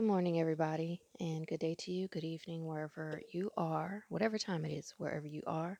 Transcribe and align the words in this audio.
Good 0.00 0.06
morning, 0.06 0.40
everybody, 0.40 1.02
and 1.20 1.46
good 1.46 1.60
day 1.60 1.74
to 1.80 1.92
you. 1.92 2.08
Good 2.08 2.24
evening, 2.24 2.64
wherever 2.64 3.20
you 3.34 3.50
are, 3.58 4.02
whatever 4.08 4.38
time 4.38 4.64
it 4.64 4.72
is, 4.72 4.94
wherever 4.96 5.26
you 5.26 5.42
are. 5.46 5.78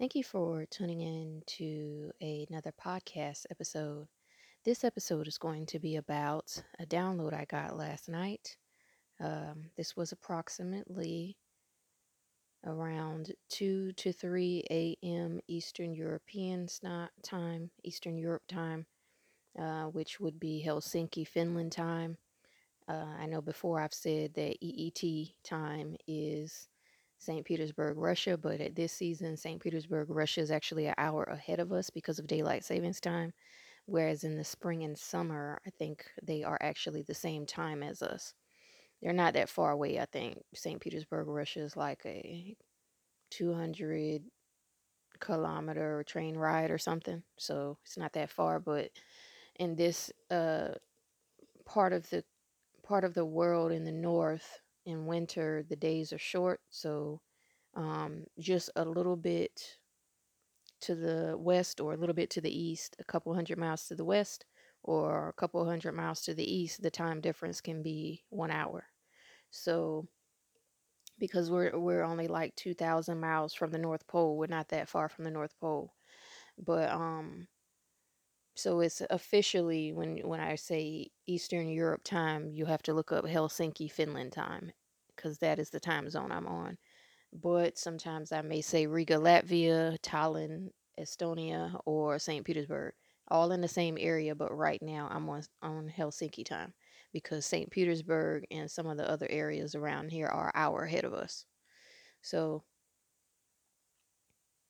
Thank 0.00 0.16
you 0.16 0.24
for 0.24 0.66
tuning 0.66 1.00
in 1.00 1.44
to 1.58 2.10
another 2.20 2.72
podcast 2.84 3.46
episode. 3.52 4.08
This 4.64 4.82
episode 4.82 5.28
is 5.28 5.38
going 5.38 5.66
to 5.66 5.78
be 5.78 5.94
about 5.94 6.60
a 6.80 6.86
download 6.86 7.34
I 7.34 7.44
got 7.44 7.76
last 7.76 8.08
night. 8.08 8.56
Um, 9.20 9.70
this 9.76 9.96
was 9.96 10.10
approximately 10.10 11.36
around 12.66 13.30
2 13.50 13.92
to 13.92 14.12
3 14.12 14.64
a.m. 14.72 15.38
Eastern 15.46 15.94
European 15.94 16.66
time, 17.22 17.70
Eastern 17.84 18.18
Europe 18.18 18.42
time, 18.48 18.86
uh, 19.56 19.84
which 19.84 20.18
would 20.18 20.40
be 20.40 20.64
Helsinki, 20.66 21.24
Finland 21.24 21.70
time. 21.70 22.18
Uh, 22.88 23.06
I 23.20 23.26
know 23.26 23.40
before 23.40 23.80
I've 23.80 23.94
said 23.94 24.34
that 24.34 24.56
EET 24.60 25.34
time 25.44 25.96
is 26.06 26.68
St. 27.18 27.44
Petersburg, 27.44 27.96
Russia, 27.96 28.36
but 28.36 28.60
at 28.60 28.74
this 28.74 28.92
season, 28.92 29.36
St. 29.36 29.62
Petersburg, 29.62 30.10
Russia 30.10 30.40
is 30.40 30.50
actually 30.50 30.86
an 30.86 30.94
hour 30.98 31.24
ahead 31.24 31.60
of 31.60 31.72
us 31.72 31.90
because 31.90 32.18
of 32.18 32.26
daylight 32.26 32.64
savings 32.64 33.00
time. 33.00 33.32
Whereas 33.86 34.24
in 34.24 34.36
the 34.36 34.44
spring 34.44 34.84
and 34.84 34.98
summer, 34.98 35.60
I 35.66 35.70
think 35.70 36.04
they 36.22 36.42
are 36.44 36.58
actually 36.60 37.02
the 37.02 37.14
same 37.14 37.46
time 37.46 37.82
as 37.82 38.02
us. 38.02 38.34
They're 39.02 39.12
not 39.12 39.34
that 39.34 39.48
far 39.48 39.72
away. 39.72 40.00
I 40.00 40.06
think 40.06 40.38
St. 40.54 40.80
Petersburg, 40.80 41.28
Russia 41.28 41.60
is 41.60 41.76
like 41.76 42.02
a 42.06 42.56
200 43.30 44.22
kilometer 45.20 46.04
train 46.06 46.36
ride 46.36 46.70
or 46.70 46.78
something. 46.78 47.22
So 47.38 47.78
it's 47.84 47.98
not 47.98 48.12
that 48.14 48.30
far. 48.30 48.60
But 48.60 48.90
in 49.56 49.76
this 49.76 50.12
uh, 50.30 50.70
part 51.64 51.92
of 51.92 52.08
the 52.10 52.24
part 52.92 53.04
of 53.04 53.14
the 53.14 53.24
world 53.24 53.72
in 53.72 53.84
the 53.84 53.90
north 53.90 54.60
in 54.84 55.06
winter 55.06 55.64
the 55.70 55.76
days 55.76 56.12
are 56.12 56.18
short 56.18 56.60
so 56.68 57.22
um, 57.74 58.24
just 58.38 58.68
a 58.76 58.84
little 58.84 59.16
bit 59.16 59.78
to 60.78 60.94
the 60.94 61.34
west 61.38 61.80
or 61.80 61.94
a 61.94 61.96
little 61.96 62.14
bit 62.14 62.28
to 62.28 62.42
the 62.42 62.54
east 62.54 62.94
a 62.98 63.04
couple 63.04 63.32
hundred 63.32 63.56
miles 63.56 63.86
to 63.86 63.94
the 63.94 64.04
west 64.04 64.44
or 64.82 65.30
a 65.30 65.32
couple 65.32 65.64
hundred 65.64 65.92
miles 65.92 66.20
to 66.20 66.34
the 66.34 66.44
east 66.44 66.82
the 66.82 66.90
time 66.90 67.22
difference 67.22 67.62
can 67.62 67.82
be 67.82 68.24
one 68.28 68.50
hour. 68.50 68.84
So 69.50 70.06
because 71.18 71.50
we're 71.50 71.78
we're 71.78 72.02
only 72.02 72.28
like 72.28 72.54
2000 72.56 73.18
miles 73.18 73.54
from 73.54 73.70
the 73.70 73.78
north 73.78 74.06
pole 74.06 74.36
we're 74.36 74.48
not 74.48 74.68
that 74.68 74.90
far 74.90 75.08
from 75.08 75.24
the 75.24 75.30
north 75.30 75.58
pole. 75.58 75.94
But 76.58 76.90
um 76.90 77.48
so 78.54 78.80
it's 78.80 79.02
officially 79.10 79.92
when 79.92 80.18
when 80.18 80.40
I 80.40 80.56
say 80.56 81.10
Eastern 81.26 81.68
Europe 81.68 82.02
time, 82.04 82.50
you 82.52 82.66
have 82.66 82.82
to 82.82 82.94
look 82.94 83.12
up 83.12 83.24
Helsinki, 83.24 83.90
Finland 83.90 84.32
time 84.32 84.72
because 85.16 85.38
that 85.38 85.58
is 85.58 85.70
the 85.70 85.80
time 85.80 86.08
zone 86.10 86.32
I'm 86.32 86.46
on. 86.46 86.78
But 87.32 87.78
sometimes 87.78 88.32
I 88.32 88.42
may 88.42 88.60
say 88.60 88.86
Riga, 88.86 89.16
Latvia, 89.16 89.98
Tallinn, 90.00 90.70
Estonia, 91.00 91.80
or 91.86 92.18
St. 92.18 92.44
Petersburg, 92.44 92.94
all 93.28 93.52
in 93.52 93.60
the 93.60 93.68
same 93.68 93.96
area. 94.00 94.34
But 94.34 94.56
right 94.56 94.82
now 94.82 95.08
I'm 95.10 95.28
on 95.30 95.42
on 95.62 95.92
Helsinki 95.96 96.44
time 96.44 96.74
because 97.12 97.46
St. 97.46 97.70
Petersburg 97.70 98.44
and 98.50 98.70
some 98.70 98.86
of 98.86 98.96
the 98.98 99.08
other 99.08 99.26
areas 99.30 99.74
around 99.74 100.10
here 100.10 100.28
are 100.28 100.52
hour 100.54 100.84
ahead 100.84 101.04
of 101.04 101.14
us. 101.14 101.46
So 102.22 102.64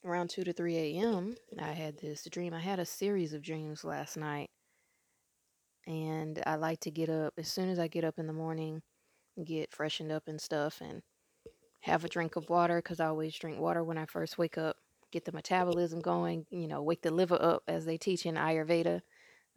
around 0.05 0.31
2 0.31 0.45
to 0.45 0.53
3 0.53 0.77
a.m., 0.77 1.37
I 1.61 1.73
had 1.73 1.99
this 1.99 2.25
dream. 2.31 2.55
I 2.55 2.61
had 2.61 2.79
a 2.79 2.85
series 2.85 3.33
of 3.33 3.43
dreams 3.43 3.85
last 3.85 4.17
night. 4.17 4.51
And 5.87 6.43
I 6.47 6.57
like 6.57 6.81
to 6.81 6.91
get 6.91 7.11
up 7.11 7.35
as 7.39 7.49
soon 7.49 7.69
as 7.69 7.79
I 7.79 7.89
get 7.89 8.05
up 8.05 8.19
in 8.19 8.27
the 8.27 8.33
morning, 8.33 8.83
get 9.45 9.73
freshened 9.73 10.13
up 10.13 10.29
and 10.29 10.41
stuff, 10.41 10.81
and 10.81 11.03
have 11.81 12.05
a 12.05 12.09
drink 12.09 12.37
of 12.37 12.49
water 12.49 12.79
because 12.79 13.01
I 13.01 13.07
always 13.07 13.37
drink 13.37 13.59
water 13.59 13.83
when 13.83 13.99
I 13.99 14.07
first 14.07 14.39
wake 14.39 14.57
up, 14.57 14.77
get 15.11 15.25
the 15.25 15.33
metabolism 15.33 16.01
going, 16.01 16.47
you 16.51 16.69
know, 16.69 16.83
wake 16.83 17.03
the 17.03 17.11
liver 17.11 17.41
up 17.41 17.65
as 17.67 17.85
they 17.85 17.99
teach 17.99 18.27
in 18.27 18.37
Ayurveda. 18.37 19.01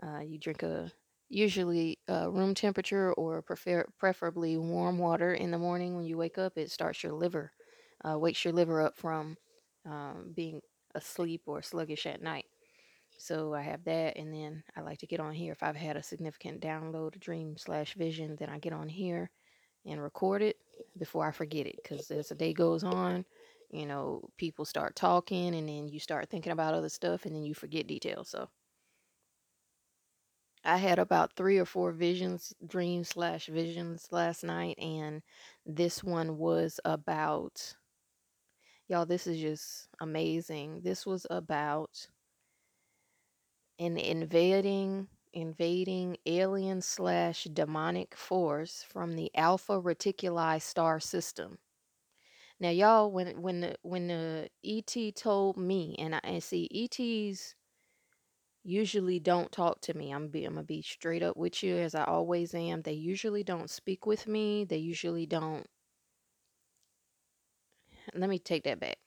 Uh, 0.02 0.20
you 0.20 0.40
drink 0.40 0.64
a 0.64 0.92
usually 1.30 2.00
room 2.08 2.56
temperature 2.56 3.14
or 3.14 3.42
prefer- 3.42 3.88
preferably 4.00 4.58
warm 4.58 4.98
water 4.98 5.34
in 5.34 5.52
the 5.52 5.60
morning 5.60 5.96
when 5.96 6.06
you 6.06 6.18
wake 6.18 6.38
up. 6.38 6.58
It 6.58 6.72
starts 6.72 7.04
your 7.04 7.14
liver, 7.14 7.52
uh, 8.04 8.18
wakes 8.18 8.44
your 8.44 8.54
liver 8.54 8.82
up 8.82 8.96
from 8.98 9.38
um, 9.86 10.32
being 10.36 10.62
asleep 10.94 11.42
or 11.46 11.62
sluggish 11.62 12.06
at 12.06 12.22
night. 12.22 12.46
So 13.18 13.54
I 13.54 13.62
have 13.62 13.84
that, 13.86 14.18
and 14.18 14.34
then 14.34 14.64
I 14.76 14.82
like 14.82 15.00
to 15.00 15.08
get 15.08 15.22
on 15.22 15.34
here 15.34 15.54
if 15.54 15.64
I've 15.64 15.76
had 15.76 15.96
a 15.96 16.04
significant 16.04 16.62
download, 16.62 17.20
dream 17.20 17.56
slash 17.58 17.94
vision. 17.94 18.36
Then 18.38 18.50
I 18.50 18.60
get 18.60 18.74
on 18.74 18.90
here 18.90 19.32
and 19.86 20.02
record 20.02 20.42
it 20.42 20.58
before 20.98 21.26
I 21.26 21.32
forget 21.32 21.66
it, 21.66 21.78
because 21.82 22.12
as 22.12 22.30
the 22.30 22.36
day 22.36 22.54
goes 22.54 22.84
on, 22.84 23.24
you 23.72 23.86
know, 23.86 24.30
people 24.38 24.66
start 24.66 24.96
talking, 24.96 25.56
and 25.56 25.70
then 25.70 25.88
you 25.88 26.00
start 26.00 26.30
thinking 26.30 26.52
about 26.52 26.74
other 26.74 26.90
stuff, 26.90 27.26
and 27.26 27.36
then 27.36 27.44
you 27.44 27.54
forget 27.54 27.88
details. 27.88 28.30
So 28.30 28.50
I 30.66 30.78
had 30.78 31.00
about 31.00 31.36
three 31.38 31.58
or 31.58 31.66
four 31.66 31.92
visions, 31.92 32.54
dreams 32.68 33.10
slash 33.10 33.46
visions 33.46 34.08
last 34.12 34.44
night, 34.44 34.78
and 34.80 35.22
this 35.66 36.04
one 36.04 36.38
was 36.38 36.80
about 36.84 37.76
Y'all, 38.88 39.06
this 39.06 39.26
is 39.28 39.40
just 39.40 39.88
amazing. 40.00 40.82
This 40.84 41.06
was 41.06 41.26
about 41.30 42.08
an 43.80 43.98
invading 43.98 45.08
invading 45.34 46.16
alien 46.26 46.82
slash 46.82 47.44
demonic 47.46 48.16
force 48.16 48.86
from 48.88 49.14
the 49.14 49.30
Alpha 49.36 49.82
Reticuli 49.82 50.62
star 50.62 51.00
system. 51.00 51.58
Now, 52.60 52.70
y'all, 52.70 53.12
when 53.12 53.42
when 53.42 53.62
the 53.62 53.76
when 53.82 54.08
the 54.08 54.50
ET 54.64 55.16
told 55.16 55.58
me, 55.58 55.96
and 56.00 56.16
I 56.16 56.20
and 56.24 56.44
see 56.44 56.70
ETs 56.74 57.56
usually 58.64 59.20
don't 59.20 59.52
talk 59.52 59.82
to 59.82 59.94
me. 59.96 60.12
I'm 60.12 60.30
be 60.30 60.46
I'm 60.46 60.54
gonna 60.56 60.64
be 60.64 60.82
straight 60.82 61.24
up 61.24 61.38
with 61.38 61.64
you 61.64 61.76
as 61.78 61.96
I 61.96 62.04
always 62.06 62.54
am. 62.56 62.82
They 62.82 62.94
usually 62.94 63.44
don't 63.44 63.70
speak 63.70 64.06
with 64.06 64.28
me. 64.28 64.66
They 64.66 64.78
usually 64.78 65.26
don't. 65.26 65.68
Let 68.14 68.30
me 68.30 68.40
take 68.40 68.64
that 68.64 68.80
back 68.80 68.98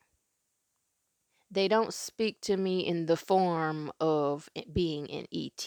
they 1.50 1.68
don't 1.68 1.94
speak 1.94 2.40
to 2.42 2.56
me 2.56 2.86
in 2.86 3.06
the 3.06 3.16
form 3.16 3.90
of 4.00 4.48
being 4.72 5.10
an 5.10 5.26
ET. 5.32 5.66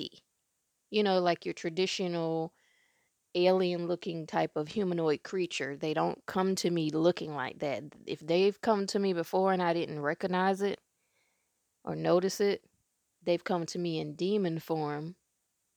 You 0.90 1.03
know, 1.03 1.19
like 1.19 1.46
your 1.46 1.53
traditional 1.53 2.53
alien 3.34 3.88
looking 3.88 4.28
type 4.28 4.56
of 4.56 4.68
humanoid 4.68 5.24
creature. 5.24 5.78
They 5.78 5.94
don't 5.94 6.24
come 6.25 6.56
to 6.56 6.70
me 6.70 6.90
looking 6.91 7.34
like 7.34 7.59
that. 7.59 7.84
If 8.06 8.20
they've 8.20 8.59
come 8.62 8.86
to 8.88 9.00
me 9.00 9.14
before 9.14 9.53
and 9.53 9.62
I 9.62 9.74
didn't 9.74 10.02
recognize 10.02 10.62
it 10.62 10.80
or 11.84 11.96
notice 11.96 12.41
it, 12.41 12.64
they've 13.24 13.44
come 13.44 13.66
to 13.68 13.80
me 13.80 14.00
in 14.00 14.16
demon 14.16 14.59
form, 14.59 15.16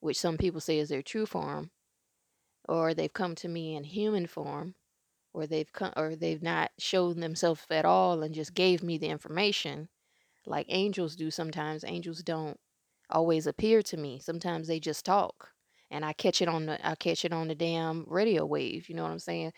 which 0.00 0.18
some 0.18 0.36
people 0.36 0.60
say 0.60 0.78
is 0.78 0.88
their 0.88 1.02
true 1.02 1.26
form, 1.26 1.70
or 2.68 2.92
they've 2.92 3.12
come 3.12 3.34
to 3.36 3.48
me 3.48 3.76
in 3.76 3.84
human 3.84 4.26
form, 4.26 4.74
or 5.34 5.46
they've 5.46 5.72
come 5.72 5.92
or 5.96 6.16
they've 6.16 6.42
not 6.42 6.70
shown 6.78 7.20
themselves 7.20 7.66
at 7.70 7.84
all 7.84 8.22
and 8.22 8.34
just 8.34 8.54
gave 8.54 8.82
me 8.82 8.96
the 8.96 9.08
information 9.08 9.88
like 10.46 10.66
angels 10.68 11.16
do 11.16 11.30
sometimes. 11.30 11.84
Angels 11.84 12.22
don't 12.22 12.58
always 13.10 13.46
appear 13.46 13.82
to 13.82 13.96
me. 13.96 14.20
Sometimes 14.20 14.68
they 14.68 14.80
just 14.80 15.04
talk 15.04 15.50
and 15.90 16.04
I 16.04 16.12
catch 16.12 16.40
it 16.40 16.48
on 16.48 16.66
the 16.66 16.86
I 16.86 16.94
catch 16.94 17.24
it 17.24 17.32
on 17.32 17.48
the 17.48 17.54
damn 17.54 18.04
radio 18.08 18.46
wave, 18.46 18.88
you 18.88 18.94
know 18.94 19.02
what 19.02 19.12
I'm 19.12 19.18
saying? 19.18 19.52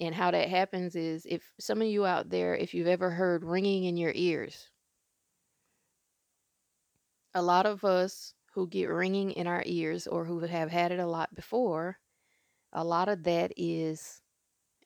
And 0.00 0.14
how 0.14 0.30
that 0.30 0.48
happens 0.48 0.96
is 0.96 1.26
if 1.28 1.42
some 1.60 1.82
of 1.82 1.88
you 1.88 2.06
out 2.06 2.30
there 2.30 2.56
if 2.56 2.74
you've 2.74 2.86
ever 2.86 3.10
heard 3.10 3.44
ringing 3.44 3.84
in 3.84 3.96
your 3.96 4.12
ears. 4.14 4.68
A 7.34 7.42
lot 7.42 7.66
of 7.66 7.84
us 7.84 8.34
who 8.54 8.68
get 8.68 8.86
ringing 8.86 9.32
in 9.32 9.46
our 9.46 9.62
ears 9.66 10.06
or 10.06 10.24
who 10.24 10.40
have 10.40 10.70
had 10.70 10.92
it 10.92 11.00
a 11.00 11.06
lot 11.06 11.34
before, 11.34 11.98
a 12.72 12.84
lot 12.84 13.08
of 13.08 13.24
that 13.24 13.52
is 13.56 14.21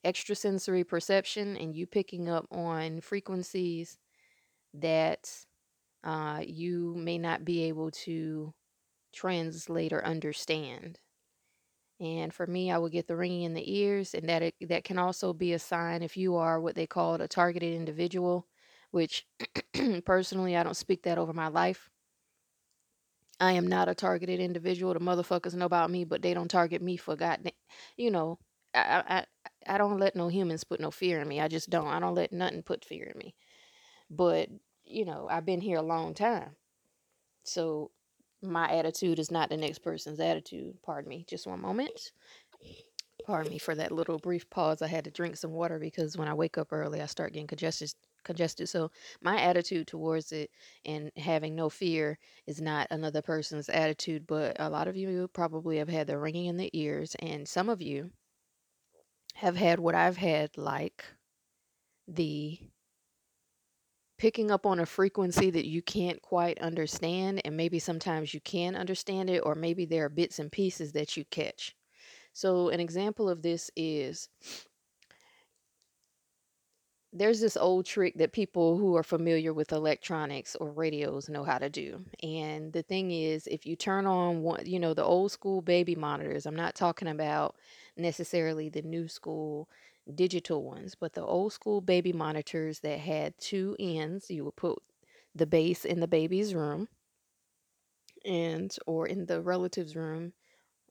extrasensory 0.06 0.84
perception 0.84 1.56
and 1.56 1.74
you 1.74 1.86
picking 1.86 2.28
up 2.28 2.46
on 2.50 3.00
frequencies 3.00 3.98
that 4.74 5.30
uh, 6.04 6.42
you 6.46 6.94
may 6.96 7.18
not 7.18 7.44
be 7.44 7.64
able 7.64 7.90
to 7.90 8.54
translate 9.12 9.92
or 9.92 10.04
understand. 10.04 10.98
And 11.98 12.32
for 12.32 12.46
me, 12.46 12.70
I 12.70 12.78
would 12.78 12.92
get 12.92 13.06
the 13.08 13.16
ringing 13.16 13.42
in 13.42 13.54
the 13.54 13.74
ears, 13.78 14.14
and 14.14 14.28
that 14.28 14.42
it, 14.42 14.54
that 14.68 14.84
can 14.84 14.98
also 14.98 15.32
be 15.32 15.54
a 15.54 15.58
sign 15.58 16.02
if 16.02 16.16
you 16.16 16.36
are 16.36 16.60
what 16.60 16.74
they 16.74 16.86
call 16.86 17.14
a 17.14 17.28
targeted 17.28 17.74
individual, 17.74 18.46
which 18.90 19.26
personally 20.04 20.56
I 20.56 20.62
don't 20.62 20.76
speak 20.76 21.02
that 21.04 21.18
over 21.18 21.32
my 21.32 21.48
life. 21.48 21.88
I 23.40 23.52
am 23.52 23.66
not 23.66 23.88
a 23.88 23.94
targeted 23.94 24.40
individual. 24.40 24.94
The 24.94 25.00
motherfuckers 25.00 25.54
know 25.54 25.66
about 25.66 25.90
me, 25.90 26.04
but 26.04 26.22
they 26.22 26.34
don't 26.34 26.48
target 26.50 26.82
me 26.82 26.96
for 26.96 27.16
God. 27.16 27.50
You 27.96 28.10
know, 28.10 28.38
I, 28.74 29.02
I 29.08 29.24
I 29.66 29.78
don't 29.78 29.98
let 29.98 30.16
no 30.16 30.28
humans 30.28 30.64
put 30.64 30.80
no 30.80 30.90
fear 30.90 31.20
in 31.20 31.28
me. 31.28 31.40
I 31.40 31.48
just 31.48 31.70
don't. 31.70 31.88
I 31.88 32.00
don't 32.00 32.14
let 32.14 32.32
nothing 32.32 32.62
put 32.62 32.84
fear 32.84 33.10
in 33.12 33.18
me. 33.18 33.34
But 34.10 34.48
you 34.84 35.04
know, 35.04 35.26
I've 35.30 35.46
been 35.46 35.60
here 35.60 35.78
a 35.78 35.82
long 35.82 36.14
time. 36.14 36.50
So 37.42 37.90
my 38.42 38.70
attitude 38.70 39.18
is 39.18 39.30
not 39.30 39.48
the 39.48 39.56
next 39.56 39.80
person's 39.80 40.20
attitude. 40.20 40.76
Pardon 40.82 41.08
me. 41.08 41.24
Just 41.28 41.46
one 41.46 41.60
moment. 41.60 42.12
Pardon 43.24 43.50
me 43.50 43.58
for 43.58 43.74
that 43.74 43.90
little 43.90 44.18
brief 44.18 44.48
pause. 44.50 44.82
I 44.82 44.86
had 44.86 45.04
to 45.04 45.10
drink 45.10 45.36
some 45.36 45.52
water 45.52 45.78
because 45.78 46.16
when 46.16 46.28
I 46.28 46.34
wake 46.34 46.58
up 46.58 46.72
early, 46.72 47.02
I 47.02 47.06
start 47.06 47.32
getting 47.32 47.48
congested. 47.48 47.92
Congested. 48.22 48.68
So 48.68 48.90
my 49.22 49.40
attitude 49.40 49.86
towards 49.86 50.32
it 50.32 50.50
and 50.84 51.12
having 51.16 51.54
no 51.54 51.68
fear 51.68 52.18
is 52.46 52.60
not 52.60 52.88
another 52.90 53.22
person's 53.22 53.68
attitude, 53.68 54.26
but 54.26 54.56
a 54.58 54.68
lot 54.68 54.88
of 54.88 54.96
you 54.96 55.28
probably 55.32 55.78
have 55.78 55.88
had 55.88 56.08
the 56.08 56.18
ringing 56.18 56.46
in 56.46 56.56
the 56.56 56.70
ears, 56.72 57.14
and 57.20 57.46
some 57.46 57.68
of 57.68 57.80
you 57.80 58.10
have 59.36 59.56
had 59.56 59.78
what 59.78 59.94
I've 59.94 60.16
had, 60.16 60.56
like 60.58 61.04
the 62.08 62.58
picking 64.18 64.50
up 64.50 64.64
on 64.64 64.80
a 64.80 64.86
frequency 64.86 65.50
that 65.50 65.66
you 65.66 65.82
can't 65.82 66.22
quite 66.22 66.58
understand, 66.60 67.40
and 67.44 67.56
maybe 67.56 67.78
sometimes 67.78 68.32
you 68.32 68.40
can 68.40 68.74
understand 68.74 69.28
it, 69.28 69.40
or 69.44 69.54
maybe 69.54 69.84
there 69.84 70.06
are 70.06 70.10
bits 70.10 70.38
and 70.38 70.50
pieces 70.50 70.92
that 70.92 71.16
you 71.16 71.24
catch. 71.26 71.74
So, 72.32 72.70
an 72.70 72.80
example 72.80 73.28
of 73.28 73.42
this 73.42 73.70
is 73.76 74.28
there's 77.12 77.40
this 77.40 77.56
old 77.56 77.86
trick 77.86 78.14
that 78.18 78.32
people 78.32 78.76
who 78.76 78.94
are 78.96 79.02
familiar 79.02 79.54
with 79.54 79.72
electronics 79.72 80.54
or 80.56 80.70
radios 80.70 81.28
know 81.28 81.44
how 81.44 81.56
to 81.58 81.70
do. 81.70 82.04
And 82.22 82.72
the 82.72 82.82
thing 82.82 83.10
is, 83.10 83.46
if 83.46 83.64
you 83.64 83.74
turn 83.76 84.06
on 84.06 84.42
one, 84.42 84.66
you 84.66 84.78
know, 84.78 84.92
the 84.92 85.04
old 85.04 85.32
school 85.32 85.62
baby 85.62 85.94
monitors, 85.94 86.44
I'm 86.46 86.56
not 86.56 86.74
talking 86.74 87.08
about 87.08 87.56
necessarily 87.96 88.68
the 88.68 88.82
new 88.82 89.08
school 89.08 89.68
digital 90.14 90.62
ones, 90.64 90.94
but 90.94 91.14
the 91.14 91.24
old 91.24 91.52
school 91.52 91.80
baby 91.80 92.12
monitors 92.12 92.80
that 92.80 93.00
had 93.00 93.38
two 93.38 93.76
ends, 93.78 94.30
you 94.30 94.44
would 94.44 94.56
put 94.56 94.78
the 95.34 95.46
base 95.46 95.84
in 95.84 96.00
the 96.00 96.08
baby's 96.08 96.54
room 96.54 96.88
and 98.24 98.76
or 98.86 99.06
in 99.06 99.26
the 99.26 99.40
relative's 99.42 99.96
room 99.96 100.32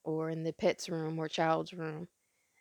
or 0.03 0.29
in 0.29 0.43
the 0.43 0.53
pet's 0.53 0.89
room 0.89 1.19
or 1.19 1.29
child's 1.29 1.73
room 1.73 2.09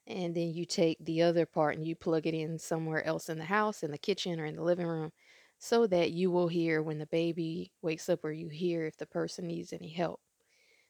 and 0.06 0.34
then 0.36 0.52
you 0.54 0.66
take 0.66 0.98
the 1.04 1.22
other 1.22 1.46
part 1.46 1.76
and 1.76 1.86
you 1.86 1.96
plug 1.96 2.26
it 2.26 2.34
in 2.34 2.58
somewhere 2.58 3.04
else 3.06 3.28
in 3.28 3.38
the 3.38 3.44
house, 3.46 3.82
in 3.84 3.92
the 3.92 3.98
kitchen 3.98 4.40
or 4.40 4.46
in 4.46 4.56
the 4.56 4.62
living 4.64 4.86
room, 4.86 5.12
so 5.58 5.86
that 5.86 6.12
you 6.12 6.30
will 6.30 6.48
hear 6.48 6.82
when 6.82 6.98
the 6.98 7.06
baby 7.06 7.72
wakes 7.82 8.08
up 8.08 8.24
or 8.24 8.32
you 8.32 8.48
hear 8.48 8.86
if 8.86 8.96
the 8.98 9.06
person 9.06 9.46
needs 9.46 9.72
any 9.72 9.90
help. 9.90 10.20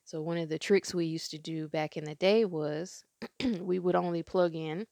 So, 0.05 0.23
one 0.23 0.39
of 0.39 0.49
the 0.49 0.59
tricks 0.59 0.95
we 0.95 1.07
used 1.07 1.31
to 1.33 1.39
do 1.39 1.69
back 1.69 1.97
in 1.97 2.05
the 2.05 2.15
day 2.15 2.45
was 2.45 3.05
we 3.61 3.79
would 3.79 3.95
only 3.95 4.23
plug 4.23 4.55
in 4.55 4.87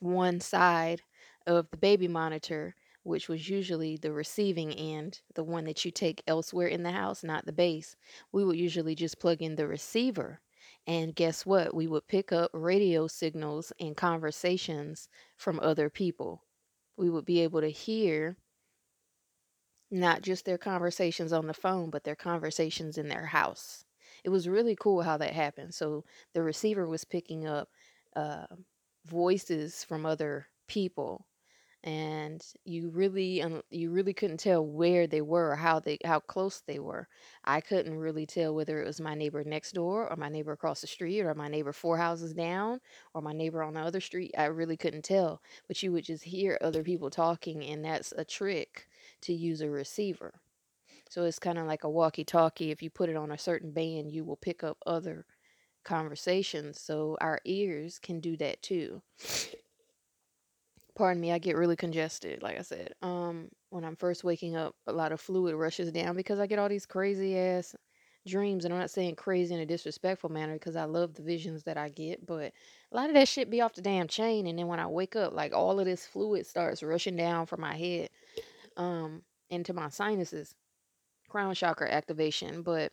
one 0.00 0.40
side 0.40 1.02
of 1.46 1.70
the 1.70 1.76
baby 1.76 2.08
monitor, 2.08 2.74
which 3.04 3.28
was 3.28 3.48
usually 3.48 3.96
the 3.96 4.12
receiving 4.12 4.72
end, 4.72 5.20
the 5.34 5.44
one 5.44 5.64
that 5.64 5.84
you 5.84 5.90
take 5.90 6.22
elsewhere 6.26 6.68
in 6.68 6.82
the 6.82 6.92
house, 6.92 7.24
not 7.24 7.46
the 7.46 7.52
base. 7.52 7.96
We 8.32 8.44
would 8.44 8.56
usually 8.58 8.94
just 8.94 9.18
plug 9.18 9.40
in 9.42 9.56
the 9.56 9.66
receiver 9.66 10.40
and 10.86 11.14
guess 11.14 11.46
what? 11.46 11.74
We 11.74 11.86
would 11.86 12.06
pick 12.08 12.32
up 12.32 12.50
radio 12.52 13.06
signals 13.06 13.72
and 13.78 13.96
conversations 13.96 15.08
from 15.36 15.60
other 15.60 15.88
people. 15.90 16.44
We 16.96 17.08
would 17.10 17.24
be 17.24 17.40
able 17.40 17.60
to 17.60 17.70
hear 17.70 18.36
not 19.92 20.22
just 20.22 20.44
their 20.44 20.58
conversations 20.58 21.32
on 21.32 21.46
the 21.46 21.54
phone, 21.54 21.88
but 21.90 22.02
their 22.04 22.16
conversations 22.16 22.98
in 22.98 23.08
their 23.08 23.26
house. 23.26 23.84
It 24.24 24.30
was 24.30 24.48
really 24.48 24.76
cool 24.76 25.02
how 25.02 25.16
that 25.18 25.32
happened. 25.32 25.74
So 25.74 26.04
the 26.34 26.42
receiver 26.42 26.86
was 26.86 27.04
picking 27.04 27.46
up 27.46 27.68
uh, 28.16 28.46
voices 29.06 29.84
from 29.84 30.06
other 30.06 30.46
people 30.68 31.26
and 31.84 32.44
you 32.64 32.90
really 32.90 33.42
um, 33.42 33.62
you 33.70 33.90
really 33.90 34.12
couldn't 34.14 34.38
tell 34.38 34.64
where 34.64 35.06
they 35.06 35.20
were 35.20 35.50
or 35.50 35.56
how 35.56 35.80
they 35.80 35.98
how 36.04 36.20
close 36.20 36.60
they 36.60 36.78
were. 36.78 37.08
I 37.44 37.60
couldn't 37.60 37.98
really 37.98 38.24
tell 38.26 38.54
whether 38.54 38.80
it 38.80 38.86
was 38.86 39.00
my 39.00 39.14
neighbor 39.14 39.42
next 39.44 39.72
door 39.72 40.08
or 40.08 40.16
my 40.16 40.28
neighbor 40.28 40.52
across 40.52 40.80
the 40.80 40.86
street 40.86 41.22
or 41.22 41.34
my 41.34 41.48
neighbor 41.48 41.72
four 41.72 41.96
houses 41.96 42.34
down 42.34 42.80
or 43.14 43.22
my 43.22 43.32
neighbor 43.32 43.62
on 43.64 43.74
the 43.74 43.80
other 43.80 44.00
street. 44.00 44.32
I 44.38 44.44
really 44.46 44.76
couldn't 44.76 45.04
tell, 45.04 45.42
but 45.66 45.82
you 45.82 45.90
would 45.92 46.04
just 46.04 46.24
hear 46.24 46.56
other 46.60 46.84
people 46.84 47.10
talking 47.10 47.64
and 47.64 47.84
that's 47.84 48.12
a 48.12 48.24
trick 48.24 48.86
to 49.22 49.32
use 49.34 49.60
a 49.60 49.68
receiver. 49.70 50.34
So 51.12 51.24
it's 51.24 51.38
kind 51.38 51.58
of 51.58 51.66
like 51.66 51.84
a 51.84 51.90
walkie-talkie. 51.90 52.70
If 52.70 52.82
you 52.82 52.90
put 52.90 53.10
it 53.10 53.16
on 53.16 53.32
a 53.32 53.38
certain 53.38 53.72
band, 53.72 54.10
you 54.10 54.24
will 54.24 54.36
pick 54.36 54.64
up 54.64 54.78
other 54.86 55.26
conversations. 55.84 56.80
So 56.80 57.16
our 57.20 57.40
ears 57.44 57.98
can 57.98 58.20
do 58.20 58.36
that 58.38 58.62
too 58.62 59.02
pardon 60.94 61.20
me, 61.20 61.32
I 61.32 61.38
get 61.38 61.56
really 61.56 61.76
congested, 61.76 62.42
like 62.42 62.58
I 62.58 62.62
said. 62.62 62.94
Um, 63.02 63.48
when 63.70 63.84
I'm 63.84 63.96
first 63.96 64.24
waking 64.24 64.56
up, 64.56 64.74
a 64.86 64.92
lot 64.92 65.12
of 65.12 65.20
fluid 65.20 65.54
rushes 65.54 65.90
down 65.90 66.16
because 66.16 66.38
I 66.38 66.46
get 66.46 66.58
all 66.58 66.68
these 66.68 66.86
crazy 66.86 67.38
ass 67.38 67.74
dreams. 68.26 68.64
And 68.64 68.74
I'm 68.74 68.80
not 68.80 68.90
saying 68.90 69.16
crazy 69.16 69.54
in 69.54 69.60
a 69.60 69.66
disrespectful 69.66 70.30
manner 70.30 70.54
because 70.54 70.76
I 70.76 70.84
love 70.84 71.14
the 71.14 71.22
visions 71.22 71.62
that 71.64 71.76
I 71.76 71.88
get, 71.88 72.24
but 72.26 72.52
a 72.92 72.96
lot 72.96 73.08
of 73.08 73.14
that 73.14 73.28
shit 73.28 73.50
be 73.50 73.60
off 73.60 73.74
the 73.74 73.82
damn 73.82 74.06
chain. 74.06 74.46
And 74.46 74.58
then 74.58 74.66
when 74.66 74.80
I 74.80 74.86
wake 74.86 75.16
up, 75.16 75.32
like 75.32 75.52
all 75.54 75.80
of 75.80 75.86
this 75.86 76.06
fluid 76.06 76.46
starts 76.46 76.82
rushing 76.82 77.16
down 77.16 77.46
from 77.46 77.62
my 77.62 77.76
head 77.76 78.10
um, 78.76 79.22
into 79.50 79.72
my 79.72 79.88
sinuses, 79.88 80.54
crown 81.32 81.54
chakra 81.54 81.90
activation. 81.90 82.62
But 82.62 82.92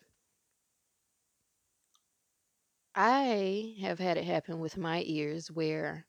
I 2.95 3.75
have 3.81 3.99
had 3.99 4.17
it 4.17 4.25
happen 4.25 4.59
with 4.59 4.77
my 4.77 5.03
ears 5.05 5.51
where 5.51 6.05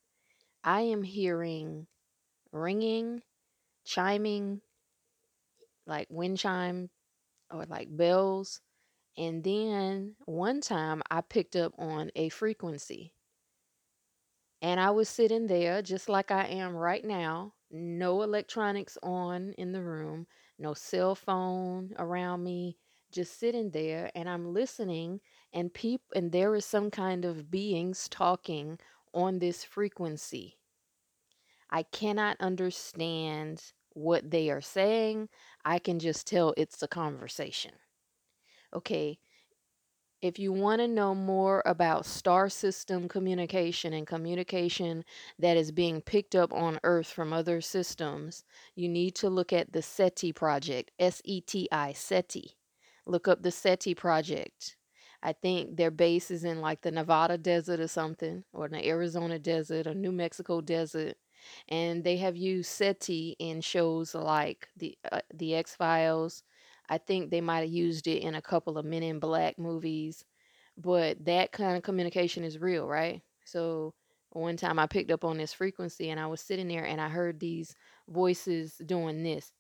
I 0.65 0.83
am 0.83 1.03
hearing 1.03 1.87
ringing, 2.53 3.23
chiming, 3.85 4.63
like 5.87 6.07
wind 6.11 6.39
chime 6.39 6.91
or 7.51 7.67
like 7.67 7.95
bells. 7.97 8.61
And 9.19 9.45
then 9.45 10.17
one 10.27 10.61
time 10.61 11.03
I 11.11 11.23
picked 11.23 11.57
up 11.57 11.75
on 11.79 12.11
a 12.17 12.29
frequency. 12.31 13.15
And 14.63 14.81
I 14.81 14.91
was 14.91 15.09
sitting 15.09 15.47
there 15.49 15.83
just 15.83 16.09
like 16.09 16.31
I 16.31 16.47
am 16.47 16.75
right 16.75 17.05
now, 17.05 17.55
no 17.71 18.23
electronics 18.23 18.97
on 19.03 19.53
in 19.59 19.73
the 19.73 19.83
room, 19.83 20.27
no 20.61 20.75
cell 20.75 21.15
phone 21.15 21.95
around 21.99 22.45
me, 22.45 22.77
just 23.13 23.39
sitting 23.39 23.71
there 23.71 24.11
and 24.15 24.29
I'm 24.29 24.53
listening 24.53 25.21
and 25.53 25.73
peep 25.75 26.03
and 26.15 26.31
there 26.33 26.55
is 26.55 26.65
some 26.65 26.91
kind 26.91 27.25
of 27.25 27.51
beings 27.51 28.09
talking 28.09 28.79
on 29.13 29.39
this 29.39 29.65
frequency. 29.65 30.59
I 31.71 31.85
cannot 31.85 32.37
understand 32.41 33.73
what 33.91 34.31
they 34.31 34.51
are 34.51 34.61
saying. 34.61 35.29
I 35.65 35.79
can 35.79 35.99
just 35.99 36.27
tell 36.27 36.55
it's 36.57 36.83
a 36.83 36.89
conversation. 36.89 37.73
Okay, 38.75 39.19
if 40.23 40.39
you 40.39 40.53
want 40.53 40.81
to 40.81 40.89
know 40.89 41.15
more 41.15 41.63
about 41.65 42.07
star 42.07 42.49
system 42.49 43.09
communication 43.09 43.93
and 43.93 44.07
communication 44.07 45.05
that 45.39 45.57
is 45.57 45.73
being 45.73 46.01
picked 46.01 46.35
up 46.35 46.53
on 46.53 46.79
Earth 46.85 47.09
from 47.09 47.33
other 47.33 47.61
systems, 47.61 48.45
you 48.75 48.89
need 48.89 49.15
to 49.17 49.31
look 49.31 49.53
at 49.53 49.73
the 49.73 49.83
SETI 49.83 50.33
project, 50.33 50.91
S 50.99 51.23
E 51.25 51.41
T 51.41 51.69
I, 51.73 51.93
SETI. 51.93 52.57
Look 53.07 53.29
up 53.29 53.43
the 53.43 53.51
SETI 53.51 53.95
project. 53.95 54.77
I 55.23 55.33
think 55.33 55.77
their 55.77 55.91
base 55.91 56.31
is 56.31 56.45
in 56.45 56.61
like 56.61 56.81
the 56.83 56.91
Nevada 56.91 57.37
desert 57.37 57.81
or 57.81 57.89
something, 57.89 58.45
or 58.53 58.69
the 58.69 58.87
Arizona 58.87 59.39
desert 59.39 59.87
or 59.87 59.95
New 59.95 60.13
Mexico 60.13 60.61
desert. 60.61 61.17
And 61.69 62.05
they 62.05 62.19
have 62.19 62.37
used 62.37 62.71
SETI 62.71 63.37
in 63.39 63.63
shows 63.63 64.15
like 64.15 64.69
the 64.77 64.97
uh, 65.11 65.21
the 65.33 65.55
X 65.55 65.75
Files. 65.75 66.43
I 66.91 66.99
think 66.99 67.31
they 67.31 67.41
might 67.41 67.61
have 67.61 67.71
used 67.71 68.09
it 68.09 68.23
in 68.23 68.35
a 68.35 68.43
couple 68.43 68.77
of 68.77 68.85
Men 68.85 69.05
in 69.05 69.21
Black 69.21 69.59
movies, 69.59 70.25
but 70.77 71.25
that 71.25 71.53
kind 71.53 71.77
of 71.77 71.85
communication 71.85 72.45
is 72.45 72.59
real, 72.59 72.87
right? 72.87 73.23
So 73.45 73.95
one 74.31 74.57
time 74.57 74.79
I 74.79 74.87
picked 74.87 75.13
up 75.13 75.25
on 75.25 75.39
this 75.39 75.53
frequency 75.53 76.11
and 76.11 76.21
I 76.21 76.27
was 76.27 76.41
sitting 76.41 76.69
there 76.69 76.85
and 76.85 77.01
I 77.01 77.09
heard 77.09 77.41
these 77.41 77.75
voices 78.09 78.75
doing 78.85 79.23
this. 79.23 79.53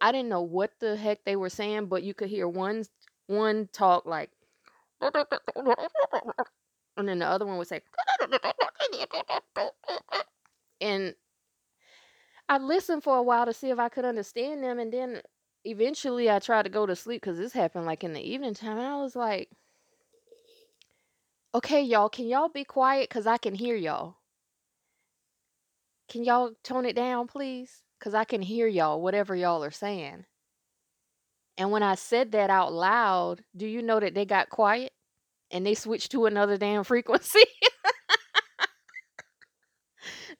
I 0.00 0.12
didn't 0.12 0.28
know 0.28 0.42
what 0.42 0.70
the 0.80 0.96
heck 0.96 1.24
they 1.24 1.36
were 1.36 1.50
saying, 1.50 1.86
but 1.86 2.02
you 2.02 2.14
could 2.14 2.28
hear 2.28 2.46
one 2.48 2.84
one 3.26 3.68
talk 3.72 4.06
like 4.06 4.30
and 6.96 7.08
then 7.08 7.18
the 7.18 7.26
other 7.26 7.44
one 7.44 7.58
would 7.58 7.66
say 7.68 7.80
and 10.80 11.14
I 12.48 12.58
listened 12.58 13.02
for 13.02 13.16
a 13.16 13.22
while 13.22 13.46
to 13.46 13.52
see 13.52 13.70
if 13.70 13.78
I 13.78 13.88
could 13.88 14.04
understand 14.04 14.62
them 14.62 14.78
and 14.78 14.92
then 14.92 15.20
eventually 15.64 16.30
I 16.30 16.38
tried 16.38 16.62
to 16.62 16.68
go 16.68 16.86
to 16.86 16.94
sleep 16.94 17.22
because 17.22 17.38
this 17.38 17.52
happened 17.52 17.86
like 17.86 18.04
in 18.04 18.12
the 18.12 18.20
evening 18.20 18.54
time 18.54 18.78
and 18.78 18.86
I 18.86 18.96
was 18.96 19.16
like 19.16 19.50
okay 21.54 21.82
y'all 21.82 22.08
can 22.08 22.26
y'all 22.26 22.48
be 22.48 22.64
quiet? 22.64 23.08
Because 23.08 23.26
I 23.26 23.38
can 23.38 23.54
hear 23.54 23.74
y'all. 23.74 24.16
Can 26.08 26.22
y'all 26.22 26.52
tone 26.62 26.86
it 26.86 26.94
down 26.94 27.26
please? 27.26 27.82
Because 27.98 28.14
I 28.14 28.24
can 28.24 28.42
hear 28.42 28.68
y'all 28.68 29.02
whatever 29.02 29.34
y'all 29.34 29.64
are 29.64 29.70
saying. 29.72 30.24
And 31.58 31.70
when 31.72 31.82
I 31.82 31.94
said 31.96 32.32
that 32.32 32.50
out 32.50 32.72
loud 32.72 33.42
do 33.56 33.66
you 33.66 33.82
know 33.82 33.98
that 33.98 34.14
they 34.14 34.24
got 34.24 34.50
quiet? 34.50 34.92
And 35.50 35.66
they 35.66 35.74
switched 35.74 36.12
to 36.12 36.26
another 36.26 36.56
damn 36.56 36.84
frequency. 36.92 37.44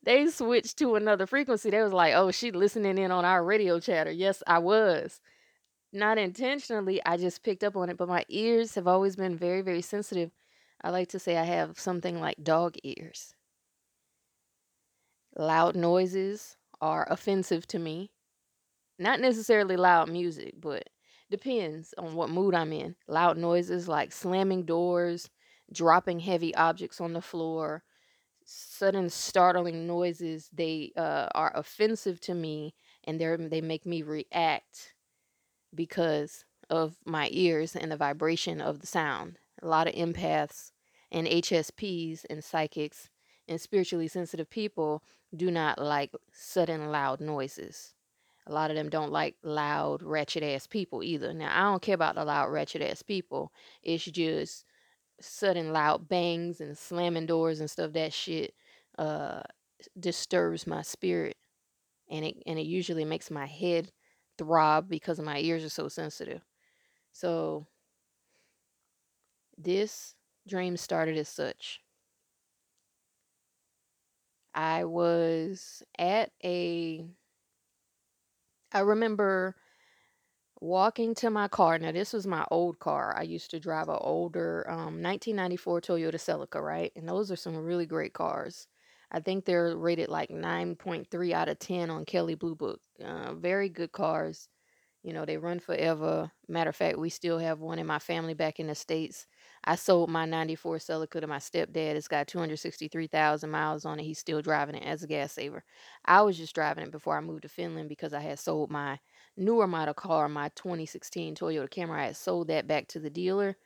They 0.06 0.26
switched 0.28 0.78
to 0.78 0.94
another 0.96 1.26
frequency. 1.26 1.68
They 1.70 1.82
was 1.82 1.92
like, 1.92 2.14
"Oh, 2.14 2.30
she 2.30 2.50
listening 2.50 2.96
in 2.98 3.10
on 3.12 3.26
our 3.26 3.44
radio 3.44 3.78
chatter." 3.80 4.10
Yes, 4.10 4.42
I 4.46 4.58
was. 4.60 5.20
not 5.92 6.18
intentionally, 6.18 7.00
I 7.06 7.16
just 7.18 7.42
picked 7.42 7.64
up 7.64 7.76
on 7.76 7.90
it, 7.90 7.96
but 7.98 8.08
my 8.08 8.24
ears 8.28 8.74
have 8.76 8.86
always 8.88 9.16
been 9.16 9.36
very, 9.36 9.62
very 9.62 9.82
sensitive. 9.82 10.32
I 10.82 10.90
like 10.90 11.08
to 11.10 11.18
say 11.18 11.36
I 11.38 11.44
have 11.44 11.80
something 11.80 12.20
like 12.20 12.44
dog 12.44 12.76
ears. 12.84 13.34
Loud 15.36 15.76
noises 15.76 16.56
are 16.80 17.06
offensive 17.08 17.64
to 17.68 17.78
me. 17.78 18.10
Not 18.98 19.20
necessarily 19.20 19.76
loud 19.76 20.10
music, 20.10 20.54
but 20.60 20.90
depends 21.30 21.94
on 21.98 22.14
what 22.14 22.30
mood 22.30 22.54
I'm 22.54 22.72
in. 22.72 22.96
Loud 23.08 23.38
noises 23.38 23.88
like 23.88 24.12
slamming 24.12 24.64
doors, 24.66 25.30
dropping 25.72 26.20
heavy 26.20 26.54
objects 26.56 27.00
on 27.00 27.14
the 27.14 27.22
floor, 27.22 27.84
sudden 28.46 29.10
startling 29.10 29.86
noises, 29.86 30.48
they 30.52 30.92
uh, 30.96 31.28
are 31.34 31.52
offensive 31.54 32.20
to 32.22 32.34
me 32.34 32.74
and 33.04 33.20
they 33.20 33.36
they 33.36 33.60
make 33.60 33.84
me 33.84 34.02
react 34.02 34.94
because 35.74 36.44
of 36.70 36.96
my 37.04 37.28
ears 37.32 37.76
and 37.76 37.92
the 37.92 37.96
vibration 37.96 38.60
of 38.60 38.80
the 38.80 38.86
sound. 38.86 39.38
A 39.62 39.66
lot 39.66 39.88
of 39.88 39.94
empaths 39.94 40.70
and 41.10 41.26
HSPs 41.26 42.24
and 42.30 42.42
psychics 42.42 43.10
and 43.48 43.60
spiritually 43.60 44.08
sensitive 44.08 44.50
people 44.50 45.02
do 45.34 45.50
not 45.50 45.78
like 45.78 46.12
sudden 46.32 46.90
loud 46.90 47.20
noises. 47.20 47.94
A 48.46 48.52
lot 48.52 48.70
of 48.70 48.76
them 48.76 48.88
don't 48.88 49.10
like 49.10 49.34
loud, 49.42 50.02
wretched 50.02 50.44
ass 50.44 50.68
people 50.68 51.02
either. 51.02 51.32
Now, 51.32 51.50
I 51.52 51.70
don't 51.70 51.82
care 51.82 51.96
about 51.96 52.14
the 52.14 52.24
loud, 52.24 52.50
wretched 52.50 52.80
ass 52.80 53.02
people. 53.02 53.52
It's 53.82 54.04
just 54.04 54.64
sudden 55.20 55.72
loud 55.72 56.08
bangs 56.08 56.60
and 56.60 56.76
slamming 56.76 57.26
doors 57.26 57.60
and 57.60 57.70
stuff. 57.70 57.92
That 57.92 58.12
shit 58.12 58.54
uh, 58.98 59.42
disturbs 59.98 60.66
my 60.66 60.82
spirit, 60.82 61.36
and 62.10 62.24
it 62.24 62.36
and 62.46 62.58
it 62.58 62.66
usually 62.66 63.04
makes 63.04 63.30
my 63.30 63.46
head 63.46 63.92
throb 64.38 64.88
because 64.88 65.20
my 65.20 65.38
ears 65.40 65.64
are 65.64 65.70
so 65.70 65.88
sensitive. 65.88 66.42
So 67.12 67.66
this 69.58 70.14
dream 70.46 70.76
started 70.76 71.16
as 71.18 71.28
such. 71.28 71.80
I 74.54 74.84
was 74.84 75.82
at 75.98 76.32
a 76.42 77.06
I 78.72 78.80
remember 78.80 79.56
walking 80.60 81.14
to 81.16 81.30
my 81.30 81.48
car. 81.48 81.78
Now 81.78 81.92
this 81.92 82.12
was 82.12 82.26
my 82.26 82.46
old 82.50 82.78
car. 82.78 83.14
I 83.16 83.22
used 83.22 83.50
to 83.50 83.60
drive 83.60 83.88
an 83.88 83.98
older 84.00 84.66
um, 84.70 85.02
1994 85.02 85.80
Toyota 85.80 86.14
Celica, 86.16 86.62
right? 86.62 86.92
And 86.96 87.08
those 87.08 87.30
are 87.30 87.36
some 87.36 87.56
really 87.56 87.86
great 87.86 88.14
cars. 88.14 88.66
I 89.10 89.20
think 89.20 89.44
they're 89.44 89.76
rated 89.76 90.08
like 90.08 90.30
9.3 90.30 91.32
out 91.32 91.48
of 91.48 91.58
10 91.58 91.90
on 91.90 92.04
Kelley 92.04 92.34
Blue 92.34 92.56
Book. 92.56 92.80
Uh, 93.02 93.34
very 93.34 93.68
good 93.68 93.92
cars. 93.92 94.48
You 95.02 95.12
know, 95.12 95.24
they 95.24 95.36
run 95.36 95.60
forever. 95.60 96.32
Matter 96.48 96.70
of 96.70 96.76
fact, 96.76 96.98
we 96.98 97.10
still 97.10 97.38
have 97.38 97.60
one 97.60 97.78
in 97.78 97.86
my 97.86 98.00
family 98.00 98.34
back 98.34 98.58
in 98.58 98.66
the 98.66 98.74
States. 98.74 99.26
I 99.62 99.76
sold 99.76 100.10
my 100.10 100.26
94 100.26 100.78
Celica 100.78 101.20
to 101.20 101.28
my 101.28 101.38
stepdad. 101.38 101.94
It's 101.94 102.08
got 102.08 102.26
263,000 102.26 103.48
miles 103.48 103.84
on 103.84 104.00
it. 104.00 104.04
He's 104.04 104.18
still 104.18 104.42
driving 104.42 104.74
it 104.74 104.84
as 104.84 105.04
a 105.04 105.06
gas 105.06 105.32
saver. 105.32 105.62
I 106.04 106.22
was 106.22 106.36
just 106.36 106.54
driving 106.56 106.84
it 106.84 106.90
before 106.90 107.16
I 107.16 107.20
moved 107.20 107.42
to 107.42 107.48
Finland 107.48 107.88
because 107.88 108.12
I 108.12 108.20
had 108.20 108.40
sold 108.40 108.70
my 108.70 108.98
newer 109.36 109.66
model 109.66 109.94
car, 109.94 110.28
my 110.28 110.50
2016 110.50 111.34
Toyota 111.34 111.68
Camry. 111.68 111.98
I 112.00 112.06
had 112.06 112.16
sold 112.16 112.48
that 112.48 112.66
back 112.66 112.88
to 112.88 113.00
the 113.00 113.10
dealer 113.10 113.56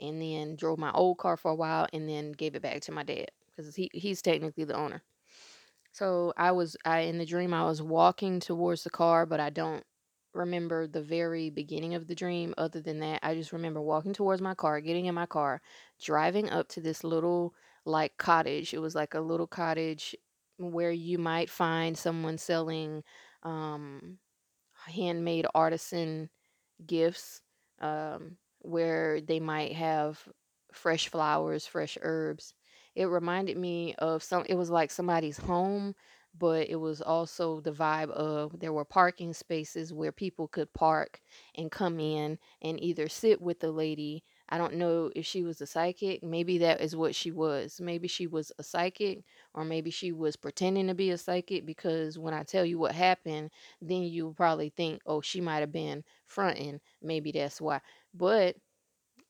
and 0.00 0.20
then 0.20 0.56
drove 0.56 0.78
my 0.78 0.92
old 0.92 1.18
car 1.18 1.36
for 1.36 1.50
a 1.50 1.54
while 1.54 1.86
and 1.92 2.08
then 2.08 2.32
gave 2.32 2.54
it 2.54 2.62
back 2.62 2.80
to 2.82 2.92
my 2.92 3.02
dad 3.02 3.30
because 3.56 3.74
he, 3.74 3.90
he's 3.92 4.22
technically 4.22 4.64
the 4.64 4.76
owner. 4.76 5.02
So 5.92 6.34
I 6.36 6.52
was 6.52 6.76
I 6.84 7.00
in 7.00 7.18
the 7.18 7.24
dream 7.24 7.54
I 7.54 7.64
was 7.64 7.80
walking 7.80 8.38
towards 8.40 8.84
the 8.84 8.90
car, 8.90 9.24
but 9.24 9.40
I 9.40 9.50
don't 9.50 9.82
remember 10.34 10.86
the 10.86 11.02
very 11.02 11.48
beginning 11.48 11.94
of 11.94 12.06
the 12.06 12.14
dream. 12.14 12.54
Other 12.58 12.80
than 12.82 13.00
that, 13.00 13.20
I 13.22 13.34
just 13.34 13.52
remember 13.52 13.80
walking 13.80 14.12
towards 14.12 14.42
my 14.42 14.54
car, 14.54 14.80
getting 14.80 15.06
in 15.06 15.14
my 15.14 15.26
car, 15.26 15.62
driving 16.02 16.50
up 16.50 16.68
to 16.68 16.82
this 16.82 17.02
little 17.02 17.54
like 17.86 18.18
cottage. 18.18 18.74
It 18.74 18.78
was 18.78 18.94
like 18.94 19.14
a 19.14 19.20
little 19.20 19.46
cottage 19.46 20.14
where 20.58 20.90
you 20.90 21.18
might 21.18 21.48
find 21.48 21.96
someone 21.96 22.36
selling 22.36 23.02
um, 23.42 24.18
handmade 24.86 25.46
artisan 25.54 26.30
gifts, 26.86 27.40
um, 27.80 28.36
where 28.60 29.20
they 29.20 29.40
might 29.40 29.72
have 29.72 30.20
fresh 30.72 31.08
flowers, 31.08 31.66
fresh 31.66 31.96
herbs. 32.02 32.54
It 32.94 33.06
reminded 33.06 33.56
me 33.56 33.94
of 33.98 34.22
some, 34.22 34.44
it 34.48 34.54
was 34.54 34.70
like 34.70 34.90
somebody's 34.90 35.38
home 35.38 35.94
but 36.38 36.68
it 36.68 36.76
was 36.76 37.00
also 37.00 37.60
the 37.60 37.72
vibe 37.72 38.10
of 38.10 38.60
there 38.60 38.72
were 38.72 38.84
parking 38.84 39.32
spaces 39.32 39.92
where 39.92 40.12
people 40.12 40.46
could 40.48 40.70
park 40.74 41.20
and 41.54 41.70
come 41.70 41.98
in 41.98 42.38
and 42.60 42.78
either 42.82 43.08
sit 43.08 43.40
with 43.40 43.60
the 43.60 43.70
lady. 43.72 44.22
I 44.48 44.58
don't 44.58 44.74
know 44.74 45.10
if 45.14 45.26
she 45.26 45.42
was 45.42 45.60
a 45.60 45.66
psychic. 45.66 46.22
Maybe 46.22 46.58
that 46.58 46.80
is 46.80 46.94
what 46.96 47.14
she 47.14 47.30
was. 47.32 47.80
Maybe 47.80 48.08
she 48.08 48.26
was 48.26 48.52
a 48.58 48.62
psychic, 48.62 49.24
or 49.54 49.64
maybe 49.64 49.90
she 49.90 50.12
was 50.12 50.36
pretending 50.36 50.86
to 50.88 50.94
be 50.94 51.10
a 51.10 51.18
psychic 51.18 51.66
because 51.66 52.18
when 52.18 52.34
I 52.34 52.42
tell 52.44 52.64
you 52.64 52.78
what 52.78 52.94
happened, 52.94 53.50
then 53.80 54.02
you'll 54.02 54.34
probably 54.34 54.70
think, 54.70 55.02
oh, 55.06 55.20
she 55.20 55.40
might 55.40 55.60
have 55.60 55.72
been 55.72 56.04
fronting. 56.26 56.80
Maybe 57.02 57.32
that's 57.32 57.60
why. 57.60 57.80
But 58.14 58.56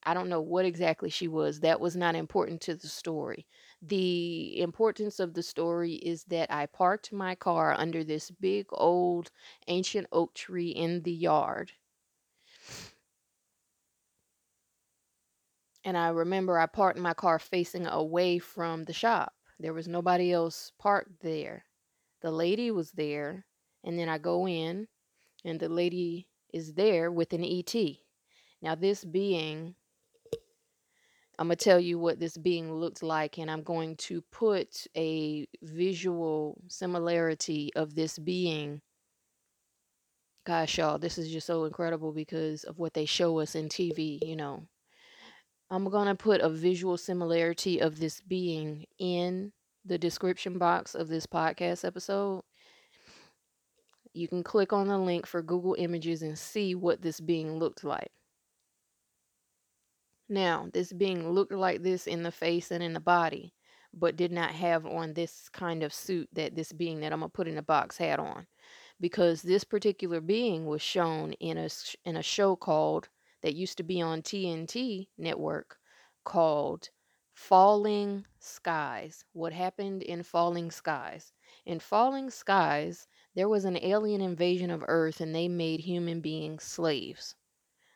I 0.04 0.14
don't 0.14 0.28
know 0.28 0.40
what 0.40 0.64
exactly 0.64 1.10
she 1.10 1.28
was. 1.28 1.60
That 1.60 1.80
was 1.80 1.96
not 1.96 2.14
important 2.14 2.60
to 2.62 2.74
the 2.76 2.88
story. 2.88 3.46
The 3.82 4.60
importance 4.60 5.20
of 5.20 5.34
the 5.34 5.42
story 5.42 5.94
is 5.94 6.24
that 6.24 6.50
I 6.50 6.66
parked 6.66 7.12
my 7.12 7.34
car 7.34 7.74
under 7.74 8.04
this 8.04 8.30
big 8.30 8.66
old 8.70 9.30
ancient 9.66 10.06
oak 10.12 10.32
tree 10.34 10.70
in 10.70 11.02
the 11.02 11.12
yard. 11.12 11.72
And 15.86 15.96
I 15.96 16.08
remember 16.08 16.58
I 16.58 16.66
parked 16.66 16.98
my 16.98 17.14
car 17.14 17.38
facing 17.38 17.86
away 17.86 18.40
from 18.40 18.84
the 18.84 18.92
shop. 18.92 19.32
There 19.60 19.72
was 19.72 19.86
nobody 19.86 20.32
else 20.32 20.72
parked 20.80 21.22
there. 21.22 21.64
The 22.22 22.30
lady 22.32 22.72
was 22.72 22.90
there, 22.90 23.46
and 23.84 23.96
then 23.96 24.08
I 24.08 24.18
go 24.18 24.48
in, 24.48 24.88
and 25.44 25.60
the 25.60 25.68
lady 25.68 26.26
is 26.52 26.74
there 26.74 27.12
with 27.12 27.32
an 27.32 27.44
ET. 27.44 27.72
Now, 28.60 28.74
this 28.74 29.04
being 29.04 29.76
I'm 31.38 31.48
going 31.48 31.56
to 31.56 31.64
tell 31.64 31.78
you 31.78 31.98
what 31.98 32.18
this 32.18 32.36
being 32.36 32.72
looked 32.72 33.02
like, 33.02 33.38
and 33.38 33.50
I'm 33.50 33.62
going 33.62 33.96
to 33.96 34.22
put 34.32 34.86
a 34.96 35.46
visual 35.62 36.60
similarity 36.66 37.70
of 37.76 37.94
this 37.94 38.18
being. 38.18 38.80
Gosh, 40.46 40.78
y'all, 40.78 40.98
this 40.98 41.18
is 41.18 41.30
just 41.30 41.46
so 41.46 41.64
incredible 41.64 42.12
because 42.12 42.64
of 42.64 42.78
what 42.78 42.94
they 42.94 43.04
show 43.04 43.38
us 43.38 43.54
in 43.54 43.68
TV, 43.68 44.18
you 44.26 44.34
know. 44.34 44.66
I'm 45.70 45.84
going 45.90 46.06
to 46.06 46.14
put 46.14 46.40
a 46.40 46.48
visual 46.48 46.96
similarity 46.96 47.80
of 47.80 47.98
this 47.98 48.20
being 48.20 48.86
in 48.98 49.52
the 49.84 49.98
description 49.98 50.58
box 50.58 50.94
of 50.94 51.08
this 51.08 51.26
podcast 51.26 51.84
episode. 51.84 52.42
You 54.12 54.28
can 54.28 54.42
click 54.42 54.72
on 54.72 54.88
the 54.88 54.98
link 54.98 55.26
for 55.26 55.42
Google 55.42 55.74
Images 55.78 56.22
and 56.22 56.38
see 56.38 56.74
what 56.74 57.02
this 57.02 57.20
being 57.20 57.58
looked 57.58 57.84
like. 57.84 58.10
Now, 60.28 60.68
this 60.72 60.92
being 60.92 61.30
looked 61.30 61.52
like 61.52 61.82
this 61.82 62.06
in 62.06 62.22
the 62.22 62.32
face 62.32 62.70
and 62.70 62.82
in 62.82 62.92
the 62.92 63.00
body, 63.00 63.52
but 63.92 64.16
did 64.16 64.32
not 64.32 64.50
have 64.50 64.86
on 64.86 65.14
this 65.14 65.48
kind 65.52 65.82
of 65.82 65.92
suit 65.92 66.28
that 66.32 66.56
this 66.56 66.72
being 66.72 67.00
that 67.00 67.12
I'm 67.12 67.20
gonna 67.20 67.28
put 67.28 67.48
in 67.48 67.58
a 67.58 67.62
box 67.62 67.96
had 67.96 68.18
on, 68.18 68.46
because 69.00 69.42
this 69.42 69.62
particular 69.62 70.20
being 70.20 70.66
was 70.66 70.82
shown 70.82 71.32
in 71.34 71.58
a 71.58 71.68
in 72.04 72.16
a 72.16 72.22
show 72.22 72.56
called 72.56 73.08
that 73.46 73.56
used 73.56 73.78
to 73.78 73.84
be 73.84 74.02
on 74.02 74.22
TNT 74.22 75.10
network 75.16 75.80
called 76.24 76.90
Falling 77.32 78.26
Skies. 78.40 79.24
What 79.32 79.54
happened 79.54 80.02
in 80.02 80.24
Falling 80.24 80.72
Skies? 80.72 81.32
In 81.64 81.80
Falling 81.80 82.30
Skies, 82.30 83.08
there 83.34 83.48
was 83.48 83.64
an 83.64 83.78
alien 83.78 84.20
invasion 84.20 84.70
of 84.70 84.84
Earth 84.88 85.22
and 85.22 85.34
they 85.34 85.48
made 85.48 85.80
human 85.80 86.20
beings 86.20 86.64
slaves. 86.64 87.36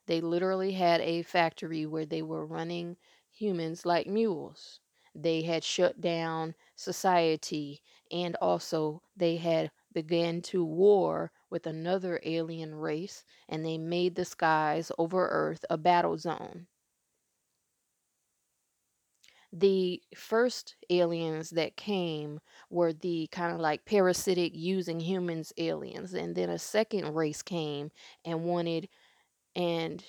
They 0.06 0.20
literally 0.20 0.72
had 0.72 1.00
a 1.00 1.22
factory 1.22 1.86
where 1.86 2.04
they 2.04 2.20
were 2.22 2.44
running 2.46 2.98
humans 3.30 3.86
like 3.86 4.06
mules. 4.06 4.80
They 5.14 5.40
had 5.42 5.64
shut 5.64 6.02
down 6.02 6.54
society 6.76 7.82
and 8.10 8.36
also 8.42 9.02
they 9.16 9.36
had 9.38 9.72
began 9.92 10.42
to 10.42 10.64
war 10.64 11.32
with 11.50 11.66
another 11.66 12.20
alien 12.22 12.74
race 12.74 13.24
and 13.48 13.64
they 13.64 13.78
made 13.78 14.14
the 14.14 14.24
skies 14.24 14.92
over 14.98 15.28
earth 15.28 15.64
a 15.70 15.76
battle 15.78 16.16
zone. 16.16 16.68
The 19.52 20.02
first 20.16 20.74
aliens 20.90 21.50
that 21.50 21.76
came 21.76 22.40
were 22.68 22.92
the 22.92 23.28
kind 23.32 23.52
of 23.54 23.60
like 23.60 23.84
parasitic 23.84 24.52
using 24.54 24.98
humans 25.00 25.52
aliens 25.56 26.14
and 26.14 26.34
then 26.36 26.50
a 26.50 26.58
second 26.58 27.14
race 27.14 27.42
came 27.42 27.90
and 28.24 28.44
wanted 28.44 28.88
and 29.56 30.04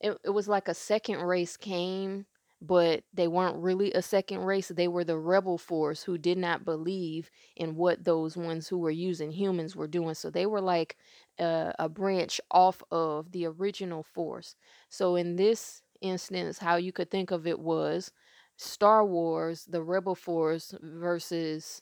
it, 0.00 0.18
it 0.24 0.30
was 0.30 0.48
like 0.48 0.68
a 0.68 0.74
second 0.74 1.20
race 1.22 1.56
came 1.56 2.26
but 2.62 3.04
they 3.14 3.26
weren't 3.26 3.56
really 3.56 3.92
a 3.92 4.02
second 4.02 4.40
race. 4.40 4.68
They 4.68 4.88
were 4.88 5.04
the 5.04 5.18
rebel 5.18 5.56
force 5.56 6.02
who 6.02 6.18
did 6.18 6.36
not 6.36 6.64
believe 6.64 7.30
in 7.56 7.74
what 7.74 8.04
those 8.04 8.36
ones 8.36 8.68
who 8.68 8.78
were 8.78 8.90
using 8.90 9.32
humans 9.32 9.74
were 9.74 9.86
doing. 9.86 10.14
So 10.14 10.30
they 10.30 10.46
were 10.46 10.60
like 10.60 10.96
a, 11.38 11.74
a 11.78 11.88
branch 11.88 12.40
off 12.50 12.82
of 12.90 13.32
the 13.32 13.46
original 13.46 14.02
force. 14.02 14.56
So 14.90 15.16
in 15.16 15.36
this 15.36 15.82
instance, 16.02 16.58
how 16.58 16.76
you 16.76 16.92
could 16.92 17.10
think 17.10 17.30
of 17.30 17.46
it 17.46 17.58
was 17.58 18.12
Star 18.56 19.06
Wars, 19.06 19.64
the 19.66 19.82
rebel 19.82 20.14
force 20.14 20.74
versus 20.82 21.80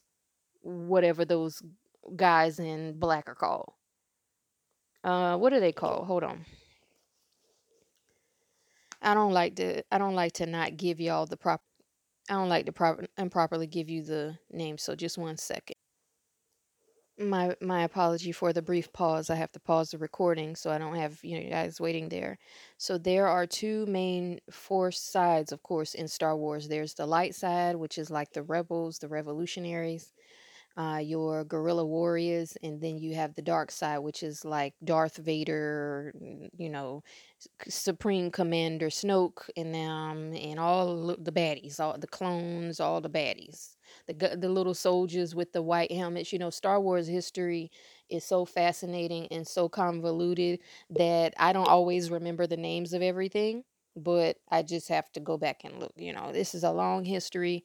whatever 0.63 1.25
those 1.25 1.61
guys 2.15 2.61
in 2.61 2.99
black 2.99 3.29
are 3.29 3.35
called. 3.35 3.73
Uh, 5.03 5.37
what 5.37 5.53
are 5.53 5.61
they 5.61 5.73
called? 5.73 6.07
Hold 6.07 6.23
on. 6.23 6.45
I 9.03 9.15
don't 9.15 9.33
like 9.33 9.57
to. 9.57 9.83
I 9.93 9.99
don't 9.99 10.15
like 10.15 10.33
to 10.35 10.47
not 10.47 10.77
give 10.77 11.01
y'all 11.01 11.27
the 11.27 11.37
prop 11.37 11.63
I 12.29 12.35
don't 12.35 12.49
like 12.49 12.67
to 12.67 12.73
proper 12.73 13.07
improperly 13.17 13.67
give 13.67 13.89
you 13.89 14.03
the 14.03 14.39
name. 14.53 14.79
So 14.79 14.95
just 14.95 15.19
one 15.19 15.39
second. 15.39 15.77
My 17.19 17.57
my 17.61 17.83
apology 17.85 18.33
for 18.33 18.53
the 18.53 18.63
brief 18.63 18.93
pause. 18.93 19.31
I 19.31 19.37
have 19.37 19.53
to 19.53 19.61
pause 19.61 19.91
the 19.91 19.99
recording 19.99 20.55
so 20.57 20.71
I 20.71 20.79
don't 20.79 20.97
have 20.97 21.19
you 21.25 21.41
know 21.41 21.51
guys 21.51 21.81
waiting 21.81 22.09
there. 22.11 22.39
So 22.77 22.99
there 22.99 23.27
are 23.29 23.47
two 23.47 23.87
main 23.87 24.41
force 24.51 25.01
sides, 25.01 25.53
of 25.53 25.63
course, 25.63 25.95
in 25.95 26.09
Star 26.09 26.37
Wars. 26.37 26.69
There's 26.69 26.95
the 26.95 27.07
light 27.07 27.35
side, 27.35 27.77
which 27.77 27.99
is 27.99 28.11
like 28.11 28.33
the 28.33 28.43
rebels, 28.43 28.99
the 28.99 29.09
revolutionaries, 29.09 30.13
uh, 30.79 31.01
your 31.05 31.45
guerrilla 31.45 31.85
warriors, 31.85 32.57
and 32.63 32.81
then 32.81 32.99
you 32.99 33.15
have 33.17 33.35
the 33.35 33.43
dark 33.43 33.73
side, 33.73 33.99
which 33.99 34.23
is 34.23 34.45
like 34.45 34.75
Darth 34.85 35.19
Vader, 35.19 36.15
you 36.57 36.71
know, 36.71 37.03
Supreme 37.69 38.31
Commander 38.31 38.89
Snoke, 38.89 39.49
and 39.57 39.75
them, 39.75 40.35
and 40.35 40.59
all 40.61 41.17
the 41.19 41.33
baddies, 41.33 41.81
all 41.81 41.99
the 41.99 42.07
clones, 42.07 42.81
all 42.81 43.01
the 43.01 43.11
baddies, 43.11 43.77
the 44.07 44.37
the 44.39 44.49
little 44.49 44.75
soldiers 44.75 45.35
with 45.35 45.53
the 45.53 45.63
white 45.63 45.93
helmets. 45.93 46.33
You 46.33 46.39
know, 46.39 46.51
Star 46.51 46.81
Wars 46.81 47.09
history 47.09 47.71
is 48.09 48.25
so 48.25 48.45
fascinating 48.45 49.27
and 49.31 49.47
so 49.47 49.69
convoluted 49.69 50.61
that 50.91 51.35
I 51.39 51.53
don't 51.53 51.69
always 51.69 52.11
remember 52.11 52.47
the 52.47 52.57
names 52.57 52.93
of 52.93 53.03
everything, 53.03 53.65
but 53.97 54.37
I 54.51 54.63
just 54.63 54.89
have 54.89 55.11
to 55.13 55.21
go 55.21 55.37
back 55.37 55.63
and 55.65 55.79
look. 55.81 55.93
You 55.97 56.13
know, 56.13 56.33
this 56.33 56.55
is 56.55 56.65
a 56.65 56.71
long 56.73 57.05
history 57.05 57.65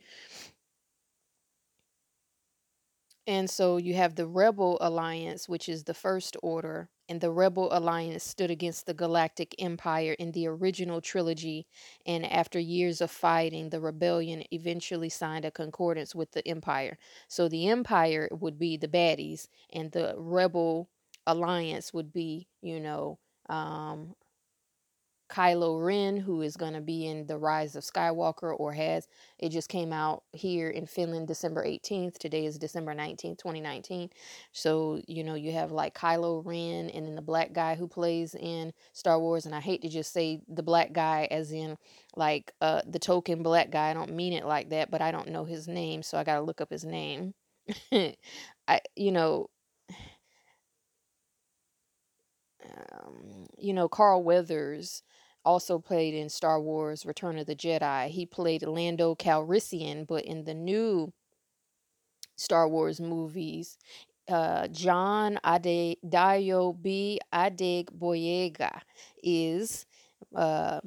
and 3.25 3.49
so 3.49 3.77
you 3.77 3.93
have 3.93 4.15
the 4.15 4.27
Rebel 4.27 4.77
Alliance, 4.81 5.47
which 5.47 5.69
is 5.69 5.83
the 5.85 5.93
First 5.93 6.35
Order, 6.43 6.89
and 7.07 7.21
the 7.21 7.31
Rebel 7.31 7.69
Alliance 7.71 8.23
stood 8.23 8.51
against 8.51 8.85
the 8.85 8.93
Galactic 8.93 9.55
Empire 9.59 10.13
in 10.19 10.31
the 10.31 10.47
original 10.47 10.99
trilogy. 11.01 11.65
And 12.05 12.25
after 12.25 12.59
years 12.59 13.01
of 13.01 13.11
fighting, 13.11 13.69
the 13.69 13.79
rebellion 13.81 14.43
eventually 14.51 15.09
signed 15.09 15.45
a 15.45 15.51
concordance 15.51 16.13
with 16.15 16.31
the 16.31 16.45
Empire. 16.47 16.97
So 17.27 17.47
the 17.47 17.67
Empire 17.67 18.27
would 18.31 18.57
be 18.59 18.77
the 18.77 18.87
baddies, 18.89 19.47
and 19.71 19.91
the 19.91 20.15
Rebel 20.17 20.89
Alliance 21.25 21.93
would 21.93 22.11
be, 22.11 22.47
you 22.61 22.79
know, 22.79 23.19
um, 23.49 24.15
Kylo 25.33 25.83
Ren, 25.83 26.15
who 26.17 26.43
is 26.43 26.55
going 26.55 26.73
to 26.73 26.81
be 26.81 27.07
in 27.07 27.25
The 27.25 27.39
Rise 27.39 27.75
of 27.75 27.83
Skywalker 27.83 28.53
or 28.55 28.71
has. 28.71 29.07
It 29.39 29.49
just 29.49 29.67
came 29.67 29.91
out 29.91 30.21
here 30.31 30.69
in 30.69 30.85
Finland 30.85 31.27
December 31.27 31.65
18th. 31.65 32.19
Today 32.19 32.45
is 32.45 32.59
December 32.59 32.93
19th, 32.93 33.39
2019. 33.39 34.11
So, 34.51 35.01
you 35.07 35.23
know, 35.23 35.33
you 35.33 35.51
have 35.51 35.71
like 35.71 35.97
Kylo 35.97 36.45
Ren 36.45 36.91
and 36.91 37.07
then 37.07 37.15
the 37.15 37.21
black 37.23 37.51
guy 37.51 37.73
who 37.73 37.87
plays 37.87 38.35
in 38.35 38.73
Star 38.91 39.19
Wars. 39.19 39.47
And 39.47 39.55
I 39.55 39.59
hate 39.59 39.81
to 39.81 39.89
just 39.89 40.13
say 40.13 40.41
the 40.47 40.61
black 40.61 40.93
guy 40.93 41.27
as 41.31 41.51
in 41.51 41.79
like 42.15 42.53
uh, 42.61 42.81
the 42.85 42.99
token 42.99 43.41
black 43.41 43.71
guy. 43.71 43.89
I 43.89 43.95
don't 43.95 44.13
mean 44.13 44.33
it 44.33 44.45
like 44.45 44.69
that, 44.69 44.91
but 44.91 45.01
I 45.01 45.11
don't 45.11 45.29
know 45.29 45.45
his 45.45 45.67
name. 45.67 46.03
So 46.03 46.15
I 46.19 46.23
got 46.23 46.35
to 46.35 46.41
look 46.41 46.61
up 46.61 46.69
his 46.69 46.85
name. 46.85 47.33
I, 47.91 48.81
you 48.95 49.11
know, 49.11 49.49
um, 52.63 53.47
you 53.57 53.73
know, 53.73 53.89
Carl 53.89 54.23
Weathers 54.23 55.01
also 55.45 55.79
played 55.79 56.13
in 56.13 56.29
Star 56.29 56.59
Wars 56.61 57.05
Return 57.05 57.37
of 57.37 57.45
the 57.45 57.55
Jedi. 57.55 58.07
He 58.07 58.25
played 58.25 58.63
Lando 58.63 59.15
Calrissian, 59.15 60.07
but 60.07 60.25
in 60.25 60.43
the 60.43 60.53
new 60.53 61.11
Star 62.35 62.67
Wars 62.67 62.99
movies, 62.99 63.77
uh, 64.29 64.67
John 64.69 65.39
Adedayo 65.43 67.17
Adegboyega 67.33 68.81
is 69.21 69.85
uh, 70.35 70.79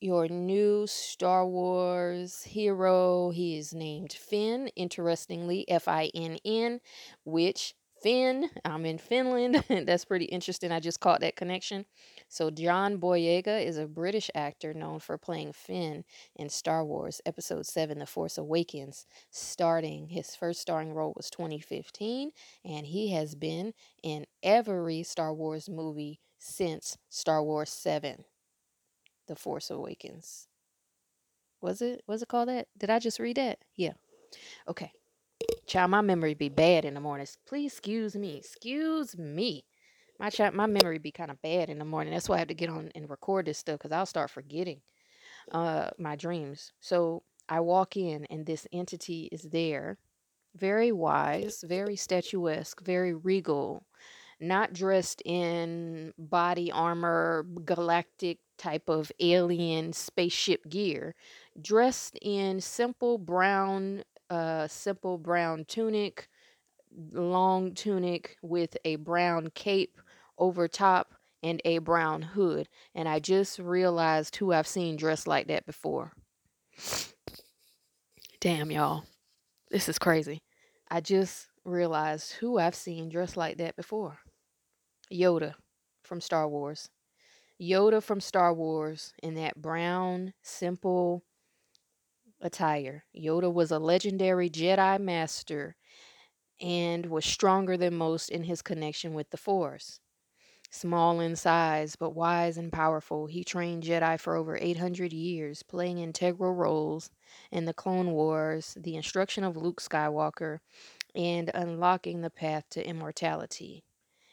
your 0.00 0.28
new 0.28 0.86
Star 0.86 1.46
Wars 1.46 2.42
hero. 2.42 3.30
He 3.30 3.56
is 3.56 3.72
named 3.72 4.12
Finn, 4.12 4.68
interestingly, 4.76 5.68
F 5.68 5.88
I 5.88 6.10
N 6.14 6.38
N, 6.44 6.80
which 7.24 7.74
Finn, 8.00 8.48
I'm 8.64 8.86
in 8.86 8.98
Finland. 8.98 9.62
That's 9.68 10.04
pretty 10.04 10.24
interesting. 10.26 10.72
I 10.72 10.80
just 10.80 11.00
caught 11.00 11.20
that 11.20 11.36
connection. 11.36 11.84
So, 12.28 12.50
John 12.50 12.98
Boyega 12.98 13.64
is 13.64 13.76
a 13.76 13.86
British 13.86 14.30
actor 14.34 14.72
known 14.72 15.00
for 15.00 15.18
playing 15.18 15.52
Finn 15.52 16.04
in 16.36 16.48
Star 16.48 16.84
Wars 16.84 17.20
Episode 17.26 17.66
7 17.66 17.98
The 17.98 18.06
Force 18.06 18.38
Awakens. 18.38 19.06
Starting, 19.30 20.08
his 20.08 20.34
first 20.34 20.60
starring 20.60 20.92
role 20.94 21.12
was 21.16 21.30
2015, 21.30 22.30
and 22.64 22.86
he 22.86 23.10
has 23.12 23.34
been 23.34 23.74
in 24.02 24.26
every 24.42 25.02
Star 25.02 25.34
Wars 25.34 25.68
movie 25.68 26.20
since 26.38 26.96
Star 27.10 27.42
Wars 27.42 27.70
7 27.70 28.24
The 29.28 29.36
Force 29.36 29.70
Awakens. 29.70 30.48
Was 31.60 31.82
it? 31.82 32.02
Was 32.06 32.22
it 32.22 32.28
called 32.28 32.48
that? 32.48 32.68
Did 32.78 32.90
I 32.90 32.98
just 32.98 33.18
read 33.18 33.36
that? 33.36 33.58
Yeah. 33.76 33.92
Okay. 34.68 34.92
Child, 35.66 35.92
my 35.92 36.00
memory 36.00 36.34
be 36.34 36.48
bad 36.48 36.84
in 36.84 36.94
the 36.94 37.00
mornings. 37.00 37.38
Please 37.46 37.72
excuse 37.72 38.16
me. 38.16 38.36
Excuse 38.36 39.16
me. 39.16 39.64
My 40.18 40.28
child, 40.28 40.54
my 40.54 40.66
memory 40.66 40.98
be 40.98 41.12
kind 41.12 41.30
of 41.30 41.40
bad 41.42 41.70
in 41.70 41.78
the 41.78 41.84
morning. 41.84 42.12
That's 42.12 42.28
why 42.28 42.36
I 42.36 42.40
have 42.40 42.48
to 42.48 42.54
get 42.54 42.68
on 42.68 42.90
and 42.94 43.08
record 43.08 43.46
this 43.46 43.58
stuff 43.58 43.78
because 43.78 43.92
I'll 43.92 44.06
start 44.06 44.30
forgetting 44.30 44.80
uh 45.52 45.90
my 45.98 46.16
dreams. 46.16 46.72
So 46.80 47.22
I 47.48 47.60
walk 47.60 47.96
in 47.96 48.26
and 48.26 48.46
this 48.46 48.66
entity 48.72 49.28
is 49.32 49.42
there. 49.42 49.98
Very 50.56 50.92
wise, 50.92 51.64
very 51.66 51.96
statuesque, 51.96 52.82
very 52.82 53.14
regal, 53.14 53.86
not 54.40 54.72
dressed 54.72 55.22
in 55.24 56.12
body 56.18 56.72
armor, 56.72 57.46
galactic 57.64 58.38
type 58.58 58.88
of 58.88 59.12
alien 59.20 59.92
spaceship 59.92 60.68
gear, 60.68 61.14
dressed 61.60 62.18
in 62.20 62.60
simple 62.60 63.16
brown 63.18 64.02
a 64.30 64.68
simple 64.70 65.18
brown 65.18 65.64
tunic, 65.66 66.28
long 67.12 67.74
tunic 67.74 68.36
with 68.42 68.76
a 68.84 68.96
brown 68.96 69.50
cape 69.54 69.98
over 70.38 70.68
top 70.68 71.14
and 71.42 71.60
a 71.64 71.78
brown 71.78 72.22
hood. 72.22 72.68
And 72.94 73.08
I 73.08 73.18
just 73.18 73.58
realized 73.58 74.36
who 74.36 74.52
I've 74.52 74.66
seen 74.66 74.96
dressed 74.96 75.26
like 75.26 75.48
that 75.48 75.66
before. 75.66 76.12
Damn, 78.40 78.70
y'all. 78.70 79.04
This 79.70 79.88
is 79.88 79.98
crazy. 79.98 80.42
I 80.90 81.00
just 81.00 81.48
realized 81.64 82.32
who 82.32 82.58
I've 82.58 82.74
seen 82.74 83.08
dressed 83.08 83.36
like 83.36 83.58
that 83.58 83.76
before. 83.76 84.18
Yoda 85.12 85.54
from 86.02 86.20
Star 86.20 86.48
Wars. 86.48 86.88
Yoda 87.60 88.02
from 88.02 88.20
Star 88.20 88.54
Wars 88.54 89.12
in 89.22 89.34
that 89.34 89.60
brown, 89.60 90.32
simple 90.42 91.22
attire. 92.40 93.04
Yoda 93.16 93.52
was 93.52 93.70
a 93.70 93.78
legendary 93.78 94.50
Jedi 94.50 95.00
master 95.00 95.76
and 96.60 97.06
was 97.06 97.24
stronger 97.24 97.76
than 97.76 97.94
most 97.94 98.28
in 98.28 98.44
his 98.44 98.62
connection 98.62 99.14
with 99.14 99.30
the 99.30 99.36
Force. 99.36 100.00
Small 100.72 101.18
in 101.18 101.34
size, 101.34 101.96
but 101.96 102.14
wise 102.14 102.56
and 102.56 102.72
powerful, 102.72 103.26
he 103.26 103.42
trained 103.42 103.82
Jedi 103.82 104.20
for 104.20 104.36
over 104.36 104.56
800 104.56 105.12
years, 105.12 105.64
playing 105.64 105.98
integral 105.98 106.54
roles 106.54 107.10
in 107.50 107.64
the 107.64 107.74
Clone 107.74 108.12
Wars, 108.12 108.76
the 108.78 108.94
instruction 108.94 109.42
of 109.42 109.56
Luke 109.56 109.80
Skywalker, 109.80 110.60
and 111.14 111.50
unlocking 111.54 112.20
the 112.20 112.30
path 112.30 112.64
to 112.70 112.86
immortality. 112.86 113.82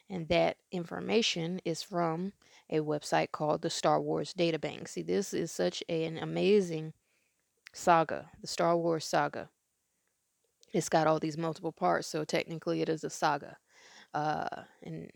And 0.08 0.28
that 0.28 0.58
information 0.70 1.60
is 1.64 1.82
from 1.82 2.32
a 2.70 2.78
website 2.78 3.32
called 3.32 3.62
the 3.62 3.70
Star 3.70 4.00
Wars 4.00 4.32
Databank. 4.32 4.88
See, 4.88 5.02
this 5.02 5.34
is 5.34 5.50
such 5.50 5.82
an 5.88 6.18
amazing 6.18 6.92
saga, 7.72 8.30
the 8.40 8.46
Star 8.46 8.76
Wars 8.76 9.04
saga. 9.04 9.48
It's 10.72 10.88
got 10.88 11.06
all 11.06 11.18
these 11.18 11.38
multiple 11.38 11.72
parts, 11.72 12.06
so 12.06 12.24
technically 12.24 12.82
it 12.82 12.88
is 12.88 13.04
a 13.04 13.10
saga. 13.10 13.56
Uh, 14.12 14.62
and 14.82 15.10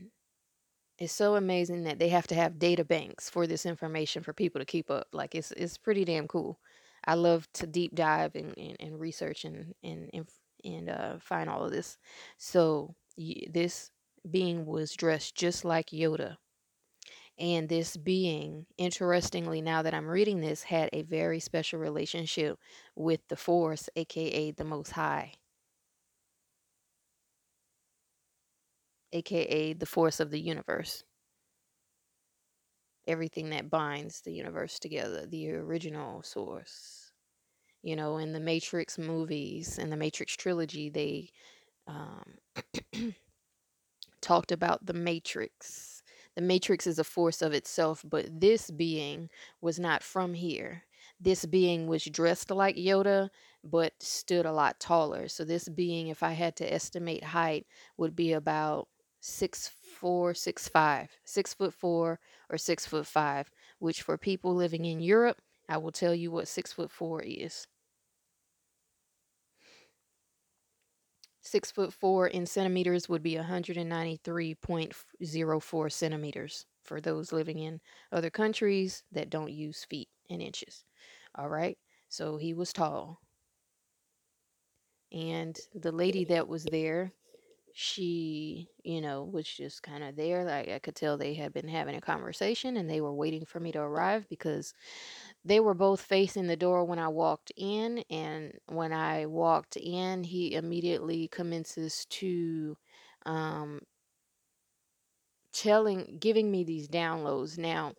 it's 0.98 1.12
so 1.12 1.36
amazing 1.36 1.84
that 1.84 1.98
they 1.98 2.08
have 2.08 2.26
to 2.28 2.34
have 2.34 2.58
data 2.58 2.84
banks 2.84 3.28
for 3.28 3.46
this 3.46 3.66
information 3.66 4.22
for 4.22 4.32
people 4.32 4.60
to 4.60 4.64
keep 4.64 4.90
up. 4.90 5.08
Like 5.12 5.34
it's 5.34 5.52
it's 5.52 5.76
pretty 5.76 6.04
damn 6.04 6.28
cool. 6.28 6.60
I 7.04 7.14
love 7.14 7.48
to 7.54 7.66
deep 7.66 7.94
dive 7.94 8.34
and, 8.36 8.56
and, 8.56 8.76
and 8.78 9.00
research 9.00 9.44
and 9.44 9.74
and 9.82 10.10
and, 10.64 10.88
uh, 10.88 11.18
find 11.18 11.50
all 11.50 11.64
of 11.64 11.72
this. 11.72 11.98
So 12.38 12.94
this 13.50 13.90
being 14.30 14.64
was 14.64 14.92
dressed 14.94 15.34
just 15.34 15.64
like 15.64 15.88
Yoda 15.88 16.36
And 17.38 17.68
this 17.68 17.96
being, 17.96 18.66
interestingly, 18.78 19.62
now 19.62 19.82
that 19.82 19.94
I'm 19.94 20.06
reading 20.08 20.40
this, 20.40 20.62
had 20.64 20.90
a 20.92 21.02
very 21.02 21.40
special 21.40 21.78
relationship 21.80 22.58
with 22.94 23.20
the 23.28 23.36
Force, 23.36 23.88
aka 23.96 24.50
the 24.52 24.64
Most 24.64 24.92
High, 24.92 25.34
aka 29.12 29.72
the 29.74 29.86
Force 29.86 30.20
of 30.20 30.30
the 30.30 30.40
universe. 30.40 31.04
Everything 33.06 33.50
that 33.50 33.70
binds 33.70 34.20
the 34.20 34.32
universe 34.32 34.78
together, 34.78 35.26
the 35.26 35.52
original 35.52 36.22
source. 36.22 37.10
You 37.82 37.96
know, 37.96 38.18
in 38.18 38.32
the 38.32 38.40
Matrix 38.40 38.98
movies 38.98 39.78
and 39.78 39.90
the 39.92 39.96
Matrix 39.96 40.36
trilogy, 40.36 40.88
they 40.88 41.30
um, 41.88 42.34
talked 44.20 44.52
about 44.52 44.86
the 44.86 44.94
Matrix. 44.94 45.91
The 46.36 46.42
Matrix 46.42 46.86
is 46.86 46.98
a 46.98 47.04
force 47.04 47.42
of 47.42 47.52
itself, 47.52 48.04
but 48.08 48.40
this 48.40 48.70
being 48.70 49.30
was 49.60 49.78
not 49.78 50.02
from 50.02 50.34
here. 50.34 50.84
This 51.20 51.44
being 51.46 51.86
was 51.86 52.04
dressed 52.04 52.50
like 52.50 52.76
Yoda, 52.76 53.30
but 53.62 53.92
stood 54.00 54.46
a 54.46 54.52
lot 54.52 54.80
taller. 54.80 55.28
So, 55.28 55.44
this 55.44 55.68
being, 55.68 56.08
if 56.08 56.22
I 56.22 56.32
had 56.32 56.56
to 56.56 56.72
estimate 56.72 57.24
height, 57.24 57.66
would 57.96 58.16
be 58.16 58.32
about 58.32 58.88
six 59.20 59.68
four, 59.68 60.34
six 60.34 60.68
five, 60.68 61.10
six 61.24 61.54
foot 61.54 61.74
four 61.74 62.18
or 62.50 62.58
six 62.58 62.86
foot 62.86 63.06
five, 63.06 63.50
which 63.78 64.02
for 64.02 64.18
people 64.18 64.54
living 64.54 64.84
in 64.84 65.00
Europe, 65.00 65.40
I 65.68 65.76
will 65.78 65.92
tell 65.92 66.14
you 66.14 66.30
what 66.30 66.48
six 66.48 66.72
foot 66.72 66.90
four 66.90 67.22
is. 67.22 67.66
Six 71.42 71.70
foot 71.70 71.92
four 71.92 72.28
in 72.28 72.46
centimeters 72.46 73.08
would 73.08 73.22
be 73.22 73.34
193.04 73.34 75.92
centimeters 75.92 76.66
for 76.82 77.00
those 77.00 77.32
living 77.32 77.58
in 77.58 77.80
other 78.12 78.30
countries 78.30 79.02
that 79.12 79.28
don't 79.28 79.52
use 79.52 79.84
feet 79.84 80.08
and 80.30 80.40
inches. 80.40 80.84
All 81.34 81.48
right. 81.48 81.76
So 82.08 82.36
he 82.36 82.54
was 82.54 82.72
tall. 82.72 83.20
And 85.12 85.58
the 85.74 85.92
lady 85.92 86.24
that 86.26 86.48
was 86.48 86.64
there, 86.64 87.12
she, 87.74 88.68
you 88.84 89.00
know, 89.00 89.24
was 89.24 89.46
just 89.46 89.82
kind 89.82 90.04
of 90.04 90.16
there. 90.16 90.44
Like 90.44 90.68
I 90.68 90.78
could 90.78 90.94
tell 90.96 91.16
they 91.16 91.34
had 91.34 91.52
been 91.52 91.68
having 91.68 91.96
a 91.96 92.00
conversation 92.00 92.76
and 92.76 92.88
they 92.88 93.00
were 93.00 93.14
waiting 93.14 93.44
for 93.44 93.60
me 93.60 93.72
to 93.72 93.80
arrive 93.80 94.28
because 94.28 94.74
they 95.44 95.60
were 95.60 95.74
both 95.74 96.00
facing 96.00 96.46
the 96.46 96.56
door 96.56 96.84
when 96.84 96.98
I 96.98 97.08
walked 97.08 97.52
in. 97.56 98.04
And 98.10 98.52
when 98.66 98.92
I 98.92 99.26
walked 99.26 99.76
in, 99.76 100.24
he 100.24 100.54
immediately 100.54 101.28
commences 101.28 102.06
to 102.10 102.76
um, 103.26 103.80
telling, 105.52 106.16
giving 106.20 106.50
me 106.50 106.64
these 106.64 106.88
downloads. 106.88 107.58
Now, 107.58 107.92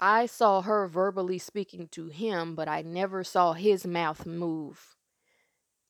I 0.00 0.26
saw 0.26 0.62
her 0.62 0.86
verbally 0.88 1.38
speaking 1.38 1.88
to 1.92 2.08
him, 2.08 2.54
but 2.54 2.68
I 2.68 2.82
never 2.82 3.22
saw 3.24 3.52
his 3.52 3.86
mouth 3.86 4.26
move 4.26 4.96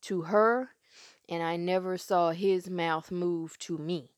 to 0.01 0.23
her, 0.23 0.69
and 1.29 1.41
I 1.41 1.55
never 1.55 1.97
saw 1.97 2.31
his 2.31 2.69
mouth 2.69 3.11
move 3.11 3.57
to 3.59 3.77
me. 3.77 4.11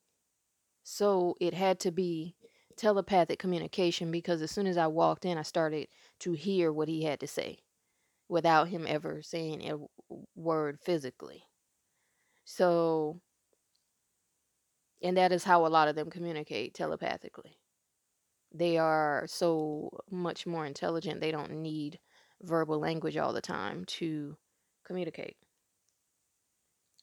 So 0.84 1.36
it 1.40 1.54
had 1.54 1.80
to 1.82 1.92
be 1.92 2.36
telepathic 2.76 3.40
communication 3.40 4.12
because 4.12 4.42
as 4.42 4.52
soon 4.52 4.68
as 4.68 4.78
I 4.78 4.88
walked 4.88 5.26
in, 5.26 5.38
I 5.38 5.44
started 5.44 5.88
to 6.20 6.34
hear 6.34 6.72
what 6.72 6.88
he 6.88 7.04
had 7.04 7.20
to 7.22 7.28
say 7.28 7.60
without 8.28 8.70
him 8.70 8.86
ever 8.88 9.22
saying 9.22 9.70
a 9.70 9.78
word 10.36 10.80
physically. 10.82 11.44
So, 12.46 13.22
and 15.02 15.18
that 15.18 15.32
is 15.32 15.44
how 15.44 15.66
a 15.66 15.70
lot 15.70 15.88
of 15.88 15.96
them 15.96 16.10
communicate 16.10 16.74
telepathically. 16.74 17.58
They 18.54 18.78
are 18.78 19.26
so 19.28 19.90
much 20.12 20.46
more 20.46 20.66
intelligent, 20.66 21.22
they 21.22 21.32
don't 21.32 21.62
need 21.62 22.00
verbal 22.42 22.80
language 22.80 23.18
all 23.18 23.34
the 23.34 23.42
time 23.42 23.86
to 23.86 24.38
communicate. 24.86 25.38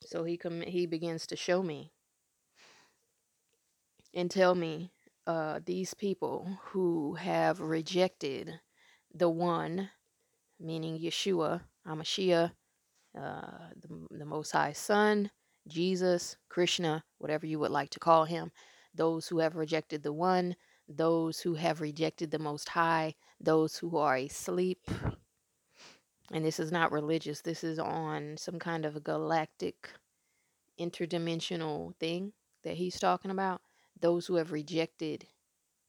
So 0.02 0.24
he 0.24 0.36
com- 0.36 0.62
he 0.62 0.86
begins 0.86 1.26
to 1.28 1.36
show 1.36 1.62
me 1.62 1.92
and 4.14 4.30
tell 4.30 4.54
me 4.54 4.92
uh, 5.26 5.60
these 5.64 5.94
people 5.94 6.58
who 6.66 7.14
have 7.14 7.60
rejected 7.60 8.60
the 9.14 9.28
one, 9.28 9.90
meaning 10.58 10.98
Yeshua, 10.98 11.62
HaMashiach, 11.86 12.52
uh, 13.18 13.58
the, 13.80 14.06
the 14.18 14.24
Most 14.24 14.52
High 14.52 14.72
Son, 14.72 15.30
Jesus, 15.68 16.36
Krishna, 16.48 17.04
whatever 17.18 17.46
you 17.46 17.58
would 17.58 17.70
like 17.70 17.90
to 17.90 18.00
call 18.00 18.24
him, 18.24 18.50
those 18.94 19.28
who 19.28 19.38
have 19.38 19.56
rejected 19.56 20.02
the 20.02 20.12
one, 20.12 20.56
those 20.88 21.40
who 21.40 21.54
have 21.54 21.80
rejected 21.80 22.30
the 22.30 22.38
Most 22.38 22.68
High, 22.70 23.14
those 23.40 23.76
who 23.76 23.96
are 23.96 24.16
asleep. 24.16 24.80
And 26.30 26.44
this 26.44 26.58
is 26.60 26.72
not 26.72 26.92
religious, 26.92 27.40
this 27.40 27.62
is 27.64 27.78
on 27.78 28.36
some 28.36 28.58
kind 28.58 28.84
of 28.84 28.96
a 28.96 29.00
galactic 29.00 29.90
interdimensional 30.78 31.94
thing 31.96 32.32
that 32.64 32.76
he's 32.76 32.98
talking 32.98 33.30
about. 33.30 33.62
Those 34.00 34.26
who 34.26 34.36
have 34.36 34.52
rejected 34.52 35.26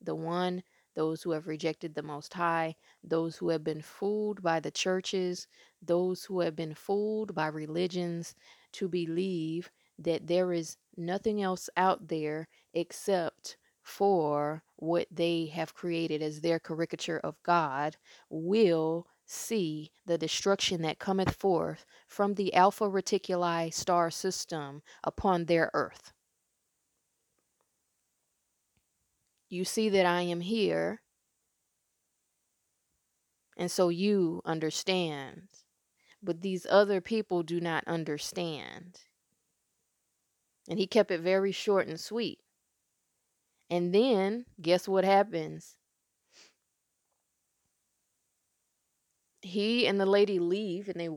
the 0.02 0.16
one, 0.16 0.64
those 0.96 1.24
who 1.24 1.32
have 1.32 1.48
rejected 1.48 1.96
the 1.96 2.04
Most 2.04 2.34
High, 2.34 2.76
those 3.04 3.38
who 3.38 3.50
have 3.50 3.64
been 3.64 3.82
fooled 3.82 4.42
by 4.44 4.60
the 4.60 4.72
churches, 4.72 5.48
those 5.82 6.24
who 6.26 6.42
have 6.42 6.56
been 6.56 6.76
fooled 6.76 7.34
by 7.36 7.48
religions 7.48 8.36
to 8.74 8.88
believe 8.90 9.72
that 10.00 10.28
there 10.28 10.52
is 10.54 10.78
nothing 10.98 11.42
else 11.42 11.70
out 11.78 12.08
there 12.08 12.48
except 12.74 13.58
for 13.84 14.64
what 14.78 15.08
they 15.12 15.48
have 15.48 15.74
created 15.74 16.22
as 16.22 16.42
their 16.42 16.60
caricature 16.60 17.20
of 17.24 17.42
God 17.44 17.98
will 18.30 19.08
see 19.32 19.92
the 20.06 20.18
destruction 20.18 20.82
that 20.82 21.00
cometh 21.00 21.36
forth 21.36 21.86
from 22.08 22.34
the 22.34 22.54
Alpha 22.54 22.86
Reticuli 22.86 23.74
star 23.74 24.12
system 24.12 24.82
upon 25.04 25.46
their 25.46 25.72
earth. 25.74 26.12
You 29.50 29.66
see 29.66 29.90
that 29.90 30.06
I 30.06 30.22
am 30.22 30.42
here, 30.42 31.02
and 33.58 33.70
so 33.70 33.90
you 33.90 34.42
understand. 34.46 35.44
But 36.24 36.42
these 36.42 36.68
other 36.70 37.02
people 37.02 37.42
do 37.44 37.60
not 37.60 37.84
understand. 37.88 39.00
And 40.70 40.78
he 40.78 40.86
kept 40.88 41.10
it 41.10 41.22
very 41.22 41.52
short 41.52 41.88
and 41.88 42.00
sweet. 42.00 42.40
And 43.70 43.94
then, 43.94 44.46
guess 44.62 44.88
what 44.88 45.04
happens? 45.04 45.78
He 49.42 49.88
and 49.88 50.00
the 50.00 50.06
lady 50.06 50.40
leave 50.40 50.88
and 50.90 51.00
they 51.00 51.10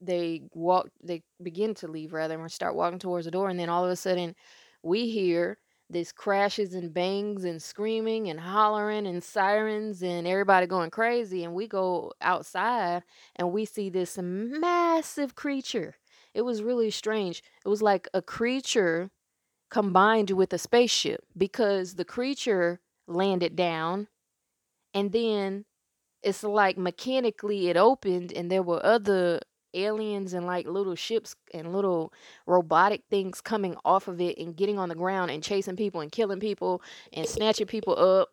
they 0.00 0.42
walk 0.52 0.88
they 1.02 1.22
begin 1.42 1.74
to 1.74 1.88
leave 1.88 2.12
rather 2.12 2.34
and 2.34 2.42
we 2.42 2.48
start 2.48 2.74
walking 2.74 2.98
towards 2.98 3.24
the 3.24 3.30
door 3.30 3.48
and 3.48 3.58
then 3.58 3.68
all 3.68 3.84
of 3.84 3.90
a 3.90 3.96
sudden 3.96 4.34
we 4.82 5.08
hear 5.08 5.58
this 5.88 6.12
crashes 6.12 6.74
and 6.74 6.92
bangs 6.92 7.44
and 7.44 7.62
screaming 7.62 8.28
and 8.28 8.40
hollering 8.40 9.06
and 9.06 9.22
sirens 9.22 10.02
and 10.02 10.26
everybody 10.26 10.66
going 10.66 10.90
crazy 10.90 11.44
and 11.44 11.54
we 11.54 11.68
go 11.68 12.12
outside 12.20 13.02
and 13.36 13.52
we 13.52 13.64
see 13.64 13.90
this 13.90 14.18
massive 14.18 15.34
creature. 15.34 15.94
It 16.32 16.42
was 16.42 16.62
really 16.62 16.90
strange. 16.90 17.42
It 17.64 17.68
was 17.68 17.82
like 17.82 18.08
a 18.14 18.22
creature 18.22 19.10
combined 19.70 20.30
with 20.30 20.52
a 20.52 20.58
spaceship 20.58 21.24
because 21.36 21.94
the 21.94 22.04
creature 22.04 22.80
landed 23.06 23.56
down 23.56 24.08
and 24.94 25.12
then 25.12 25.64
it's 26.24 26.42
like 26.42 26.78
mechanically 26.78 27.68
it 27.68 27.76
opened 27.76 28.32
and 28.32 28.50
there 28.50 28.62
were 28.62 28.84
other 28.84 29.40
aliens 29.74 30.32
and 30.32 30.46
like 30.46 30.66
little 30.66 30.94
ships 30.94 31.36
and 31.52 31.72
little 31.72 32.12
robotic 32.46 33.02
things 33.10 33.40
coming 33.40 33.76
off 33.84 34.08
of 34.08 34.20
it 34.20 34.38
and 34.38 34.56
getting 34.56 34.78
on 34.78 34.88
the 34.88 34.94
ground 34.94 35.30
and 35.30 35.42
chasing 35.42 35.76
people 35.76 36.00
and 36.00 36.12
killing 36.12 36.40
people 36.40 36.80
and 37.12 37.28
snatching 37.28 37.66
people 37.66 37.98
up. 37.98 38.30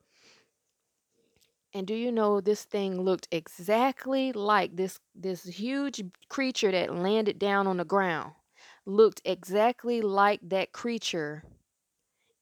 And 1.73 1.87
do 1.87 1.95
you 1.95 2.11
know 2.11 2.41
this 2.41 2.63
thing 2.65 3.01
looked 3.01 3.27
exactly 3.31 4.31
like 4.33 4.75
this 4.75 4.99
this 5.15 5.43
huge 5.43 6.03
creature 6.29 6.71
that 6.71 6.93
landed 6.93 7.39
down 7.39 7.67
on 7.67 7.77
the 7.77 7.85
ground 7.85 8.33
looked 8.85 9.21
exactly 9.25 10.01
like 10.01 10.39
that 10.43 10.73
creature 10.73 11.43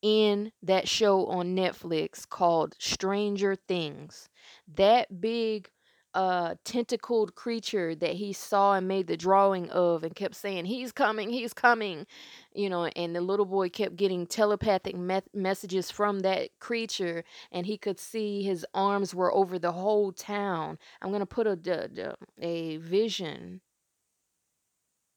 in 0.02 0.52
that 0.64 0.88
show 0.88 1.26
on 1.28 1.56
Netflix 1.56 2.28
called 2.28 2.76
Stranger 2.80 3.56
Things. 3.56 4.30
That 4.76 5.22
big 5.22 5.70
uh 6.16 6.56
tentacled 6.66 7.36
creature 7.36 7.94
that 7.94 8.14
he 8.14 8.34
saw 8.34 8.74
and 8.74 8.88
made 8.88 9.06
the 9.06 9.16
drawing 9.16 9.70
of 9.70 10.04
and 10.04 10.16
kept 10.16 10.36
saying 10.36 10.66
he's 10.66 10.92
coming 10.92 11.30
he's 11.30 11.54
coming 11.54 12.08
you 12.54 12.68
know 12.70 12.86
and 12.86 13.16
the 13.16 13.22
little 13.22 13.46
boy 13.46 13.70
kept 13.70 13.96
getting 13.96 14.26
telepathic 14.26 14.98
me- 14.98 15.22
messages 15.36 15.92
from 15.92 16.22
that 16.22 16.50
creature 16.60 17.24
and 17.52 17.68
he 17.68 17.78
could 17.78 18.00
see 18.00 18.42
his 18.42 18.66
arms 18.74 19.14
were 19.14 19.32
over 19.36 19.60
the 19.60 19.72
whole 19.72 20.12
town 20.12 20.80
i'm 21.02 21.10
going 21.10 21.20
to 21.20 21.28
put 21.28 21.46
a, 21.46 21.60
a, 21.68 22.16
a 22.46 22.78
vision 22.78 23.62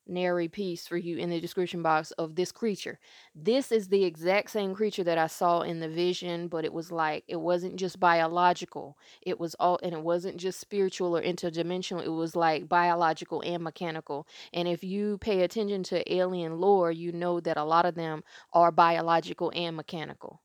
nary 0.07 0.49
piece 0.49 0.87
for 0.87 0.97
you 0.97 1.17
in 1.17 1.31
the 1.31 1.41
description 1.41 1.83
box 1.83 2.11
of 2.13 2.35
this 2.35 2.53
creature. 2.53 2.99
This 3.35 3.73
is 3.73 3.89
the 3.89 4.05
exact 4.05 4.51
same 4.51 4.75
creature 4.75 5.05
that 5.05 5.19
I 5.19 5.27
saw 5.27 5.61
in 5.63 5.81
the 5.81 5.89
vision, 5.89 6.49
but 6.49 6.65
it 6.65 6.73
was 6.73 6.91
like 6.93 7.25
it 7.29 7.41
wasn't 7.41 7.77
just 7.77 8.01
biological. 8.01 8.99
It 9.23 9.39
was 9.39 9.55
all 9.61 9.79
and 9.83 9.93
it 9.95 10.03
wasn't 10.03 10.37
just 10.37 10.61
spiritual 10.61 11.17
or 11.17 11.23
interdimensional. 11.23 12.05
It 12.05 12.09
was 12.11 12.37
like 12.37 12.69
biological 12.69 13.43
and 13.43 13.63
mechanical. 13.63 14.27
And 14.53 14.69
if 14.69 14.83
you 14.85 15.19
pay 15.19 15.43
attention 15.43 15.83
to 15.85 16.13
alien 16.13 16.59
lore, 16.61 16.91
you 16.93 17.13
know 17.13 17.41
that 17.41 17.57
a 17.57 17.65
lot 17.65 17.87
of 17.87 17.95
them 17.95 18.23
are 18.53 18.73
biological 18.73 19.53
and 19.55 19.77
mechanical. 19.77 20.43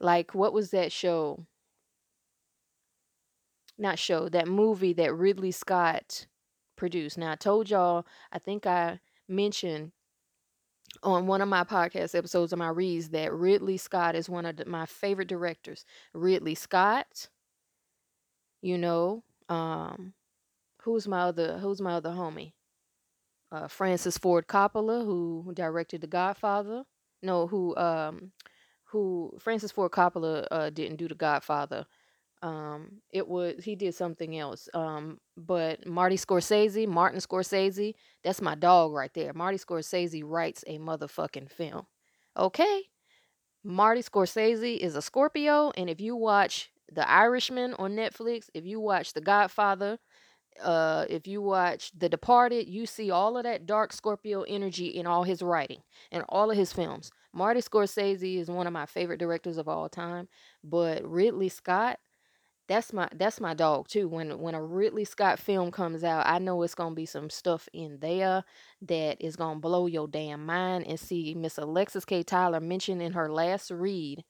Like 0.00 0.34
what 0.34 0.52
was 0.52 0.70
that 0.70 0.92
show? 0.92 1.46
Not 3.78 3.98
show, 3.98 4.28
that 4.28 4.46
movie 4.48 4.92
that 4.94 5.14
Ridley 5.14 5.50
Scott 5.50 6.26
Now 7.16 7.32
I 7.32 7.36
told 7.36 7.70
y'all, 7.70 8.06
I 8.32 8.38
think 8.38 8.66
I 8.66 9.00
mentioned 9.28 9.92
on 11.02 11.26
one 11.26 11.40
of 11.40 11.48
my 11.48 11.64
podcast 11.64 12.14
episodes 12.14 12.52
of 12.52 12.58
my 12.58 12.68
reads 12.68 13.10
that 13.10 13.32
Ridley 13.32 13.76
Scott 13.76 14.14
is 14.14 14.28
one 14.28 14.46
of 14.46 14.56
the, 14.56 14.64
my 14.64 14.86
favorite 14.86 15.28
directors. 15.28 15.84
Ridley 16.12 16.54
Scott, 16.54 17.28
you 18.60 18.78
know, 18.78 19.22
um, 19.48 20.12
who's 20.82 21.08
my 21.08 21.22
other 21.22 21.58
who's 21.58 21.80
my 21.80 21.94
other 21.94 22.10
homie? 22.10 22.52
Uh, 23.50 23.68
Francis 23.68 24.16
Ford 24.18 24.46
Coppola, 24.46 25.04
who 25.04 25.52
directed 25.54 26.00
The 26.00 26.06
Godfather. 26.06 26.84
No, 27.22 27.46
who 27.46 27.76
um, 27.76 28.32
who 28.84 29.36
Francis 29.38 29.72
Ford 29.72 29.92
Coppola 29.92 30.46
uh, 30.50 30.70
didn't 30.70 30.96
do 30.96 31.08
The 31.08 31.14
Godfather. 31.14 31.86
Um, 32.42 33.00
it 33.10 33.28
was 33.28 33.62
he 33.62 33.76
did 33.76 33.94
something 33.94 34.36
else. 34.36 34.68
Um, 34.74 35.18
but 35.36 35.86
Marty 35.86 36.16
Scorsese, 36.16 36.88
Martin 36.88 37.20
Scorsese, 37.20 37.94
that's 38.24 38.42
my 38.42 38.56
dog 38.56 38.92
right 38.92 39.12
there. 39.14 39.32
Marty 39.32 39.58
Scorsese 39.58 40.22
writes 40.24 40.64
a 40.66 40.78
motherfucking 40.78 41.50
film. 41.50 41.86
Okay? 42.36 42.82
Marty 43.64 44.02
Scorsese 44.02 44.76
is 44.76 44.96
a 44.96 45.02
Scorpio, 45.02 45.70
and 45.76 45.88
if 45.88 46.00
you 46.00 46.16
watch 46.16 46.70
The 46.92 47.08
Irishman 47.08 47.74
on 47.74 47.92
Netflix, 47.92 48.46
if 48.54 48.66
you 48.66 48.80
watch 48.80 49.12
The 49.12 49.20
Godfather, 49.20 49.98
uh, 50.60 51.06
if 51.08 51.28
you 51.28 51.40
watch 51.40 51.92
The 51.96 52.08
Departed, 52.08 52.68
you 52.68 52.86
see 52.86 53.12
all 53.12 53.36
of 53.36 53.44
that 53.44 53.66
dark 53.66 53.92
Scorpio 53.92 54.42
energy 54.42 54.88
in 54.88 55.06
all 55.06 55.22
his 55.22 55.42
writing 55.42 55.78
and 56.10 56.24
all 56.28 56.50
of 56.50 56.56
his 56.56 56.72
films. 56.72 57.12
Marty 57.32 57.60
Scorsese 57.60 58.38
is 58.38 58.50
one 58.50 58.66
of 58.66 58.72
my 58.72 58.84
favorite 58.86 59.20
directors 59.20 59.58
of 59.58 59.68
all 59.68 59.88
time, 59.88 60.28
but 60.64 61.08
Ridley 61.08 61.48
Scott, 61.48 62.00
that's 62.72 62.92
my 62.92 63.06
that's 63.14 63.40
my 63.40 63.52
dog 63.52 63.86
too. 63.86 64.08
When 64.08 64.38
when 64.38 64.54
a 64.54 64.62
Ridley 64.62 65.04
Scott 65.04 65.38
film 65.38 65.70
comes 65.70 66.02
out, 66.02 66.26
I 66.26 66.38
know 66.38 66.62
it's 66.62 66.74
gonna 66.74 66.94
be 66.94 67.04
some 67.04 67.28
stuff 67.28 67.68
in 67.74 67.98
there 68.00 68.44
that 68.82 69.18
is 69.20 69.36
gonna 69.36 69.60
blow 69.60 69.86
your 69.86 70.08
damn 70.08 70.46
mind. 70.46 70.86
And 70.86 70.98
see 70.98 71.34
Miss 71.34 71.58
Alexis 71.58 72.06
K. 72.06 72.22
Tyler 72.22 72.60
mentioned 72.60 73.02
in 73.02 73.12
her 73.12 73.30
last 73.30 73.70
read 73.70 74.24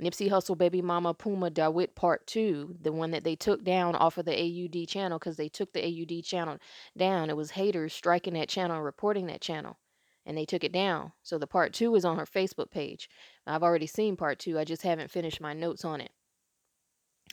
Nipsey 0.00 0.28
Hussle 0.28 0.58
Baby 0.58 0.82
Mama 0.82 1.14
Puma 1.14 1.48
DeWitt 1.48 1.94
Part 1.94 2.26
2, 2.26 2.76
the 2.82 2.92
one 2.92 3.10
that 3.12 3.24
they 3.24 3.36
took 3.36 3.64
down 3.64 3.94
off 3.94 4.18
of 4.18 4.26
the 4.26 4.32
AUD 4.32 4.86
channel 4.86 5.18
because 5.18 5.36
they 5.36 5.48
took 5.48 5.72
the 5.72 5.82
AUD 5.82 6.24
channel 6.24 6.58
down. 6.96 7.30
It 7.30 7.36
was 7.36 7.52
haters 7.52 7.94
striking 7.94 8.34
that 8.34 8.48
channel 8.50 8.76
and 8.76 8.84
reporting 8.84 9.26
that 9.28 9.40
channel. 9.40 9.78
And 10.26 10.36
they 10.36 10.44
took 10.44 10.62
it 10.62 10.72
down. 10.72 11.12
So 11.22 11.38
the 11.38 11.46
part 11.46 11.72
two 11.72 11.94
is 11.94 12.04
on 12.04 12.18
her 12.18 12.26
Facebook 12.26 12.70
page. 12.70 13.08
I've 13.46 13.62
already 13.62 13.86
seen 13.86 14.16
part 14.16 14.38
two. 14.38 14.58
I 14.58 14.64
just 14.64 14.82
haven't 14.82 15.10
finished 15.10 15.40
my 15.40 15.52
notes 15.52 15.84
on 15.84 16.00
it. 16.00 16.12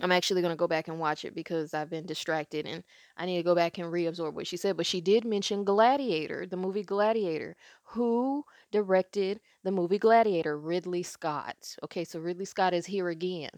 I'm 0.01 0.11
actually 0.11 0.41
going 0.41 0.53
to 0.53 0.59
go 0.59 0.67
back 0.67 0.87
and 0.87 0.99
watch 0.99 1.25
it 1.25 1.35
because 1.35 1.73
I've 1.73 1.89
been 1.89 2.05
distracted 2.05 2.65
and 2.65 2.83
I 3.17 3.25
need 3.25 3.37
to 3.37 3.43
go 3.43 3.55
back 3.55 3.77
and 3.77 3.91
reabsorb 3.91 4.33
what 4.33 4.47
she 4.47 4.55
said. 4.55 4.77
But 4.77 4.85
she 4.85 5.01
did 5.01 5.25
mention 5.25 5.65
Gladiator, 5.65 6.45
the 6.45 6.57
movie 6.57 6.83
Gladiator. 6.83 7.57
Who 7.83 8.45
directed 8.71 9.41
the 9.63 9.71
movie 9.71 9.97
Gladiator? 9.97 10.57
Ridley 10.57 11.03
Scott. 11.03 11.75
Okay, 11.83 12.05
so 12.05 12.19
Ridley 12.19 12.45
Scott 12.45 12.73
is 12.73 12.85
here 12.85 13.09
again 13.09 13.49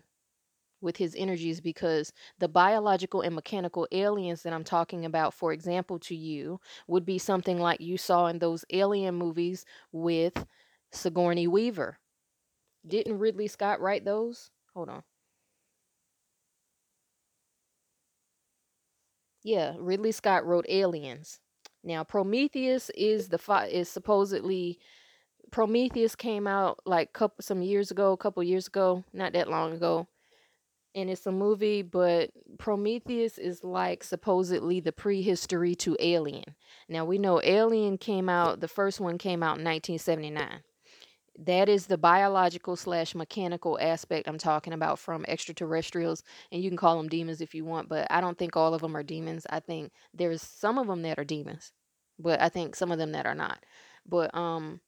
with 0.81 0.97
his 0.97 1.15
energies 1.15 1.61
because 1.61 2.11
the 2.39 2.47
biological 2.47 3.21
and 3.21 3.35
mechanical 3.35 3.87
aliens 3.91 4.41
that 4.41 4.53
I'm 4.53 4.63
talking 4.63 5.05
about, 5.05 5.35
for 5.35 5.53
example, 5.53 5.99
to 5.99 6.15
you, 6.15 6.59
would 6.87 7.05
be 7.05 7.19
something 7.19 7.59
like 7.59 7.79
you 7.79 7.97
saw 7.97 8.27
in 8.27 8.39
those 8.39 8.65
alien 8.71 9.13
movies 9.15 9.63
with 9.91 10.45
Sigourney 10.91 11.47
Weaver. 11.47 11.99
Didn't 12.87 13.19
Ridley 13.19 13.47
Scott 13.47 13.79
write 13.79 14.05
those? 14.05 14.49
Hold 14.73 14.89
on. 14.89 15.03
Yeah, 19.43 19.73
Ridley 19.79 20.11
Scott 20.11 20.45
wrote 20.45 20.65
Aliens. 20.69 21.39
Now 21.83 22.03
Prometheus 22.03 22.91
is 22.91 23.29
the 23.29 23.37
fi- 23.37 23.67
is 23.67 23.89
supposedly 23.89 24.79
Prometheus 25.51 26.15
came 26.15 26.47
out 26.47 26.79
like 26.85 27.11
couple 27.13 27.41
some 27.41 27.61
years 27.61 27.91
ago, 27.91 28.11
a 28.13 28.17
couple 28.17 28.43
years 28.43 28.67
ago, 28.67 29.03
not 29.13 29.33
that 29.33 29.49
long 29.49 29.73
ago. 29.73 30.07
And 30.93 31.09
it's 31.09 31.25
a 31.25 31.31
movie, 31.31 31.81
but 31.81 32.31
Prometheus 32.57 33.37
is 33.37 33.63
like 33.63 34.03
supposedly 34.03 34.81
the 34.81 34.91
prehistory 34.91 35.73
to 35.75 35.95
Alien. 35.99 36.55
Now 36.89 37.05
we 37.05 37.17
know 37.17 37.41
Alien 37.43 37.97
came 37.97 38.27
out, 38.29 38.59
the 38.59 38.67
first 38.67 38.99
one 38.99 39.17
came 39.17 39.41
out 39.41 39.57
in 39.57 39.63
1979 39.63 40.61
that 41.39 41.69
is 41.69 41.87
the 41.87 41.97
biological 41.97 42.75
slash 42.75 43.15
mechanical 43.15 43.79
aspect 43.79 44.27
I'm 44.27 44.37
talking 44.37 44.73
about 44.73 44.99
from 44.99 45.25
extraterrestrials. 45.27 46.23
And 46.51 46.61
you 46.63 46.69
can 46.69 46.77
call 46.77 46.97
them 46.97 47.09
demons 47.09 47.41
if 47.41 47.55
you 47.55 47.65
want, 47.65 47.89
but 47.89 48.07
I 48.11 48.21
don't 48.21 48.37
think 48.37 48.55
all 48.55 48.73
of 48.73 48.81
them 48.81 48.95
are 48.95 49.03
demons. 49.03 49.45
I 49.49 49.59
think 49.59 49.91
there's 50.13 50.41
some 50.41 50.77
of 50.77 50.87
them 50.87 51.01
that 51.03 51.19
are 51.19 51.23
demons, 51.23 51.71
but 52.19 52.41
I 52.41 52.49
think 52.49 52.75
some 52.75 52.91
of 52.91 52.97
them 52.99 53.13
that 53.13 53.25
are 53.25 53.35
not. 53.35 53.63
But 54.05 54.33
um 54.35 54.81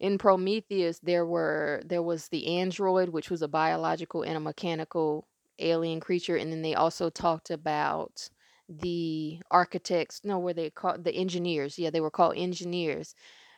in 0.00 0.18
Prometheus 0.18 0.98
there 1.00 1.26
were 1.26 1.82
there 1.84 2.02
was 2.02 2.28
the 2.28 2.46
android, 2.58 3.08
which 3.10 3.30
was 3.30 3.42
a 3.42 3.48
biological 3.48 4.22
and 4.22 4.36
a 4.36 4.40
mechanical 4.40 5.26
alien 5.58 6.00
creature, 6.00 6.36
and 6.36 6.52
then 6.52 6.62
they 6.62 6.74
also 6.74 7.10
talked 7.10 7.50
about 7.50 8.28
the 8.68 9.40
architects 9.50 10.20
no 10.24 10.38
were 10.38 10.52
they 10.52 10.68
called 10.68 11.02
the 11.02 11.14
engineers 11.14 11.78
yeah 11.78 11.88
they 11.88 12.02
were 12.02 12.10
called 12.10 12.36
engineers 12.36 13.14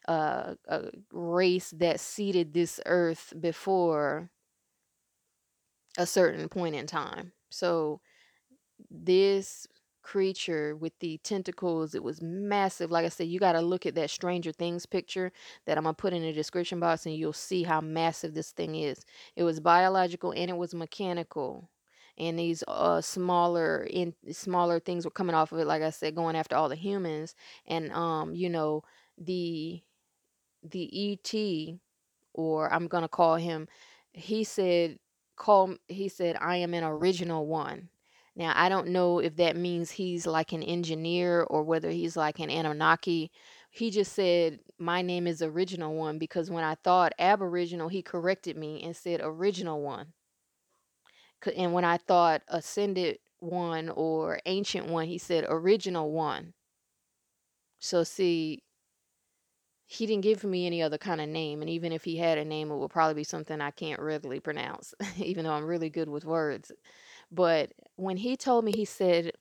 uh, 0.09 0.55
a 0.69 0.91
race 1.13 1.71
that 1.71 2.01
seeded 2.01 2.53
this 2.53 2.81
earth 2.87 3.33
before 3.41 4.31
a 5.99 6.07
certain 6.07 6.49
point 6.49 6.75
in 6.75 6.87
time. 6.87 7.33
So 7.51 8.01
this 8.91 9.67
creature 10.03 10.77
with 10.77 10.99
the 11.01 11.19
tentacles, 11.23 11.95
it 11.95 12.03
was 12.03 12.23
massive. 12.23 12.91
Like 12.91 13.05
I 13.05 13.09
said, 13.11 13.29
you 13.29 13.39
got 13.39 13.53
to 13.53 13.61
look 13.61 13.87
at 13.87 13.95
that 13.97 14.11
Stranger 14.11 14.53
Things 14.53 14.87
picture 14.87 15.33
that 15.67 15.77
I'm 15.77 15.85
to 15.85 15.93
put 15.93 16.13
in 16.13 16.23
the 16.23 16.33
description 16.33 16.81
box 16.81 17.07
and 17.07 17.15
you'll 17.15 17.33
see 17.33 17.63
how 17.63 17.81
massive 17.81 18.35
this 18.35 18.51
thing 18.51 18.75
is. 18.75 19.05
It 19.37 19.45
was 19.45 19.61
biological 19.61 20.33
and 20.33 20.51
it 20.51 20.57
was 20.57 20.75
mechanical. 20.75 21.71
And 22.19 22.39
these 22.39 22.63
uh 22.69 23.01
smaller 23.01 23.87
in 23.89 24.15
smaller 24.31 24.79
things 24.79 25.05
were 25.05 25.11
coming 25.11 25.35
off 25.35 25.53
of 25.53 25.59
it, 25.59 25.67
like 25.67 25.83
I 25.83 25.91
said, 25.91 26.15
going 26.15 26.37
after 26.37 26.57
all 26.57 26.69
the 26.69 26.75
humans. 26.75 27.35
And 27.67 27.93
um, 27.93 28.35
you 28.35 28.51
know, 28.51 28.83
the 29.17 29.83
the 30.63 31.13
ET, 31.13 31.79
or 32.35 32.73
I'm 32.73 32.89
gonna 32.89 33.09
call 33.09 33.37
him, 33.37 33.69
he 34.13 34.45
said, 34.45 34.99
call 35.37 35.75
he 35.89 36.09
said, 36.09 36.37
I 36.41 36.57
am 36.57 36.75
an 36.75 36.85
original 36.85 37.47
one. 37.47 37.89
Now 38.37 38.53
I 38.55 38.69
don't 38.69 38.89
know 38.89 39.19
if 39.19 39.37
that 39.37 39.57
means 39.57 39.91
he's 39.91 40.27
like 40.27 40.53
an 40.53 40.63
engineer 40.63 41.43
or 41.43 41.63
whether 41.63 41.91
he's 41.91 42.17
like 42.17 42.39
an 42.39 42.51
Anunnaki. 42.51 43.31
He 43.71 43.91
just 43.91 44.13
said, 44.13 44.61
My 44.79 45.03
name 45.03 45.27
is 45.27 45.43
original 45.43 45.95
one 45.95 46.19
because 46.19 46.51
when 46.51 46.65
I 46.65 46.77
thought 46.77 47.13
aboriginal, 47.19 47.89
he 47.89 48.03
corrected 48.03 48.57
me 48.57 48.83
and 48.83 48.97
said 48.97 49.21
original 49.23 49.81
one. 49.81 50.13
And 51.57 51.73
when 51.73 51.85
I 51.85 51.97
thought 51.97 52.43
ascended 52.49 53.19
one 53.39 53.89
or 53.89 54.41
ancient 54.47 54.87
one, 54.87 55.07
he 55.07 55.19
said 55.19 55.47
original 55.49 56.11
one. 56.11 56.53
So 57.79 58.05
see, 58.05 58.63
he 59.93 60.07
didn't 60.07 60.23
give 60.23 60.45
me 60.45 60.67
any 60.67 60.83
other 60.83 60.99
kind 60.99 61.21
of 61.21 61.29
name. 61.29 61.63
And 61.63 61.69
even 61.69 61.91
if 61.91 62.05
he 62.05 62.17
had 62.17 62.39
a 62.39 62.45
name, 62.45 62.71
it 62.71 62.77
would 62.77 62.93
probably 62.93 63.15
be 63.15 63.25
something 63.25 63.61
I 63.61 63.73
can't 63.73 64.01
readily 64.01 64.39
pronounce, 64.39 64.95
even 65.17 65.45
though 65.45 65.53
I'm 65.53 65.65
really 65.67 65.91
good 65.91 66.09
with 66.09 66.25
words. 66.25 66.71
But 67.33 67.73
when 67.97 68.17
he 68.17 68.37
told 68.37 68.65
me, 68.65 68.73
he 68.73 68.85
said, 68.85 69.33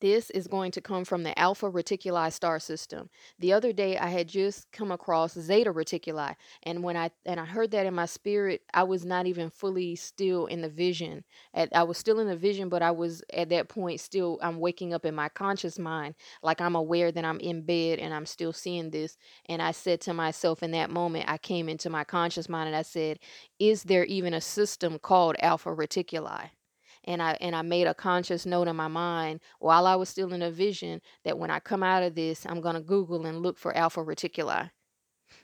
this 0.00 0.30
is 0.30 0.46
going 0.46 0.70
to 0.72 0.80
come 0.80 1.04
from 1.04 1.22
the 1.22 1.38
Alpha 1.38 1.70
Reticuli 1.70 2.32
star 2.32 2.58
system. 2.60 3.10
The 3.38 3.52
other 3.52 3.72
day 3.72 3.96
I 3.98 4.08
had 4.08 4.28
just 4.28 4.70
come 4.72 4.90
across 4.92 5.34
Zeta 5.38 5.72
Reticuli 5.72 6.34
and 6.62 6.82
when 6.82 6.96
I 6.96 7.10
and 7.26 7.40
I 7.40 7.44
heard 7.44 7.70
that 7.72 7.86
in 7.86 7.94
my 7.94 8.06
spirit, 8.06 8.62
I 8.72 8.84
was 8.84 9.04
not 9.04 9.26
even 9.26 9.50
fully 9.50 9.96
still 9.96 10.46
in 10.46 10.62
the 10.62 10.68
vision. 10.68 11.24
At, 11.54 11.74
I 11.74 11.84
was 11.84 11.98
still 11.98 12.20
in 12.20 12.28
the 12.28 12.36
vision, 12.36 12.68
but 12.68 12.82
I 12.82 12.90
was 12.90 13.22
at 13.32 13.50
that 13.50 13.68
point 13.68 14.00
still 14.00 14.38
I'm 14.42 14.60
waking 14.60 14.94
up 14.94 15.04
in 15.06 15.14
my 15.14 15.28
conscious 15.28 15.78
mind 15.78 16.14
like 16.42 16.60
I'm 16.60 16.76
aware 16.76 17.12
that 17.12 17.24
I'm 17.24 17.40
in 17.40 17.62
bed 17.62 17.98
and 17.98 18.14
I'm 18.14 18.26
still 18.26 18.52
seeing 18.52 18.90
this 18.90 19.16
and 19.46 19.62
I 19.62 19.72
said 19.72 20.00
to 20.02 20.14
myself 20.14 20.62
in 20.62 20.72
that 20.72 20.90
moment 20.90 21.28
I 21.28 21.38
came 21.38 21.68
into 21.68 21.90
my 21.90 22.04
conscious 22.04 22.48
mind 22.48 22.68
and 22.68 22.76
I 22.76 22.82
said, 22.82 23.18
"Is 23.58 23.84
there 23.84 24.04
even 24.04 24.34
a 24.34 24.40
system 24.40 24.98
called 24.98 25.36
Alpha 25.40 25.70
Reticuli?" 25.70 26.50
And 27.04 27.22
I 27.22 27.36
and 27.40 27.54
I 27.54 27.62
made 27.62 27.86
a 27.86 27.94
conscious 27.94 28.46
note 28.46 28.68
in 28.68 28.76
my 28.76 28.88
mind 28.88 29.40
while 29.58 29.86
I 29.86 29.96
was 29.96 30.08
still 30.08 30.32
in 30.32 30.42
a 30.42 30.50
vision 30.50 31.00
that 31.24 31.38
when 31.38 31.50
I 31.50 31.60
come 31.60 31.82
out 31.82 32.02
of 32.02 32.14
this, 32.14 32.46
I'm 32.46 32.60
gonna 32.60 32.80
Google 32.80 33.26
and 33.26 33.40
look 33.42 33.58
for 33.58 33.76
alpha 33.76 34.00
reticuli 34.00 34.70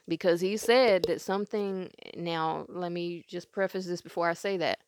because 0.07 0.41
he 0.41 0.57
said 0.57 1.03
that 1.07 1.21
something. 1.21 1.89
Now, 2.15 2.65
let 2.69 2.91
me 2.91 3.25
just 3.27 3.51
preface 3.51 3.85
this 3.85 4.01
before 4.01 4.29
I 4.29 4.33
say 4.33 4.57
that. 4.57 4.79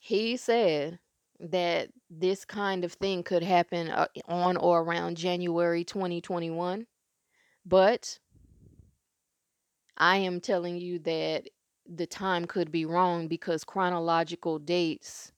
He 0.00 0.36
said 0.36 0.98
that 1.40 1.90
this 2.10 2.44
kind 2.44 2.84
of 2.84 2.92
thing 2.94 3.22
could 3.22 3.42
happen 3.42 3.88
uh, 3.88 4.06
on 4.28 4.56
or 4.56 4.82
around 4.82 5.16
January 5.16 5.84
2021, 5.84 6.86
but 7.64 8.18
I 9.96 10.18
am 10.18 10.40
telling 10.40 10.78
you 10.78 10.98
that 11.00 11.48
the 11.94 12.06
time 12.06 12.46
could 12.46 12.72
be 12.72 12.86
wrong 12.86 13.28
because 13.28 13.64
chronological 13.64 14.58
dates 14.58 15.32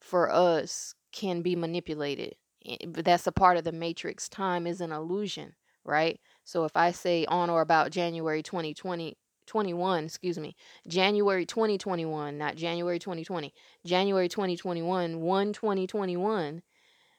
for 0.00 0.30
us 0.30 0.94
can 1.12 1.42
be 1.42 1.54
manipulated. 1.54 2.34
Eh, 2.66 2.76
that's 2.88 3.26
a 3.26 3.32
part 3.32 3.56
of 3.56 3.64
the 3.64 3.72
matrix. 3.72 4.28
Time 4.28 4.66
is 4.66 4.80
an 4.80 4.92
illusion, 4.92 5.54
right? 5.84 6.18
So 6.44 6.64
if 6.64 6.76
I 6.76 6.92
say 6.92 7.26
on 7.26 7.50
or 7.50 7.60
about 7.60 7.90
January 7.90 8.42
2020, 8.42 9.16
21, 9.46 10.04
excuse 10.04 10.38
me, 10.38 10.56
January 10.86 11.44
2021, 11.44 12.38
not 12.38 12.56
January 12.56 12.98
2020, 12.98 13.52
January 13.84 14.28
2021, 14.28 15.20
1 15.20 15.52
2021, 15.52 16.62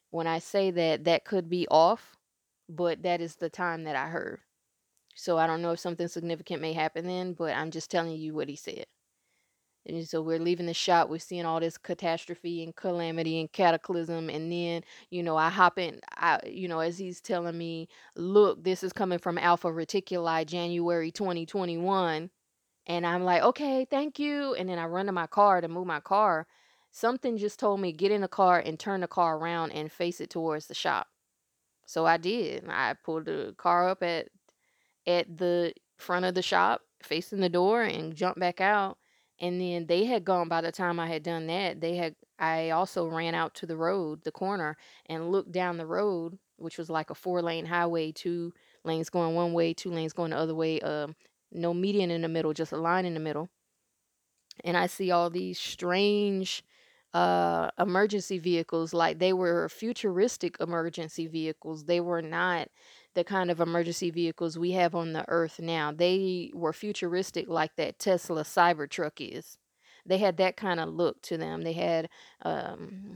when 0.10 0.28
I 0.28 0.40
say 0.40 0.72
that, 0.72 1.04
that 1.04 1.26
could 1.26 1.50
be 1.50 1.68
off, 1.70 2.16
but 2.68 3.04
that 3.04 3.22
is 3.22 3.36
the 3.36 3.50
time 3.50 3.84
that 3.84 3.96
I 3.96 4.08
heard. 4.08 4.40
So 5.22 5.38
I 5.38 5.46
don't 5.46 5.62
know 5.62 5.70
if 5.70 5.80
something 5.80 6.08
significant 6.08 6.64
may 6.64 6.74
happen 6.74 7.06
then, 7.06 7.34
but 7.34 7.56
I'm 7.56 7.70
just 7.70 7.92
telling 7.92 8.18
you 8.18 8.34
what 8.34 8.50
he 8.50 8.56
said. 8.56 8.88
And 9.86 10.08
so 10.10 10.20
we're 10.20 10.40
leaving 10.40 10.66
the 10.66 10.74
shop. 10.74 11.10
We're 11.10 11.20
seeing 11.20 11.46
all 11.46 11.60
this 11.60 11.78
catastrophe 11.78 12.64
and 12.64 12.76
calamity 12.76 13.40
and 13.40 13.52
cataclysm. 13.52 14.32
And 14.32 14.52
then, 14.52 14.82
you 15.12 15.22
know, 15.22 15.38
I 15.38 15.50
hop 15.50 15.78
in, 15.78 16.02
I, 16.18 16.40
you 16.48 16.68
know, 16.68 16.80
as 16.80 16.98
he's 16.98 17.22
telling 17.22 17.56
me, 17.56 17.88
look, 18.16 18.64
this 18.64 18.82
is 18.82 18.94
coming 18.94 19.20
from 19.20 19.38
Alpha 19.38 19.68
Reticuli, 19.68 20.44
January 20.48 21.12
2021. 21.12 22.32
And 22.88 23.06
I'm 23.06 23.24
like, 23.24 23.44
okay, 23.44 23.86
thank 23.86 24.18
you. 24.18 24.56
And 24.56 24.68
then 24.68 24.80
I 24.80 24.86
run 24.86 25.06
to 25.06 25.12
my 25.12 25.28
car 25.28 25.62
to 25.62 25.68
move 25.68 25.86
my 25.86 26.00
car. 26.00 26.48
Something 26.90 27.38
just 27.38 27.60
told 27.60 27.80
me 27.80 27.92
get 27.92 28.12
in 28.12 28.22
the 28.22 28.28
car 28.28 28.58
and 28.58 28.80
turn 28.80 29.02
the 29.02 29.08
car 29.08 29.38
around 29.38 29.72
and 29.74 29.92
face 29.92 30.20
it 30.20 30.32
towards 30.32 30.66
the 30.66 30.74
shop. 30.74 31.06
So 31.86 32.08
I 32.08 32.18
did. 32.18 32.66
I 32.68 32.96
pulled 33.04 33.26
the 33.26 33.54
car 33.58 33.88
up 33.88 34.02
at 34.02 34.30
at 35.08 35.38
the 35.38 35.74
front 35.98 36.26
of 36.26 36.34
the 36.36 36.42
shop 36.42 36.82
facing 37.04 37.40
the 37.40 37.50
door 37.50 37.84
and 37.84 38.16
jumped 38.16 38.40
back 38.40 38.62
out 38.62 38.98
and 39.40 39.60
then 39.60 39.88
they 39.88 40.06
had 40.06 40.24
gone 40.24 40.48
by 40.48 40.62
the 40.62 40.72
time 40.72 41.00
i 41.00 41.08
had 41.08 41.24
done 41.24 41.48
that 41.48 41.82
they 41.82 41.96
had 41.96 42.16
i 42.40 42.70
also 42.70 43.08
ran 43.08 43.36
out 43.36 43.54
to 43.54 43.66
the 43.66 43.78
road 43.78 44.24
the 44.24 44.32
corner 44.32 44.78
and 45.08 45.32
looked 45.32 45.52
down 45.52 45.78
the 45.78 45.86
road 45.86 46.38
which 46.58 46.78
was 46.78 46.90
like 46.90 47.10
a 47.10 47.16
four 47.16 47.42
lane 47.42 47.66
highway 47.66 48.12
two 48.12 48.54
lanes 48.84 49.10
going 49.10 49.36
one 49.36 49.54
way 49.54 49.74
two 49.74 49.92
lanes 49.92 50.14
going 50.14 50.32
the 50.32 50.38
other 50.38 50.56
way 50.56 50.80
um 50.82 51.16
no 51.52 51.74
median 51.74 52.12
in 52.12 52.22
the 52.22 52.28
middle 52.30 52.54
just 52.54 52.72
a 52.72 52.78
line 52.78 53.06
in 53.06 53.14
the 53.14 53.20
middle. 53.20 53.50
And 54.64 54.78
I 54.78 54.88
see 54.88 55.12
all 55.12 55.30
these 55.30 55.60
strange 55.60 56.64
uh 57.14 57.70
emergency 57.78 58.40
vehicles 58.40 58.94
like 58.94 59.20
they 59.20 59.34
were 59.34 59.68
futuristic 59.68 60.56
emergency 60.62 61.28
vehicles 61.28 61.84
they 61.84 62.00
were 62.00 62.22
not 62.22 62.70
the 63.14 63.24
kind 63.24 63.52
of 63.52 63.60
emergency 63.60 64.10
vehicles 64.10 64.58
we 64.58 64.72
have 64.72 64.96
on 64.96 65.14
the 65.14 65.26
earth 65.28 65.60
now 65.60 65.92
they 65.92 66.52
were 66.54 66.74
futuristic 66.74 67.48
like 67.48 67.76
that 67.76 68.00
Tesla 68.00 68.44
Cybertruck 68.44 69.20
is 69.20 69.58
they 70.06 70.18
had 70.18 70.38
that 70.38 70.58
kind 70.58 70.80
of 70.80 70.90
look 70.90 71.22
to 71.22 71.38
them 71.38 71.62
they 71.62 71.74
had 71.74 72.10
um 72.44 73.16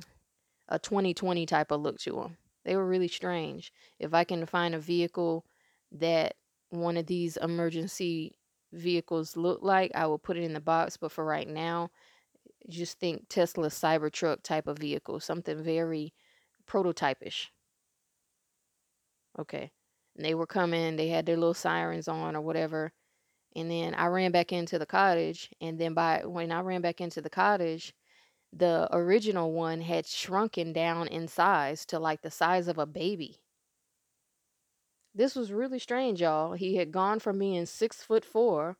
a 0.67 0.79
2020 0.79 1.45
type 1.45 1.71
of 1.71 1.81
look 1.81 1.99
to 1.99 2.11
them 2.11 2.37
they 2.63 2.75
were 2.75 2.85
really 2.85 3.07
strange 3.07 3.71
if 3.99 4.13
i 4.13 4.23
can 4.23 4.45
find 4.45 4.73
a 4.73 4.79
vehicle 4.79 5.45
that 5.91 6.35
one 6.69 6.97
of 6.97 7.05
these 7.05 7.37
emergency 7.37 8.35
vehicles 8.75 9.35
look 9.37 9.59
like, 9.61 9.91
I 9.95 10.05
will 10.07 10.19
put 10.19 10.37
it 10.37 10.43
in 10.43 10.53
the 10.53 10.59
box. 10.59 10.97
But 10.97 11.11
for 11.11 11.25
right 11.25 11.47
now, 11.47 11.89
just 12.69 12.99
think 12.99 13.27
Tesla 13.29 13.67
Cybertruck 13.67 14.43
type 14.43 14.67
of 14.67 14.77
vehicle, 14.77 15.19
something 15.19 15.61
very 15.63 16.13
prototypish. 16.67 17.47
Okay. 19.39 19.71
And 20.15 20.25
they 20.25 20.33
were 20.33 20.47
coming, 20.47 20.95
they 20.95 21.09
had 21.09 21.25
their 21.25 21.37
little 21.37 21.53
sirens 21.53 22.07
on 22.07 22.35
or 22.35 22.41
whatever. 22.41 22.91
And 23.55 23.71
then 23.71 23.95
I 23.95 24.07
ran 24.07 24.31
back 24.31 24.51
into 24.51 24.77
the 24.79 24.85
cottage. 24.85 25.49
And 25.61 25.79
then 25.79 25.93
by 25.93 26.23
when 26.25 26.51
I 26.51 26.59
ran 26.61 26.81
back 26.81 27.01
into 27.01 27.21
the 27.21 27.29
cottage, 27.29 27.93
the 28.53 28.87
original 28.91 29.51
one 29.51 29.81
had 29.81 30.05
shrunken 30.05 30.73
down 30.73 31.07
in 31.07 31.27
size 31.27 31.85
to 31.87 31.97
like 31.99 32.21
the 32.21 32.29
size 32.31 32.67
of 32.67 32.77
a 32.77 32.85
baby. 32.85 33.41
This 35.13 35.35
was 35.35 35.51
really 35.51 35.79
strange, 35.79 36.21
y'all. 36.21 36.53
He 36.53 36.75
had 36.75 36.91
gone 36.91 37.19
from 37.19 37.39
being 37.39 37.65
six 37.65 38.03
foot 38.03 38.23
four 38.25 38.77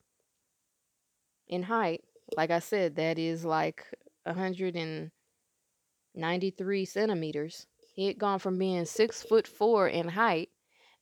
in 1.47 1.63
height. 1.63 2.03
Like 2.35 2.51
I 2.51 2.59
said, 2.59 2.95
that 2.95 3.17
is 3.17 3.45
like 3.45 3.85
193 4.23 6.85
centimeters. 6.85 7.67
He 7.93 8.07
had 8.07 8.17
gone 8.17 8.39
from 8.39 8.57
being 8.57 8.85
six 8.85 9.23
foot 9.23 9.47
four 9.47 9.87
in 9.87 10.09
height 10.09 10.49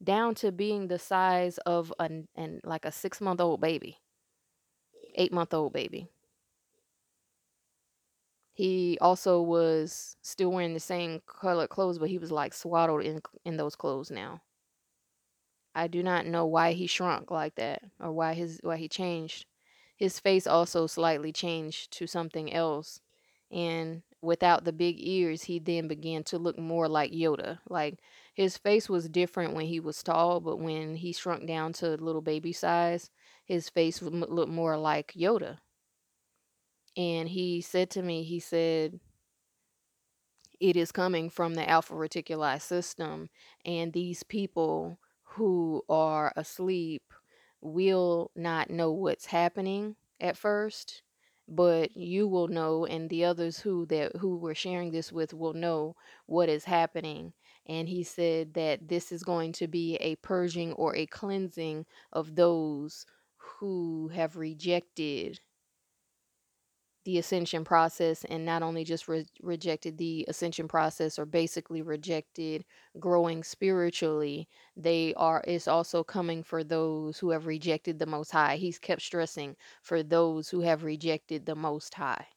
down 0.02 0.36
to 0.36 0.52
being 0.52 0.88
the 0.88 1.00
size 1.00 1.58
of 1.60 1.94
an 2.00 2.28
and 2.36 2.62
like 2.64 2.86
a 2.86 2.92
six 2.92 3.22
month 3.22 3.42
old 3.42 3.62
baby, 3.62 4.00
eight 5.16 5.34
month 5.34 5.54
old 5.54 5.74
baby. 5.74 6.08
He 8.54 8.98
also 9.02 9.42
was 9.42 10.16
still 10.22 10.52
wearing 10.52 10.74
the 10.74 10.80
same 10.80 11.22
colored 11.26 11.70
clothes, 11.70 11.98
but 11.98 12.10
he 12.10 12.20
was 12.20 12.32
like 12.32 12.54
swaddled 12.54 13.04
in 13.04 13.22
in 13.46 13.58
those 13.58 13.76
clothes 13.76 14.12
now. 14.12 14.42
I 15.76 15.88
do 15.88 16.04
not 16.04 16.26
know 16.28 16.46
why 16.46 16.74
he 16.74 16.88
shrunk 16.88 17.32
like 17.32 17.56
that 17.56 17.84
or 18.00 18.12
why 18.12 18.34
his 18.34 18.60
why 18.64 18.78
he 18.78 18.88
changed. 18.88 19.46
His 19.98 20.20
face 20.20 20.48
also 20.48 20.88
slightly 20.88 21.32
changed 21.32 21.92
to 21.94 22.08
something 22.08 22.54
else. 22.54 23.02
And 23.52 24.04
without 24.22 24.66
the 24.66 24.74
big 24.74 24.96
ears, 25.00 25.44
he 25.44 25.60
then 25.60 25.88
began 25.88 26.24
to 26.26 26.38
look 26.38 26.58
more 26.58 26.88
like 26.88 27.12
Yoda. 27.12 27.60
Like 27.70 28.00
his 28.34 28.58
face 28.58 28.90
was 28.90 29.10
different 29.10 29.54
when 29.54 29.68
he 29.68 29.80
was 29.80 30.04
tall, 30.04 30.40
but 30.40 30.58
when 30.58 30.96
he 30.96 31.14
shrunk 31.14 31.48
down 31.48 31.74
to 31.74 31.94
a 31.94 31.98
little 31.98 32.22
baby 32.22 32.54
size, 32.54 33.10
his 33.46 33.70
face 33.70 34.02
would 34.02 34.14
m- 34.14 34.26
look 34.30 34.50
more 34.50 34.78
like 34.78 35.14
Yoda. 35.14 35.60
And 36.98 37.30
he 37.30 37.62
said 37.62 37.90
to 37.92 38.02
me, 38.04 38.24
he 38.24 38.40
said, 38.40 39.00
it 40.60 40.76
is 40.78 40.92
coming 40.92 41.30
from 41.30 41.56
the 41.56 41.70
alpha 41.70 41.94
reticuli 41.94 42.60
system 42.62 43.30
and 43.66 43.92
these 43.94 44.24
people 44.24 45.00
who 45.24 45.84
are 45.90 46.32
asleep 46.36 47.04
will 47.62 48.32
not 48.36 48.70
know 48.70 48.92
what's 48.92 49.28
happening 49.28 49.96
at 50.22 50.38
first 50.38 51.02
but 51.48 51.96
you 51.98 52.28
will 52.28 52.48
know 52.48 52.86
and 52.86 53.10
the 53.10 53.26
others 53.26 53.60
who 53.60 53.86
that 53.88 54.16
who 54.18 54.38
we're 54.38 54.54
sharing 54.56 54.92
this 54.92 55.12
with 55.12 55.34
will 55.34 55.54
know 55.54 55.96
what 56.26 56.50
is 56.50 56.64
happening 56.66 57.34
and 57.66 57.88
he 57.90 58.04
said 58.04 58.54
that 58.54 58.88
this 58.88 59.12
is 59.12 59.24
going 59.24 59.52
to 59.54 59.68
be 59.68 59.96
a 59.98 60.16
purging 60.18 60.74
or 60.74 60.96
a 60.96 61.06
cleansing 61.08 61.86
of 62.12 62.36
those 62.36 63.06
who 63.38 64.10
have 64.10 64.36
rejected 64.38 65.40
the 67.06 67.18
ascension 67.18 67.64
process 67.66 68.24
and 68.26 68.46
not 68.46 68.62
only 68.64 68.84
just 68.84 69.08
re- 69.08 69.26
rejected 69.42 69.98
the 69.98 70.26
ascension 70.30 70.68
process 70.68 71.18
or 71.20 71.26
basically 71.26 71.82
rejected 71.82 72.64
growing 73.00 73.44
spiritually 73.44 74.48
they 74.78 75.14
are 75.16 75.44
it's 75.48 75.68
also 75.68 76.04
coming 76.04 76.44
for 76.44 76.64
those 76.64 77.20
who 77.20 77.30
have 77.32 77.46
rejected 77.46 78.00
the 78.00 78.06
most 78.06 78.32
high. 78.32 78.56
He's 78.58 78.80
kept 78.80 79.02
stressing 79.02 79.56
for 79.82 80.02
those 80.04 80.50
who 80.50 80.62
have 80.62 80.84
rejected 80.84 81.46
the 81.46 81.56
most 81.56 81.94
high. 81.94 82.28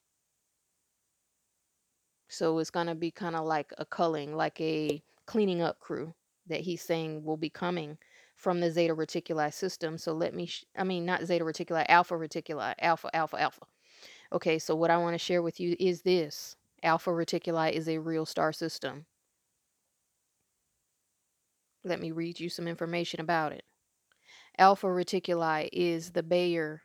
So 2.29 2.57
it's 2.59 2.69
going 2.71 2.87
to 2.87 2.95
be 2.95 3.11
kind 3.11 3.35
of 3.35 3.45
like 3.45 3.73
a 3.77 3.85
culling 3.85 4.35
like 4.35 4.59
a 4.61 5.03
cleaning 5.27 5.61
up 5.61 5.79
crew 5.79 6.15
that 6.47 6.61
he's 6.61 6.81
saying 6.81 7.23
will 7.23 7.37
be 7.37 7.51
coming 7.51 7.97
from 8.35 8.61
the 8.61 8.71
zeta 8.71 8.95
reticuli 8.95 9.53
system 9.53 9.97
so 9.97 10.13
let 10.13 10.33
me 10.33 10.47
sh- 10.47 10.65
i 10.77 10.83
mean 10.83 11.05
not 11.05 11.25
zeta 11.25 11.45
reticuli 11.45 11.85
alpha 11.89 12.15
reticuli 12.15 12.73
alpha 12.79 13.15
alpha 13.15 13.39
alpha 13.41 13.65
Okay, 14.33 14.59
so 14.59 14.75
what 14.75 14.91
I 14.91 14.97
want 14.97 15.13
to 15.13 15.17
share 15.17 15.41
with 15.41 15.59
you 15.59 15.75
is 15.79 16.01
this 16.01 16.57
Alpha 16.83 17.11
Reticuli 17.11 17.71
is 17.71 17.87
a 17.87 17.99
real 17.99 18.25
star 18.25 18.51
system. 18.51 19.05
Let 21.83 22.01
me 22.01 22.11
read 22.11 22.39
you 22.39 22.49
some 22.49 22.67
information 22.67 23.21
about 23.21 23.53
it. 23.53 23.63
Alpha 24.57 24.87
Reticuli 24.87 25.69
is 25.71 26.11
the 26.11 26.23
Bayer 26.23 26.81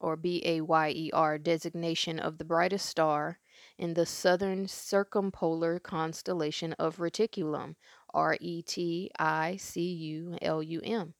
or 0.00 0.16
B 0.16 0.42
A 0.44 0.60
Y 0.60 0.90
E 0.94 1.10
R 1.12 1.38
designation 1.38 2.18
of 2.18 2.38
the 2.38 2.44
brightest 2.44 2.86
star 2.86 3.38
in 3.78 3.94
the 3.94 4.06
southern 4.06 4.66
circumpolar 4.66 5.78
constellation 5.78 6.72
of 6.74 6.96
Reticulum, 6.96 7.76
R 8.12 8.36
E 8.40 8.62
T 8.62 9.10
I 9.18 9.56
C 9.56 9.80
U 9.80 10.36
L 10.42 10.62
U 10.62 10.80
M, 10.82 11.14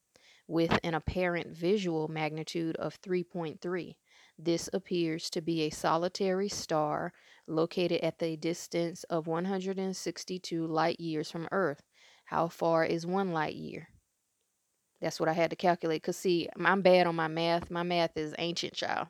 with 0.47 0.79
an 0.83 0.95
apparent 0.95 1.49
visual 1.57 2.09
magnitude 2.09 2.77
of 2.77 3.01
3.3. 3.01 3.95
This 4.39 4.69
appears 4.73 5.31
to 5.31 5.41
be 5.41 5.63
a 5.63 5.71
solitary 5.71 6.49
star 6.49 7.13
located 7.47 8.01
at 8.03 8.19
the 8.19 8.37
distance 8.37 9.05
of 9.05 9.27
162 9.27 10.67
light 10.67 11.01
years 11.01 11.31
from 11.31 11.49
Earth. 11.51 11.83
How 12.25 12.49
far 12.49 12.85
is 12.85 13.07
one 13.07 13.33
light 13.33 13.55
year? 13.55 13.89
That's 15.01 15.21
what 15.21 15.29
I 15.29 15.33
had 15.33 15.51
to 15.51 15.57
calculate. 15.57 16.03
Because, 16.03 16.17
see, 16.17 16.49
I'm 16.63 16.83
bad 16.83 17.07
on 17.07 17.17
my 17.17 17.29
math. 17.29 17.71
My 17.71 17.83
math 17.83 18.17
is 18.17 18.35
ancient, 18.39 18.75
child. 18.75 19.09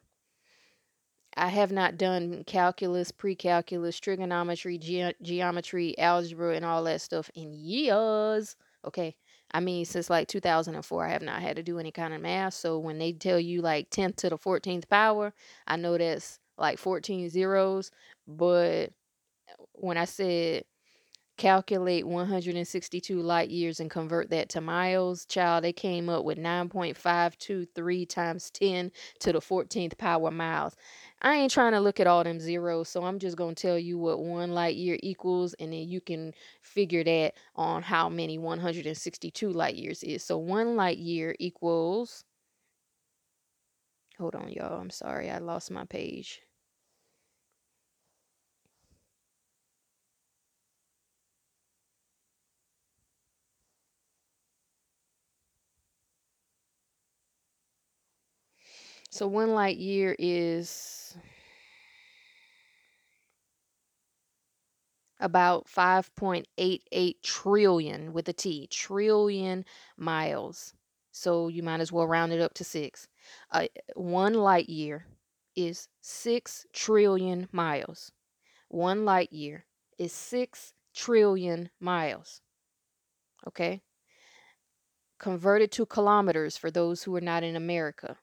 I 1.39 1.49
have 1.49 1.73
not 1.73 1.97
done 1.97 2.45
calculus, 2.45 3.11
pre 3.13 3.35
calculus, 3.37 3.99
trigonometry, 4.01 4.79
ge- 4.79 5.15
geometry, 5.23 5.99
algebra, 5.99 6.55
and 6.57 6.65
all 6.65 6.85
that 6.85 7.01
stuff 7.01 7.31
in 7.35 7.53
years. 7.55 8.57
Okay. 8.85 9.17
I 9.53 9.61
mean, 9.61 9.85
since 9.87 10.11
like 10.11 10.29
2004, 10.29 11.07
I 11.07 11.11
have 11.11 11.23
not 11.23 11.41
had 11.43 11.57
to 11.57 11.63
do 11.63 11.79
any 11.79 11.93
kind 11.93 12.13
of 12.15 12.21
math. 12.21 12.55
So 12.55 12.79
when 12.79 12.99
they 12.99 13.13
tell 13.13 13.41
you 13.41 13.63
like 13.63 13.91
10th 13.91 14.17
to 14.17 14.29
the 14.31 14.39
14th 14.39 14.89
power, 14.89 15.33
I 15.67 15.77
know 15.77 15.97
that's 15.99 16.39
like 16.59 16.79
14 16.79 17.31
zeros. 17.31 17.91
But 18.27 18.91
uh, 19.49 19.65
when 19.75 19.97
I 19.99 20.05
said 20.07 20.65
calculate 21.39 22.07
162 22.07 23.21
light 23.23 23.49
years 23.51 23.81
and 23.81 23.91
convert 23.91 24.29
that 24.31 24.49
to 24.51 24.61
miles, 24.61 25.25
child, 25.25 25.65
they 25.65 25.73
came 25.73 26.09
up 26.09 26.25
with 26.25 26.37
9.523 26.39 28.05
times 28.09 28.51
10 28.51 28.91
to 29.21 29.33
the 29.33 29.41
14th 29.41 29.97
power 29.97 30.31
miles. 30.31 30.77
I 31.23 31.37
ain't 31.37 31.53
trying 31.53 31.73
to 31.73 31.81
look 31.81 32.01
at 32.01 32.07
all 32.07 32.25
them 32.25 32.41
zeros, 32.41 32.89
so 32.89 33.05
I'm 33.05 33.19
just 33.19 33.37
going 33.37 33.55
to 33.55 33.63
tell 33.63 33.79
you 33.79 33.99
what 33.99 34.21
one 34.21 34.53
light 34.53 34.77
year 34.77 34.99
equals, 35.03 35.55
and 35.55 35.73
then 35.73 35.89
you 35.89 36.01
can 36.01 36.33
figure 36.63 37.05
that 37.05 37.35
on 37.57 37.83
how 37.83 38.09
many 38.09 38.39
162 38.39 39.51
light 39.51 39.75
years 39.77 40.03
is. 40.05 40.23
So 40.25 40.39
one 40.39 40.77
light 40.77 40.99
year 40.99 41.35
equals, 41.41 42.25
hold 44.19 44.35
on, 44.35 44.51
y'all, 44.51 44.81
I'm 44.81 44.91
sorry, 44.91 45.31
I 45.31 45.39
lost 45.39 45.71
my 45.71 45.85
page. 45.85 46.43
So 59.19 59.27
one 59.27 59.51
light 59.51 59.79
year 59.79 60.15
is 60.17 61.19
about 65.19 65.67
5.88 65.67 67.15
trillion 67.25 68.13
with 68.13 68.29
a 68.29 68.33
T, 68.33 68.69
trillion 68.69 69.65
miles. 69.97 70.73
So 71.11 71.49
you 71.49 71.65
might 71.65 71.81
as 71.81 71.91
well 71.91 72.07
round 72.07 72.33
it 72.33 72.41
up 72.41 72.55
to 72.55 72.63
six. 72.65 73.09
Uh, 73.51 73.67
one 73.97 74.35
light 74.35 74.69
year 74.69 75.05
is 75.57 75.89
six 76.01 76.65
trillion 76.73 77.49
miles. 77.51 78.13
One 78.69 79.05
light 79.05 79.33
year 79.33 79.65
is 79.99 80.13
six 80.13 80.75
trillion 80.95 81.71
miles. 81.81 82.41
Okay? 83.49 83.83
Converted 85.19 85.73
to 85.73 85.87
kilometers 85.87 86.57
for 86.57 86.71
those 86.71 87.03
who 87.03 87.17
are 87.17 87.21
not 87.21 87.43
in 87.43 87.57
America. 87.57 88.17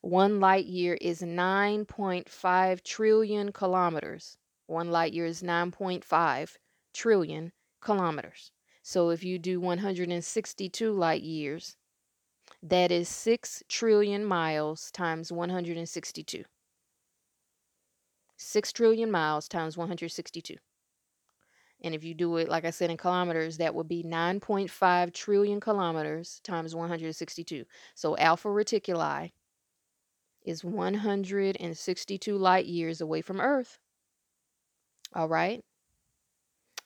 One 0.00 0.38
light 0.38 0.66
year 0.66 0.94
is 1.00 1.22
9.5 1.22 2.82
trillion 2.82 3.52
kilometers. 3.52 4.36
One 4.66 4.90
light 4.90 5.12
year 5.12 5.26
is 5.26 5.42
9.5 5.42 6.56
trillion 6.94 7.52
kilometers. 7.80 8.52
So 8.82 9.10
if 9.10 9.24
you 9.24 9.38
do 9.38 9.60
162 9.60 10.92
light 10.92 11.22
years, 11.22 11.76
that 12.62 12.90
is 12.90 13.08
6 13.08 13.62
trillion 13.68 14.24
miles 14.24 14.90
times 14.90 15.32
162. 15.32 16.44
6 18.36 18.72
trillion 18.72 19.10
miles 19.10 19.48
times 19.48 19.76
162. 19.76 20.56
And 21.82 21.94
if 21.94 22.02
you 22.02 22.14
do 22.14 22.36
it, 22.36 22.48
like 22.48 22.64
I 22.64 22.70
said, 22.70 22.90
in 22.90 22.96
kilometers, 22.96 23.58
that 23.58 23.74
would 23.74 23.88
be 23.88 24.02
9.5 24.02 25.12
trillion 25.12 25.60
kilometers 25.60 26.40
times 26.42 26.74
162. 26.74 27.64
So 27.94 28.16
Alpha 28.16 28.48
Reticuli 28.48 29.32
is 30.48 30.64
162 30.64 32.36
light 32.36 32.66
years 32.66 33.00
away 33.00 33.20
from 33.20 33.40
Earth. 33.40 33.78
All 35.14 35.28
right. 35.28 35.62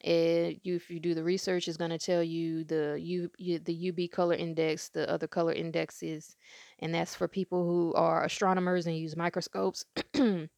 You, 0.05 0.75
if 0.77 0.91
you 0.91 0.99
do 0.99 1.15
the 1.15 1.23
research, 1.23 1.69
is 1.69 1.77
going 1.77 1.91
to 1.91 1.99
tell 1.99 2.23
you 2.23 2.65
the 2.65 2.99
U, 3.01 3.31
the 3.39 3.93
UV 3.93 4.11
color 4.11 4.35
index, 4.35 4.89
the 4.89 5.09
other 5.09 5.29
color 5.29 5.53
indexes, 5.53 6.37
and 6.81 6.93
that's 6.93 7.15
for 7.15 7.29
people 7.29 7.65
who 7.65 7.95
are 7.95 8.25
astronomers 8.25 8.87
and 8.87 8.97
use 8.97 9.17
microscopes. 9.17 9.85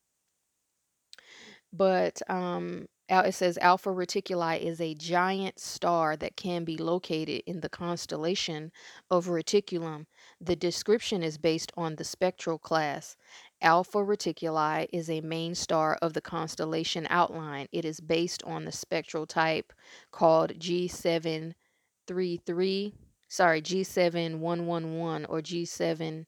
but 1.73 2.23
um, 2.31 2.87
it 3.09 3.35
says 3.35 3.59
Alpha 3.59 3.91
Reticuli 3.91 4.61
is 4.61 4.81
a 4.81 4.95
giant 4.95 5.59
star 5.59 6.17
that 6.17 6.37
can 6.37 6.65
be 6.65 6.79
located 6.79 7.43
in 7.47 7.61
the 7.61 7.69
constellation 7.69 8.73
of 9.11 9.27
Reticulum. 9.27 10.07
The 10.41 10.57
description 10.57 11.23
is 11.23 11.37
based 11.37 11.71
on 11.77 11.97
the 11.97 12.05
spectral 12.05 12.57
class. 12.59 13.17
Alpha 13.61 13.99
Reticuli 13.99 14.87
is 14.93 15.11
a 15.11 15.21
main 15.21 15.55
star 15.55 15.99
of 16.01 16.15
the 16.15 16.23
constellation 16.23 17.07
outline. 17.11 17.67
It 17.73 17.85
is 17.85 18.01
based 18.01 18.43
on 18.45 18.65
the 18.65 18.73
spectral 18.73 19.27
type 19.27 19.73
called 20.11 20.59
G733, 20.59 22.93
sorry, 23.29 23.63
G7111 23.63 25.27
or 25.29 25.41
G7. 25.41 26.25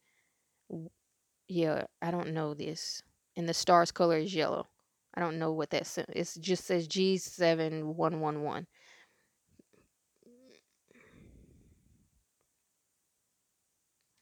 Yeah, 1.49 1.85
I 2.03 2.11
don't 2.11 2.35
know 2.35 2.55
this. 2.55 3.03
And 3.37 3.49
the 3.49 3.55
star's 3.55 3.93
color 3.93 4.19
is 4.19 4.35
yellow. 4.35 4.67
I 5.17 5.21
don't 5.21 5.39
know 5.39 5.53
what 5.53 5.71
that 5.71 5.87
says. 5.87 6.07
It 6.11 6.41
just 6.41 6.65
says 6.65 6.87
G7111. 6.89 8.67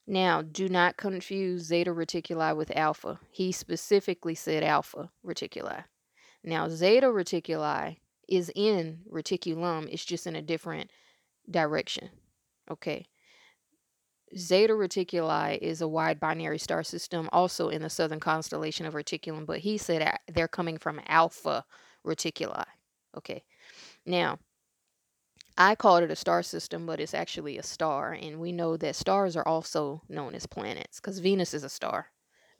Now, 0.06 0.42
do 0.42 0.68
not 0.68 0.98
confuse 0.98 1.62
zeta 1.62 1.90
reticuli 1.90 2.54
with 2.54 2.76
alpha. 2.76 3.18
He 3.30 3.52
specifically 3.52 4.34
said 4.34 4.62
alpha 4.62 5.10
reticuli. 5.24 5.84
Now, 6.44 6.68
zeta 6.68 7.06
reticuli 7.06 7.96
is 8.28 8.52
in 8.54 9.00
reticulum, 9.10 9.88
it's 9.90 10.04
just 10.04 10.26
in 10.26 10.36
a 10.36 10.42
different 10.42 10.90
direction. 11.50 12.10
Okay. 12.70 13.06
Zeta 14.36 14.72
Reticuli 14.72 15.58
is 15.58 15.80
a 15.80 15.88
wide 15.88 16.18
binary 16.18 16.58
star 16.58 16.82
system, 16.82 17.28
also 17.32 17.68
in 17.68 17.82
the 17.82 17.90
southern 17.90 18.20
constellation 18.20 18.86
of 18.86 18.94
Reticulum, 18.94 19.46
but 19.46 19.60
he 19.60 19.78
said 19.78 20.18
they're 20.32 20.48
coming 20.48 20.78
from 20.78 21.00
Alpha 21.06 21.64
Reticuli. 22.04 22.64
Okay. 23.16 23.44
Now, 24.06 24.38
I 25.56 25.76
called 25.76 26.02
it 26.02 26.10
a 26.10 26.16
star 26.16 26.42
system, 26.42 26.84
but 26.84 27.00
it's 27.00 27.14
actually 27.14 27.58
a 27.58 27.62
star. 27.62 28.12
And 28.12 28.40
we 28.40 28.50
know 28.50 28.76
that 28.76 28.96
stars 28.96 29.36
are 29.36 29.46
also 29.46 30.02
known 30.08 30.34
as 30.34 30.46
planets 30.46 31.00
because 31.00 31.20
Venus 31.20 31.54
is 31.54 31.64
a 31.64 31.68
star. 31.68 32.08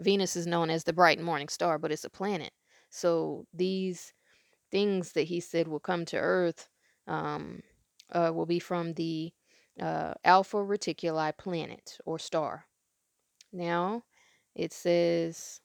Venus 0.00 0.36
is 0.36 0.46
known 0.46 0.70
as 0.70 0.84
the 0.84 0.92
bright 0.92 1.20
morning 1.20 1.48
star, 1.48 1.78
but 1.78 1.90
it's 1.90 2.04
a 2.04 2.10
planet. 2.10 2.52
So 2.90 3.46
these 3.52 4.12
things 4.70 5.12
that 5.12 5.22
he 5.24 5.40
said 5.40 5.66
will 5.68 5.80
come 5.80 6.04
to 6.06 6.16
Earth 6.18 6.68
um, 7.06 7.62
uh, 8.12 8.30
will 8.32 8.46
be 8.46 8.60
from 8.60 8.94
the 8.94 9.32
uh, 9.80 10.14
Alpha 10.24 10.58
Reticuli 10.58 11.36
planet 11.36 11.98
or 12.04 12.18
star. 12.18 12.66
Now 13.52 14.04
it 14.54 14.72
says 14.72 15.60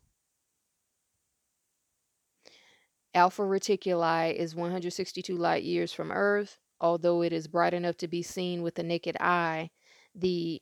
Alpha 3.13 3.41
Reticuli 3.41 4.33
is 4.33 4.55
162 4.55 5.35
light 5.35 5.63
years 5.63 5.91
from 5.91 6.11
Earth. 6.11 6.57
Although 6.81 7.23
it 7.23 7.33
is 7.33 7.47
bright 7.47 7.73
enough 7.73 7.97
to 7.97 8.07
be 8.07 8.21
seen 8.21 8.61
with 8.61 8.75
the 8.75 8.83
naked 8.83 9.17
eye, 9.19 9.69
the 10.15 10.61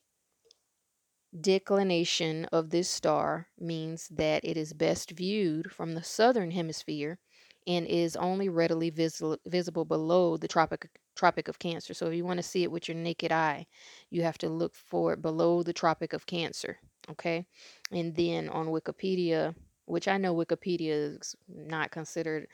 declination 1.40 2.46
of 2.46 2.70
this 2.70 2.90
star 2.90 3.48
means 3.60 4.08
that 4.08 4.44
it 4.44 4.58
is 4.58 4.74
best 4.74 5.12
viewed 5.12 5.72
from 5.72 5.94
the 5.94 6.04
southern 6.04 6.52
hemisphere 6.52 7.20
and 7.68 7.86
is 7.86 8.16
only 8.16 8.50
readily 8.50 8.90
vis- 8.90 9.22
visible 9.46 9.86
below 9.86 10.38
the 10.38 10.48
tropic 10.48 10.90
tropic 11.18 11.48
of 11.48 11.60
cancer 11.60 11.94
so 11.94 12.08
if 12.08 12.14
you 12.14 12.24
want 12.24 12.38
to 12.38 12.44
see 12.44 12.64
it 12.64 12.72
with 12.72 12.88
your 12.88 12.96
naked 12.96 13.32
eye 13.32 13.66
you 14.10 14.22
have 14.22 14.38
to 14.38 14.48
look 14.48 14.74
for 14.76 15.14
it 15.14 15.22
below 15.22 15.64
the 15.64 15.74
tropic 15.74 16.14
of 16.14 16.26
cancer 16.26 16.78
okay 17.10 17.46
and 17.92 18.16
then 18.16 18.48
on 18.50 18.68
wikipedia 18.68 19.54
which 19.86 20.08
i 20.08 20.18
know 20.18 20.36
wikipedia 20.36 21.18
is 21.20 21.36
not 21.48 21.92
considered 21.92 22.48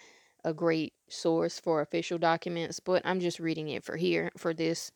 a 0.43 0.53
great 0.53 0.93
source 1.07 1.59
for 1.59 1.82
official 1.82 2.18
documents, 2.18 2.80
but 2.80 3.01
I'm 3.05 3.20
just 3.20 3.39
reading 3.39 3.70
it 3.70 3.84
for 3.84 3.95
here 3.97 4.32
for 4.38 4.53
this. 4.53 4.91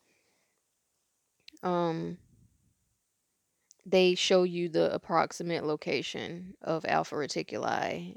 Um, 1.62 2.18
they 3.86 4.14
show 4.14 4.42
you 4.42 4.68
the 4.68 4.92
approximate 4.92 5.64
location 5.64 6.54
of 6.62 6.84
Alpha 6.86 7.14
Reticuli 7.14 8.16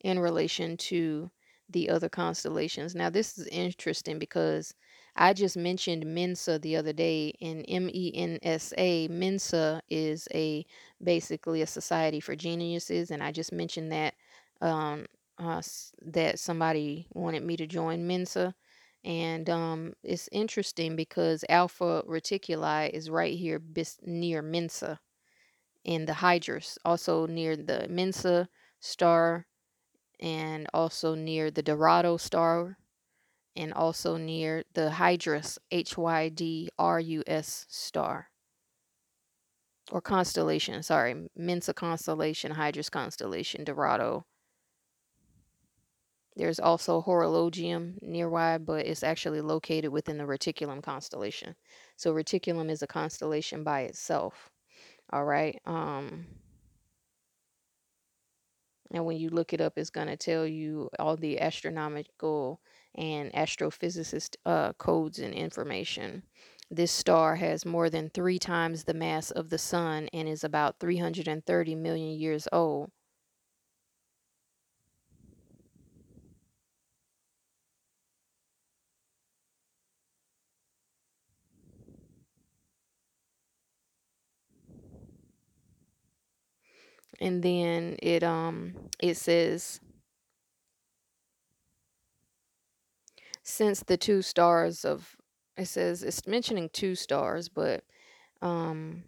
in 0.00 0.18
relation 0.18 0.76
to 0.76 1.30
the 1.68 1.90
other 1.90 2.08
constellations. 2.08 2.94
Now, 2.94 3.10
this 3.10 3.38
is 3.38 3.46
interesting 3.48 4.18
because 4.18 4.74
I 5.16 5.32
just 5.32 5.56
mentioned 5.56 6.06
Mensa 6.06 6.58
the 6.58 6.76
other 6.76 6.92
day, 6.92 7.32
and 7.40 7.64
M 7.68 7.88
E 7.92 8.12
N 8.14 8.38
S 8.42 8.72
A, 8.78 9.08
Mensa 9.08 9.82
is 9.88 10.28
a 10.34 10.64
basically 11.02 11.62
a 11.62 11.66
society 11.66 12.20
for 12.20 12.36
geniuses, 12.36 13.10
and 13.10 13.22
I 13.22 13.32
just 13.32 13.52
mentioned 13.52 13.92
that 13.92 14.14
um, 14.60 15.06
uh, 15.38 15.62
that 16.02 16.38
somebody 16.38 17.06
wanted 17.12 17.42
me 17.42 17.56
to 17.56 17.66
join 17.66 18.06
Mensa, 18.06 18.54
and 19.04 19.48
um, 19.50 19.94
it's 20.02 20.28
interesting 20.32 20.96
because 20.96 21.44
Alpha 21.48 22.02
Reticuli 22.06 22.90
is 22.90 23.10
right 23.10 23.36
here 23.36 23.58
bis- 23.58 23.98
near 24.04 24.42
Mensa 24.42 25.00
in 25.84 26.04
the 26.06 26.12
Hydrus, 26.12 26.78
also 26.84 27.26
near 27.26 27.56
the 27.56 27.86
Mensa 27.88 28.48
star, 28.80 29.46
and 30.20 30.66
also 30.72 31.14
near 31.14 31.50
the 31.50 31.62
Dorado 31.62 32.16
star 32.16 32.78
and 33.54 33.72
also 33.72 34.16
near 34.16 34.64
the 34.74 34.90
Hydrus, 34.90 35.58
H 35.70 35.96
Y 35.96 36.28
D 36.28 36.68
R 36.78 37.00
U 37.00 37.22
S 37.26 37.66
star, 37.68 38.28
or 39.90 40.00
constellation, 40.00 40.82
sorry, 40.82 41.28
Mensa 41.36 41.72
constellation, 41.72 42.52
Hydrus 42.52 42.90
constellation, 42.90 43.64
Dorado. 43.64 44.26
There's 46.36 46.60
also 46.60 47.00
Horologium 47.00 47.94
nearby, 48.02 48.58
but 48.58 48.84
it's 48.84 49.02
actually 49.02 49.40
located 49.40 49.90
within 49.90 50.18
the 50.18 50.24
Reticulum 50.24 50.82
constellation. 50.82 51.56
So 51.96 52.12
Reticulum 52.12 52.70
is 52.70 52.82
a 52.82 52.86
constellation 52.86 53.64
by 53.64 53.82
itself. 53.82 54.50
All 55.10 55.24
right. 55.24 55.58
Um, 55.64 56.26
And 58.92 59.04
when 59.04 59.16
you 59.16 59.30
look 59.30 59.52
it 59.52 59.60
up, 59.60 59.74
it's 59.76 59.90
going 59.90 60.06
to 60.08 60.16
tell 60.16 60.46
you 60.46 60.90
all 60.98 61.16
the 61.16 61.40
astronomical 61.40 62.60
and 62.94 63.32
astrophysicist 63.32 64.36
uh, 64.46 64.72
codes 64.74 65.18
and 65.18 65.34
information. 65.34 66.22
This 66.70 66.90
star 66.90 67.36
has 67.36 67.64
more 67.64 67.90
than 67.90 68.10
three 68.10 68.38
times 68.38 68.84
the 68.84 68.94
mass 68.94 69.30
of 69.30 69.50
the 69.50 69.58
sun 69.58 70.08
and 70.12 70.28
is 70.28 70.42
about 70.44 70.80
330 70.80 71.74
million 71.76 72.18
years 72.18 72.48
old. 72.52 72.90
And 87.20 87.42
then 87.42 87.96
it 88.02 88.22
um 88.22 88.74
it 89.00 89.16
says 89.16 89.80
since 93.42 93.80
the 93.80 93.96
two 93.96 94.22
stars 94.22 94.84
of 94.84 95.16
it 95.56 95.66
says 95.66 96.02
it's 96.02 96.26
mentioning 96.26 96.68
two 96.72 96.94
stars, 96.94 97.48
but 97.48 97.84
um 98.42 99.04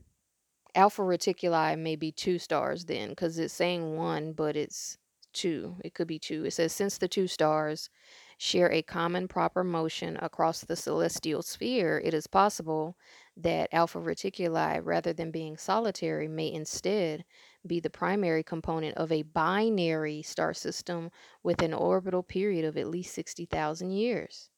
Alpha 0.75 1.03
Reticuli 1.03 1.77
may 1.79 1.97
be 1.97 2.13
two 2.13 2.39
stars 2.39 2.85
then, 2.85 3.11
because 3.11 3.39
it's 3.39 3.53
saying 3.55 3.97
one, 3.97 4.33
but 4.33 4.57
it's 4.57 4.97
two. 5.33 5.77
It 5.85 5.95
could 5.95 6.07
be 6.07 6.19
two. 6.19 6.45
It 6.45 6.53
says 6.53 6.73
since 6.73 6.99
the 6.99 7.09
two 7.09 7.27
stars 7.27 7.91
share 8.39 8.71
a 8.71 8.83
common 8.83 9.27
proper 9.27 9.65
motion 9.65 10.17
across 10.23 10.61
the 10.61 10.77
celestial 10.77 11.43
sphere, 11.43 12.01
it 12.05 12.15
is 12.15 12.27
possible 12.29 12.97
that 13.37 13.69
Alpha 13.73 13.99
Reticuli, 13.99 14.81
rather 14.83 15.13
than 15.13 15.31
being 15.33 15.57
solitary, 15.57 16.29
may 16.29 16.53
instead 16.53 17.25
be 17.69 17.81
the 17.81 17.91
primary 17.91 18.43
component 18.43 18.97
of 18.97 19.13
a 19.13 19.23
binary 19.23 20.23
star 20.23 20.55
system 20.55 21.11
with 21.43 21.63
an 21.63 21.75
orbital 21.75 22.23
period 22.23 22.65
of 22.65 22.77
at 22.77 22.89
least 22.89 23.15
60,000 23.15 23.91
years. 23.91 24.51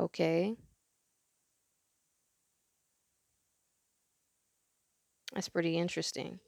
Okay, 0.00 0.56
that's 5.34 5.48
pretty 5.48 5.76
interesting. 5.76 6.40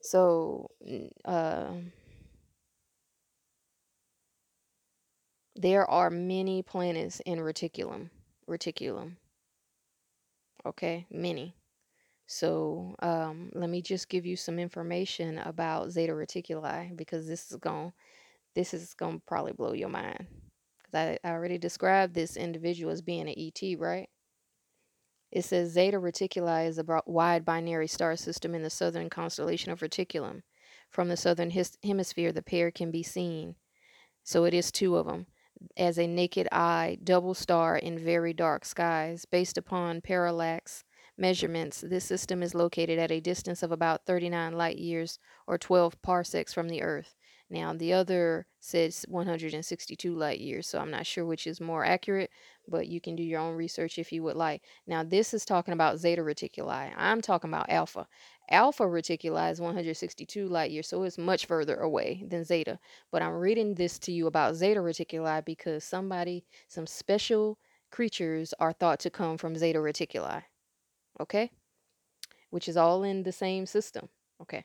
So, 0.00 0.70
uh, 1.24 1.74
There 5.54 5.88
are 5.88 6.10
many 6.10 6.62
planets 6.62 7.20
in 7.20 7.38
reticulum. 7.38 8.10
Reticulum. 8.48 9.16
Okay, 10.64 11.06
many. 11.10 11.54
So 12.32 12.94
um, 13.02 13.50
let 13.54 13.68
me 13.68 13.82
just 13.82 14.08
give 14.08 14.24
you 14.24 14.36
some 14.36 14.58
information 14.58 15.36
about 15.40 15.90
Zeta 15.90 16.14
Reticuli 16.14 16.96
because 16.96 17.26
this 17.26 17.50
is 17.50 17.58
going 17.58 17.92
this 18.54 18.72
is 18.72 18.94
going 18.94 19.16
to 19.18 19.22
probably 19.26 19.52
blow 19.52 19.74
your 19.74 19.90
mind. 19.90 20.26
Because 20.78 20.94
I, 20.94 21.18
I 21.28 21.32
already 21.32 21.58
described 21.58 22.14
this 22.14 22.38
individual 22.38 22.90
as 22.90 23.02
being 23.02 23.28
an 23.28 23.34
ET, 23.36 23.78
right? 23.78 24.08
It 25.30 25.44
says 25.44 25.72
Zeta 25.72 25.98
Reticuli 25.98 26.68
is 26.68 26.78
a 26.78 27.02
wide 27.04 27.44
binary 27.44 27.86
star 27.86 28.16
system 28.16 28.54
in 28.54 28.62
the 28.62 28.70
southern 28.70 29.10
constellation 29.10 29.70
of 29.70 29.80
Reticulum. 29.80 30.40
From 30.88 31.08
the 31.08 31.18
southern 31.18 31.50
his- 31.50 31.76
hemisphere, 31.84 32.32
the 32.32 32.42
pair 32.42 32.70
can 32.70 32.90
be 32.90 33.02
seen. 33.02 33.56
So 34.24 34.44
it 34.44 34.54
is 34.54 34.72
two 34.72 34.96
of 34.96 35.06
them. 35.06 35.26
as 35.76 35.98
a 35.98 36.06
naked 36.06 36.48
eye 36.50 36.98
double 37.04 37.34
star 37.34 37.76
in 37.76 37.98
very 37.98 38.32
dark 38.32 38.64
skies. 38.64 39.26
Based 39.26 39.58
upon 39.58 40.00
parallax 40.00 40.84
measurements, 41.22 41.80
this 41.80 42.04
system 42.04 42.42
is 42.42 42.54
located 42.54 42.98
at 42.98 43.12
a 43.12 43.20
distance 43.20 43.62
of 43.62 43.70
about 43.70 44.04
39 44.04 44.52
light 44.52 44.76
years 44.76 45.20
or 45.46 45.56
12 45.56 46.02
parsecs 46.02 46.52
from 46.52 46.68
the 46.68 46.82
Earth. 46.82 47.14
Now, 47.48 47.72
the 47.74 47.92
other 47.92 48.46
says 48.60 49.04
162 49.08 50.14
light 50.14 50.40
years, 50.40 50.66
so 50.66 50.80
I'm 50.80 50.90
not 50.90 51.06
sure 51.06 51.24
which 51.24 51.46
is 51.46 51.60
more 51.60 51.84
accurate, 51.84 52.30
but 52.66 52.88
you 52.88 53.00
can 53.00 53.14
do 53.14 53.22
your 53.22 53.40
own 53.40 53.54
research 53.54 53.98
if 53.98 54.10
you 54.10 54.22
would 54.24 54.36
like. 54.36 54.62
Now, 54.86 55.04
this 55.04 55.32
is 55.32 55.44
talking 55.44 55.74
about 55.74 55.98
Zeta 55.98 56.22
Reticuli. 56.22 56.92
I'm 56.96 57.20
talking 57.20 57.50
about 57.50 57.70
Alpha. 57.70 58.08
Alpha 58.50 58.84
Reticuli 58.84 59.52
is 59.52 59.60
162 59.60 60.48
light 60.48 60.70
years, 60.70 60.88
so 60.88 61.04
it's 61.04 61.18
much 61.18 61.46
further 61.46 61.76
away 61.76 62.24
than 62.28 62.42
Zeta. 62.42 62.78
But 63.12 63.22
I'm 63.22 63.34
reading 63.34 63.74
this 63.74 63.98
to 64.00 64.12
you 64.12 64.26
about 64.26 64.56
Zeta 64.56 64.80
Reticuli 64.80 65.44
because 65.44 65.84
somebody, 65.84 66.44
some 66.68 66.86
special 66.86 67.58
creatures 67.92 68.54
are 68.58 68.72
thought 68.72 68.98
to 69.00 69.10
come 69.10 69.36
from 69.36 69.56
Zeta 69.56 69.78
Reticuli, 69.78 70.42
okay? 71.20 71.50
Which 72.50 72.68
is 72.68 72.76
all 72.76 73.02
in 73.02 73.24
the 73.24 73.32
same 73.32 73.66
system, 73.66 74.08
okay? 74.42 74.64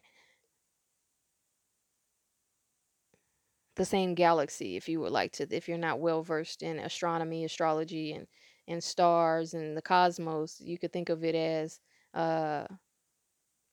The 3.75 3.85
same 3.85 4.13
galaxy, 4.15 4.75
if 4.75 4.89
you 4.89 4.99
would 4.99 5.11
like 5.13 5.31
to, 5.33 5.47
if 5.55 5.67
you're 5.69 5.77
not 5.77 5.99
well 6.01 6.21
versed 6.23 6.63
in 6.63 6.79
astronomy, 6.79 7.45
astrology, 7.45 8.11
and, 8.13 8.27
and 8.67 8.83
stars 8.83 9.53
and 9.53 9.77
the 9.77 9.81
cosmos, 9.81 10.59
you 10.59 10.77
could 10.77 10.91
think 10.91 11.07
of 11.09 11.23
it 11.23 11.35
as 11.35 11.79
uh, 12.13 12.65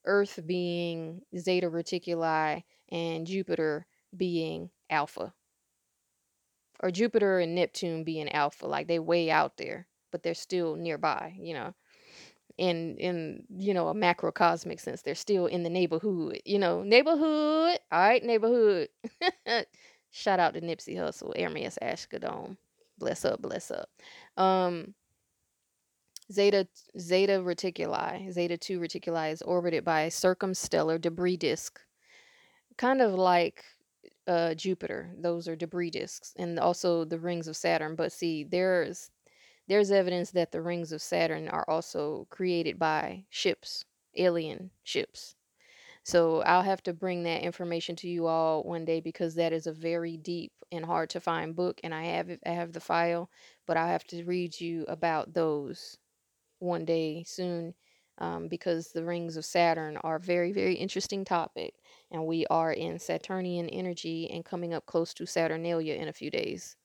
Earth 0.06 0.40
being 0.46 1.20
Zeta 1.36 1.70
Reticuli 1.70 2.64
and 2.90 3.26
Jupiter 3.26 3.86
being 4.16 4.70
Alpha. 4.88 5.34
or 6.80 6.90
Jupiter 6.92 7.38
and 7.40 7.54
Neptune 7.54 8.04
being 8.04 8.28
alpha, 8.30 8.66
like 8.66 8.86
they 8.86 8.98
way 9.00 9.28
out 9.30 9.56
there, 9.56 9.88
but 10.12 10.22
they're 10.22 10.34
still 10.34 10.76
nearby, 10.76 11.34
you 11.38 11.54
know. 11.54 11.74
In 12.56 12.96
in 12.98 13.44
you 13.58 13.74
know 13.74 13.88
a 13.88 13.94
macrocosmic 13.94 14.80
sense, 14.80 15.02
they're 15.02 15.16
still 15.16 15.46
in 15.46 15.64
the 15.64 15.70
neighborhood, 15.70 16.40
you 16.44 16.58
know, 16.58 16.82
neighborhood. 16.84 17.78
All 17.90 18.00
right, 18.00 18.22
neighborhood. 18.22 18.88
Shout 20.12 20.38
out 20.38 20.54
to 20.54 20.60
Nipsey 20.60 20.96
Hussle, 20.96 21.36
Ermias 21.36 21.76
Asghedom. 21.82 22.56
Bless 22.98 23.24
up, 23.24 23.42
bless 23.42 23.72
up. 23.72 23.88
Um, 24.36 24.94
Zeta 26.32 26.66
Zeta 26.98 27.32
Reticuli, 27.40 28.30
Zeta 28.32 28.56
2 28.56 28.78
Reticuli 28.78 29.32
is 29.32 29.42
orbited 29.42 29.84
by 29.84 30.02
a 30.02 30.10
circumstellar 30.10 31.00
debris 31.00 31.36
disk, 31.36 31.80
kind 32.76 33.02
of 33.02 33.14
like 33.14 33.64
uh, 34.26 34.54
Jupiter. 34.54 35.10
Those 35.18 35.48
are 35.48 35.56
debris 35.56 35.90
disks, 35.90 36.32
and 36.38 36.58
also 36.58 37.04
the 37.04 37.18
rings 37.18 37.48
of 37.48 37.56
Saturn. 37.56 37.94
But 37.96 38.12
see, 38.12 38.44
there's 38.44 39.10
there's 39.68 39.90
evidence 39.90 40.30
that 40.32 40.52
the 40.52 40.62
rings 40.62 40.92
of 40.92 41.02
Saturn 41.02 41.48
are 41.48 41.64
also 41.68 42.26
created 42.30 42.78
by 42.78 43.24
ships, 43.30 43.84
alien 44.16 44.70
ships. 44.82 45.36
So 46.04 46.42
I'll 46.42 46.62
have 46.62 46.82
to 46.84 46.92
bring 46.92 47.22
that 47.22 47.42
information 47.42 47.96
to 47.96 48.08
you 48.08 48.26
all 48.26 48.62
one 48.62 48.84
day 48.84 49.00
because 49.00 49.34
that 49.36 49.52
is 49.52 49.66
a 49.66 49.72
very 49.72 50.18
deep 50.18 50.52
and 50.70 50.84
hard 50.84 51.10
to 51.10 51.20
find 51.20 51.56
book, 51.56 51.80
and 51.82 51.94
I 51.94 52.04
have 52.04 52.30
it, 52.30 52.40
I 52.46 52.50
have 52.50 52.72
the 52.72 52.80
file, 52.80 53.30
but 53.66 53.76
I'll 53.76 53.88
have 53.88 54.04
to 54.08 54.24
read 54.24 54.60
you 54.60 54.84
about 54.88 55.32
those 55.32 55.96
one 56.58 56.84
day 56.84 57.24
soon 57.26 57.74
um, 58.18 58.48
because 58.48 58.88
the 58.88 59.04
rings 59.04 59.36
of 59.36 59.44
Saturn 59.44 59.96
are 59.98 60.18
very, 60.18 60.52
very 60.52 60.74
interesting 60.74 61.24
topic. 61.24 61.74
And 62.10 62.26
we 62.26 62.46
are 62.46 62.72
in 62.72 62.98
Saturnian 62.98 63.68
energy 63.68 64.30
and 64.30 64.44
coming 64.44 64.74
up 64.74 64.86
close 64.86 65.14
to 65.14 65.26
Saturnalia 65.26 65.94
in 65.94 66.08
a 66.08 66.12
few 66.12 66.30
days. 66.30 66.76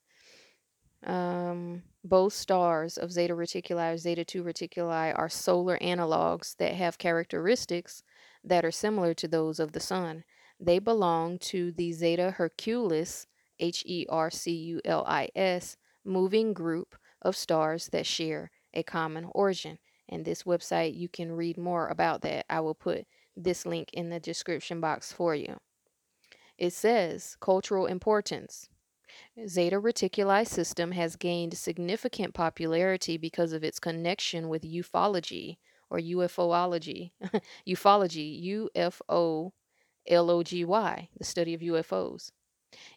Um, 1.06 1.84
both 2.04 2.34
stars 2.34 2.98
of 2.98 3.12
Zeta 3.12 3.34
Reticuli 3.34 3.94
or 3.94 3.98
Zeta 3.98 4.24
2 4.24 4.44
Reticuli 4.44 5.18
are 5.18 5.30
solar 5.30 5.78
analogs 5.80 6.56
that 6.58 6.76
have 6.76 6.98
characteristics 6.98 8.04
that 8.44 8.64
are 8.64 8.72
similar 8.72 9.14
to 9.16 9.28
those 9.28 9.60
of 9.60 9.74
the 9.74 9.80
Sun. 9.80 10.24
They 10.60 10.80
belong 10.80 11.40
to 11.40 11.72
the 11.72 11.92
Zeta 11.92 12.36
Herculis, 12.38 13.28
H 13.60 13.84
E 13.86 14.06
R 14.10 14.32
C 14.32 14.52
U 14.52 14.82
L 14.86 15.04
I 15.08 15.30
S, 15.36 15.76
moving 16.06 16.54
group 16.54 16.96
of 17.22 17.36
stars 17.36 17.90
that 17.92 18.06
share 18.06 18.52
a 18.74 18.84
common 18.84 19.28
origin. 19.32 19.78
And 20.08 20.24
this 20.24 20.44
website, 20.44 20.98
you 20.98 21.10
can 21.10 21.34
read 21.34 21.58
more 21.58 21.88
about 21.88 22.22
that. 22.22 22.46
I 22.50 22.62
will 22.62 22.76
put 22.76 23.06
this 23.36 23.66
link 23.66 23.90
in 23.94 24.10
the 24.10 24.20
description 24.20 24.80
box 24.82 25.12
for 25.12 25.36
you. 25.36 25.58
It 26.58 26.74
says 26.74 27.38
cultural 27.40 27.86
importance. 27.86 28.70
Zeta 29.48 29.80
Reticuli 29.80 30.48
system 30.48 30.92
has 30.92 31.16
gained 31.16 31.58
significant 31.58 32.34
popularity 32.34 33.18
because 33.18 33.54
of 33.54 33.64
its 33.64 33.80
connection 33.80 34.50
with 34.50 34.64
ufology 34.64 35.58
or 35.90 36.00
UFOlogy. 36.00 37.12
ufology, 37.68 38.42
U 38.42 38.70
F 38.76 39.02
O 39.10 39.54
L 40.08 40.30
O 40.30 40.44
G 40.44 40.66
Y, 40.66 41.10
the 41.18 41.24
study 41.24 41.54
of 41.54 41.62
UFOs. 41.62 42.32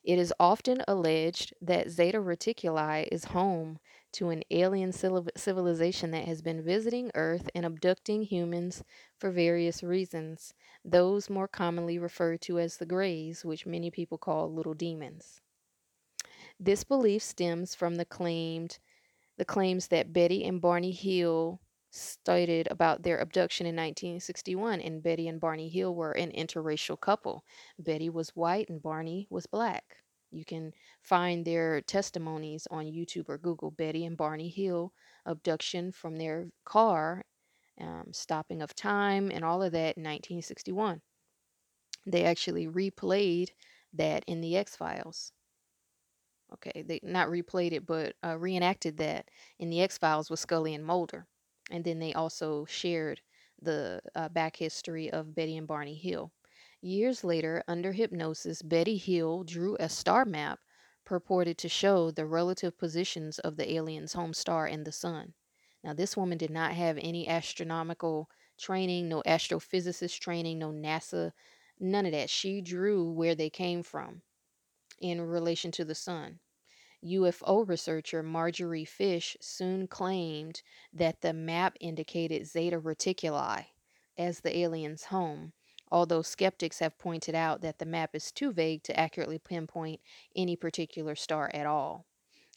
It 0.05 0.18
is 0.18 0.35
often 0.39 0.83
alleged 0.87 1.55
that 1.62 1.89
Zeta 1.91 2.18
Reticuli 2.18 3.09
is 3.11 3.27
home 3.27 3.79
to 4.12 4.29
an 4.29 4.43
alien 4.51 4.93
civilization 4.93 6.11
that 6.11 6.27
has 6.27 6.43
been 6.43 6.62
visiting 6.62 7.11
Earth 7.14 7.49
and 7.55 7.64
abducting 7.64 8.25
humans 8.25 8.85
for 9.16 9.31
various 9.31 9.83
reasons, 9.83 10.55
those 10.85 11.31
more 11.31 11.49
commonly 11.49 11.99
referred 11.99 12.41
to 12.43 12.59
as 12.59 12.77
the 12.77 12.87
Greys, 12.87 13.45
which 13.45 13.66
many 13.66 13.91
people 13.91 14.18
call 14.18 14.53
little 14.53 14.75
demons. 14.75 15.41
This 16.65 16.85
belief 16.85 17.25
stems 17.25 17.75
from 17.75 17.97
the 17.97 18.05
claimed 18.05 18.79
the 19.37 19.45
claims 19.45 19.89
that 19.89 20.13
Betty 20.13 20.45
and 20.45 20.61
Barney 20.61 20.93
Hill 20.93 21.61
stated 21.91 22.69
about 22.71 23.03
their 23.03 23.19
abduction 23.19 23.67
in 23.67 23.75
1961 23.75 24.81
and 24.81 25.03
Betty 25.03 25.27
and 25.27 25.41
Barney 25.41 25.69
Hill 25.69 25.93
were 25.93 26.13
an 26.13 26.31
interracial 26.31 27.01
couple. 27.01 27.45
Betty 27.81 28.09
was 28.09 28.37
white 28.37 28.69
and 28.69 28.81
Barney 28.81 29.27
was 29.29 29.45
black. 29.45 29.97
You 30.31 30.45
can 30.45 30.73
find 31.01 31.45
their 31.45 31.81
testimonies 31.81 32.69
on 32.71 32.85
YouTube 32.85 33.29
or 33.29 33.39
Google 33.39 33.73
Betty 33.73 34.07
and 34.07 34.17
Barney 34.17 34.49
Hill 34.49 34.93
abduction 35.27 35.91
from 35.91 36.15
their 36.15 36.47
car, 36.65 37.25
um, 37.81 38.13
stopping 38.13 38.63
of 38.63 38.73
time, 38.77 39.33
and 39.33 39.45
all 39.45 39.65
of 39.65 39.73
that 39.73 39.97
in 39.97 40.05
1961. 40.05 41.03
They 42.07 42.23
actually 42.23 42.69
replayed 42.69 43.49
that 43.95 44.23
in 44.29 44.41
the 44.41 44.57
X 44.57 44.77
Files. 44.77 45.33
Okay, 46.55 46.82
they 46.82 47.00
not 47.03 47.28
replayed 47.28 47.72
it, 47.72 47.86
but 47.86 48.14
uh, 48.24 48.36
reenacted 48.36 48.96
that 48.98 49.30
in 49.59 49.70
the 49.70 49.80
X 49.80 49.98
Files 49.98 50.30
with 50.30 50.40
Scully 50.40 50.74
and 50.74 50.84
Mulder. 50.84 51.26
And 51.70 51.84
then 51.84 51.98
they 51.98 52.12
also 52.12 52.64
shared 52.66 53.20
the 53.61 54.00
uh, 54.14 54.28
back 54.28 54.57
history 54.57 55.11
of 55.11 55.34
Betty 55.34 55.57
and 55.57 55.66
Barney 55.66 55.94
Hill. 55.94 56.30
Years 56.80 57.24
later, 57.24 57.62
under 57.68 57.92
hypnosis, 57.92 58.61
Betty 58.61 58.96
Hill 58.96 59.44
drew 59.44 59.76
a 59.78 59.88
star 59.88 60.24
map 60.24 60.59
purported 61.05 61.59
to 61.59 61.68
show 61.68 62.11
the 62.11 62.26
relative 62.26 62.76
positions 62.76 63.38
of 63.38 63.57
the 63.57 63.72
alien's 63.72 64.12
home 64.12 64.34
star 64.34 64.66
and 64.66 64.84
the 64.84 64.92
sun. 64.92 65.34
Now, 65.82 65.94
this 65.94 66.16
woman 66.16 66.38
did 66.38 66.50
not 66.50 66.72
have 66.72 66.98
any 67.00 67.26
astronomical 67.28 68.28
training, 68.59 69.09
no 69.09 69.22
astrophysicist 69.26 70.18
training, 70.20 70.59
no 70.59 70.70
NASA, 70.70 71.32
none 71.80 72.07
of 72.07 72.12
that. 72.12 72.30
She 72.30 72.61
drew 72.61 73.11
where 73.11 73.34
they 73.34 73.50
came 73.50 73.82
from 73.82 74.22
in 75.03 75.20
relation 75.20 75.70
to 75.72 75.84
the 75.84 75.94
sun. 75.94 76.38
UFO 77.05 77.68
researcher 77.68 78.22
Marjorie 78.22 78.84
Fish 78.84 79.36
soon 79.40 79.88
claimed 79.88 80.62
that 80.92 81.20
the 81.20 81.32
map 81.32 81.76
indicated 81.80 82.46
Zeta 82.46 82.80
Reticuli 82.80 83.66
as 84.16 84.40
the 84.40 84.57
alien's 84.57 85.05
home, 85.05 85.53
although 85.90 86.22
skeptics 86.22 86.78
have 86.78 86.98
pointed 86.98 87.34
out 87.34 87.61
that 87.61 87.78
the 87.80 87.84
map 87.84 88.14
is 88.14 88.30
too 88.30 88.53
vague 88.53 88.84
to 88.84 88.98
accurately 88.98 89.38
pinpoint 89.38 90.00
any 90.36 90.55
particular 90.55 91.16
star 91.16 91.50
at 91.53 91.66
all. 91.66 92.07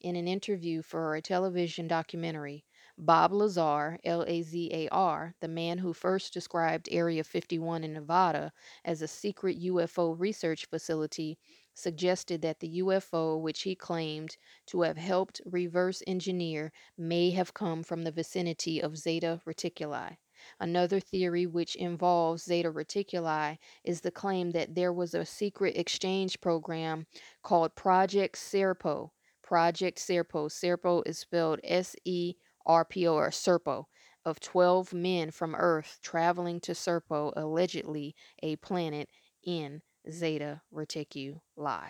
In 0.02 0.16
an 0.16 0.28
interview 0.28 0.84
for 0.84 1.16
a 1.16 1.22
television 1.22 1.88
documentary, 1.88 2.64
Bob 2.98 3.32
Lazar, 3.32 3.98
L 4.04 4.24
A 4.28 4.42
Z 4.44 4.70
A 4.72 4.88
R, 4.90 5.34
the 5.40 5.48
man 5.48 5.80
who 5.80 5.94
first 5.94 6.34
described 6.34 6.88
Area 6.92 7.24
51 7.24 7.84
in 7.84 7.94
Nevada 7.94 8.54
as 8.86 9.02
a 9.02 9.08
secret 9.08 9.60
UFO 9.60 10.18
research 10.18 10.68
facility, 10.68 11.40
suggested 11.76 12.42
that 12.42 12.60
the 12.60 12.80
UFO, 12.80 13.40
which 13.40 13.62
he 13.62 13.76
claimed 13.76 14.38
to 14.66 14.82
have 14.82 14.98
helped 14.98 15.42
reverse 15.46 16.02
engineer, 16.08 16.72
may 16.98 17.30
have 17.30 17.54
come 17.54 17.84
from 17.84 18.04
the 18.04 18.12
vicinity 18.12 18.82
of 18.82 18.98
Zeta 18.98 19.40
Reticuli. 19.46 20.18
Another 20.60 21.00
theory, 21.00 21.46
which 21.46 21.76
involves 21.76 22.44
Zeta 22.44 22.72
Reticuli, 22.72 23.58
is 23.84 24.02
the 24.02 24.12
claim 24.12 24.52
that 24.52 24.74
there 24.74 24.94
was 24.94 25.14
a 25.14 25.26
secret 25.26 25.78
exchange 25.78 26.42
program 26.42 27.06
called 27.44 27.76
Project 27.76 28.36
Serpo. 28.36 29.12
Project 29.44 30.00
Serpo. 30.00 30.50
Serpo 30.50 31.04
is 31.06 31.20
spelled 31.20 31.60
S 31.64 31.96
E 32.04 32.36
RPO 32.68 33.14
or 33.14 33.30
Serpo, 33.30 33.86
of 34.26 34.40
12 34.40 34.94
men 34.94 35.30
from 35.30 35.56
Earth 35.56 36.00
traveling 36.02 36.60
to 36.62 36.72
Serpo, 36.74 37.32
allegedly 37.36 38.16
a 38.42 38.56
planet 38.58 39.08
in 39.44 39.82
Zeta 40.10 40.62
Reticuli. 40.74 41.90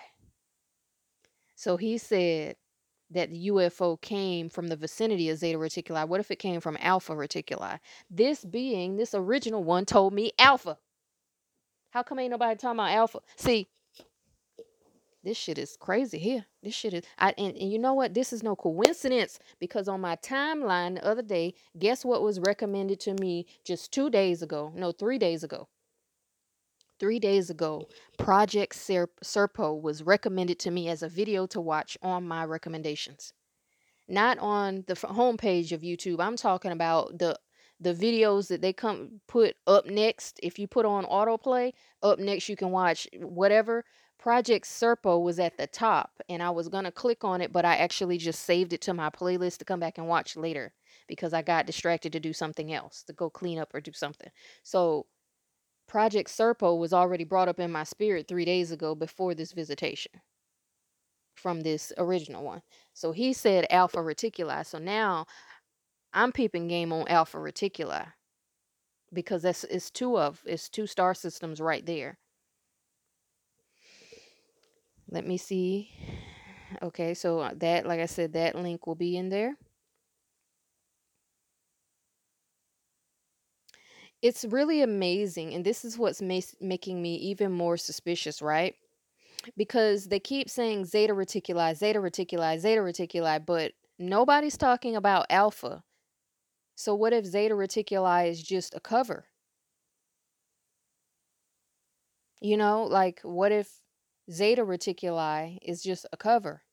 So 1.56 1.78
he 1.78 1.98
said 1.98 2.58
that 3.12 3.30
the 3.30 3.48
UFO 3.48 4.00
came 4.02 4.50
from 4.50 4.68
the 4.68 4.76
vicinity 4.76 5.30
of 5.30 5.38
Zeta 5.38 5.58
Reticuli. 5.58 6.08
What 6.08 6.20
if 6.20 6.32
it 6.32 6.40
came 6.40 6.60
from 6.60 6.78
Alpha 6.80 7.14
Reticuli? 7.14 7.80
This 8.10 8.44
being, 8.44 8.98
this 8.98 9.14
original 9.14 9.64
one 9.64 9.86
told 9.86 10.14
me 10.14 10.32
Alpha. 10.40 10.78
How 11.92 12.04
come 12.04 12.20
ain't 12.20 12.32
nobody 12.32 12.58
talking 12.58 12.80
about 12.80 12.92
Alpha? 12.92 13.20
See, 13.38 13.68
this 15.24 15.38
shit 15.38 15.58
is 15.58 15.78
crazy 15.80 16.20
here. 16.20 16.46
This 16.62 16.76
shit 16.76 16.94
is 16.94 17.04
I 17.18 17.34
and, 17.38 17.56
and 17.56 17.72
you 17.72 17.80
know 17.80 17.94
what? 17.94 18.14
This 18.14 18.34
is 18.34 18.44
no 18.44 18.56
coincidence 18.56 19.40
because 19.60 19.88
on 19.88 20.02
my 20.02 20.18
timeline 20.18 20.96
the 20.96 21.06
other 21.06 21.22
day, 21.22 21.54
guess 21.80 22.04
what 22.06 22.22
was 22.22 22.40
recommended 22.40 23.00
to 23.02 23.14
me 23.14 23.46
just 23.64 23.92
two 23.92 24.10
days 24.10 24.42
ago? 24.42 24.72
No, 24.76 24.92
three 24.92 25.18
days 25.18 25.44
ago. 25.44 25.68
Three 27.06 27.20
days 27.20 27.52
ago, 27.52 27.88
Project 28.18 28.76
Serpo 28.76 29.80
was 29.80 30.02
recommended 30.02 30.58
to 30.58 30.72
me 30.72 30.90
as 30.90 31.04
a 31.04 31.08
video 31.08 31.46
to 31.46 31.62
watch 31.62 32.00
on 32.02 32.28
my 32.28 32.44
recommendations. 32.44 33.32
Not 34.08 34.40
on 34.40 34.86
the 34.88 34.96
homepage 34.96 35.72
of 35.72 35.82
YouTube. 35.82 36.20
I'm 36.20 36.36
talking 36.36 36.72
about 36.72 37.20
the 37.20 37.38
the 37.80 37.94
videos 37.94 38.48
that 38.48 38.64
they 38.64 38.74
come 38.74 39.22
put 39.28 39.56
up 39.68 39.86
next. 39.86 40.40
If 40.42 40.58
you 40.58 40.68
put 40.68 40.88
on 40.88 41.06
autoplay, 41.06 41.74
up 42.02 42.18
next 42.18 42.50
you 42.50 42.56
can 42.56 42.72
watch 42.72 43.08
whatever 43.22 43.86
Project 44.18 44.66
Serpo 44.66 45.22
was 45.22 45.38
at 45.38 45.58
the 45.60 45.68
top 45.68 46.10
and 46.28 46.42
I 46.42 46.50
was 46.50 46.70
to 46.70 46.92
click 46.92 47.24
on 47.24 47.40
it, 47.42 47.54
but 47.54 47.66
I 47.66 47.76
actually 47.76 48.18
just 48.18 48.46
saved 48.46 48.74
it 48.74 48.82
to 48.82 48.96
my 48.96 49.12
playlist 49.12 49.60
to 49.60 49.66
come 49.66 49.80
back 49.80 50.00
and 50.00 50.08
watch 50.08 50.36
later 50.36 50.74
because 51.08 51.34
I 51.34 51.44
got 51.44 51.68
distracted 51.68 52.14
to 52.14 52.20
do 52.20 52.34
something 52.34 52.74
else, 52.74 53.04
to 53.04 53.14
go 53.14 53.30
clean 53.30 53.60
up 53.60 53.76
or 53.76 53.80
do 53.82 53.94
something. 53.94 54.32
So, 54.64 55.06
Project 55.88 56.30
Serpo 56.30 56.78
was 56.78 56.94
already 56.94 57.24
brought 57.24 57.48
up 57.48 57.60
in 57.60 57.72
my 57.72 57.84
spirit 57.84 58.28
three 58.28 58.46
days 58.46 58.72
ago 58.72 58.96
before 58.96 59.36
this 59.36 59.52
visitation 59.52 60.12
from 61.36 61.62
this 61.62 61.94
original 61.98 62.44
one. 62.44 62.62
So 62.94 63.12
he 63.12 63.34
said 63.34 63.68
Alpha 63.70 63.98
Reticuli. 63.98 64.66
So 64.66 64.80
now 64.80 65.26
I'm 66.14 66.32
peeping 66.32 66.68
game 66.68 66.92
on 66.92 67.08
Alpha 67.08 67.38
Reticuli 67.38 68.08
because 69.14 69.44
that's 69.44 69.64
it's 69.66 69.92
two 69.92 70.18
of 70.18 70.42
it's 70.46 70.70
two 70.70 70.88
star 70.88 71.14
systems 71.14 71.62
right 71.62 71.86
there. 71.86 72.18
Let 75.10 75.28
me 75.28 75.38
see. 75.38 75.92
Okay, 76.82 77.14
so 77.14 77.40
uh, 77.40 77.52
that, 77.58 77.86
like 77.86 78.00
I 78.00 78.08
said, 78.08 78.34
that 78.34 78.56
link 78.56 78.88
will 78.88 78.96
be 78.96 79.16
in 79.18 79.30
there. 79.30 79.56
It's 84.26 84.44
really 84.44 84.82
amazing, 84.82 85.54
and 85.54 85.64
this 85.64 85.86
is 85.86 86.00
what's 86.00 86.20
making 86.20 87.02
me 87.02 87.16
even 87.16 87.52
more 87.52 87.78
suspicious, 87.78 88.42
right? 88.42 88.76
Because 89.56 90.08
they 90.08 90.20
keep 90.20 90.50
saying 90.50 90.86
zeta 90.86 91.14
reticuli, 91.14 91.76
zeta 91.76 92.00
reticuli, 92.00 92.58
zeta 92.58 92.82
reticuli, 92.82 93.46
but 93.46 93.74
nobody's 94.00 94.58
talking 94.58 94.96
about 94.96 95.28
alpha. 95.30 95.84
So, 96.76 96.96
what 96.96 97.14
if 97.14 97.26
zeta 97.26 97.54
reticuli 97.54 98.30
is 98.30 98.42
just 98.42 98.74
a 98.74 98.80
cover? 98.80 99.26
You 102.42 102.58
know, 102.58 102.84
like, 102.84 103.20
what 103.22 103.52
if 103.52 103.80
Zeta 104.32 104.64
Reticuli 104.66 105.60
is 105.62 105.82
just 105.84 106.06
a 106.12 106.18
cover. 106.18 106.64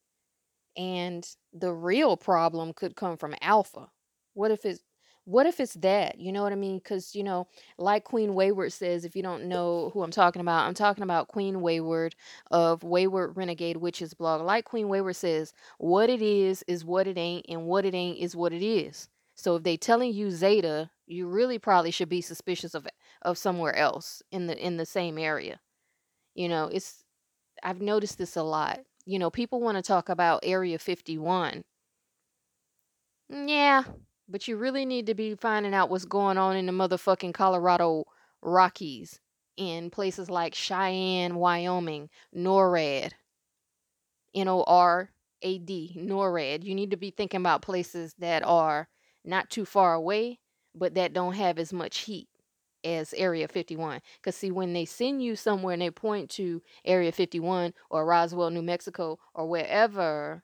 And 0.76 1.26
the 1.52 1.72
real 1.72 2.16
problem 2.16 2.72
could 2.72 2.96
come 2.96 3.16
from 3.16 3.34
Alpha. 3.42 3.90
What 4.34 4.50
if 4.50 4.64
it's 4.64 4.82
what 5.24 5.46
if 5.46 5.60
it's 5.60 5.74
that? 5.74 6.18
You 6.18 6.32
know 6.32 6.42
what 6.42 6.52
I 6.52 6.56
mean? 6.56 6.78
Because, 6.78 7.14
you 7.14 7.22
know, 7.22 7.46
like 7.78 8.04
Queen 8.04 8.34
Wayward 8.34 8.72
says, 8.72 9.04
if 9.04 9.14
you 9.14 9.22
don't 9.22 9.44
know 9.44 9.90
who 9.94 10.02
I'm 10.02 10.10
talking 10.10 10.40
about, 10.40 10.66
I'm 10.66 10.74
talking 10.74 11.04
about 11.04 11.28
Queen 11.28 11.60
Wayward 11.60 12.14
of 12.50 12.82
Wayward 12.82 13.36
Renegade 13.36 13.76
Witches 13.76 14.14
blog. 14.14 14.42
Like 14.42 14.64
Queen 14.64 14.88
Wayward 14.88 15.16
says, 15.16 15.52
what 15.78 16.10
it 16.10 16.22
is 16.22 16.64
is 16.66 16.84
what 16.84 17.06
it 17.06 17.18
ain't, 17.18 17.46
and 17.48 17.66
what 17.66 17.84
it 17.84 17.94
ain't 17.94 18.18
is 18.18 18.34
what 18.36 18.52
it 18.52 18.62
is. 18.64 19.08
So 19.34 19.56
if 19.56 19.62
they 19.62 19.76
telling 19.76 20.12
you 20.12 20.30
Zeta, 20.30 20.90
you 21.06 21.26
really 21.28 21.58
probably 21.58 21.90
should 21.90 22.08
be 22.08 22.20
suspicious 22.20 22.74
of 22.74 22.86
of 23.22 23.38
somewhere 23.38 23.74
else 23.76 24.22
in 24.32 24.46
the 24.46 24.58
in 24.58 24.76
the 24.76 24.86
same 24.86 25.18
area. 25.18 25.60
You 26.34 26.48
know, 26.48 26.66
it's 26.72 27.04
I've 27.62 27.80
noticed 27.82 28.18
this 28.18 28.36
a 28.36 28.42
lot. 28.42 28.80
You 29.06 29.18
know, 29.18 29.30
people 29.30 29.60
want 29.60 29.76
to 29.78 29.82
talk 29.82 30.08
about 30.08 30.40
Area 30.44 30.78
51 30.78 31.64
Yeah, 33.28 33.84
but 34.32 34.48
you 34.48 34.56
really 34.56 34.86
need 34.86 35.06
to 35.06 35.14
be 35.14 35.34
finding 35.34 35.74
out 35.74 35.90
what's 35.90 36.06
going 36.06 36.38
on 36.38 36.56
in 36.56 36.64
the 36.64 36.72
motherfucking 36.72 37.34
Colorado 37.34 38.04
Rockies 38.40 39.20
in 39.58 39.90
places 39.90 40.30
like 40.30 40.54
Cheyenne, 40.54 41.36
Wyoming, 41.36 42.08
NORAD, 42.34 43.12
N 44.34 44.48
O 44.48 44.62
R 44.62 45.10
A 45.42 45.58
D, 45.58 45.94
NORAD. 45.98 46.64
You 46.64 46.74
need 46.74 46.90
to 46.92 46.96
be 46.96 47.10
thinking 47.10 47.40
about 47.40 47.60
places 47.60 48.14
that 48.18 48.42
are 48.44 48.88
not 49.22 49.50
too 49.50 49.66
far 49.66 49.92
away, 49.92 50.40
but 50.74 50.94
that 50.94 51.12
don't 51.12 51.34
have 51.34 51.58
as 51.58 51.72
much 51.72 51.98
heat 51.98 52.28
as 52.82 53.12
Area 53.14 53.46
51. 53.46 54.00
Because, 54.16 54.34
see, 54.34 54.50
when 54.50 54.72
they 54.72 54.86
send 54.86 55.22
you 55.22 55.36
somewhere 55.36 55.74
and 55.74 55.82
they 55.82 55.90
point 55.90 56.30
to 56.30 56.62
Area 56.86 57.12
51 57.12 57.74
or 57.90 58.06
Roswell, 58.06 58.50
New 58.50 58.62
Mexico, 58.62 59.18
or 59.34 59.46
wherever, 59.46 60.42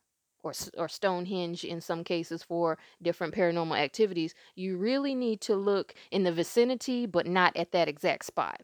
or, 0.49 0.53
or 0.77 0.89
Stonehenge 0.89 1.65
in 1.65 1.81
some 1.81 2.05
cases 2.05 2.43
for 2.43 2.79
different 3.03 3.35
paranormal 3.35 3.79
activities, 3.79 4.35
you 4.55 4.77
really 4.77 5.15
need 5.15 5.41
to 5.43 5.55
look 5.57 5.95
in 6.11 6.25
the 6.25 6.33
vicinity, 6.33 7.07
but 7.07 7.27
not 7.27 7.57
at 7.57 7.73
that 7.73 7.89
exact 7.89 8.25
spot. 8.25 8.63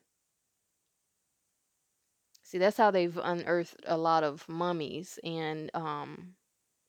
See, 2.43 2.59
that's 2.59 2.77
how 2.77 2.91
they've 2.91 3.19
unearthed 3.23 3.83
a 3.87 3.97
lot 3.97 4.23
of 4.23 4.49
mummies 4.49 5.19
and 5.25 5.71
um, 5.75 6.35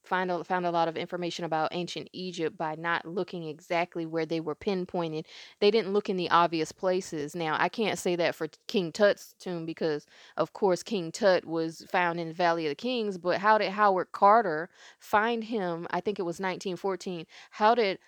find 0.05 0.31
a, 0.31 0.43
found 0.43 0.65
a 0.65 0.71
lot 0.71 0.87
of 0.87 0.97
information 0.97 1.45
about 1.45 1.73
ancient 1.73 2.09
Egypt 2.13 2.57
by 2.57 2.75
not 2.75 3.05
looking 3.05 3.47
exactly 3.47 4.05
where 4.05 4.25
they 4.25 4.39
were 4.39 4.55
pinpointed. 4.55 5.25
They 5.59 5.71
didn't 5.71 5.93
look 5.93 6.09
in 6.09 6.17
the 6.17 6.29
obvious 6.29 6.71
places. 6.71 7.35
Now, 7.35 7.55
I 7.59 7.69
can't 7.69 7.99
say 7.99 8.15
that 8.15 8.35
for 8.35 8.47
King 8.67 8.91
Tut's 8.91 9.33
tomb 9.39 9.65
because, 9.65 10.05
of 10.37 10.53
course, 10.53 10.83
King 10.83 11.11
Tut 11.11 11.45
was 11.45 11.85
found 11.89 12.19
in 12.19 12.29
the 12.29 12.33
Valley 12.33 12.65
of 12.65 12.71
the 12.71 12.75
Kings. 12.75 13.17
But 13.17 13.39
how 13.39 13.57
did 13.57 13.71
Howard 13.71 14.11
Carter 14.11 14.69
find 14.99 15.43
him? 15.43 15.87
I 15.91 16.01
think 16.01 16.19
it 16.19 16.23
was 16.23 16.39
1914. 16.39 17.25
How 17.51 17.75
did 17.75 17.99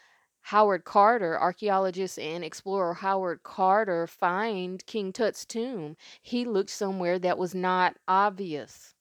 Howard 0.41 0.85
Carter, 0.85 1.37
archaeologist 1.37 2.17
and 2.19 2.43
explorer 2.43 2.93
Howard 2.93 3.43
Carter, 3.43 4.07
find 4.07 4.85
King 4.85 5.11
Tut's 5.11 5.45
tomb? 5.45 5.97
He 6.21 6.45
looked 6.45 6.69
somewhere 6.69 7.19
that 7.19 7.37
was 7.37 7.53
not 7.53 7.97
obvious 8.07 8.93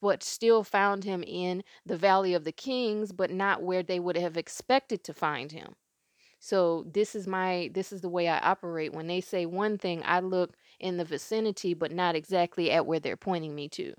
but 0.00 0.22
still 0.22 0.64
found 0.64 1.04
him 1.04 1.22
in 1.26 1.64
the 1.86 1.96
Valley 1.96 2.34
of 2.34 2.44
the 2.44 2.52
Kings, 2.52 3.12
but 3.12 3.30
not 3.30 3.62
where 3.62 3.82
they 3.82 4.00
would 4.00 4.16
have 4.16 4.36
expected 4.36 5.04
to 5.04 5.14
find 5.14 5.52
him. 5.52 5.76
So 6.40 6.84
this 6.92 7.14
is 7.14 7.26
my 7.26 7.70
this 7.74 7.92
is 7.92 8.00
the 8.02 8.08
way 8.08 8.28
I 8.28 8.38
operate. 8.40 8.92
When 8.92 9.06
they 9.06 9.20
say 9.20 9.46
one 9.46 9.78
thing, 9.78 10.02
I 10.04 10.20
look 10.20 10.56
in 10.80 10.96
the 10.98 11.04
vicinity, 11.04 11.74
but 11.74 11.92
not 11.92 12.16
exactly 12.16 12.70
at 12.70 12.86
where 12.86 13.00
they're 13.00 13.16
pointing 13.16 13.54
me 13.54 13.68
to. 13.70 13.94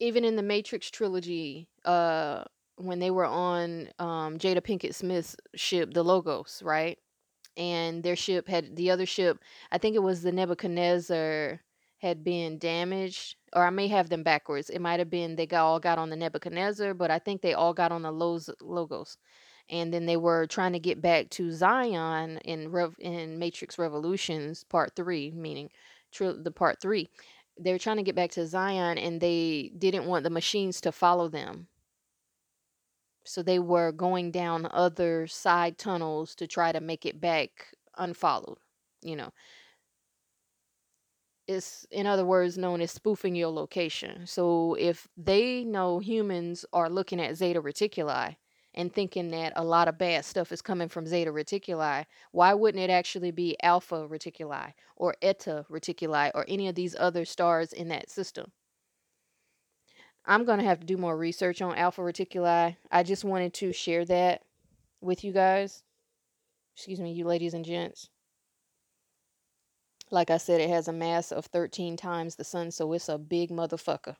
Even 0.00 0.24
in 0.24 0.36
the 0.36 0.42
Matrix 0.42 0.90
trilogy, 0.90 1.68
uh, 1.84 2.44
when 2.76 2.98
they 2.98 3.10
were 3.10 3.24
on 3.24 3.88
um, 3.98 4.38
Jada 4.38 4.60
Pinkett 4.60 4.94
Smith's 4.94 5.36
ship, 5.54 5.94
the 5.94 6.02
Logos, 6.02 6.62
right? 6.64 6.98
And 7.56 8.02
their 8.02 8.16
ship 8.16 8.48
had 8.48 8.76
the 8.76 8.90
other 8.90 9.06
ship 9.06 9.38
i 9.72 9.78
think 9.78 9.94
it 9.94 10.02
was 10.02 10.22
the 10.22 10.32
nebuchadnezzar 10.32 11.60
had 11.98 12.24
been 12.24 12.58
damaged 12.58 13.36
or 13.54 13.64
i 13.64 13.70
may 13.70 13.88
have 13.88 14.08
them 14.08 14.22
backwards. 14.22 14.68
It 14.70 14.80
might 14.80 14.98
have 15.00 15.10
been 15.10 15.36
they 15.36 15.46
got, 15.46 15.64
all 15.64 15.80
got 15.80 15.98
on 15.98 16.10
the 16.10 16.16
nebuchadnezzar 16.16 16.94
but 16.94 17.10
i 17.10 17.18
think 17.18 17.42
they 17.42 17.54
all 17.54 17.74
got 17.74 17.92
on 17.92 18.02
the 18.02 18.12
logos 18.12 19.16
and 19.70 19.92
then 19.92 20.06
they 20.06 20.16
were 20.16 20.46
trying 20.46 20.72
to 20.74 20.78
get 20.78 21.00
back 21.00 21.30
to 21.30 21.50
zion 21.50 22.38
in 22.44 22.70
Rev, 22.70 22.94
in 22.98 23.38
matrix 23.38 23.78
revolutions 23.78 24.64
part 24.64 24.94
three 24.96 25.30
meaning 25.30 25.70
tri- 26.12 26.34
the 26.42 26.50
part 26.50 26.80
three. 26.80 27.08
They 27.58 27.72
were 27.72 27.78
trying 27.78 27.98
to 27.98 28.02
get 28.02 28.16
back 28.16 28.32
to 28.32 28.46
zion 28.46 28.98
and 28.98 29.20
they 29.20 29.72
didn't 29.78 30.06
want 30.06 30.24
the 30.24 30.30
machines 30.30 30.80
to 30.82 30.92
follow 30.92 31.28
them 31.28 31.68
so 33.24 33.42
they 33.42 33.58
were 33.58 33.92
going 33.92 34.30
down 34.30 34.68
other 34.70 35.26
side 35.26 35.78
tunnels 35.78 36.34
to 36.36 36.46
try 36.46 36.72
to 36.72 36.80
make 36.80 37.06
it 37.06 37.20
back 37.20 37.72
unfollowed. 37.96 38.58
You 39.02 39.16
know, 39.16 39.30
it's 41.46 41.86
in 41.90 42.06
other 42.06 42.24
words 42.24 42.56
known 42.56 42.80
as 42.80 42.90
spoofing 42.90 43.34
your 43.34 43.50
location. 43.50 44.26
So 44.26 44.74
if 44.78 45.08
they 45.16 45.64
know 45.64 45.98
humans 45.98 46.64
are 46.72 46.88
looking 46.88 47.20
at 47.20 47.36
Zeta 47.36 47.60
Reticuli 47.60 48.36
and 48.74 48.92
thinking 48.92 49.30
that 49.30 49.52
a 49.56 49.64
lot 49.64 49.88
of 49.88 49.98
bad 49.98 50.24
stuff 50.24 50.52
is 50.52 50.62
coming 50.62 50.88
from 50.88 51.06
Zeta 51.06 51.30
Reticuli, 51.30 52.06
why 52.32 52.54
wouldn't 52.54 52.82
it 52.82 52.90
actually 52.90 53.30
be 53.30 53.56
Alpha 53.62 54.08
Reticuli 54.08 54.72
or 54.96 55.14
Eta 55.22 55.66
Reticuli 55.70 56.30
or 56.34 56.44
any 56.48 56.66
of 56.68 56.74
these 56.74 56.96
other 56.98 57.24
stars 57.26 57.72
in 57.72 57.88
that 57.88 58.10
system? 58.10 58.50
I'm 60.26 60.44
going 60.44 60.58
to 60.58 60.64
have 60.64 60.80
to 60.80 60.86
do 60.86 60.96
more 60.96 61.16
research 61.16 61.60
on 61.60 61.76
Alpha 61.76 62.00
Reticuli. 62.00 62.76
I 62.90 63.02
just 63.02 63.24
wanted 63.24 63.52
to 63.54 63.72
share 63.72 64.04
that 64.06 64.42
with 65.00 65.22
you 65.22 65.32
guys. 65.32 65.82
Excuse 66.74 67.00
me, 67.00 67.12
you 67.12 67.24
ladies 67.26 67.54
and 67.54 67.64
gents. 67.64 68.08
Like 70.10 70.30
I 70.30 70.38
said, 70.38 70.60
it 70.60 70.70
has 70.70 70.88
a 70.88 70.92
mass 70.92 71.32
of 71.32 71.46
13 71.46 71.96
times 71.96 72.36
the 72.36 72.44
sun, 72.44 72.70
so 72.70 72.92
it's 72.92 73.08
a 73.08 73.18
big 73.18 73.50
motherfucker. 73.50 74.16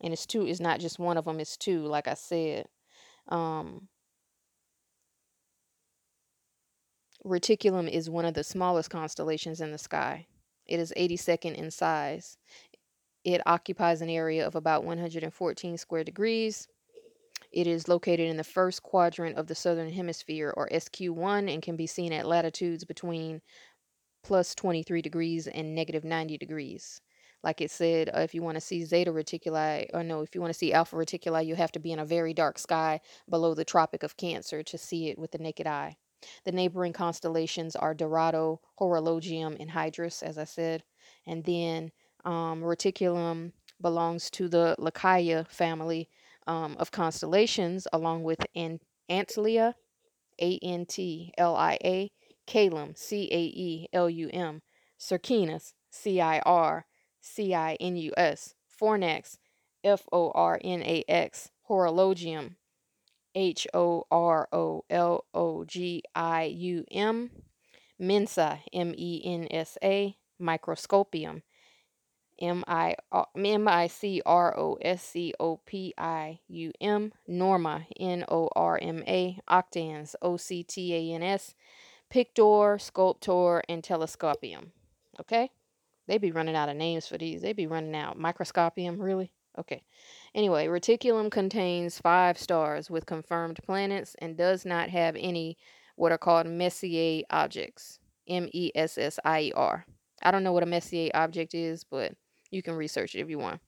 And 0.00 0.12
it's 0.12 0.26
two, 0.26 0.46
it's 0.46 0.60
not 0.60 0.80
just 0.80 0.98
one 0.98 1.16
of 1.16 1.24
them, 1.24 1.40
it's 1.40 1.56
two, 1.56 1.86
like 1.86 2.08
I 2.08 2.14
said. 2.14 2.66
Um, 3.28 3.88
Reticulum 7.24 7.88
is 7.88 8.08
one 8.08 8.24
of 8.24 8.34
the 8.34 8.44
smallest 8.44 8.90
constellations 8.90 9.60
in 9.60 9.72
the 9.72 9.78
sky. 9.78 10.26
It 10.66 10.80
is 10.80 10.92
82nd 10.96 11.54
in 11.54 11.70
size. 11.70 12.38
It 13.26 13.42
occupies 13.44 14.02
an 14.02 14.08
area 14.08 14.46
of 14.46 14.54
about 14.54 14.84
114 14.84 15.78
square 15.78 16.04
degrees. 16.04 16.68
It 17.50 17.66
is 17.66 17.88
located 17.88 18.28
in 18.28 18.36
the 18.36 18.44
first 18.44 18.84
quadrant 18.84 19.36
of 19.36 19.48
the 19.48 19.54
southern 19.56 19.90
hemisphere, 19.90 20.54
or 20.56 20.68
SQ1, 20.68 21.52
and 21.52 21.60
can 21.60 21.74
be 21.74 21.88
seen 21.88 22.12
at 22.12 22.24
latitudes 22.24 22.84
between 22.84 23.42
plus 24.22 24.54
23 24.54 25.02
degrees 25.02 25.48
and 25.48 25.74
negative 25.74 26.04
90 26.04 26.38
degrees. 26.38 27.00
Like 27.42 27.60
it 27.60 27.72
said, 27.72 28.10
uh, 28.14 28.20
if 28.20 28.32
you 28.32 28.42
want 28.42 28.58
to 28.58 28.60
see 28.60 28.84
Zeta 28.84 29.10
Reticuli, 29.10 29.90
or 29.92 30.04
no, 30.04 30.20
if 30.20 30.36
you 30.36 30.40
want 30.40 30.52
to 30.52 30.58
see 30.58 30.72
Alpha 30.72 30.94
Reticuli, 30.94 31.44
you 31.44 31.56
have 31.56 31.72
to 31.72 31.80
be 31.80 31.90
in 31.90 31.98
a 31.98 32.04
very 32.04 32.32
dark 32.32 32.60
sky 32.60 33.00
below 33.28 33.54
the 33.54 33.64
Tropic 33.64 34.04
of 34.04 34.16
Cancer 34.16 34.62
to 34.62 34.78
see 34.78 35.08
it 35.08 35.18
with 35.18 35.32
the 35.32 35.38
naked 35.38 35.66
eye. 35.66 35.96
The 36.44 36.52
neighboring 36.52 36.92
constellations 36.92 37.74
are 37.74 37.92
Dorado, 37.92 38.60
Horologium, 38.78 39.56
and 39.58 39.70
Hydrus, 39.72 40.22
as 40.22 40.38
I 40.38 40.44
said. 40.44 40.84
And 41.26 41.42
then 41.42 41.90
um, 42.26 42.60
Reticulum 42.60 43.52
belongs 43.80 44.30
to 44.30 44.48
the 44.48 44.76
Lacaille 44.78 45.46
family 45.48 46.08
um, 46.46 46.76
of 46.78 46.90
constellations, 46.90 47.86
along 47.92 48.24
with 48.24 48.44
An- 48.54 48.80
Antlia, 49.08 49.74
A 50.40 50.58
N 50.62 50.84
T 50.86 51.32
L 51.38 51.56
I 51.56 51.78
A, 51.84 52.10
Caelum, 52.46 52.96
C 52.98 53.28
A 53.32 53.38
E 53.38 53.88
L 53.92 54.10
U 54.10 54.28
M, 54.32 54.62
Circinus, 54.98 55.72
C 55.90 56.20
I 56.20 56.40
R 56.40 56.86
C 57.20 57.54
I 57.54 57.74
N 57.80 57.96
U 57.96 58.12
S, 58.16 58.54
Fornax, 58.80 59.38
F 59.82 60.02
O 60.12 60.30
R 60.32 60.60
N 60.62 60.82
A 60.82 61.04
X, 61.08 61.50
Horologium, 61.68 62.56
H 63.34 63.66
O 63.74 64.04
R 64.10 64.48
O 64.52 64.84
L 64.90 65.24
O 65.34 65.64
G 65.64 66.02
I 66.14 66.44
U 66.44 66.84
M, 66.90 67.30
Mensa, 67.98 68.60
M 68.72 68.94
E 68.96 69.22
N 69.24 69.48
S 69.50 69.78
A, 69.82 70.16
Microscopium, 70.40 71.42
M 72.40 72.64
I 72.66 72.96
uh, 73.10 73.24
M 73.36 73.66
I 73.66 73.86
C 73.86 74.22
R 74.26 74.58
O 74.58 74.78
S 74.82 75.02
C 75.02 75.32
O 75.40 75.58
P 75.64 75.94
I 75.96 76.40
U 76.48 76.72
M, 76.80 77.12
Norma, 77.26 77.86
N 77.98 78.24
O 78.28 78.48
R 78.54 78.78
M 78.80 79.02
A, 79.06 79.38
Octans, 79.48 80.14
O 80.20 80.36
C 80.36 80.62
T 80.62 80.94
A 80.94 81.14
N 81.14 81.22
S, 81.22 81.54
Pictor, 82.10 82.78
Sculptor, 82.80 83.62
and 83.68 83.82
Telescopium. 83.82 84.72
Okay? 85.20 85.50
They 86.06 86.18
be 86.18 86.30
running 86.30 86.54
out 86.54 86.68
of 86.68 86.76
names 86.76 87.06
for 87.06 87.18
these. 87.18 87.42
They 87.42 87.52
be 87.52 87.66
running 87.66 87.96
out. 87.96 88.18
Microscopium, 88.18 89.00
really? 89.00 89.32
Okay. 89.58 89.82
Anyway, 90.34 90.66
Reticulum 90.66 91.30
contains 91.30 91.98
five 91.98 92.38
stars 92.38 92.90
with 92.90 93.06
confirmed 93.06 93.58
planets 93.64 94.14
and 94.18 94.36
does 94.36 94.64
not 94.64 94.90
have 94.90 95.16
any 95.18 95.56
what 95.96 96.12
are 96.12 96.18
called 96.18 96.46
Messier 96.46 97.22
objects. 97.30 97.98
M 98.28 98.48
E 98.52 98.70
S 98.74 98.98
S 98.98 99.18
I 99.24 99.40
E 99.40 99.52
R. 99.56 99.86
I 100.22 100.30
don't 100.30 100.44
know 100.44 100.52
what 100.52 100.62
a 100.62 100.66
Messier 100.66 101.10
object 101.14 101.54
is, 101.54 101.84
but 101.84 102.12
you 102.50 102.62
can 102.62 102.74
research 102.74 103.14
it 103.14 103.20
if 103.20 103.30
you 103.30 103.38
want. 103.38 103.60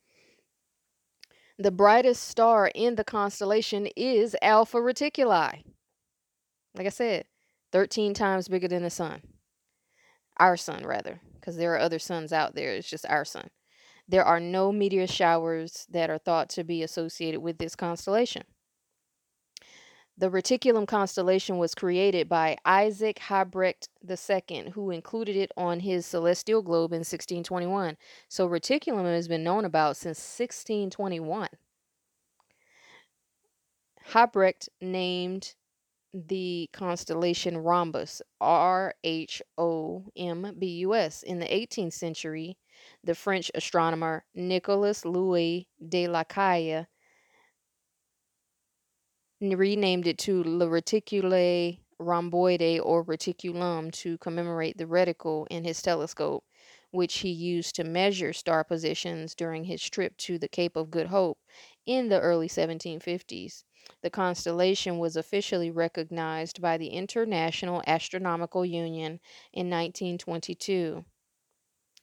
The 1.59 1.70
brightest 1.70 2.29
star 2.29 2.70
in 2.74 2.95
the 2.95 3.05
constellation 3.05 3.89
is 3.97 4.37
Alpha 4.41 4.79
Reticuli. 4.79 5.64
Like 6.76 6.87
I 6.87 6.91
said, 6.91 7.24
13 7.72 8.14
times 8.14 8.49
bigger 8.49 8.68
than 8.68 8.83
the 8.85 8.91
sun. 8.91 9.22
Our 10.39 10.57
sun, 10.57 10.87
rather, 10.87 11.20
because 11.35 11.57
there 11.57 11.74
are 11.74 11.81
other 11.81 11.99
suns 11.99 12.33
out 12.33 12.55
there. 12.55 12.70
It's 12.70 12.89
just 12.89 13.07
our 13.07 13.24
sun. 13.24 13.49
There 14.07 14.24
are 14.24 14.39
no 14.39 14.70
meteor 14.70 15.09
showers 15.09 15.87
that 15.91 16.11
are 16.11 16.18
thought 16.18 16.49
to 16.51 16.64
be 16.64 16.83
associated 16.83 17.41
with 17.41 17.59
this 17.59 17.74
constellation. 17.74 18.45
The 20.21 20.31
Reticulum 20.31 20.89
constellation 20.89 21.59
was 21.59 21.77
created 21.77 22.29
by 22.29 22.57
Isaac 22.64 23.21
Habrecht 23.21 23.89
II, 24.05 24.71
who 24.71 24.91
included 24.91 25.37
it 25.37 25.53
on 25.57 25.79
his 25.79 26.07
celestial 26.07 26.61
globe 26.61 26.93
in 26.93 27.01
1621. 27.01 27.97
So, 28.29 28.49
Reticulum 28.49 29.05
has 29.05 29.29
been 29.29 29.45
known 29.45 29.64
about 29.64 29.97
since 29.97 30.19
1621. 30.19 31.51
Habrecht 34.09 34.69
named 34.81 35.55
the 36.12 36.69
constellation 36.73 37.57
Rhombus, 37.57 38.21
R 38.41 38.95
H 39.05 39.41
O 39.57 40.05
M 40.16 40.57
B 40.59 40.66
U 40.79 40.97
S. 40.97 41.23
In 41.23 41.39
the 41.39 41.47
18th 41.47 41.93
century, 41.93 42.59
the 43.05 43.14
French 43.14 43.53
astronomer 43.55 44.25
Nicolas 44.35 45.05
Louis 45.05 45.69
de 45.89 46.09
la 46.09 46.25
Caille 46.25 46.89
renamed 49.41 50.07
it 50.07 50.18
to 50.18 50.43
Le 50.45 50.68
Reticule 50.68 51.78
Rhomboide 52.01 52.80
or 52.82 53.05
Reticulum 53.05 53.93
to 53.93 54.18
commemorate 54.18 54.78
the 54.78 54.86
reticle 54.86 55.47
in 55.51 55.64
his 55.64 55.82
telescope, 55.82 56.45
which 56.91 57.18
he 57.18 57.30
used 57.30 57.74
to 57.76 57.84
measure 57.84 58.32
star 58.32 58.64
positions 58.64 59.34
during 59.34 59.64
his 59.64 59.82
trip 59.82 60.16
to 60.18 60.39
the 60.39 60.49
Cape 60.49 60.76
of 60.76 60.91
Good 60.91 61.09
Hope 61.09 61.39
in 61.86 62.09
the 62.09 62.20
early 62.20 62.49
1750s. 62.49 63.64
The 64.03 64.11
constellation 64.11 64.99
was 64.99 65.16
officially 65.16 65.70
recognized 65.70 66.61
by 66.61 66.76
the 66.76 66.89
International 66.89 67.82
Astronomical 67.86 68.64
Union 68.64 69.20
in 69.53 69.70
1922. 69.70 71.05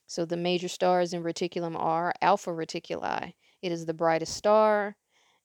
So 0.08 0.26
the 0.26 0.38
major 0.38 0.68
stars 0.68 1.14
in 1.14 1.24
Reticulum 1.24 1.76
are 1.76 2.14
Alpha 2.22 2.52
Reticuli. 2.52 3.34
It 3.62 3.72
is 3.72 3.86
the 3.86 3.94
brightest 3.94 4.36
star, 4.36 4.98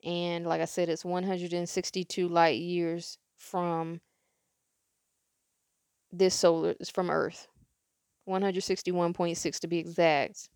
and 0.05 0.46
like 0.46 0.61
I 0.61 0.66
said, 0.66 0.88
it's 0.88 1.05
162 1.05 2.28
light 2.28 2.59
years 2.59 3.18
from 3.36 4.01
this 6.12 6.34
solar 6.34 6.74
from 6.92 7.11
Earth. 7.11 7.48
161.6 8.28 9.59
to 9.61 9.66
be 9.66 9.78
exact. 9.78 10.48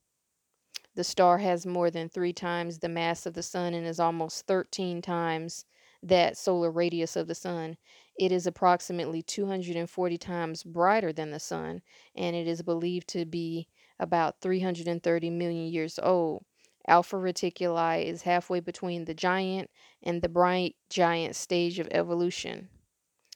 The 0.94 1.04
star 1.04 1.38
has 1.38 1.66
more 1.66 1.90
than 1.90 2.08
three 2.08 2.32
times 2.32 2.78
the 2.78 2.88
mass 2.88 3.26
of 3.26 3.34
the 3.34 3.42
sun 3.42 3.74
and 3.74 3.86
is 3.86 3.98
almost 3.98 4.46
13 4.46 5.02
times 5.02 5.64
that 6.02 6.36
solar 6.36 6.70
radius 6.70 7.16
of 7.16 7.26
the 7.26 7.34
sun. 7.34 7.76
It 8.16 8.30
is 8.30 8.46
approximately 8.46 9.22
240 9.22 10.18
times 10.18 10.62
brighter 10.62 11.12
than 11.12 11.30
the 11.32 11.40
sun, 11.40 11.82
and 12.14 12.36
it 12.36 12.46
is 12.46 12.62
believed 12.62 13.08
to 13.08 13.24
be 13.24 13.68
about 13.98 14.40
330 14.40 15.30
million 15.30 15.66
years 15.66 15.98
old. 16.00 16.44
Alpha 16.86 17.16
Reticuli 17.16 18.04
is 18.04 18.22
halfway 18.22 18.60
between 18.60 19.04
the 19.04 19.14
giant 19.14 19.70
and 20.02 20.20
the 20.20 20.28
bright 20.28 20.76
giant 20.90 21.36
stage 21.36 21.78
of 21.78 21.88
evolution. 21.90 22.68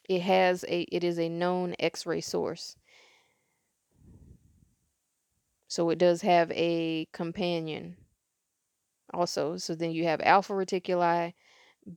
It 0.08 0.22
has 0.22 0.64
a 0.68 0.82
it 0.82 1.04
is 1.04 1.18
a 1.18 1.28
known 1.28 1.74
X-ray 1.78 2.20
source. 2.20 2.76
So 5.68 5.90
it 5.90 5.98
does 5.98 6.22
have 6.22 6.50
a 6.52 7.06
companion 7.12 7.96
also. 9.12 9.56
So 9.56 9.74
then 9.74 9.92
you 9.92 10.04
have 10.04 10.20
Alpha 10.22 10.52
Reticuli, 10.52 11.34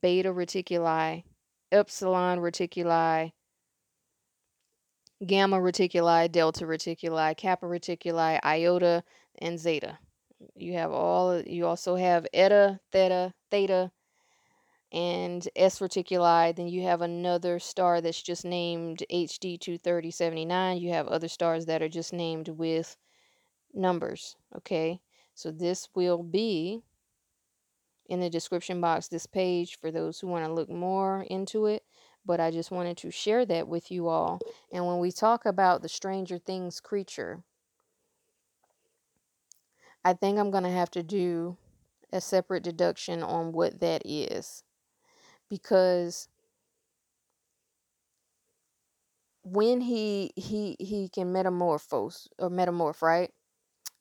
Beta 0.02 0.30
Reticuli, 0.30 1.24
Epsilon 1.72 2.40
Reticuli, 2.40 3.32
Gamma 5.26 5.58
Reticuli, 5.58 6.32
Delta 6.32 6.66
Reticuli, 6.66 7.36
Kappa 7.38 7.66
Reticuli, 7.66 8.40
Iota, 8.44 9.04
and 9.40 9.60
Zeta. 9.60 10.00
You 10.56 10.74
have 10.74 10.92
all, 10.92 11.42
you 11.42 11.66
also 11.66 11.96
have 11.96 12.28
Eta, 12.34 12.80
Theta, 12.92 13.34
Theta, 13.50 13.92
and 14.92 15.48
S 15.56 15.80
Reticuli. 15.80 16.56
Then 16.56 16.68
you 16.68 16.84
have 16.84 17.02
another 17.02 17.60
star 17.60 18.02
that's 18.02 18.22
just 18.22 18.44
named 18.46 19.04
HD 19.12 19.60
23079. 19.60 20.78
You 20.78 20.92
have 20.92 21.08
other 21.08 21.28
stars 21.28 21.66
that 21.66 21.82
are 21.82 21.90
just 21.90 22.14
named 22.14 22.50
with 22.50 22.98
numbers. 23.74 24.36
Okay, 24.58 25.02
so 25.34 25.52
this 25.52 25.88
will 25.96 26.24
be 26.24 26.82
in 28.08 28.20
the 28.20 28.30
description 28.30 28.82
box, 28.82 29.08
this 29.08 29.26
page, 29.26 29.78
for 29.80 29.92
those 29.92 30.20
who 30.20 30.28
want 30.28 30.46
to 30.46 30.54
look 30.54 30.70
more 30.70 31.26
into 31.30 31.68
it. 31.68 31.84
But 32.26 32.40
I 32.40 32.52
just 32.52 32.70
wanted 32.70 32.98
to 32.98 33.12
share 33.12 33.46
that 33.46 33.68
with 33.68 33.90
you 33.90 34.08
all. 34.08 34.40
And 34.72 34.86
when 34.86 35.00
we 35.00 35.12
talk 35.12 35.46
about 35.46 35.82
the 35.82 35.90
Stranger 35.90 36.38
Things 36.38 36.80
creature, 36.80 37.44
I 40.04 40.14
think 40.14 40.38
I'm 40.40 40.52
going 40.52 40.64
to 40.64 40.70
have 40.70 40.92
to 40.92 41.04
do 41.04 41.58
a 42.12 42.22
separate 42.22 42.64
deduction 42.64 43.24
on 43.24 43.52
what 43.52 43.80
that 43.80 44.02
is. 44.06 44.64
Because 45.50 46.30
when 49.44 49.82
he 49.82 50.32
he 50.36 50.76
he 50.80 51.10
can 51.10 51.32
metamorphose 51.32 52.28
or 52.40 52.50
metamorph, 52.50 53.02
right? 53.02 53.32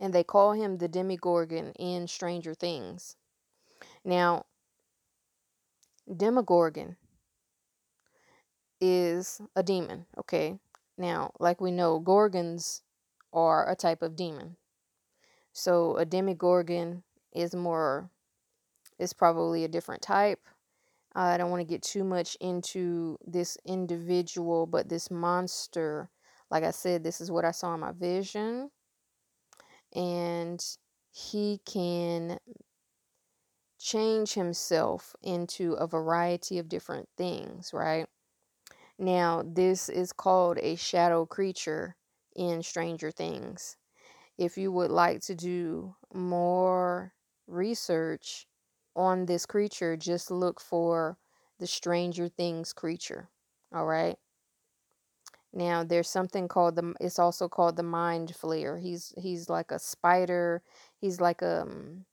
And 0.01 0.13
they 0.13 0.25
call 0.25 0.53
him 0.53 0.79
the 0.79 0.89
Demigorgon 0.89 1.73
in 1.79 2.09
Stranger 2.09 2.55
Things. 2.55 3.17
Now, 4.05 4.47
Demogorgon 6.15 6.97
is 8.81 9.41
a 9.57 9.63
demon, 9.63 10.07
okay? 10.19 10.59
Now, 10.99 11.33
like 11.39 11.61
we 11.61 11.71
know, 11.71 11.99
gorgons 11.99 12.83
are 13.33 13.69
a 13.71 13.77
type 13.77 14.03
of 14.03 14.17
demon. 14.17 14.57
So 15.53 15.97
a 15.97 16.07
demigorgon 16.07 17.03
is 17.33 17.55
more 17.55 18.11
is 18.99 19.13
probably 19.13 19.65
a 19.65 19.69
different 19.69 20.03
type. 20.03 20.41
I 21.15 21.37
don't 21.37 21.51
want 21.51 21.61
to 21.61 21.73
get 21.73 21.83
too 21.83 22.05
much 22.05 22.37
into 22.41 23.19
this 23.27 23.59
individual, 23.65 24.67
but 24.67 24.89
this 24.89 25.11
monster, 25.11 26.09
like 26.51 26.63
I 26.63 26.71
said, 26.71 27.03
this 27.03 27.21
is 27.21 27.31
what 27.31 27.45
I 27.45 27.51
saw 27.51 27.75
in 27.75 27.81
my 27.81 27.93
vision. 27.93 28.71
And 29.95 30.65
he 31.11 31.61
can 31.65 32.39
change 33.81 34.35
himself 34.35 35.17
into 35.23 35.73
a 35.73 35.87
variety 35.87 36.59
of 36.59 36.69
different 36.69 37.09
things, 37.17 37.73
right? 37.73 38.07
Now, 38.99 39.43
this 39.45 39.89
is 39.89 40.13
called 40.13 40.59
a 40.59 40.77
shadow 40.77 41.25
creature 41.27 41.97
in 42.37 42.63
Stranger 42.63 43.11
Things. 43.11 43.77
If 44.41 44.59
you 44.59 44.73
would 44.73 44.91
like 44.91 45.21
to 45.23 45.37
do 45.37 45.95
more 46.15 47.15
research 47.47 48.49
on 48.97 49.27
this 49.27 49.47
creature, 49.47 49.97
just 49.97 50.33
look 50.33 50.61
for 50.61 51.19
the 51.61 51.69
Stranger 51.69 52.29
Things 52.29 52.73
creature. 52.73 53.29
All 53.73 53.87
right. 53.87 54.19
Now 55.53 55.85
there's 55.85 56.09
something 56.11 56.49
called 56.49 56.77
the 56.77 56.95
it's 57.01 57.19
also 57.19 57.49
called 57.49 57.77
the 57.77 57.85
mind 57.85 58.33
flayer. 58.33 58.81
He's 58.81 59.13
he's 59.19 59.49
like 59.51 59.71
a 59.71 59.79
spider. 59.79 60.63
He's 61.01 61.21
like 61.21 61.43
a 61.43 61.63
um, 61.63 62.07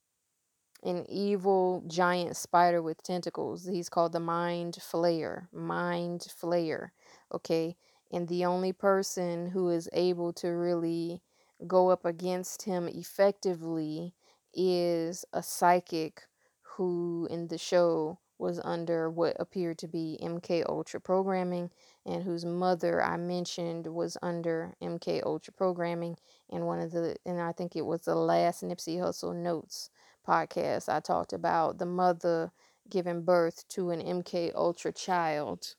an 0.84 1.05
evil 1.09 1.84
giant 1.88 2.38
spider 2.38 2.82
with 2.82 3.03
tentacles. 3.03 3.65
He's 3.65 3.89
called 3.89 4.13
the 4.13 4.19
Mind 4.19 4.75
Flayer. 4.80 5.47
Mind 5.51 6.21
Flayer. 6.21 6.91
Okay. 7.34 7.78
And 8.11 8.28
the 8.28 8.45
only 8.45 8.73
person 8.73 9.47
who 9.51 9.69
is 9.69 9.89
able 9.93 10.34
to 10.34 10.49
really 10.49 11.21
go 11.65 11.89
up 11.89 12.05
against 12.05 12.63
him 12.63 12.87
effectively 12.87 14.13
is 14.53 15.25
a 15.33 15.41
psychic 15.41 16.23
who 16.61 17.27
in 17.31 17.47
the 17.47 17.57
show 17.57 18.19
was 18.39 18.61
under 18.63 19.09
what 19.09 19.35
appeared 19.39 19.79
to 19.79 19.87
be 19.87 20.19
MK 20.21 20.63
Ultra 20.69 21.01
programming 21.01 21.71
and 22.05 22.23
whose 22.23 22.45
mother 22.45 23.03
I 23.03 23.17
mentioned 23.17 23.87
was 23.87 24.15
under 24.21 24.75
MK 24.81 25.23
Ultra 25.25 25.53
programming 25.53 26.17
and 26.51 26.67
one 26.67 26.79
of 26.79 26.91
the 26.91 27.15
and 27.25 27.41
I 27.41 27.51
think 27.51 27.75
it 27.75 27.85
was 27.85 28.01
the 28.01 28.15
last 28.15 28.61
Nipsey 28.61 28.99
Hussle 28.99 29.35
notes 29.35 29.89
podcast, 30.27 30.89
I 30.89 30.99
talked 30.99 31.33
about 31.33 31.77
the 31.79 31.85
mother 31.85 32.51
giving 32.89 33.23
birth 33.23 33.67
to 33.69 33.91
an 33.91 34.01
MK 34.01 34.53
Ultra 34.53 34.91
child, 34.91 35.75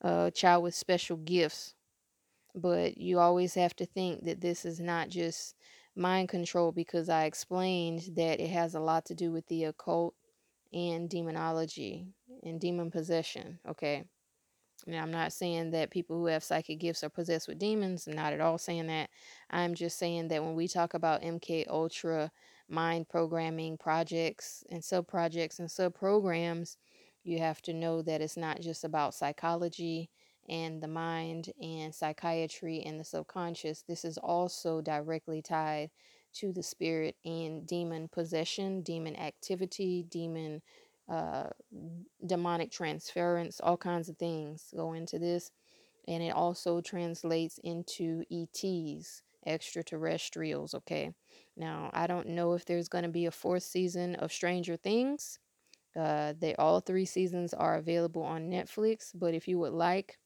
a 0.00 0.32
child 0.34 0.62
with 0.64 0.74
special 0.74 1.16
gifts. 1.18 1.74
But 2.56 2.96
you 2.98 3.18
always 3.18 3.54
have 3.54 3.76
to 3.76 3.86
think 3.86 4.24
that 4.24 4.40
this 4.40 4.64
is 4.64 4.80
not 4.80 5.10
just 5.10 5.54
mind 5.94 6.28
control 6.28 6.72
because 6.72 7.08
I 7.08 7.24
explained 7.24 8.10
that 8.16 8.40
it 8.40 8.50
has 8.50 8.74
a 8.74 8.80
lot 8.80 9.04
to 9.06 9.14
do 9.14 9.30
with 9.30 9.46
the 9.48 9.64
occult 9.64 10.14
and 10.72 11.08
demonology 11.08 12.06
and 12.42 12.60
demon 12.60 12.90
possession. 12.90 13.58
Okay. 13.68 14.04
Now, 14.86 15.02
I'm 15.02 15.10
not 15.10 15.32
saying 15.32 15.70
that 15.70 15.90
people 15.90 16.16
who 16.16 16.26
have 16.26 16.44
psychic 16.44 16.78
gifts 16.78 17.02
are 17.02 17.08
possessed 17.08 17.48
with 17.48 17.58
demons. 17.58 18.06
I'm 18.06 18.14
not 18.14 18.32
at 18.32 18.40
all 18.40 18.58
saying 18.58 18.86
that. 18.88 19.10
I'm 19.50 19.74
just 19.74 19.98
saying 19.98 20.28
that 20.28 20.44
when 20.44 20.54
we 20.54 20.68
talk 20.68 20.94
about 20.94 21.22
MK 21.22 21.66
Ultra 21.68 22.30
mind 22.68 23.08
programming 23.08 23.78
projects 23.78 24.64
and 24.70 24.84
sub 24.84 25.06
projects 25.08 25.58
and 25.58 25.70
sub 25.70 25.94
programs, 25.94 26.76
you 27.24 27.38
have 27.38 27.62
to 27.62 27.72
know 27.72 28.02
that 28.02 28.20
it's 28.20 28.36
not 28.36 28.60
just 28.60 28.84
about 28.84 29.14
psychology 29.14 30.10
and 30.48 30.82
the 30.82 30.88
mind 30.88 31.52
and 31.60 31.94
psychiatry 31.94 32.82
and 32.84 32.98
the 32.98 33.04
subconscious. 33.04 33.82
This 33.82 34.04
is 34.04 34.18
also 34.18 34.80
directly 34.80 35.42
tied 35.42 35.90
to 36.34 36.52
the 36.52 36.62
spirit 36.62 37.16
and 37.24 37.66
demon 37.66 38.08
possession, 38.08 38.82
demon 38.82 39.16
activity, 39.16 40.04
demon 40.08 40.62
uh, 41.08 41.48
demonic 42.24 42.70
transference, 42.70 43.60
all 43.60 43.76
kinds 43.76 44.08
of 44.08 44.16
things 44.18 44.72
go 44.76 44.92
into 44.92 45.18
this. 45.18 45.50
And 46.08 46.22
it 46.22 46.34
also 46.34 46.80
translates 46.80 47.58
into 47.62 48.24
ETs, 48.30 49.22
extraterrestrials. 49.46 50.74
Okay. 50.74 51.12
Now, 51.56 51.90
I 51.92 52.06
don't 52.06 52.28
know 52.28 52.52
if 52.52 52.64
there's 52.64 52.88
going 52.88 53.04
to 53.04 53.10
be 53.10 53.26
a 53.26 53.30
fourth 53.30 53.62
season 53.62 54.14
of 54.16 54.32
Stranger 54.32 54.76
Things. 54.76 55.38
Uh, 55.96 56.34
they 56.38 56.54
all 56.56 56.80
three 56.80 57.06
seasons 57.06 57.54
are 57.54 57.76
available 57.76 58.22
on 58.22 58.50
Netflix, 58.50 59.12
but 59.14 59.32
if 59.32 59.48
you 59.48 59.58
would 59.58 59.72
like, 59.72 60.18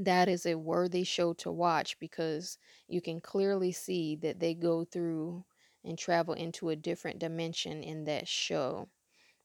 that 0.00 0.28
is 0.28 0.46
a 0.46 0.54
worthy 0.54 1.04
show 1.04 1.34
to 1.34 1.52
watch 1.52 1.98
because 1.98 2.56
you 2.88 3.02
can 3.02 3.20
clearly 3.20 3.70
see 3.70 4.16
that 4.16 4.40
they 4.40 4.54
go 4.54 4.82
through 4.84 5.44
and 5.84 5.98
travel 5.98 6.34
into 6.34 6.70
a 6.70 6.76
different 6.76 7.18
dimension 7.18 7.82
in 7.82 8.04
that 8.04 8.26
show. 8.26 8.88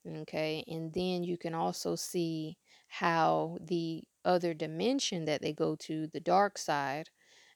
Okay, 0.07 0.63
and 0.67 0.93
then 0.93 1.23
you 1.23 1.37
can 1.37 1.53
also 1.53 1.95
see 1.95 2.57
how 2.87 3.57
the 3.59 4.03
other 4.23 4.53
dimension 4.53 5.25
that 5.25 5.41
they 5.41 5.51
go 5.51 5.75
to, 5.75 6.07
the 6.07 6.19
dark 6.19 6.57
side 6.57 7.09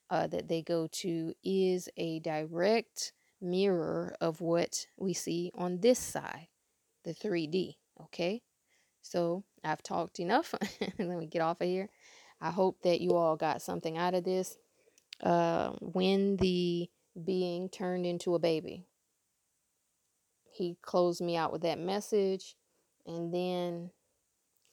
uh, 0.09 0.27
that 0.27 0.47
they 0.49 0.61
go 0.61 0.87
to, 0.87 1.33
is 1.43 1.87
a 1.95 2.19
direct 2.19 3.13
mirror 3.39 4.13
of 4.19 4.41
what 4.41 4.87
we 4.97 5.13
see 5.13 5.51
on 5.55 5.79
this 5.79 5.99
side, 5.99 6.47
the 7.05 7.13
3D. 7.13 7.77
Okay, 8.01 8.41
so 9.01 9.43
I've 9.63 9.83
talked 9.83 10.19
enough. 10.19 10.53
Let 10.99 11.17
me 11.19 11.27
get 11.27 11.41
off 11.41 11.61
of 11.61 11.67
here. 11.67 11.89
I 12.41 12.51
hope 12.51 12.81
that 12.83 13.01
you 13.01 13.15
all 13.15 13.35
got 13.35 13.61
something 13.61 13.97
out 13.97 14.13
of 14.13 14.23
this. 14.23 14.57
Uh, 15.21 15.71
when 15.81 16.37
the 16.37 16.89
being 17.25 17.69
turned 17.69 18.05
into 18.05 18.35
a 18.35 18.39
baby, 18.39 18.85
he 20.51 20.77
closed 20.81 21.21
me 21.21 21.35
out 21.35 21.51
with 21.51 21.61
that 21.63 21.79
message. 21.79 22.55
And 23.05 23.33
then 23.33 23.91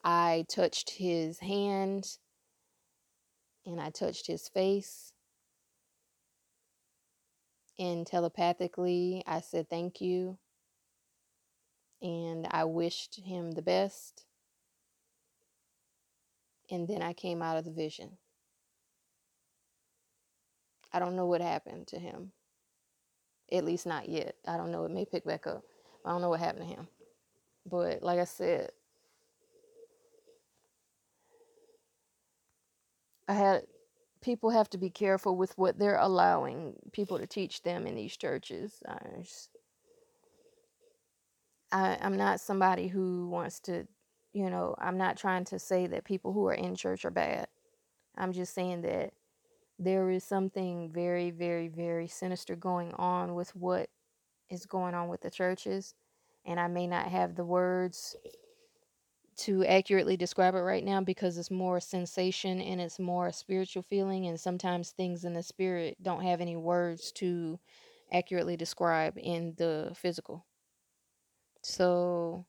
I 0.03 0.45
touched 0.49 0.91
his 0.91 1.39
hand 1.39 2.07
and 3.65 3.81
I 3.81 3.89
touched 3.89 4.27
his 4.27 4.47
face. 4.47 5.11
And 7.79 8.07
telepathically, 8.07 9.23
I 9.27 9.41
said 9.41 9.69
thank 9.69 10.01
you. 10.01 10.37
And 12.01 12.47
I 12.49 12.63
wished 12.63 13.19
him 13.19 13.51
the 13.51 13.61
best. 13.61 14.26
And 16.69 16.87
then 16.87 17.01
I 17.01 17.13
came 17.13 17.41
out 17.41 17.57
of 17.57 17.65
the 17.65 17.71
vision. 17.71 18.17
I 20.93 20.99
don't 20.99 21.15
know 21.15 21.25
what 21.25 21.41
happened 21.41 21.87
to 21.87 21.99
him. 21.99 22.31
At 23.51 23.65
least 23.65 23.85
not 23.85 24.09
yet. 24.09 24.35
I 24.47 24.57
don't 24.57 24.71
know. 24.71 24.85
It 24.85 24.91
may 24.91 25.05
pick 25.05 25.25
back 25.25 25.47
up. 25.47 25.63
I 26.05 26.11
don't 26.11 26.21
know 26.21 26.29
what 26.29 26.39
happened 26.39 26.69
to 26.69 26.75
him. 26.75 26.87
But 27.65 28.03
like 28.03 28.19
I 28.19 28.25
said, 28.25 28.71
I 33.27 33.33
had 33.33 33.63
people 34.21 34.49
have 34.51 34.69
to 34.71 34.77
be 34.77 34.89
careful 34.89 35.35
with 35.37 35.57
what 35.57 35.79
they're 35.79 35.97
allowing 35.97 36.75
people 36.93 37.17
to 37.19 37.27
teach 37.27 37.63
them 37.63 37.87
in 37.87 37.95
these 37.95 38.17
churches. 38.17 38.83
I, 38.87 38.97
I 41.71 41.97
I'm 42.01 42.17
not 42.17 42.39
somebody 42.41 42.87
who 42.87 43.27
wants 43.29 43.59
to, 43.61 43.87
you 44.37 44.51
know, 44.51 44.75
I'm 44.77 44.99
not 44.99 45.17
trying 45.17 45.45
to 45.45 45.57
say 45.57 45.87
that 45.87 46.05
people 46.05 46.31
who 46.31 46.45
are 46.47 46.53
in 46.53 46.75
church 46.75 47.05
are 47.05 47.11
bad. 47.11 47.47
I'm 48.15 48.33
just 48.33 48.53
saying 48.53 48.83
that 48.83 49.13
there 49.79 50.11
is 50.11 50.23
something 50.23 50.91
very, 50.91 51.31
very, 51.31 51.69
very 51.69 52.07
sinister 52.07 52.55
going 52.55 52.93
on 52.93 53.33
with 53.33 53.55
what 53.55 53.89
is 54.51 54.67
going 54.67 54.93
on 54.93 55.07
with 55.07 55.21
the 55.21 55.31
churches. 55.31 55.95
And 56.45 56.59
I 56.59 56.67
may 56.67 56.85
not 56.85 57.07
have 57.07 57.35
the 57.35 57.45
words 57.45 58.15
to 59.37 59.65
accurately 59.65 60.17
describe 60.17 60.53
it 60.53 60.59
right 60.59 60.85
now 60.85 61.01
because 61.01 61.39
it's 61.39 61.51
more 61.51 61.79
sensation 61.79 62.61
and 62.61 62.79
it's 62.79 62.99
more 62.99 63.27
a 63.27 63.33
spiritual 63.33 63.83
feeling. 63.83 64.27
And 64.27 64.39
sometimes 64.39 64.91
things 64.91 65.25
in 65.25 65.33
the 65.33 65.43
spirit 65.43 65.97
don't 66.03 66.23
have 66.23 66.41
any 66.41 66.55
words 66.55 67.11
to 67.13 67.59
accurately 68.13 68.55
describe 68.55 69.17
in 69.17 69.55
the 69.57 69.93
physical. 69.95 70.45
So, 71.63 72.45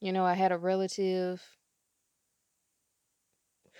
you 0.00 0.12
know, 0.12 0.24
I 0.24 0.34
had 0.34 0.52
a 0.52 0.58
relative 0.58 1.58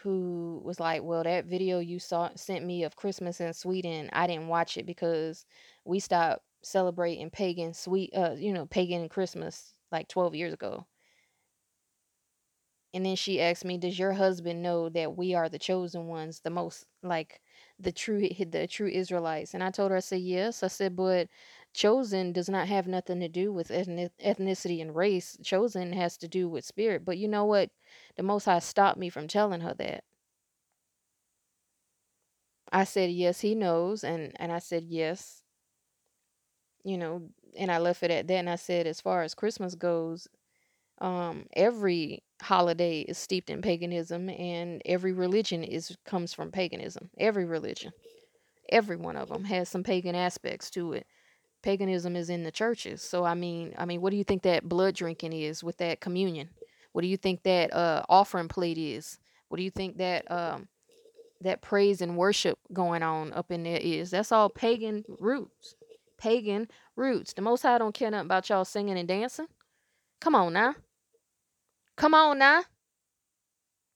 who 0.02 0.60
was 0.64 0.78
like, 0.80 1.02
"Well, 1.02 1.24
that 1.24 1.46
video 1.46 1.78
you 1.80 1.98
saw 1.98 2.30
sent 2.36 2.64
me 2.64 2.84
of 2.84 2.96
Christmas 2.96 3.40
in 3.40 3.52
Sweden, 3.52 4.08
I 4.12 4.26
didn't 4.26 4.48
watch 4.48 4.76
it 4.76 4.86
because 4.86 5.44
we 5.84 5.98
stopped 6.00 6.44
celebrating 6.62 7.30
pagan 7.30 7.72
sweet 7.74 8.10
uh 8.14 8.34
you 8.36 8.52
know, 8.52 8.66
pagan 8.66 9.08
Christmas 9.08 9.74
like 9.92 10.08
12 10.08 10.34
years 10.34 10.52
ago." 10.54 10.86
And 12.94 13.04
then 13.04 13.16
she 13.16 13.40
asked 13.40 13.64
me, 13.64 13.76
"Does 13.78 13.98
your 13.98 14.12
husband 14.12 14.62
know 14.62 14.88
that 14.90 15.16
we 15.16 15.34
are 15.34 15.48
the 15.48 15.58
chosen 15.58 16.06
ones, 16.08 16.40
the 16.40 16.50
most 16.50 16.86
like 17.02 17.40
the 17.78 17.92
true 17.92 18.20
the 18.50 18.66
true 18.66 18.88
Israelites?" 18.88 19.54
And 19.54 19.62
I 19.62 19.70
told 19.70 19.90
her, 19.90 19.96
I 19.98 20.00
said, 20.00 20.20
"Yes." 20.22 20.62
I 20.62 20.68
said, 20.68 20.96
"But 20.96 21.28
chosen 21.74 22.32
does 22.32 22.48
not 22.48 22.68
have 22.68 22.86
nothing 22.86 23.20
to 23.20 23.28
do 23.28 23.52
with 23.52 23.68
ethnicity 23.70 24.80
and 24.80 24.94
race. 24.96 25.36
Chosen 25.42 25.92
has 25.92 26.16
to 26.18 26.28
do 26.28 26.48
with 26.48 26.64
spirit." 26.64 27.04
But 27.04 27.18
you 27.18 27.28
know 27.28 27.44
what? 27.44 27.70
The 28.16 28.22
Most 28.22 28.46
High 28.46 28.60
stopped 28.60 28.98
me 28.98 29.08
from 29.10 29.28
telling 29.28 29.60
her 29.62 29.74
that. 29.74 30.04
I 32.72 32.84
said, 32.84 33.10
"Yes, 33.10 33.40
he 33.42 33.54
knows." 33.54 34.02
And 34.02 34.32
and 34.40 34.50
I 34.52 34.58
said, 34.58 34.84
"Yes." 34.84 35.42
You 36.84 36.96
know, 36.98 37.28
and 37.56 37.70
I 37.70 37.78
left 37.78 38.02
it 38.02 38.10
at 38.10 38.26
that. 38.28 38.34
And 38.34 38.50
I 38.50 38.56
said, 38.56 38.86
as 38.86 39.00
far 39.00 39.22
as 39.22 39.34
Christmas 39.34 39.74
goes, 39.74 40.28
um, 41.00 41.46
every 41.54 42.22
holiday 42.42 43.00
is 43.02 43.18
steeped 43.18 43.50
in 43.50 43.62
paganism 43.62 44.30
and 44.30 44.82
every 44.86 45.12
religion 45.12 45.64
is 45.64 45.96
comes 46.04 46.34
from 46.34 46.52
paganism 46.52 47.10
every 47.18 47.44
religion 47.44 47.92
every 48.70 48.96
one 48.96 49.16
of 49.16 49.28
them 49.28 49.44
has 49.44 49.68
some 49.68 49.82
pagan 49.84 50.14
aspects 50.14 50.70
to 50.70 50.92
it 50.92 51.06
paganism 51.68 52.16
is 52.16 52.30
in 52.30 52.42
the 52.42 52.50
churches 52.50 53.02
so 53.02 53.24
i 53.24 53.34
mean 53.34 53.74
i 53.78 53.84
mean 53.84 54.00
what 54.00 54.10
do 54.10 54.16
you 54.16 54.24
think 54.24 54.42
that 54.42 54.68
blood 54.68 54.94
drinking 54.94 55.32
is 55.32 55.62
with 55.62 55.76
that 55.78 56.00
communion 56.00 56.48
what 56.92 57.02
do 57.02 57.08
you 57.08 57.16
think 57.16 57.42
that 57.42 57.72
uh 57.74 58.02
offering 58.08 58.48
plate 58.48 58.78
is 58.78 59.18
what 59.48 59.58
do 59.58 59.62
you 59.62 59.70
think 59.70 59.98
that 59.98 60.30
um 60.30 60.68
that 61.40 61.62
praise 61.62 62.00
and 62.00 62.16
worship 62.16 62.58
going 62.72 63.02
on 63.02 63.32
up 63.32 63.50
in 63.50 63.62
there 63.62 63.80
is 63.80 64.10
that's 64.10 64.32
all 64.32 64.48
pagan 64.48 65.04
roots 65.20 65.76
pagan 66.16 66.66
roots 66.96 67.32
the 67.34 67.42
most 67.42 67.62
high 67.62 67.78
don't 67.78 67.94
care 67.94 68.10
nothing 68.10 68.26
about 68.26 68.48
y'all 68.48 68.64
singing 68.64 68.98
and 68.98 69.08
dancing 69.08 69.46
come 70.20 70.34
on 70.34 70.52
now 70.52 70.74
Come 71.98 72.14
on 72.14 72.38
now. 72.38 72.62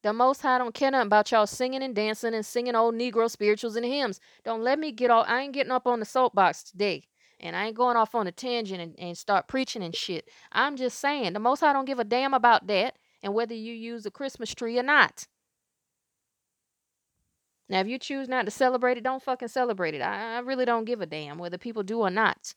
The 0.03 0.13
Most 0.13 0.43
High 0.43 0.59
don't 0.59 0.75
care 0.75 0.91
nothing 0.91 1.07
about 1.07 1.31
y'all 1.31 1.47
singing 1.47 1.85
and 1.85 1.95
dancing 1.95 2.35
and 2.35 2.45
singing 2.45 2.75
old 2.75 2.97
Negro 2.97 3.31
spirituals 3.31 3.77
and 3.77 3.87
hymns. 3.87 4.19
Don't 4.45 4.63
let 4.63 4.81
me 4.81 4.91
get 4.91 5.13
all. 5.13 5.25
I 5.29 5.43
ain't 5.43 5.53
getting 5.55 5.71
up 5.71 5.87
on 5.87 6.01
the 6.01 6.05
soapbox 6.05 6.65
today. 6.65 7.05
And 7.43 7.57
I 7.57 7.67
ain't 7.67 7.77
going 7.77 7.97
off 7.97 8.15
on 8.15 8.27
a 8.27 8.33
tangent 8.33 8.81
and, 8.81 8.95
and 8.99 9.19
start 9.19 9.49
preaching 9.49 9.83
and 9.83 9.95
shit. 9.95 10.29
I'm 10.53 10.77
just 10.77 10.99
saying, 11.01 11.33
the 11.33 11.41
Most 11.41 11.61
High 11.61 11.73
don't 11.73 11.87
give 11.87 11.99
a 11.99 12.05
damn 12.05 12.35
about 12.35 12.69
that 12.69 12.97
and 13.23 13.35
whether 13.35 13.55
you 13.55 13.73
use 13.73 14.07
a 14.07 14.11
Christmas 14.11 14.55
tree 14.55 14.79
or 14.79 14.83
not. 14.83 15.27
Now, 17.69 17.81
if 17.81 17.87
you 17.87 17.99
choose 17.99 18.29
not 18.29 18.45
to 18.45 18.51
celebrate 18.51 18.99
it, 18.99 19.05
don't 19.05 19.23
fucking 19.23 19.49
celebrate 19.49 19.95
it. 19.95 20.03
I, 20.03 20.37
I 20.37 20.39
really 20.41 20.65
don't 20.65 20.85
give 20.85 21.01
a 21.01 21.07
damn 21.07 21.39
whether 21.39 21.59
people 21.59 21.83
do 21.83 22.01
or 22.01 22.11
not. 22.11 22.55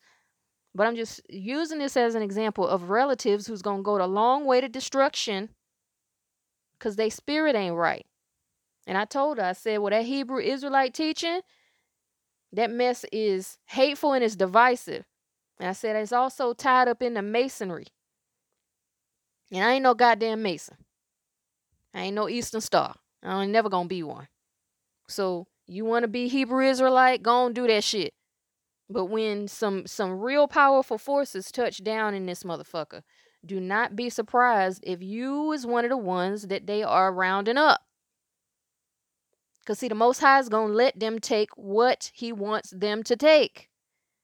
But 0.74 0.86
I'm 0.86 0.94
just 0.94 1.22
using 1.30 1.78
this 1.78 1.96
as 1.96 2.14
an 2.14 2.22
example 2.22 2.66
of 2.68 2.90
relatives 2.90 3.46
who's 3.46 3.62
to 3.62 3.82
go 3.82 3.98
the 3.98 4.06
long 4.06 4.44
way 4.44 4.60
to 4.60 4.68
destruction 4.68 5.48
because 6.78 6.96
they 6.96 7.08
spirit 7.08 7.56
ain't 7.56 7.74
right. 7.74 8.04
And 8.86 8.98
I 8.98 9.06
told 9.06 9.38
her, 9.38 9.44
I 9.44 9.52
said, 9.52 9.78
well, 9.78 9.90
that 9.90 10.04
Hebrew 10.04 10.38
Israelite 10.38 10.92
teaching, 10.92 11.40
that 12.56 12.70
mess 12.70 13.04
is 13.12 13.58
hateful 13.66 14.12
and 14.12 14.24
it's 14.24 14.36
divisive. 14.36 15.04
And 15.58 15.68
I 15.68 15.72
said, 15.72 15.96
it's 15.96 16.12
also 16.12 16.52
tied 16.52 16.88
up 16.88 17.02
in 17.02 17.14
the 17.14 17.22
masonry. 17.22 17.86
And 19.52 19.64
I 19.64 19.72
ain't 19.74 19.82
no 19.82 19.94
goddamn 19.94 20.42
mason. 20.42 20.76
I 21.94 22.02
ain't 22.02 22.14
no 22.14 22.28
Eastern 22.28 22.60
Star. 22.60 22.96
I 23.22 23.42
ain't 23.42 23.52
never 23.52 23.68
gonna 23.68 23.88
be 23.88 24.02
one. 24.02 24.28
So 25.08 25.46
you 25.66 25.84
want 25.84 26.02
to 26.02 26.08
be 26.08 26.28
Hebrew 26.28 26.64
Israelite? 26.64 27.22
Go 27.22 27.46
and 27.46 27.54
do 27.54 27.66
that 27.66 27.84
shit. 27.84 28.12
But 28.88 29.06
when 29.06 29.48
some 29.48 29.86
some 29.86 30.20
real 30.20 30.46
powerful 30.46 30.98
forces 30.98 31.50
touch 31.50 31.82
down 31.82 32.14
in 32.14 32.26
this 32.26 32.44
motherfucker, 32.44 33.02
do 33.44 33.60
not 33.60 33.96
be 33.96 34.10
surprised 34.10 34.82
if 34.86 35.02
you 35.02 35.52
is 35.52 35.66
one 35.66 35.84
of 35.84 35.90
the 35.90 35.96
ones 35.96 36.48
that 36.48 36.66
they 36.66 36.82
are 36.82 37.12
rounding 37.12 37.56
up. 37.56 37.80
Cause 39.66 39.80
see, 39.80 39.88
the 39.88 39.94
Most 39.94 40.20
High 40.20 40.38
is 40.38 40.48
gonna 40.48 40.72
let 40.72 40.98
them 40.98 41.18
take 41.18 41.50
what 41.56 42.10
He 42.14 42.32
wants 42.32 42.70
them 42.70 43.02
to 43.02 43.16
take. 43.16 43.68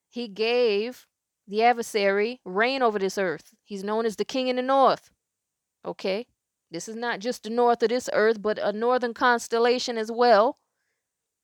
He 0.09 0.28
gave 0.28 1.07
the 1.49 1.62
adversary 1.64 2.40
reign 2.45 2.82
over 2.82 2.99
this 2.99 3.18
earth. 3.18 3.55
He's 3.64 3.82
known 3.82 4.07
as 4.07 4.16
the 4.16 4.24
King 4.24 4.49
in 4.49 4.57
the 4.57 4.62
North. 4.62 5.11
Okay, 5.84 6.26
this 6.70 6.88
is 6.88 6.97
not 6.97 7.20
just 7.20 7.43
the 7.43 7.51
north 7.51 7.82
of 7.82 7.90
this 7.90 8.09
earth, 8.12 8.40
but 8.40 8.59
a 8.59 8.72
northern 8.72 9.12
constellation 9.12 9.99
as 9.99 10.11
well. 10.11 10.59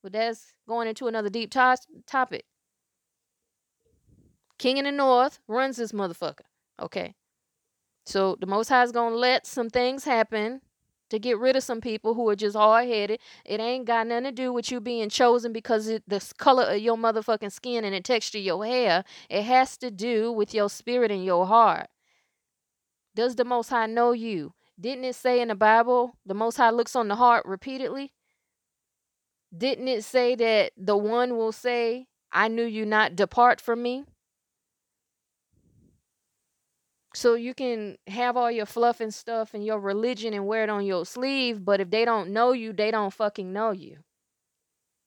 But 0.03 0.13
that's 0.13 0.55
going 0.67 0.89
into 0.89 1.07
another 1.07 1.29
deep 1.29 1.51
to- 1.51 1.77
topic. 2.07 2.47
King 4.59 4.79
in 4.79 4.85
the 4.85 4.93
North 4.93 5.41
runs 5.47 5.77
this 5.77 5.93
motherfucker. 5.93 6.47
Okay. 6.81 7.15
So 8.07 8.37
the 8.41 8.47
Most 8.47 8.69
High 8.69 8.85
is 8.85 8.93
going 8.93 9.13
to 9.13 9.19
let 9.19 9.47
some 9.47 9.69
things 9.69 10.05
happen 10.05 10.63
to 11.11 11.19
get 11.19 11.39
rid 11.39 11.57
of 11.57 11.63
some 11.63 11.81
people 11.81 12.15
who 12.15 12.29
are 12.29 12.37
just 12.37 12.57
hard 12.57 12.89
headed. 12.89 13.21
It 13.45 13.61
ain't 13.61 13.87
got 13.87 14.07
nothing 14.07 14.25
to 14.25 14.33
do 14.33 14.53
with 14.53 14.71
you 14.71 14.81
being 14.81 15.09
chosen 15.09 15.53
because 15.53 15.89
it, 15.89 16.03
the 16.07 16.25
color 16.39 16.65
of 16.65 16.79
your 16.79 16.97
motherfucking 16.97 17.53
skin 17.53 17.85
and 17.85 17.95
the 17.95 18.01
texture 18.01 18.39
of 18.39 18.45
your 18.45 18.65
hair. 18.65 19.05
It 19.29 19.43
has 19.43 19.77
to 19.79 19.91
do 19.91 20.33
with 20.33 20.55
your 20.55 20.69
spirit 20.69 21.11
and 21.11 21.25
your 21.25 21.47
heart. 21.47 21.89
Does 23.15 23.37
the 23.37 23.45
Most 23.45 23.71
High 23.71 23.87
know 23.87 24.13
you? 24.13 24.53
Didn't 24.81 25.05
it 25.05 25.17
say 25.17 25.41
in 25.41 25.49
the 25.49 25.55
Bible, 25.57 26.17
the 26.25 26.35
Most 26.35 26.57
High 26.57 26.71
looks 26.71 26.95
on 26.95 27.09
the 27.09 27.17
heart 27.17 27.45
repeatedly? 27.47 28.13
Didn't 29.57 29.89
it 29.89 30.05
say 30.05 30.35
that 30.35 30.73
the 30.77 30.97
one 30.97 31.37
will 31.37 31.53
say, 31.53 32.07
I 32.33 32.49
knew 32.49 32.65
you 32.65 32.85
not, 32.85 33.17
depart 33.17 33.61
from 33.61 33.83
me? 33.83 34.05
So 37.15 37.35
you 37.35 37.55
can 37.55 37.97
have 38.07 38.37
all 38.37 38.51
your 38.51 38.67
fluff 38.67 39.01
and 39.01 39.13
stuff 39.13 39.55
and 39.55 39.65
your 39.65 39.81
religion 39.81 40.35
and 40.35 40.47
wear 40.47 40.65
it 40.65 40.71
on 40.71 40.85
your 40.85 41.07
sleeve, 41.07 41.65
but 41.65 41.81
if 41.81 41.91
they 41.91 42.05
don't 42.05 42.31
know 42.31 42.53
you, 42.53 42.73
they 42.73 42.91
don't 42.91 43.13
fucking 43.13 43.53
know 43.53 43.71
you. 43.71 43.99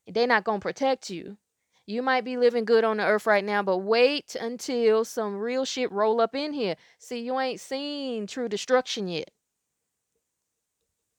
They're 0.08 0.28
not 0.28 0.43
going 0.43 0.60
to 0.60 0.64
protect 0.64 1.10
you. 1.10 1.38
You 1.86 2.02
might 2.02 2.26
be 2.26 2.38
living 2.38 2.66
good 2.66 2.84
on 2.84 2.97
the 2.97 3.06
earth 3.06 3.26
right 3.26 3.43
now, 3.43 3.64
but 3.64 3.80
wait 3.80 4.36
until 4.39 5.06
some 5.06 5.38
real 5.38 5.66
shit 5.66 5.91
roll 5.91 6.22
up 6.22 6.36
in 6.36 6.54
here. 6.54 6.76
See, 6.99 7.20
you 7.20 7.39
ain't 7.39 7.60
seen 7.60 8.28
true 8.28 8.49
destruction 8.49 9.08
yet 9.08 9.30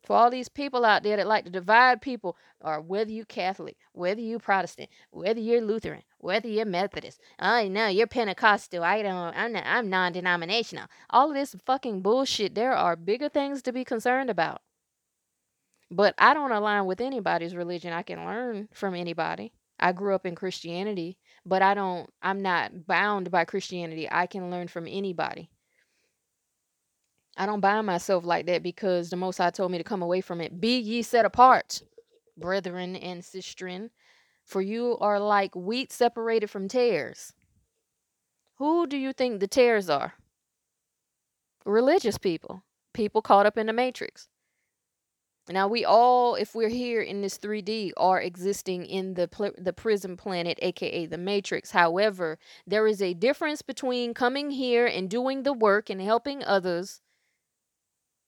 for 0.04 0.16
all 0.16 0.30
these 0.30 0.48
people 0.48 0.84
out 0.84 1.02
there 1.02 1.16
that 1.16 1.26
like 1.26 1.44
to 1.44 1.50
divide 1.50 2.02
people, 2.02 2.36
or 2.60 2.80
whether 2.80 3.10
you 3.10 3.24
Catholic, 3.24 3.76
whether 3.92 4.20
you 4.20 4.38
Protestant, 4.38 4.90
whether 5.10 5.40
you're 5.40 5.60
Lutheran, 5.60 6.02
whether 6.22 6.48
you're 6.48 6.64
Methodist, 6.64 7.20
oh 7.40 7.68
no, 7.68 7.88
you're 7.88 8.06
Pentecostal, 8.06 8.82
I 8.82 9.02
don't, 9.02 9.36
I'm 9.36 9.52
not, 9.52 9.64
I'm 9.66 9.90
non-denominational. 9.90 10.86
All 11.10 11.28
of 11.28 11.34
this 11.34 11.54
fucking 11.66 12.00
bullshit. 12.00 12.54
There 12.54 12.72
are 12.72 12.96
bigger 12.96 13.28
things 13.28 13.60
to 13.62 13.72
be 13.72 13.84
concerned 13.84 14.30
about. 14.30 14.62
But 15.90 16.14
I 16.16 16.32
don't 16.32 16.52
align 16.52 16.86
with 16.86 17.02
anybody's 17.02 17.54
religion. 17.54 17.92
I 17.92 18.02
can 18.02 18.24
learn 18.24 18.68
from 18.72 18.94
anybody. 18.94 19.52
I 19.78 19.92
grew 19.92 20.14
up 20.14 20.24
in 20.24 20.36
Christianity, 20.36 21.18
but 21.44 21.60
I 21.60 21.74
don't. 21.74 22.08
I'm 22.22 22.40
not 22.40 22.86
bound 22.86 23.30
by 23.30 23.44
Christianity. 23.44 24.08
I 24.10 24.26
can 24.26 24.50
learn 24.50 24.68
from 24.68 24.86
anybody. 24.88 25.50
I 27.36 27.46
don't 27.46 27.60
bind 27.60 27.86
myself 27.86 28.24
like 28.24 28.46
that 28.46 28.62
because 28.62 29.10
the 29.10 29.16
Most 29.16 29.38
High 29.38 29.50
told 29.50 29.72
me 29.72 29.78
to 29.78 29.84
come 29.84 30.02
away 30.02 30.20
from 30.20 30.40
it. 30.40 30.60
Be 30.60 30.78
ye 30.78 31.02
set 31.02 31.24
apart, 31.24 31.82
brethren 32.38 32.94
and 32.96 33.22
sistren, 33.22 33.90
for 34.52 34.60
you 34.60 34.98
are 35.00 35.18
like 35.18 35.56
wheat 35.56 35.90
separated 35.90 36.48
from 36.48 36.68
tares. 36.68 37.32
Who 38.58 38.86
do 38.86 38.98
you 38.98 39.14
think 39.14 39.40
the 39.40 39.48
tares 39.48 39.88
are? 39.88 40.12
Religious 41.64 42.18
people, 42.18 42.62
people 42.92 43.22
caught 43.22 43.46
up 43.46 43.56
in 43.56 43.66
the 43.66 43.72
matrix. 43.72 44.28
Now 45.48 45.66
we 45.66 45.84
all, 45.84 46.34
if 46.36 46.54
we're 46.54 46.68
here 46.68 47.00
in 47.00 47.22
this 47.22 47.38
3D, 47.38 47.92
are 47.96 48.20
existing 48.20 48.84
in 48.86 49.14
the 49.14 49.26
pl- 49.26 49.56
the 49.58 49.72
prison 49.72 50.16
planet, 50.16 50.58
aka 50.62 51.06
the 51.06 51.18
Matrix. 51.18 51.72
However, 51.72 52.38
there 52.64 52.86
is 52.86 53.02
a 53.02 53.14
difference 53.14 53.60
between 53.60 54.14
coming 54.14 54.52
here 54.52 54.86
and 54.86 55.10
doing 55.10 55.42
the 55.42 55.52
work 55.52 55.90
and 55.90 56.00
helping 56.00 56.44
others 56.44 57.00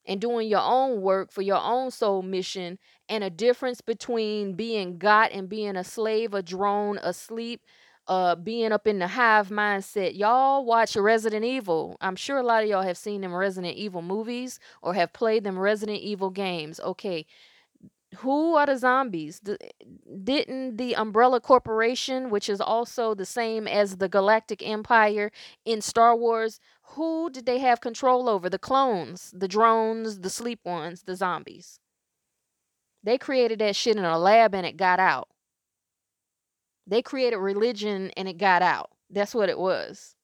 and 0.05 0.19
doing 0.19 0.49
your 0.49 0.61
own 0.61 1.01
work 1.01 1.31
for 1.31 1.41
your 1.41 1.61
own 1.61 1.89
soul 1.89 2.21
mission 2.21 2.79
and 3.09 3.23
a 3.23 3.29
difference 3.29 3.81
between 3.81 4.53
being 4.53 4.97
got 4.97 5.31
and 5.31 5.49
being 5.49 5.75
a 5.75 5.83
slave 5.83 6.33
a 6.33 6.41
drone 6.41 6.97
asleep 6.99 7.61
uh 8.07 8.35
being 8.35 8.71
up 8.71 8.87
in 8.87 8.99
the 8.99 9.07
hive 9.07 9.49
mindset 9.49 10.17
y'all 10.17 10.63
watch 10.65 10.95
resident 10.95 11.43
evil 11.43 11.97
i'm 12.01 12.15
sure 12.15 12.37
a 12.37 12.43
lot 12.43 12.63
of 12.63 12.69
y'all 12.69 12.81
have 12.81 12.97
seen 12.97 13.21
them 13.21 13.33
resident 13.33 13.75
evil 13.75 14.01
movies 14.01 14.59
or 14.81 14.93
have 14.93 15.13
played 15.13 15.43
them 15.43 15.57
resident 15.57 15.99
evil 15.99 16.29
games 16.29 16.79
okay 16.79 17.25
who 18.19 18.55
are 18.55 18.65
the 18.65 18.77
zombies? 18.77 19.41
didn't 20.23 20.77
the 20.77 20.95
Umbrella 20.95 21.41
Corporation, 21.41 22.29
which 22.29 22.49
is 22.49 22.61
also 22.61 23.13
the 23.13 23.25
same 23.25 23.67
as 23.67 23.97
the 23.97 24.09
Galactic 24.09 24.65
Empire 24.65 25.31
in 25.65 25.81
Star 25.81 26.15
Wars, 26.15 26.59
who 26.89 27.29
did 27.29 27.45
they 27.45 27.59
have 27.59 27.81
control 27.81 28.29
over? 28.29 28.49
The 28.49 28.59
clones, 28.59 29.33
the 29.35 29.47
drones, 29.47 30.19
the 30.21 30.29
sleep 30.29 30.59
ones, 30.63 31.03
the 31.03 31.15
zombies. 31.15 31.79
They 33.05 33.19
created 33.19 33.59
that 33.59 33.75
shit 33.75 33.97
in 33.97 34.03
a 34.03 34.17
lab 34.17 34.55
and 34.55 34.65
it 34.65 34.77
got 34.77 34.99
out. 34.99 35.29
They 36.87 37.03
created 37.03 37.37
religion 37.37 38.11
and 38.17 38.27
it 38.27 38.39
got 38.39 38.63
out. 38.63 38.89
That's 39.11 39.35
what 39.35 39.47
it 39.47 39.59
was. 39.59 40.15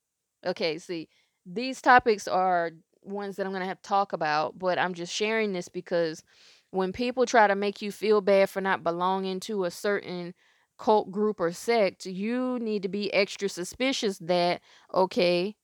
Okay, 0.43 0.79
see, 0.79 1.07
these 1.45 1.79
topics 1.79 2.27
are 2.27 2.71
ones 3.03 3.35
that 3.35 3.45
I'm 3.45 3.51
going 3.51 3.61
to 3.61 3.67
have 3.67 3.81
to 3.83 3.87
talk 3.87 4.13
about, 4.13 4.57
but 4.57 4.79
I'm 4.79 4.95
just 4.95 5.13
sharing 5.13 5.53
this 5.53 5.69
because 5.69 6.23
when 6.71 6.91
people 6.91 7.27
try 7.27 7.45
to 7.45 7.53
make 7.53 7.83
you 7.83 7.91
feel 7.91 8.19
bad 8.19 8.49
for 8.49 8.61
not 8.61 8.83
belonging 8.83 9.39
to 9.41 9.65
a 9.65 9.71
certain 9.71 10.33
cult 10.79 11.11
group 11.11 11.39
or 11.39 11.51
sect, 11.51 12.07
you 12.07 12.57
need 12.59 12.81
to 12.81 12.89
be 12.89 13.13
extra 13.13 13.47
suspicious 13.47 14.17
that, 14.17 14.59
okay, 14.91 15.55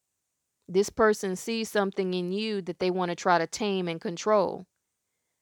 this 0.68 0.91
person 0.91 1.36
sees 1.36 1.68
something 1.70 2.13
in 2.13 2.32
you 2.32 2.61
that 2.61 2.78
they 2.78 2.91
want 2.91 3.09
to 3.09 3.15
try 3.15 3.39
to 3.39 3.47
tame 3.47 3.88
and 3.88 3.99
control. 3.99 4.68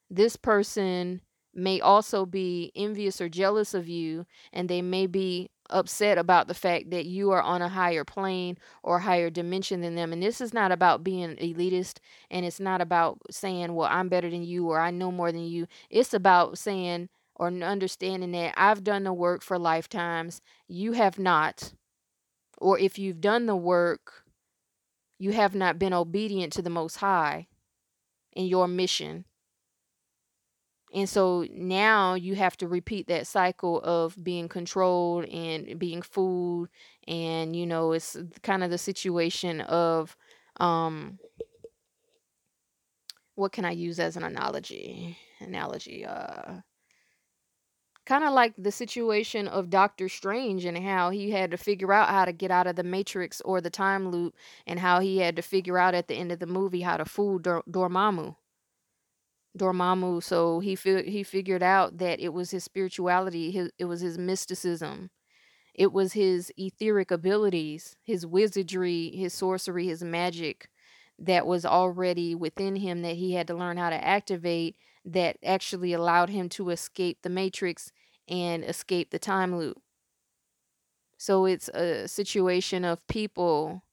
This 0.10 0.38
person 0.38 1.20
may 1.56 1.80
also 1.80 2.26
be 2.26 2.72
envious 2.76 3.22
or 3.22 3.30
jealous 3.30 3.74
of 3.74 3.88
you, 3.88 4.26
and 4.52 4.70
they 4.70 4.82
may 4.82 5.08
be 5.08 5.50
upset 5.70 6.18
about 6.18 6.48
the 6.48 6.54
fact 6.54 6.92
that 6.92 7.06
you 7.06 7.32
are 7.32 7.42
on 7.42 7.62
a 7.62 7.70
higher 7.70 8.04
plane 8.04 8.58
or 8.84 9.00
higher 9.00 9.30
dimension 9.30 9.82
than 9.82 9.96
them. 9.96 10.14
And 10.14 10.22
this 10.22 10.42
is 10.42 10.54
not 10.54 10.72
about 10.72 11.04
being 11.04 11.36
elitist 11.38 11.98
and 12.30 12.46
it's 12.46 12.60
not 12.60 12.82
about 12.82 13.20
saying, 13.32 13.74
well, 13.74 13.90
I'm 13.92 14.10
better 14.10 14.30
than 14.30 14.44
you 14.44 14.70
or 14.70 14.80
I 14.80 14.92
know 14.92 15.12
more 15.12 15.32
than 15.32 15.46
you. 15.46 15.68
It's 15.90 16.14
about 16.14 16.58
saying 16.58 17.10
or 17.36 17.48
understanding 17.48 18.32
that 18.32 18.54
I've 18.58 18.84
done 18.84 19.04
the 19.04 19.14
work 19.14 19.42
for 19.42 19.60
lifetimes, 19.60 20.42
you 20.68 20.94
have 20.94 21.20
not. 21.20 21.74
Or 22.58 22.80
if 22.80 22.98
you've 22.98 23.20
done 23.20 23.46
the 23.46 23.56
work, 23.56 24.24
you 25.20 25.32
have 25.32 25.56
not 25.56 25.78
been 25.78 25.94
obedient 25.94 26.54
to 26.54 26.62
the 26.62 26.70
Most 26.70 26.98
High 26.98 27.48
in 28.34 28.46
your 28.46 28.68
mission 28.68 29.26
and 30.96 31.10
so 31.10 31.46
now 31.52 32.14
you 32.14 32.36
have 32.36 32.56
to 32.58 32.70
repeat 32.70 33.08
that 33.08 33.28
cycle 33.28 33.82
of 33.82 34.16
being 34.24 34.48
controlled 34.48 35.26
and 35.26 35.78
being 35.78 36.02
fooled. 36.02 36.70
And, 37.06 37.54
you 37.54 37.66
know, 37.66 37.92
it's 37.92 38.16
kind 38.44 38.64
of 38.64 38.70
the 38.70 38.78
situation 38.78 39.60
of, 39.60 40.16
um, 40.62 41.20
what 43.36 43.52
can 43.52 43.66
I 43.66 43.72
use 43.72 44.00
as 44.00 44.16
an 44.16 44.24
analogy? 44.24 45.18
Analogy, 45.42 46.06
uh, 46.06 46.62
kind 48.06 48.24
of 48.24 48.32
like 48.32 48.54
the 48.58 48.72
situation 48.72 49.50
of 49.50 49.70
Doctor 49.70 50.08
Strange 50.08 50.64
and 50.64 50.78
how 50.78 51.10
he 51.10 51.32
had 51.32 51.52
to 51.52 51.58
figure 51.58 51.92
out 51.92 52.08
how 52.08 52.24
to 52.24 52.32
get 52.32 52.52
out 52.52 52.68
of 52.68 52.78
the 52.78 52.84
matrix 52.84 53.42
or 53.42 53.60
the 53.60 53.70
time 53.70 54.12
loop 54.12 54.34
and 54.66 54.80
how 54.80 55.02
he 55.02 55.18
had 55.18 55.36
to 55.36 55.42
figure 55.42 55.78
out 55.78 55.94
at 55.94 56.08
the 56.08 56.16
end 56.16 56.32
of 56.32 56.40
the 56.40 56.46
movie 56.46 56.82
how 56.82 56.96
to 56.96 57.04
fool 57.04 57.38
Dor- 57.38 57.64
Dormammu. 57.70 58.38
Dormammu. 59.58 60.22
So 60.24 60.60
he 60.60 60.76
fi- 60.76 61.10
he 61.10 61.24
figured 61.24 61.64
out 61.64 61.98
that 61.98 62.20
it 62.20 62.34
was 62.34 62.52
his 62.52 62.64
spirituality, 62.64 63.52
his, 63.52 63.72
it 63.78 63.86
was 63.86 64.02
his 64.02 64.18
mysticism, 64.18 65.10
it 65.74 65.92
was 65.92 66.14
his 66.14 66.52
etheric 66.58 67.12
abilities, 67.12 67.96
his 68.04 68.26
wizardry, 68.26 69.12
his 69.16 69.34
sorcery, 69.34 69.88
his 69.88 70.04
magic 70.04 70.70
that 71.18 71.46
was 71.48 71.66
already 71.66 72.36
within 72.36 72.76
him 72.78 73.02
that 73.02 73.16
he 73.16 73.34
had 73.34 73.48
to 73.48 73.56
learn 73.56 73.78
how 73.78 73.90
to 73.90 74.06
activate 74.06 74.76
that 75.06 75.38
actually 75.44 75.94
allowed 75.94 76.30
him 76.30 76.50
to 76.50 76.70
escape 76.70 77.20
the 77.22 77.30
matrix 77.30 77.92
and 78.28 78.64
escape 78.64 79.12
the 79.12 79.20
time 79.20 79.56
loop. 79.56 79.82
So 81.18 81.46
it's 81.46 81.70
a 81.70 82.08
situation 82.08 82.84
of 82.84 83.06
people 83.08 83.84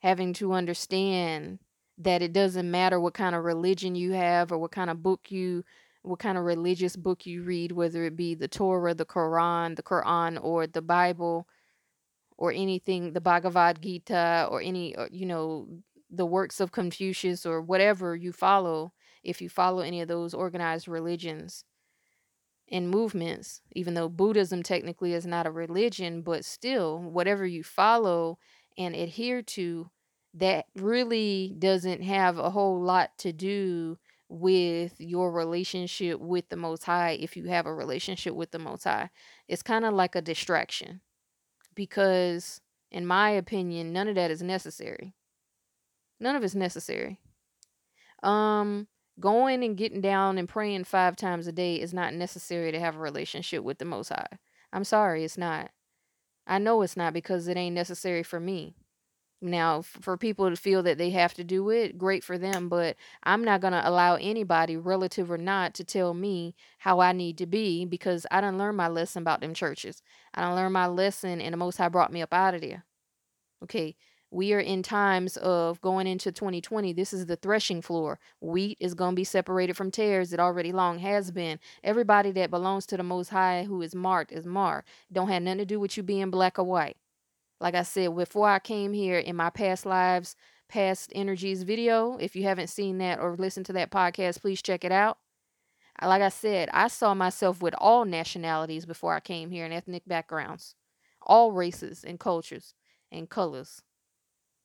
having 0.00 0.32
to 0.34 0.52
understand 0.52 1.58
that 2.04 2.22
it 2.22 2.32
doesn't 2.32 2.70
matter 2.70 3.00
what 3.00 3.14
kind 3.14 3.34
of 3.34 3.44
religion 3.44 3.94
you 3.94 4.12
have 4.12 4.52
or 4.52 4.58
what 4.58 4.72
kind 4.72 4.90
of 4.90 5.02
book 5.02 5.30
you 5.30 5.64
what 6.02 6.18
kind 6.18 6.36
of 6.36 6.44
religious 6.44 6.96
book 6.96 7.26
you 7.26 7.42
read 7.42 7.72
whether 7.72 8.04
it 8.04 8.16
be 8.16 8.34
the 8.34 8.48
Torah, 8.48 8.94
the 8.94 9.04
Quran, 9.04 9.76
the 9.76 9.82
Quran 9.82 10.42
or 10.42 10.66
the 10.66 10.82
Bible 10.82 11.46
or 12.36 12.52
anything 12.52 13.12
the 13.12 13.20
Bhagavad 13.20 13.80
Gita 13.80 14.48
or 14.50 14.60
any 14.60 14.96
uh, 14.96 15.08
you 15.10 15.26
know 15.26 15.68
the 16.10 16.26
works 16.26 16.60
of 16.60 16.72
Confucius 16.72 17.46
or 17.46 17.62
whatever 17.62 18.16
you 18.16 18.32
follow 18.32 18.92
if 19.22 19.40
you 19.40 19.48
follow 19.48 19.80
any 19.80 20.00
of 20.00 20.08
those 20.08 20.34
organized 20.34 20.88
religions 20.88 21.64
and 22.70 22.90
movements 22.90 23.60
even 23.72 23.94
though 23.94 24.08
Buddhism 24.08 24.62
technically 24.62 25.12
is 25.12 25.26
not 25.26 25.46
a 25.46 25.50
religion 25.50 26.22
but 26.22 26.44
still 26.44 26.98
whatever 26.98 27.46
you 27.46 27.62
follow 27.62 28.38
and 28.76 28.94
adhere 28.94 29.42
to 29.42 29.90
that 30.34 30.66
really 30.76 31.54
doesn't 31.58 32.02
have 32.02 32.38
a 32.38 32.50
whole 32.50 32.80
lot 32.80 33.16
to 33.18 33.32
do 33.32 33.98
with 34.28 34.94
your 34.98 35.30
relationship 35.30 36.18
with 36.18 36.48
the 36.48 36.56
Most 36.56 36.84
High 36.84 37.18
if 37.20 37.36
you 37.36 37.44
have 37.48 37.66
a 37.66 37.74
relationship 37.74 38.34
with 38.34 38.50
the 38.50 38.58
Most 38.58 38.84
High. 38.84 39.10
It's 39.46 39.62
kind 39.62 39.84
of 39.84 39.92
like 39.92 40.14
a 40.14 40.22
distraction 40.22 41.02
because, 41.74 42.60
in 42.90 43.06
my 43.06 43.30
opinion, 43.30 43.92
none 43.92 44.08
of 44.08 44.14
that 44.14 44.30
is 44.30 44.42
necessary. 44.42 45.14
None 46.18 46.34
of 46.34 46.42
it's 46.44 46.54
necessary. 46.54 47.20
Um, 48.22 48.86
going 49.20 49.62
and 49.64 49.76
getting 49.76 50.00
down 50.00 50.38
and 50.38 50.48
praying 50.48 50.84
five 50.84 51.16
times 51.16 51.46
a 51.46 51.52
day 51.52 51.78
is 51.78 51.92
not 51.92 52.14
necessary 52.14 52.72
to 52.72 52.80
have 52.80 52.96
a 52.96 53.00
relationship 53.00 53.62
with 53.62 53.78
the 53.78 53.84
Most 53.84 54.08
High. 54.08 54.38
I'm 54.72 54.84
sorry, 54.84 55.24
it's 55.24 55.36
not. 55.36 55.70
I 56.46 56.58
know 56.58 56.80
it's 56.80 56.96
not 56.96 57.12
because 57.12 57.48
it 57.48 57.58
ain't 57.58 57.74
necessary 57.74 58.22
for 58.22 58.40
me. 58.40 58.76
Now, 59.44 59.82
for 59.82 60.16
people 60.16 60.48
to 60.48 60.54
feel 60.54 60.84
that 60.84 60.98
they 60.98 61.10
have 61.10 61.34
to 61.34 61.42
do 61.42 61.68
it, 61.68 61.98
great 61.98 62.22
for 62.22 62.38
them, 62.38 62.68
but 62.68 62.96
I'm 63.24 63.42
not 63.42 63.60
going 63.60 63.72
to 63.72 63.86
allow 63.86 64.14
anybody, 64.14 64.76
relative 64.76 65.32
or 65.32 65.38
not, 65.38 65.74
to 65.74 65.84
tell 65.84 66.14
me 66.14 66.54
how 66.78 67.00
I 67.00 67.10
need 67.10 67.38
to 67.38 67.46
be 67.46 67.84
because 67.84 68.24
I 68.30 68.40
didn't 68.40 68.58
learn 68.58 68.76
my 68.76 68.86
lesson 68.86 69.20
about 69.20 69.40
them 69.40 69.52
churches. 69.52 70.00
I 70.32 70.42
didn't 70.42 70.54
learn 70.54 70.70
my 70.70 70.86
lesson, 70.86 71.40
and 71.40 71.52
the 71.52 71.56
Most 71.56 71.76
High 71.78 71.88
brought 71.88 72.12
me 72.12 72.22
up 72.22 72.32
out 72.32 72.54
of 72.54 72.60
there. 72.60 72.84
Okay, 73.64 73.96
we 74.30 74.52
are 74.52 74.60
in 74.60 74.84
times 74.84 75.36
of 75.38 75.80
going 75.80 76.06
into 76.06 76.30
2020. 76.30 76.92
This 76.92 77.12
is 77.12 77.26
the 77.26 77.34
threshing 77.34 77.82
floor. 77.82 78.20
Wheat 78.40 78.76
is 78.78 78.94
going 78.94 79.12
to 79.12 79.16
be 79.16 79.24
separated 79.24 79.76
from 79.76 79.90
tares. 79.90 80.32
It 80.32 80.38
already 80.38 80.70
long 80.70 81.00
has 81.00 81.32
been. 81.32 81.58
Everybody 81.82 82.30
that 82.30 82.50
belongs 82.50 82.86
to 82.86 82.96
the 82.96 83.02
Most 83.02 83.30
High 83.30 83.64
who 83.64 83.82
is 83.82 83.94
marked 83.94 84.30
is 84.30 84.46
marked. 84.46 84.88
Don't 85.12 85.28
have 85.28 85.42
nothing 85.42 85.58
to 85.58 85.64
do 85.66 85.80
with 85.80 85.96
you 85.96 86.04
being 86.04 86.30
black 86.30 86.60
or 86.60 86.64
white. 86.64 86.96
Like 87.62 87.76
I 87.76 87.84
said, 87.84 88.16
before 88.16 88.48
I 88.48 88.58
came 88.58 88.92
here 88.92 89.18
in 89.18 89.36
my 89.36 89.48
past 89.48 89.86
lives, 89.86 90.34
past 90.68 91.12
energies 91.14 91.62
video, 91.62 92.16
if 92.16 92.34
you 92.34 92.42
haven't 92.42 92.66
seen 92.66 92.98
that 92.98 93.20
or 93.20 93.36
listened 93.36 93.66
to 93.66 93.72
that 93.74 93.92
podcast, 93.92 94.40
please 94.40 94.60
check 94.60 94.84
it 94.84 94.90
out. 94.90 95.18
Like 96.02 96.22
I 96.22 96.28
said, 96.28 96.70
I 96.72 96.88
saw 96.88 97.14
myself 97.14 97.62
with 97.62 97.74
all 97.78 98.04
nationalities 98.04 98.84
before 98.84 99.14
I 99.14 99.20
came 99.20 99.50
here 99.52 99.64
and 99.64 99.72
ethnic 99.72 100.02
backgrounds, 100.08 100.74
all 101.24 101.52
races 101.52 102.02
and 102.02 102.18
cultures 102.18 102.74
and 103.12 103.30
colors, 103.30 103.80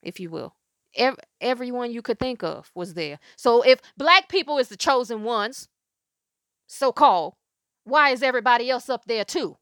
if 0.02 0.20
you 0.20 0.32
will. 0.32 0.56
Every, 0.96 1.22
everyone 1.40 1.92
you 1.92 2.02
could 2.02 2.18
think 2.18 2.42
of 2.42 2.72
was 2.74 2.96
there. 2.96 3.20
So 3.36 3.62
if 3.62 3.80
black 3.96 4.28
people 4.28 4.58
is 4.58 4.70
the 4.70 4.78
chosen 4.78 5.24
ones, 5.24 5.68
so 6.66 6.92
called, 6.92 7.36
why 7.84 8.10
is 8.10 8.24
everybody 8.24 8.72
else 8.72 8.90
up 8.90 9.06
there 9.06 9.24
too? 9.24 9.58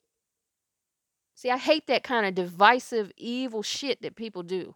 See, 1.36 1.52
I 1.52 1.58
hate 1.58 1.88
that 1.88 2.04
kind 2.04 2.26
of 2.26 2.34
divisive, 2.34 3.12
evil 3.18 3.62
shit 3.62 4.02
that 4.02 4.16
people 4.16 4.42
do. 4.42 4.76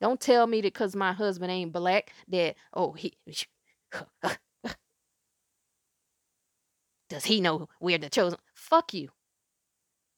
Don't 0.00 0.20
tell 0.20 0.46
me 0.46 0.60
that 0.60 0.72
because 0.72 0.94
my 0.94 1.12
husband 1.12 1.50
ain't 1.50 1.72
black 1.72 2.12
that, 2.28 2.54
oh, 2.72 2.92
he. 2.92 3.14
Does 7.08 7.24
he 7.24 7.40
know 7.40 7.68
we're 7.80 7.98
the 7.98 8.08
chosen? 8.08 8.38
Fuck 8.54 8.94
you. 8.94 9.10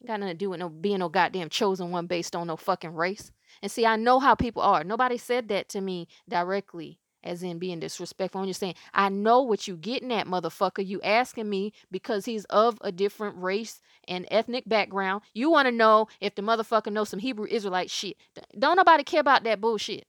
You 0.00 0.06
got 0.06 0.20
nothing 0.20 0.34
to 0.34 0.38
do 0.38 0.50
with 0.50 0.60
no 0.60 0.68
being 0.68 0.98
no 1.00 1.08
goddamn 1.08 1.48
chosen 1.48 1.90
one 1.90 2.06
based 2.06 2.36
on 2.36 2.46
no 2.46 2.56
fucking 2.56 2.94
race. 2.94 3.32
And 3.62 3.70
see, 3.70 3.84
I 3.86 3.96
know 3.96 4.20
how 4.20 4.34
people 4.34 4.62
are. 4.62 4.84
Nobody 4.84 5.16
said 5.16 5.48
that 5.48 5.68
to 5.70 5.80
me 5.80 6.08
directly 6.28 6.98
as 7.24 7.42
in 7.42 7.58
being 7.58 7.80
disrespectful. 7.80 8.40
I'm 8.40 8.46
just 8.46 8.60
saying, 8.60 8.74
I 8.94 9.08
know 9.08 9.42
what 9.42 9.66
you 9.66 9.76
getting 9.76 10.12
at, 10.12 10.26
motherfucker. 10.26 10.86
You 10.86 11.00
asking 11.02 11.48
me 11.48 11.72
because 11.90 12.24
he's 12.24 12.44
of 12.46 12.78
a 12.80 12.92
different 12.92 13.36
race 13.38 13.80
and 14.06 14.26
ethnic 14.30 14.68
background. 14.68 15.22
You 15.34 15.50
want 15.50 15.66
to 15.66 15.72
know 15.72 16.08
if 16.20 16.34
the 16.34 16.42
motherfucker 16.42 16.92
knows 16.92 17.08
some 17.08 17.20
Hebrew 17.20 17.46
Israelite 17.46 17.90
shit. 17.90 18.16
Don't 18.58 18.76
nobody 18.76 19.04
care 19.04 19.20
about 19.20 19.44
that 19.44 19.60
bullshit. 19.60 20.06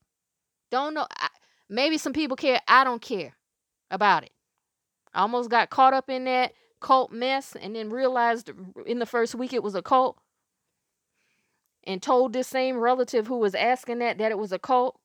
Don't 0.71 0.93
know. 0.93 1.07
I, 1.17 1.29
maybe 1.69 1.97
some 1.97 2.13
people 2.13 2.37
care. 2.37 2.61
I 2.67 2.83
don't 2.83 3.01
care 3.01 3.35
about 3.89 4.23
it. 4.23 4.31
I 5.13 5.21
almost 5.21 5.49
got 5.49 5.69
caught 5.69 5.93
up 5.93 6.09
in 6.09 6.25
that 6.25 6.53
cult 6.79 7.11
mess 7.11 7.55
and 7.59 7.75
then 7.75 7.89
realized 7.89 8.51
in 8.85 8.99
the 8.99 9.05
first 9.05 9.35
week 9.35 9.51
it 9.51 9.63
was 9.63 9.75
a 9.75 9.81
cult 9.81 10.17
and 11.83 12.01
told 12.01 12.31
this 12.33 12.47
same 12.47 12.77
relative 12.77 13.27
who 13.27 13.37
was 13.37 13.55
asking 13.55 13.99
that 13.99 14.17
that 14.17 14.31
it 14.31 14.37
was 14.37 14.51
a 14.51 14.59
cult 14.59 14.99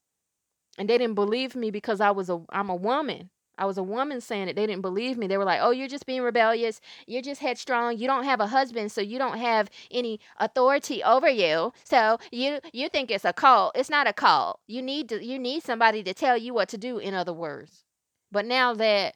and 0.79 0.89
they 0.89 0.99
didn't 0.99 1.15
believe 1.15 1.55
me 1.55 1.71
because 1.71 2.01
I 2.01 2.11
was 2.11 2.29
a 2.31 2.43
I'm 2.51 2.71
a 2.71 2.77
woman. 2.77 3.31
I 3.57 3.67
was 3.67 3.79
a 3.79 3.83
woman 3.85 4.21
saying 4.21 4.49
it. 4.49 4.57
They 4.57 4.67
didn't 4.67 4.83
believe 4.83 5.17
me. 5.17 5.29
They 5.29 5.39
were 5.39 5.45
like, 5.45 5.61
"Oh, 5.63 5.71
you're 5.71 5.89
just 5.89 6.07
being 6.07 6.23
rebellious. 6.23 6.81
You're 7.07 7.23
just 7.23 7.41
headstrong. 7.41 7.99
You 7.99 8.07
don't 8.09 8.25
have 8.25 8.41
a 8.41 8.49
husband, 8.49 8.91
so 8.91 9.01
you 9.01 9.19
don't 9.19 9.39
have 9.39 9.71
any 9.91 10.19
authority 10.39 11.03
over 11.05 11.29
you. 11.29 11.73
So 11.85 12.19
you 12.33 12.59
you 12.73 12.89
think 12.89 13.11
it's 13.11 13.25
a 13.25 13.33
cult. 13.33 13.77
It's 13.77 13.91
not 13.91 14.09
a 14.09 14.13
cult. 14.13 14.61
You 14.67 14.83
need 14.83 15.09
to 15.11 15.25
you 15.25 15.39
need 15.39 15.63
somebody 15.63 16.03
to 16.03 16.15
tell 16.15 16.37
you 16.37 16.53
what 16.53 16.69
to 16.71 16.79
do. 16.79 16.99
In 16.99 17.15
other 17.15 17.33
words, 17.33 17.85
but 18.33 18.45
now 18.45 18.75
that 18.75 19.15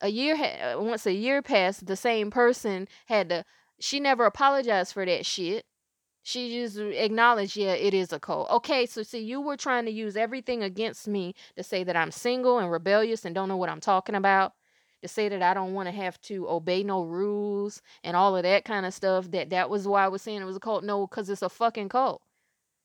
a 0.00 0.08
year 0.08 0.36
had 0.36 0.76
once 0.76 1.06
a 1.06 1.12
year 1.12 1.42
passed, 1.42 1.86
the 1.86 1.96
same 1.96 2.30
person 2.30 2.88
had 3.06 3.28
to. 3.30 3.44
She 3.80 3.98
never 3.98 4.26
apologized 4.26 4.92
for 4.92 5.04
that 5.04 5.26
shit. 5.26 5.64
She 6.24 6.52
just 6.52 6.78
acknowledged, 6.78 7.56
yeah, 7.56 7.72
it 7.72 7.94
is 7.94 8.12
a 8.12 8.20
cult. 8.20 8.48
Okay, 8.50 8.86
so 8.86 9.02
see, 9.02 9.18
you 9.18 9.40
were 9.40 9.56
trying 9.56 9.84
to 9.86 9.90
use 9.90 10.16
everything 10.16 10.62
against 10.62 11.08
me 11.08 11.34
to 11.56 11.64
say 11.64 11.82
that 11.84 11.96
I'm 11.96 12.12
single 12.12 12.58
and 12.58 12.70
rebellious 12.70 13.24
and 13.24 13.34
don't 13.34 13.48
know 13.48 13.56
what 13.56 13.68
I'm 13.68 13.80
talking 13.80 14.14
about. 14.14 14.52
To 15.02 15.08
say 15.08 15.28
that 15.28 15.42
I 15.42 15.52
don't 15.52 15.74
want 15.74 15.88
to 15.88 15.92
have 15.92 16.20
to 16.22 16.48
obey 16.48 16.84
no 16.84 17.02
rules 17.02 17.82
and 18.04 18.16
all 18.16 18.36
of 18.36 18.44
that 18.44 18.64
kind 18.64 18.86
of 18.86 18.94
stuff. 18.94 19.32
That 19.32 19.50
that 19.50 19.68
was 19.68 19.88
why 19.88 20.04
I 20.04 20.08
was 20.08 20.22
saying 20.22 20.40
it 20.40 20.44
was 20.44 20.56
a 20.56 20.60
cult. 20.60 20.84
No, 20.84 21.08
because 21.08 21.28
it's 21.28 21.42
a 21.42 21.48
fucking 21.48 21.88
cult. 21.88 22.22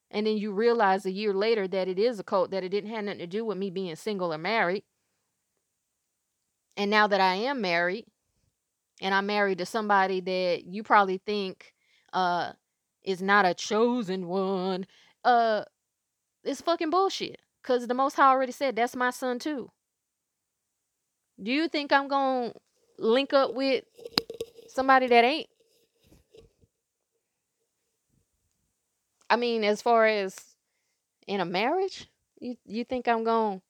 And 0.10 0.26
then 0.26 0.38
you 0.38 0.52
realize 0.52 1.06
a 1.06 1.12
year 1.12 1.32
later 1.32 1.68
that 1.68 1.88
it 1.88 2.00
is 2.00 2.20
a 2.20 2.24
cult. 2.24 2.50
That 2.50 2.64
it 2.64 2.70
didn't 2.70 2.90
have 2.90 3.04
nothing 3.06 3.20
to 3.20 3.28
do 3.28 3.46
with 3.46 3.60
me 3.60 3.70
being 3.70 3.96
single 3.96 4.34
or 4.34 4.40
married. 4.40 4.84
And 6.76 6.90
now 6.90 7.06
that 7.06 7.22
I 7.22 7.36
am 7.36 7.62
married, 7.62 8.06
and 9.00 9.14
I'm 9.14 9.28
married 9.28 9.60
to 9.60 9.66
somebody 9.68 10.20
that 10.22 10.66
you 10.66 10.82
probably 10.82 11.20
think 11.24 11.74
uh 12.14 12.54
is 13.08 13.22
not 13.22 13.46
a 13.46 13.54
chosen 13.54 14.28
one. 14.28 14.86
Uh, 15.24 15.64
it's 16.44 16.62
fucking 16.62 16.90
bullshit. 16.90 17.40
Cause 17.64 17.88
the 17.88 17.94
Most 17.94 18.16
High 18.16 18.30
already 18.30 18.52
said 18.52 18.76
that's 18.76 18.96
my 18.96 19.10
son 19.10 19.40
too. 19.40 19.72
Do 21.42 21.52
you 21.52 21.68
think 21.68 21.92
I'm 21.92 22.08
gonna 22.08 22.54
link 23.00 23.34
up 23.34 23.54
with 23.54 23.84
somebody 24.68 25.08
that 25.08 25.24
ain't? 25.24 25.48
I 29.30 29.36
mean, 29.36 29.64
as 29.64 29.82
far 29.82 30.06
as 30.06 30.36
in 31.28 31.40
a 31.40 31.46
marriage, 31.46 32.08
you 32.40 32.56
you 32.66 32.84
think 32.84 33.08
I'm 33.08 33.24
gonna 33.24 33.62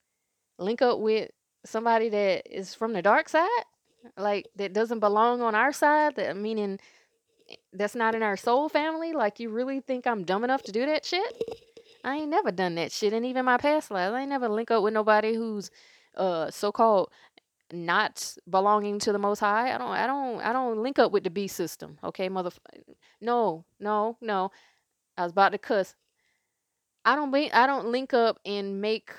link 0.59 0.81
up 0.81 0.99
with 0.99 1.31
somebody 1.65 2.09
that 2.09 2.47
is 2.49 2.73
from 2.75 2.93
the 2.93 3.01
dark 3.01 3.29
side, 3.29 3.65
like 4.17 4.47
that 4.55 4.73
doesn't 4.73 4.99
belong 4.99 5.41
on 5.41 5.55
our 5.55 5.73
side? 5.73 6.15
That 6.15 6.37
meaning 6.37 6.79
that's 7.73 7.95
not 7.95 8.15
in 8.15 8.23
our 8.23 8.37
soul 8.37 8.69
family? 8.69 9.13
Like 9.13 9.39
you 9.39 9.49
really 9.49 9.79
think 9.81 10.07
I'm 10.07 10.23
dumb 10.23 10.43
enough 10.43 10.63
to 10.63 10.71
do 10.71 10.85
that 10.85 11.05
shit? 11.05 11.43
I 12.03 12.17
ain't 12.17 12.29
never 12.29 12.51
done 12.51 12.75
that 12.75 12.91
shit, 12.91 13.13
and 13.13 13.25
even 13.25 13.45
my 13.45 13.57
past 13.57 13.91
lives, 13.91 14.13
I 14.13 14.21
ain't 14.21 14.29
never 14.29 14.47
link 14.47 14.71
up 14.71 14.83
with 14.83 14.93
nobody 14.93 15.35
who's 15.35 15.71
uh 16.15 16.49
so 16.49 16.71
called 16.71 17.09
not 17.71 18.35
belonging 18.49 18.99
to 18.99 19.11
the 19.11 19.19
most 19.19 19.39
high. 19.39 19.73
I 19.73 19.77
don't 19.77 19.91
I 19.91 20.07
don't 20.07 20.41
I 20.41 20.53
don't 20.53 20.81
link 20.81 20.99
up 20.99 21.11
with 21.11 21.23
the 21.23 21.29
beast 21.29 21.55
system. 21.55 21.97
Okay, 22.03 22.29
mother 22.29 22.51
No, 23.21 23.65
no, 23.79 24.17
no. 24.21 24.51
I 25.17 25.23
was 25.23 25.31
about 25.31 25.51
to 25.51 25.57
cuss. 25.57 25.95
I 27.05 27.15
don't 27.15 27.31
be 27.31 27.51
I 27.51 27.67
don't 27.67 27.87
link 27.87 28.13
up 28.13 28.39
and 28.45 28.81
make 28.81 29.11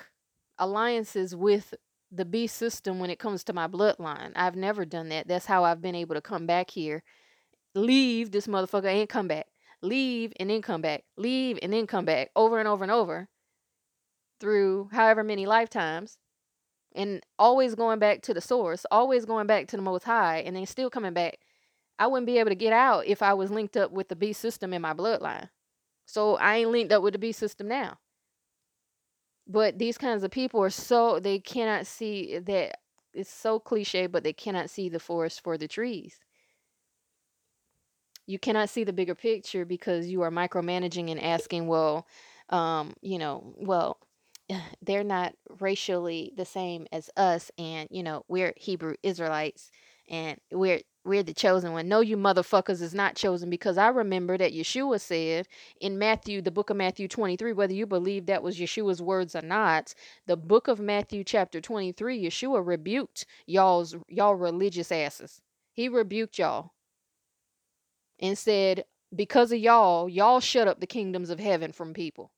alliances 0.57 1.35
with 1.35 1.73
the 2.11 2.25
beast 2.25 2.55
system 2.55 2.99
when 2.99 3.09
it 3.09 3.19
comes 3.19 3.43
to 3.45 3.53
my 3.53 3.67
bloodline. 3.67 4.31
I've 4.35 4.55
never 4.55 4.85
done 4.85 5.09
that. 5.09 5.27
That's 5.27 5.45
how 5.45 5.63
I've 5.63 5.81
been 5.81 5.95
able 5.95 6.15
to 6.15 6.21
come 6.21 6.47
back 6.47 6.71
here 6.71 7.03
leave 7.75 8.31
this 8.31 8.47
motherfucker 8.47 8.85
and 8.85 9.09
come 9.09 9.27
back. 9.27 9.47
Leave 9.81 10.33
and 10.39 10.49
then 10.49 10.61
come 10.61 10.81
back. 10.81 11.03
Leave 11.17 11.59
and 11.61 11.71
then 11.71 11.87
come 11.87 12.05
back 12.05 12.31
over 12.35 12.59
and 12.59 12.67
over 12.67 12.83
and 12.83 12.91
over 12.91 13.27
through 14.39 14.89
however 14.91 15.23
many 15.23 15.45
lifetimes. 15.45 16.17
And 16.93 17.21
always 17.37 17.75
going 17.75 17.99
back 17.99 18.21
to 18.23 18.33
the 18.33 18.41
source, 18.41 18.85
always 18.89 19.25
going 19.25 19.47
back 19.47 19.67
to 19.67 19.75
the 19.75 19.81
most 19.81 20.03
high, 20.03 20.37
and 20.39 20.55
then 20.55 20.65
still 20.65 20.89
coming 20.89 21.13
back. 21.13 21.37
I 21.99 22.07
wouldn't 22.07 22.25
be 22.25 22.39
able 22.39 22.49
to 22.49 22.55
get 22.55 22.73
out 22.73 23.05
if 23.05 23.21
I 23.21 23.33
was 23.33 23.51
linked 23.51 23.77
up 23.77 23.91
with 23.91 24.09
the 24.09 24.15
B 24.15 24.33
system 24.33 24.73
in 24.73 24.81
my 24.81 24.93
bloodline. 24.93 25.49
So 26.05 26.37
I 26.37 26.57
ain't 26.57 26.71
linked 26.71 26.91
up 26.91 27.03
with 27.03 27.13
the 27.13 27.19
B 27.19 27.31
system 27.31 27.67
now. 27.67 27.99
But 29.45 29.77
these 29.77 29.97
kinds 29.97 30.23
of 30.23 30.31
people 30.31 30.61
are 30.63 30.69
so 30.69 31.19
they 31.19 31.39
cannot 31.39 31.85
see 31.85 32.39
that 32.39 32.79
it's 33.13 33.31
so 33.31 33.59
cliche, 33.59 34.07
but 34.07 34.23
they 34.23 34.33
cannot 34.33 34.69
see 34.69 34.89
the 34.89 34.99
forest 34.99 35.41
for 35.43 35.57
the 35.57 35.67
trees 35.67 36.19
you 38.29 38.37
cannot 38.37 38.69
see 38.69 38.83
the 38.83 38.93
bigger 38.93 39.15
picture 39.15 39.65
because 39.65 40.07
you 40.07 40.21
are 40.21 40.29
micromanaging 40.29 41.09
and 41.09 41.19
asking, 41.19 41.65
well, 41.65 42.05
um, 42.49 42.93
you 43.01 43.17
know, 43.17 43.55
well, 43.57 43.97
they're 44.83 45.03
not 45.03 45.33
racially 45.59 46.31
the 46.37 46.45
same 46.45 46.85
as 46.91 47.09
us, 47.17 47.49
and 47.57 47.87
you 47.91 48.03
know, 48.03 48.23
we're 48.27 48.53
Hebrew 48.55 48.93
Israelites, 49.01 49.71
and 50.07 50.39
we're 50.51 50.81
we're 51.03 51.23
the 51.23 51.33
chosen 51.33 51.73
one. 51.73 51.87
No, 51.87 52.01
you 52.01 52.17
motherfuckers 52.17 52.83
is 52.83 52.93
not 52.93 53.15
chosen 53.15 53.49
because 53.49 53.79
I 53.79 53.87
remember 53.87 54.37
that 54.37 54.53
Yeshua 54.53 55.01
said 55.01 55.47
in 55.81 55.97
Matthew, 55.97 56.43
the 56.43 56.51
book 56.51 56.69
of 56.69 56.77
Matthew 56.77 57.07
23, 57.07 57.53
whether 57.53 57.73
you 57.73 57.87
believe 57.87 58.27
that 58.27 58.43
was 58.43 58.59
Yeshua's 58.59 59.01
words 59.01 59.35
or 59.35 59.41
not, 59.41 59.95
the 60.27 60.37
book 60.37 60.67
of 60.67 60.79
Matthew 60.79 61.23
chapter 61.23 61.59
23, 61.61 62.23
Yeshua 62.23 62.63
rebuked 62.63 63.25
y'all's 63.47 63.95
y'all 64.07 64.35
religious 64.35 64.91
asses. 64.91 65.41
He 65.73 65.89
rebuked 65.89 66.37
y'all 66.37 66.73
and 68.19 68.37
said, 68.37 68.85
Because 69.15 69.51
of 69.51 69.59
y'all, 69.59 70.09
y'all 70.09 70.39
shut 70.39 70.67
up 70.67 70.79
the 70.79 70.87
kingdoms 70.87 71.29
of 71.29 71.39
heaven 71.39 71.71
from 71.71 71.93
people. 71.93 72.31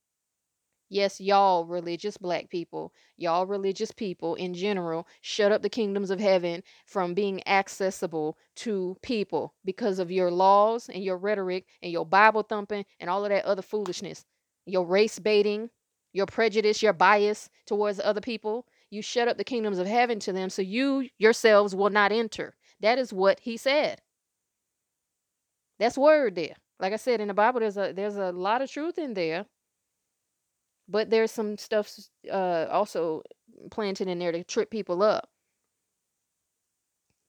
Yes, 0.93 1.21
y'all 1.21 1.63
religious 1.63 2.17
black 2.17 2.49
people, 2.49 2.91
y'all 3.15 3.45
religious 3.45 3.93
people 3.93 4.35
in 4.35 4.53
general, 4.53 5.07
shut 5.21 5.53
up 5.53 5.61
the 5.61 5.69
kingdoms 5.69 6.09
of 6.09 6.19
heaven 6.19 6.63
from 6.85 7.13
being 7.13 7.41
accessible 7.47 8.37
to 8.57 8.97
people 9.01 9.53
because 9.63 9.99
of 9.99 10.11
your 10.11 10.29
laws 10.29 10.89
and 10.89 11.01
your 11.01 11.17
rhetoric 11.17 11.65
and 11.81 11.93
your 11.93 12.05
Bible 12.05 12.43
thumping 12.43 12.83
and 12.99 13.09
all 13.09 13.23
of 13.23 13.29
that 13.29 13.45
other 13.45 13.61
foolishness. 13.61 14.25
Your 14.65 14.85
race 14.85 15.17
baiting, 15.17 15.69
your 16.11 16.25
prejudice, 16.25 16.83
your 16.83 16.91
bias 16.91 17.49
towards 17.65 18.01
other 18.01 18.19
people. 18.19 18.65
You 18.89 19.01
shut 19.01 19.29
up 19.29 19.37
the 19.37 19.45
kingdoms 19.45 19.79
of 19.79 19.87
heaven 19.87 20.19
to 20.19 20.33
them 20.33 20.49
so 20.49 20.61
you 20.61 21.07
yourselves 21.17 21.73
will 21.73 21.89
not 21.89 22.11
enter. 22.11 22.53
That 22.81 22.99
is 22.99 23.13
what 23.13 23.39
he 23.39 23.55
said. 23.55 24.01
That's 25.81 25.99
word 25.99 26.35
there. 26.35 26.55
Like 26.79 26.93
I 26.93 26.97
said 26.97 27.21
in 27.21 27.29
the 27.29 27.35
Bible, 27.35 27.61
there's 27.61 27.77
a 27.77 27.93
there's 27.93 28.17
a 28.17 28.31
lot 28.31 28.63
of 28.63 28.71
truth 28.71 28.99
in 28.99 29.15
there 29.15 29.47
but 30.89 31.09
there's 31.09 31.31
some 31.31 31.57
stuff 31.57 31.91
uh, 32.31 32.67
also 32.71 33.23
planted 33.71 34.09
in 34.09 34.19
there 34.19 34.33
to 34.33 34.43
trip 34.45 34.71
people 34.71 35.03
up 35.03 35.30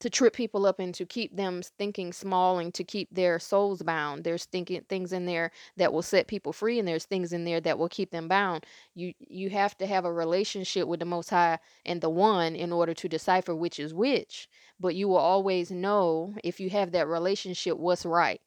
to 0.03 0.11
trip 0.11 0.35
people 0.35 0.67
up 0.67 0.81
and 0.81 0.95
to 0.95 1.07
keep 1.07 1.37
them 1.37 1.63
thinking 1.79 2.13
small 2.13 2.59
and 2.59 2.75
to 2.75 2.85
keep 2.85 3.09
their 3.13 3.39
souls 3.39 3.83
bound 3.83 4.25
there's 4.25 4.47
thinking 4.47 4.83
things 4.89 5.13
in 5.13 5.27
there 5.27 5.51
that 5.77 5.93
will 5.93 6.03
set 6.03 6.27
people 6.27 6.53
free 6.53 6.79
and 6.79 6.89
there's 6.89 7.07
things 7.07 7.33
in 7.33 7.45
there 7.45 7.61
that 7.61 7.79
will 7.79 7.89
keep 7.89 8.11
them 8.11 8.29
bound 8.29 8.67
you 8.95 9.15
you 9.21 9.51
have 9.51 9.77
to 9.79 9.87
have 9.87 10.05
a 10.05 10.13
relationship 10.13 10.89
with 10.89 11.01
the 11.01 11.07
most 11.07 11.31
high 11.31 11.59
and 11.87 12.01
the 12.01 12.11
one 12.11 12.57
in 12.57 12.73
order 12.73 12.95
to 12.95 13.09
decipher 13.09 13.55
which 13.55 13.79
is 13.79 13.95
which 13.95 14.49
but 14.81 14.95
you 14.97 15.09
will 15.09 15.17
always 15.17 15.71
know 15.71 16.35
if 16.45 16.61
you 16.61 16.71
have 16.71 16.93
that 16.93 17.09
relationship 17.09 17.79
what's 17.79 18.05
right 18.05 18.41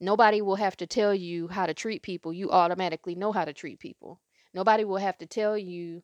Nobody 0.00 0.40
will 0.42 0.56
have 0.56 0.76
to 0.78 0.86
tell 0.86 1.14
you 1.14 1.48
how 1.48 1.66
to 1.66 1.74
treat 1.74 2.02
people. 2.02 2.32
You 2.32 2.50
automatically 2.50 3.14
know 3.14 3.32
how 3.32 3.44
to 3.44 3.52
treat 3.52 3.78
people. 3.78 4.20
Nobody 4.54 4.84
will 4.84 4.96
have 4.96 5.18
to 5.18 5.26
tell 5.26 5.58
you 5.58 6.02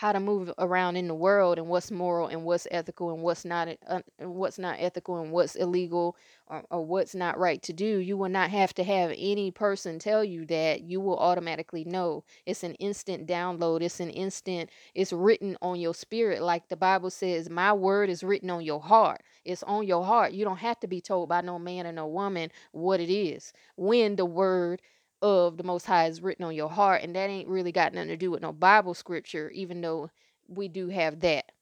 how 0.00 0.12
to 0.12 0.18
move 0.18 0.50
around 0.56 0.96
in 0.96 1.08
the 1.08 1.14
world 1.14 1.58
and 1.58 1.68
what's 1.68 1.90
moral 1.90 2.26
and 2.26 2.42
what's 2.42 2.66
ethical 2.70 3.12
and 3.12 3.22
what's 3.22 3.44
not 3.44 3.68
uh, 3.86 4.00
what's 4.20 4.58
not 4.58 4.76
ethical 4.78 5.20
and 5.20 5.30
what's 5.30 5.54
illegal 5.56 6.16
or, 6.46 6.64
or 6.70 6.86
what's 6.86 7.14
not 7.14 7.38
right 7.38 7.60
to 7.60 7.74
do 7.74 7.98
you 7.98 8.16
will 8.16 8.30
not 8.30 8.48
have 8.48 8.72
to 8.72 8.82
have 8.82 9.12
any 9.18 9.50
person 9.50 9.98
tell 9.98 10.24
you 10.24 10.46
that 10.46 10.80
you 10.80 11.02
will 11.02 11.18
automatically 11.18 11.84
know. 11.84 12.24
It's 12.46 12.62
an 12.62 12.76
instant 12.76 13.26
download 13.26 13.82
it's 13.82 14.00
an 14.00 14.08
instant 14.08 14.70
it's 14.94 15.12
written 15.12 15.58
on 15.60 15.78
your 15.78 15.92
spirit. 15.92 16.40
Like 16.40 16.68
the 16.68 16.76
bible 16.76 17.10
says 17.10 17.50
my 17.50 17.74
word 17.74 18.08
is 18.08 18.24
written 18.24 18.48
on 18.48 18.64
your 18.64 18.80
heart. 18.80 19.20
It's 19.44 19.62
on 19.64 19.86
your 19.86 20.06
heart. 20.06 20.32
You 20.32 20.46
don't 20.46 20.60
have 20.60 20.80
to 20.80 20.86
be 20.86 21.02
told 21.02 21.28
by 21.28 21.42
no 21.42 21.58
man 21.58 21.86
or 21.86 21.92
no 21.92 22.06
woman 22.06 22.50
what 22.72 23.00
it 23.00 23.12
is. 23.12 23.52
When 23.76 24.16
the 24.16 24.24
word 24.24 24.80
of 25.22 25.56
the 25.56 25.62
Most 25.62 25.86
High 25.86 26.06
is 26.06 26.22
written 26.22 26.44
on 26.44 26.54
your 26.54 26.70
heart, 26.70 27.02
and 27.02 27.14
that 27.14 27.28
ain't 27.28 27.48
really 27.48 27.72
got 27.72 27.92
nothing 27.92 28.08
to 28.08 28.16
do 28.16 28.30
with 28.30 28.42
no 28.42 28.52
Bible 28.52 28.94
scripture, 28.94 29.50
even 29.50 29.80
though 29.80 30.10
we 30.48 30.68
do 30.68 30.88
have 30.88 31.20
that 31.20 31.52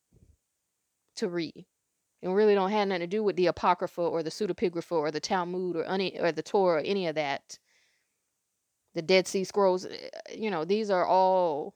to 1.16 1.28
read. 1.28 1.66
And 2.22 2.34
really 2.34 2.54
don't 2.54 2.70
have 2.70 2.88
nothing 2.88 3.00
to 3.00 3.06
do 3.06 3.22
with 3.22 3.36
the 3.36 3.46
Apocrypha 3.46 4.00
or 4.00 4.22
the 4.22 4.30
Pseudepigrapha 4.30 4.92
or 4.92 5.10
the 5.10 5.20
Talmud 5.20 5.76
or 5.76 5.84
any 5.84 6.18
or 6.18 6.32
the 6.32 6.42
Torah 6.42 6.80
or 6.80 6.84
any 6.84 7.06
of 7.06 7.14
that. 7.14 7.58
The 8.94 9.02
Dead 9.02 9.28
Sea 9.28 9.44
Scrolls, 9.44 9.86
eh, 9.86 10.08
you 10.34 10.50
know, 10.50 10.64
these 10.64 10.90
are 10.90 11.06
all 11.06 11.74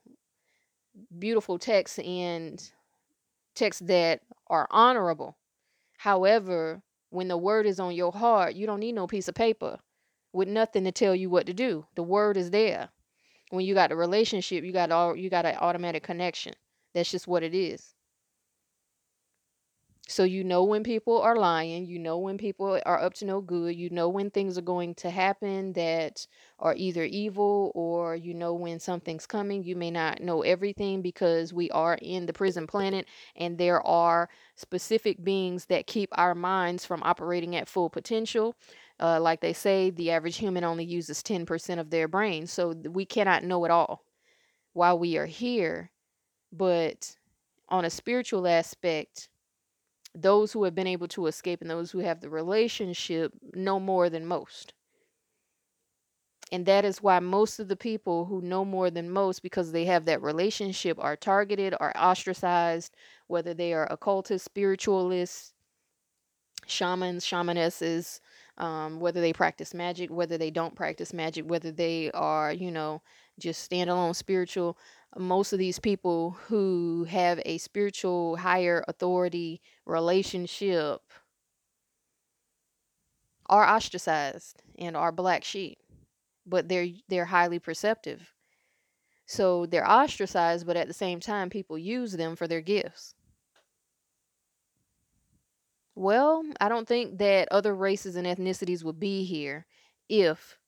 beautiful 1.18 1.58
texts 1.58 2.00
and 2.00 2.60
texts 3.54 3.82
that 3.86 4.22
are 4.48 4.66
honorable. 4.70 5.36
However, 5.98 6.82
when 7.10 7.28
the 7.28 7.36
word 7.36 7.66
is 7.66 7.78
on 7.78 7.94
your 7.94 8.10
heart, 8.10 8.54
you 8.54 8.66
don't 8.66 8.80
need 8.80 8.94
no 8.94 9.06
piece 9.06 9.28
of 9.28 9.34
paper 9.34 9.78
with 10.32 10.48
nothing 10.48 10.84
to 10.84 10.92
tell 10.92 11.14
you 11.14 11.30
what 11.30 11.46
to 11.46 11.54
do. 11.54 11.86
The 11.94 12.02
word 12.02 12.36
is 12.36 12.50
there. 12.50 12.90
When 13.50 13.64
you 13.64 13.74
got 13.74 13.90
the 13.90 13.96
relationship, 13.96 14.64
you 14.64 14.72
got 14.72 14.90
all 14.92 15.16
you 15.16 15.30
got 15.30 15.46
an 15.46 15.56
automatic 15.56 16.02
connection. 16.02 16.54
That's 16.94 17.10
just 17.10 17.28
what 17.28 17.42
it 17.42 17.54
is. 17.54 17.94
So 20.08 20.24
you 20.24 20.44
know 20.44 20.62
when 20.64 20.82
people 20.84 21.20
are 21.22 21.36
lying, 21.36 21.86
you 21.86 21.98
know 21.98 22.18
when 22.18 22.36
people 22.36 22.78
are 22.84 23.00
up 23.00 23.14
to 23.14 23.24
no 23.24 23.40
good, 23.40 23.74
you 23.76 23.88
know 23.90 24.08
when 24.08 24.30
things 24.30 24.58
are 24.58 24.62
going 24.62 24.94
to 24.96 25.10
happen 25.10 25.72
that 25.74 26.26
are 26.58 26.74
either 26.76 27.04
evil 27.04 27.72
or 27.74 28.14
you 28.14 28.34
know 28.34 28.52
when 28.52 28.78
something's 28.78 29.26
coming. 29.26 29.62
You 29.64 29.74
may 29.76 29.90
not 29.90 30.20
know 30.20 30.42
everything 30.42 31.00
because 31.02 31.52
we 31.54 31.70
are 31.70 31.98
in 32.02 32.26
the 32.26 32.32
prison 32.32 32.66
planet 32.66 33.08
and 33.36 33.56
there 33.58 33.80
are 33.86 34.28
specific 34.56 35.24
beings 35.24 35.66
that 35.66 35.86
keep 35.86 36.10
our 36.18 36.34
minds 36.34 36.84
from 36.84 37.02
operating 37.04 37.56
at 37.56 37.68
full 37.68 37.88
potential. 37.88 38.54
Uh, 39.02 39.20
like 39.20 39.40
they 39.40 39.52
say, 39.52 39.90
the 39.90 40.12
average 40.12 40.36
human 40.36 40.62
only 40.62 40.84
uses 40.84 41.24
10% 41.24 41.80
of 41.80 41.90
their 41.90 42.06
brain. 42.06 42.46
So 42.46 42.70
we 42.70 43.04
cannot 43.04 43.42
know 43.42 43.64
it 43.64 43.70
all 43.72 44.04
while 44.74 44.96
we 44.96 45.16
are 45.18 45.26
here. 45.26 45.90
But 46.52 47.16
on 47.68 47.84
a 47.84 47.90
spiritual 47.90 48.46
aspect, 48.46 49.28
those 50.14 50.52
who 50.52 50.62
have 50.64 50.74
been 50.76 50.86
able 50.86 51.08
to 51.08 51.26
escape 51.26 51.62
and 51.62 51.70
those 51.70 51.90
who 51.90 51.98
have 51.98 52.20
the 52.20 52.30
relationship 52.30 53.32
know 53.54 53.80
more 53.80 54.08
than 54.08 54.24
most. 54.24 54.72
And 56.52 56.66
that 56.66 56.84
is 56.84 57.02
why 57.02 57.18
most 57.18 57.58
of 57.58 57.68
the 57.68 57.76
people 57.76 58.26
who 58.26 58.42
know 58.42 58.64
more 58.64 58.90
than 58.90 59.10
most, 59.10 59.42
because 59.42 59.72
they 59.72 59.86
have 59.86 60.04
that 60.04 60.22
relationship, 60.22 60.98
are 61.00 61.16
targeted, 61.16 61.74
are 61.80 61.96
ostracized, 61.96 62.94
whether 63.26 63.54
they 63.54 63.72
are 63.72 63.90
occultists, 63.90 64.44
spiritualists, 64.44 65.54
shamans, 66.66 67.24
shamanesses, 67.24 68.20
um, 68.58 69.00
whether 69.00 69.20
they 69.20 69.32
practice 69.32 69.74
magic, 69.74 70.10
whether 70.10 70.38
they 70.38 70.50
don't 70.50 70.74
practice 70.74 71.12
magic, 71.12 71.48
whether 71.48 71.72
they 71.72 72.10
are, 72.12 72.52
you 72.52 72.70
know, 72.70 73.02
just 73.38 73.68
standalone 73.70 74.14
spiritual. 74.14 74.76
Most 75.16 75.52
of 75.52 75.58
these 75.58 75.78
people 75.78 76.32
who 76.46 77.04
have 77.08 77.40
a 77.44 77.58
spiritual 77.58 78.36
higher 78.36 78.84
authority 78.88 79.60
relationship 79.86 81.00
are 83.48 83.68
ostracized 83.68 84.62
and 84.78 84.96
are 84.96 85.12
black 85.12 85.44
sheep, 85.44 85.78
but 86.46 86.68
they're 86.68 86.88
they're 87.08 87.26
highly 87.26 87.58
perceptive. 87.58 88.32
So 89.26 89.66
they're 89.66 89.88
ostracized, 89.88 90.66
but 90.66 90.76
at 90.76 90.88
the 90.88 90.94
same 90.94 91.20
time, 91.20 91.50
people 91.50 91.78
use 91.78 92.12
them 92.12 92.36
for 92.36 92.46
their 92.48 92.60
gifts. 92.60 93.14
Well, 95.94 96.42
I 96.60 96.68
don't 96.68 96.88
think 96.88 97.18
that 97.18 97.48
other 97.50 97.74
races 97.74 98.16
and 98.16 98.26
ethnicities 98.26 98.82
would 98.82 98.98
be 98.98 99.24
here 99.24 99.66
if 100.08 100.58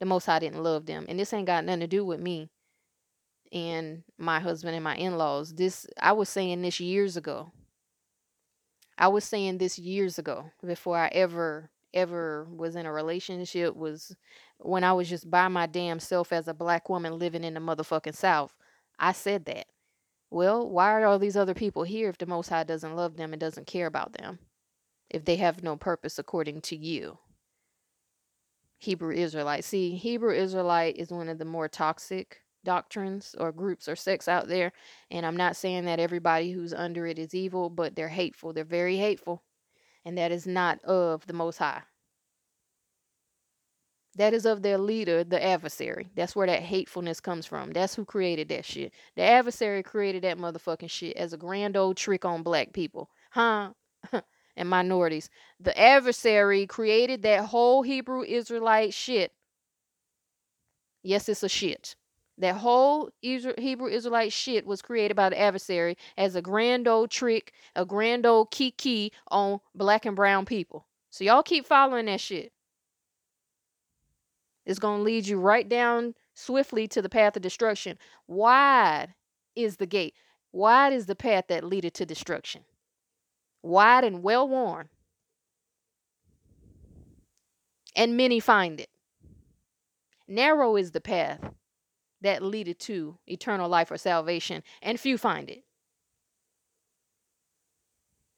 the 0.00 0.06
Most 0.06 0.26
High 0.26 0.38
didn't 0.38 0.62
love 0.62 0.86
them. 0.86 1.04
And 1.08 1.18
this 1.18 1.32
ain't 1.32 1.46
got 1.46 1.64
nothing 1.64 1.80
to 1.80 1.86
do 1.86 2.04
with 2.04 2.20
me 2.20 2.50
and 3.52 4.02
my 4.18 4.40
husband 4.40 4.74
and 4.74 4.82
my 4.82 4.96
in-laws. 4.96 5.54
This 5.54 5.86
I 6.00 6.12
was 6.12 6.28
saying 6.28 6.62
this 6.62 6.80
years 6.80 7.16
ago. 7.16 7.52
I 8.96 9.08
was 9.08 9.24
saying 9.24 9.58
this 9.58 9.78
years 9.78 10.18
ago 10.18 10.50
before 10.64 10.96
I 10.96 11.08
ever 11.08 11.70
ever 11.94 12.46
was 12.50 12.74
in 12.74 12.86
a 12.86 12.92
relationship 12.92 13.76
was 13.76 14.16
when 14.58 14.82
I 14.82 14.94
was 14.94 15.10
just 15.10 15.30
by 15.30 15.48
my 15.48 15.66
damn 15.66 16.00
self 16.00 16.32
as 16.32 16.48
a 16.48 16.54
black 16.54 16.88
woman 16.88 17.18
living 17.18 17.44
in 17.44 17.54
the 17.54 17.60
motherfucking 17.60 18.16
south. 18.16 18.54
I 18.98 19.12
said 19.12 19.44
that. 19.46 19.66
Well, 20.30 20.66
why 20.68 20.92
are 20.92 21.04
all 21.04 21.18
these 21.18 21.36
other 21.36 21.52
people 21.52 21.82
here 21.82 22.08
if 22.08 22.16
the 22.16 22.24
Most 22.24 22.48
High 22.48 22.64
doesn't 22.64 22.96
love 22.96 23.16
them 23.18 23.34
and 23.34 23.40
doesn't 23.40 23.66
care 23.66 23.86
about 23.86 24.14
them? 24.14 24.38
If 25.12 25.24
they 25.24 25.36
have 25.36 25.62
no 25.62 25.76
purpose 25.76 26.18
according 26.18 26.62
to 26.62 26.76
you. 26.76 27.18
Hebrew 28.78 29.14
Israelite. 29.14 29.64
See, 29.64 29.94
Hebrew 29.94 30.34
Israelite 30.34 30.96
is 30.96 31.10
one 31.10 31.28
of 31.28 31.38
the 31.38 31.44
more 31.44 31.68
toxic 31.68 32.40
doctrines 32.64 33.34
or 33.38 33.52
groups 33.52 33.88
or 33.88 33.96
sects 33.96 34.28
out 34.28 34.48
there. 34.48 34.72
And 35.10 35.24
I'm 35.24 35.36
not 35.36 35.56
saying 35.56 35.84
that 35.84 36.00
everybody 36.00 36.52
who's 36.52 36.74
under 36.74 37.06
it 37.06 37.18
is 37.18 37.34
evil, 37.34 37.70
but 37.70 37.94
they're 37.94 38.08
hateful. 38.08 38.52
They're 38.52 38.64
very 38.64 38.96
hateful. 38.96 39.42
And 40.04 40.18
that 40.18 40.32
is 40.32 40.46
not 40.46 40.82
of 40.84 41.26
the 41.26 41.32
Most 41.32 41.58
High. 41.58 41.82
That 44.16 44.34
is 44.34 44.44
of 44.44 44.62
their 44.62 44.78
leader, 44.78 45.24
the 45.24 45.42
adversary. 45.42 46.10
That's 46.14 46.36
where 46.36 46.46
that 46.46 46.62
hatefulness 46.62 47.20
comes 47.20 47.46
from. 47.46 47.72
That's 47.72 47.94
who 47.94 48.04
created 48.04 48.48
that 48.50 48.64
shit. 48.64 48.92
The 49.16 49.22
adversary 49.22 49.82
created 49.82 50.24
that 50.24 50.38
motherfucking 50.38 50.90
shit 50.90 51.16
as 51.16 51.32
a 51.32 51.38
grand 51.38 51.76
old 51.76 51.96
trick 51.96 52.24
on 52.24 52.42
black 52.42 52.72
people. 52.72 53.08
Huh? 53.30 53.70
and 54.56 54.68
minorities. 54.68 55.30
The 55.60 55.78
adversary 55.78 56.66
created 56.66 57.22
that 57.22 57.46
whole 57.46 57.82
Hebrew 57.82 58.22
Israelite 58.22 58.94
shit. 58.94 59.32
Yes, 61.02 61.28
it's 61.28 61.42
a 61.42 61.48
shit. 61.48 61.96
That 62.38 62.56
whole 62.56 63.10
Hebrew 63.20 63.88
Israelite 63.88 64.32
shit 64.32 64.66
was 64.66 64.82
created 64.82 65.14
by 65.14 65.30
the 65.30 65.40
adversary 65.40 65.96
as 66.16 66.34
a 66.34 66.42
grand 66.42 66.88
old 66.88 67.10
trick, 67.10 67.52
a 67.76 67.84
grand 67.84 68.24
old 68.26 68.50
kiki 68.50 69.12
on 69.28 69.60
black 69.74 70.06
and 70.06 70.16
brown 70.16 70.44
people. 70.44 70.86
So 71.10 71.24
y'all 71.24 71.42
keep 71.42 71.66
following 71.66 72.06
that 72.06 72.20
shit. 72.20 72.52
It's 74.64 74.78
going 74.78 75.00
to 75.00 75.04
lead 75.04 75.26
you 75.26 75.38
right 75.38 75.68
down 75.68 76.14
swiftly 76.34 76.88
to 76.88 77.02
the 77.02 77.08
path 77.08 77.36
of 77.36 77.42
destruction. 77.42 77.98
Wide 78.26 79.14
is 79.54 79.76
the 79.76 79.86
gate. 79.86 80.14
Wide 80.52 80.92
is 80.92 81.06
the 81.06 81.16
path 81.16 81.44
that 81.48 81.64
leadeth 81.64 81.94
to 81.94 82.06
destruction 82.06 82.62
wide 83.62 84.04
and 84.04 84.22
well 84.22 84.48
worn, 84.48 84.88
and 87.96 88.16
many 88.16 88.40
find 88.40 88.80
it. 88.80 88.88
Narrow 90.28 90.76
is 90.76 90.92
the 90.92 91.00
path 91.00 91.40
that 92.20 92.42
leadeth 92.42 92.78
to 92.78 93.18
eternal 93.26 93.68
life 93.68 93.90
or 93.90 93.98
salvation, 93.98 94.62
and 94.80 94.98
few 94.98 95.18
find 95.18 95.50
it. 95.50 95.64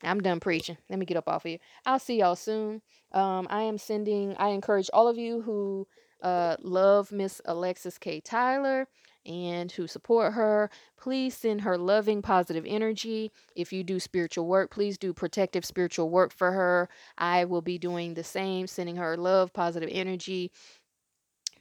I'm 0.02 0.20
done 0.20 0.40
preaching. 0.40 0.76
Let 0.90 0.98
me 0.98 1.06
get 1.06 1.16
up 1.16 1.28
off 1.28 1.44
of 1.44 1.48
here. 1.48 1.58
I'll 1.86 1.98
see 1.98 2.18
y'all 2.18 2.36
soon. 2.36 2.82
Um, 3.12 3.46
I 3.48 3.62
am 3.62 3.78
sending, 3.78 4.34
I 4.38 4.48
encourage 4.48 4.90
all 4.92 5.08
of 5.08 5.16
you 5.16 5.40
who 5.40 5.86
uh, 6.22 6.56
love 6.60 7.12
Miss 7.12 7.40
Alexis 7.44 7.96
K. 7.98 8.20
Tyler 8.20 8.86
and 9.26 9.70
who 9.72 9.86
support 9.86 10.34
her, 10.34 10.70
please 10.96 11.36
send 11.36 11.62
her 11.62 11.78
loving, 11.78 12.22
positive 12.22 12.64
energy. 12.66 13.30
If 13.56 13.72
you 13.72 13.84
do 13.84 14.00
spiritual 14.00 14.46
work, 14.46 14.70
please 14.70 14.98
do 14.98 15.12
protective 15.12 15.64
spiritual 15.64 16.10
work 16.10 16.32
for 16.32 16.52
her. 16.52 16.88
I 17.18 17.44
will 17.44 17.62
be 17.62 17.78
doing 17.78 18.14
the 18.14 18.24
same, 18.24 18.66
sending 18.66 18.96
her 18.96 19.16
love, 19.16 19.52
positive 19.52 19.90
energy. 19.92 20.50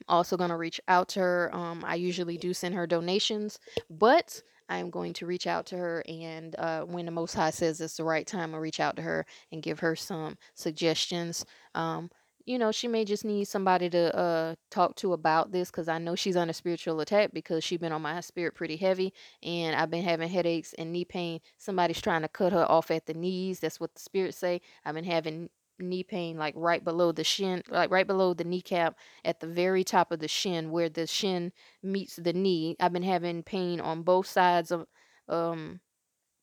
Also, 0.08 0.36
going 0.36 0.50
to 0.50 0.56
reach 0.56 0.80
out 0.88 1.08
to 1.10 1.20
her. 1.20 1.50
Um, 1.54 1.82
I 1.86 1.94
usually 1.94 2.36
do 2.36 2.52
send 2.52 2.74
her 2.74 2.86
donations, 2.86 3.58
but 3.88 4.42
I'm 4.68 4.90
going 4.90 5.12
to 5.14 5.26
reach 5.26 5.46
out 5.46 5.66
to 5.66 5.76
her, 5.76 6.02
and 6.08 6.56
uh, 6.56 6.82
when 6.82 7.04
the 7.04 7.12
Most 7.12 7.34
High 7.34 7.50
says 7.50 7.80
it's 7.80 7.98
the 7.98 8.04
right 8.04 8.26
time, 8.26 8.54
I'll 8.54 8.60
reach 8.60 8.80
out 8.80 8.96
to 8.96 9.02
her 9.02 9.26
and 9.52 9.62
give 9.62 9.80
her 9.80 9.94
some 9.94 10.36
suggestions. 10.54 11.44
Um, 11.74 12.10
you 12.46 12.58
know, 12.58 12.72
she 12.72 12.88
may 12.88 13.04
just 13.04 13.24
need 13.24 13.46
somebody 13.46 13.88
to 13.90 14.14
uh, 14.16 14.54
talk 14.70 14.96
to 14.96 15.14
about 15.14 15.50
this 15.50 15.70
because 15.70 15.88
I 15.88 15.98
know 15.98 16.14
she's 16.14 16.36
under 16.36 16.52
spiritual 16.52 17.00
attack 17.00 17.30
because 17.32 17.64
she's 17.64 17.78
been 17.78 17.92
on 17.92 18.02
my 18.02 18.20
spirit 18.20 18.54
pretty 18.54 18.76
heavy, 18.76 19.14
and 19.42 19.74
I've 19.74 19.90
been 19.90 20.04
having 20.04 20.28
headaches 20.28 20.74
and 20.74 20.92
knee 20.92 21.06
pain. 21.06 21.40
Somebody's 21.56 22.02
trying 22.02 22.22
to 22.22 22.28
cut 22.28 22.52
her 22.52 22.70
off 22.70 22.90
at 22.90 23.06
the 23.06 23.14
knees. 23.14 23.60
That's 23.60 23.80
what 23.80 23.94
the 23.94 24.00
spirits 24.00 24.36
say. 24.38 24.60
I've 24.84 24.94
been 24.94 25.04
having 25.04 25.48
knee 25.78 26.04
pain 26.04 26.36
like 26.36 26.54
right 26.56 26.84
below 26.84 27.10
the 27.10 27.24
shin 27.24 27.62
like 27.68 27.90
right 27.90 28.06
below 28.06 28.32
the 28.32 28.44
kneecap 28.44 28.96
at 29.24 29.40
the 29.40 29.46
very 29.46 29.82
top 29.82 30.12
of 30.12 30.20
the 30.20 30.28
shin 30.28 30.70
where 30.70 30.88
the 30.88 31.04
shin 31.04 31.50
meets 31.82 32.14
the 32.14 32.32
knee 32.32 32.76
i've 32.78 32.92
been 32.92 33.02
having 33.02 33.42
pain 33.42 33.80
on 33.80 34.02
both 34.02 34.24
sides 34.24 34.70
of 34.70 34.86
um 35.28 35.80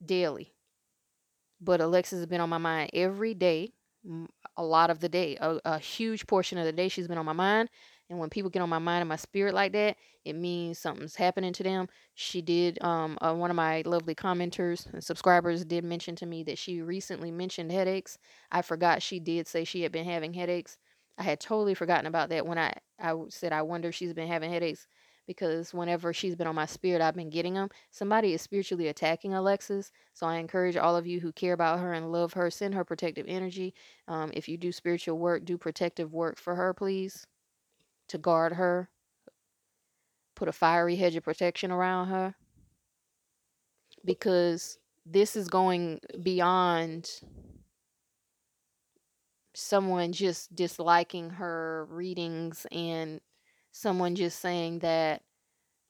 daily 0.05 0.53
but 1.61 1.79
alexis 1.79 2.19
has 2.19 2.25
been 2.25 2.41
on 2.41 2.49
my 2.49 2.57
mind 2.57 2.89
every 2.93 3.33
day 3.33 3.71
a 4.57 4.63
lot 4.63 4.89
of 4.89 4.99
the 4.99 5.09
day 5.09 5.37
a, 5.41 5.59
a 5.65 5.79
huge 5.79 6.27
portion 6.27 6.57
of 6.57 6.65
the 6.65 6.71
day 6.71 6.87
she's 6.89 7.07
been 7.07 7.17
on 7.17 7.25
my 7.25 7.33
mind 7.33 7.69
and 8.11 8.19
when 8.19 8.29
people 8.29 8.49
get 8.49 8.61
on 8.61 8.67
my 8.69 8.77
mind 8.77 9.01
and 9.01 9.09
my 9.09 9.15
spirit 9.15 9.53
like 9.53 9.71
that, 9.71 9.95
it 10.25 10.33
means 10.33 10.77
something's 10.77 11.15
happening 11.15 11.53
to 11.53 11.63
them. 11.63 11.87
She 12.13 12.41
did, 12.41 12.77
um, 12.83 13.17
uh, 13.21 13.33
one 13.33 13.49
of 13.49 13.55
my 13.55 13.83
lovely 13.85 14.13
commenters 14.13 14.85
and 14.91 15.01
subscribers 15.01 15.63
did 15.63 15.85
mention 15.85 16.17
to 16.17 16.25
me 16.25 16.43
that 16.43 16.57
she 16.57 16.81
recently 16.81 17.31
mentioned 17.31 17.71
headaches. 17.71 18.17
I 18.51 18.63
forgot 18.63 19.01
she 19.01 19.21
did 19.21 19.47
say 19.47 19.63
she 19.63 19.83
had 19.83 19.93
been 19.93 20.03
having 20.03 20.33
headaches. 20.33 20.77
I 21.17 21.23
had 21.23 21.39
totally 21.39 21.73
forgotten 21.73 22.05
about 22.05 22.29
that 22.29 22.45
when 22.45 22.57
I, 22.57 22.73
I 22.99 23.15
said, 23.29 23.53
I 23.53 23.61
wonder 23.61 23.87
if 23.87 23.95
she's 23.95 24.13
been 24.13 24.27
having 24.27 24.51
headaches 24.51 24.87
because 25.27 25.73
whenever 25.73 26.13
she's 26.13 26.35
been 26.35 26.47
on 26.47 26.55
my 26.55 26.65
spirit, 26.65 27.01
I've 27.01 27.15
been 27.15 27.29
getting 27.29 27.53
them. 27.53 27.69
Somebody 27.91 28.33
is 28.33 28.41
spiritually 28.41 28.87
attacking 28.87 29.33
Alexis. 29.33 29.91
So 30.13 30.25
I 30.27 30.37
encourage 30.37 30.77
all 30.77 30.95
of 30.95 31.07
you 31.07 31.19
who 31.19 31.31
care 31.31 31.53
about 31.53 31.79
her 31.79 31.93
and 31.93 32.11
love 32.11 32.33
her, 32.33 32.49
send 32.49 32.73
her 32.75 32.83
protective 32.83 33.25
energy. 33.27 33.73
Um, 34.07 34.31
if 34.33 34.49
you 34.49 34.57
do 34.57 34.71
spiritual 34.71 35.17
work, 35.17 35.45
do 35.45 35.57
protective 35.57 36.13
work 36.13 36.37
for 36.37 36.55
her, 36.55 36.73
please 36.73 37.25
to 38.09 38.17
guard 38.17 38.51
her, 38.53 38.89
put 40.35 40.49
a 40.49 40.51
fiery 40.51 40.97
hedge 40.97 41.15
of 41.15 41.23
protection 41.23 41.71
around 41.71 42.07
her, 42.09 42.35
because 44.03 44.77
this 45.05 45.37
is 45.37 45.47
going 45.47 45.99
beyond 46.21 47.09
someone 49.53 50.11
just 50.11 50.53
disliking 50.53 51.29
her 51.29 51.87
readings 51.89 52.67
and 52.71 53.21
someone 53.71 54.15
just 54.15 54.39
saying 54.39 54.79
that 54.79 55.21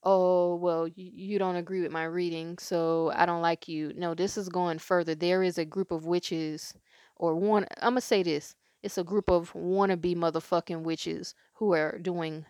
oh 0.04 0.56
well 0.56 0.88
you, 0.88 1.12
you 1.14 1.40
don't 1.40 1.56
agree 1.56 1.82
with 1.82 1.92
my 1.92 2.04
reading 2.04 2.58
so 2.58 3.12
i 3.16 3.26
don't 3.26 3.42
like 3.42 3.68
you 3.68 3.94
no 3.96 4.14
this 4.16 4.38
is 4.38 4.50
going 4.50 4.80
further 4.80 5.14
there 5.14 5.44
is 5.44 5.58
a 5.58 5.66
group 5.66 5.92
of 5.92 6.06
witches 6.06 6.74
or 7.18 7.36
one 7.36 7.66
i'm 7.82 7.92
gonna 7.92 8.02
say 8.02 8.24
this 8.24 8.56
it's 8.82 8.98
a 8.98 9.04
group 9.04 9.30
of 9.30 9.54
wannabe 9.54 10.16
motherfucking 10.16 10.82
witches 10.82 11.36
who 11.54 11.74
are 11.74 12.00
doing 12.00 12.46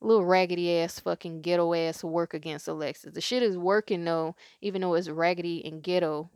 little 0.00 0.24
raggedy 0.24 0.78
ass 0.78 1.00
fucking 1.00 1.42
ghetto 1.42 1.74
ass 1.74 2.04
work 2.04 2.34
against 2.34 2.68
Alexis. 2.68 3.14
The 3.14 3.20
shit 3.20 3.42
is 3.42 3.58
working 3.58 4.04
though, 4.04 4.36
even 4.60 4.80
though 4.80 4.94
it's 4.94 5.08
raggedy 5.08 5.64
and 5.64 5.82
ghetto. 5.82 6.30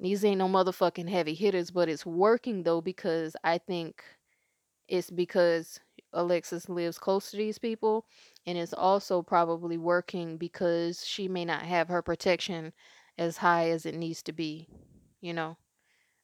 These 0.00 0.24
ain't 0.24 0.38
no 0.38 0.48
motherfucking 0.48 1.08
heavy 1.08 1.34
hitters, 1.34 1.70
but 1.70 1.88
it's 1.88 2.06
working 2.06 2.62
though 2.62 2.80
because 2.80 3.34
I 3.42 3.58
think 3.58 4.02
it's 4.86 5.10
because 5.10 5.80
Alexis 6.12 6.68
lives 6.68 6.98
close 6.98 7.30
to 7.30 7.36
these 7.36 7.58
people 7.58 8.06
and 8.46 8.56
it's 8.56 8.72
also 8.72 9.22
probably 9.22 9.76
working 9.76 10.36
because 10.36 11.04
she 11.04 11.28
may 11.28 11.44
not 11.44 11.62
have 11.62 11.88
her 11.88 12.02
protection 12.02 12.72
as 13.18 13.36
high 13.36 13.70
as 13.70 13.84
it 13.84 13.94
needs 13.94 14.22
to 14.22 14.32
be, 14.32 14.68
you 15.20 15.34
know. 15.34 15.56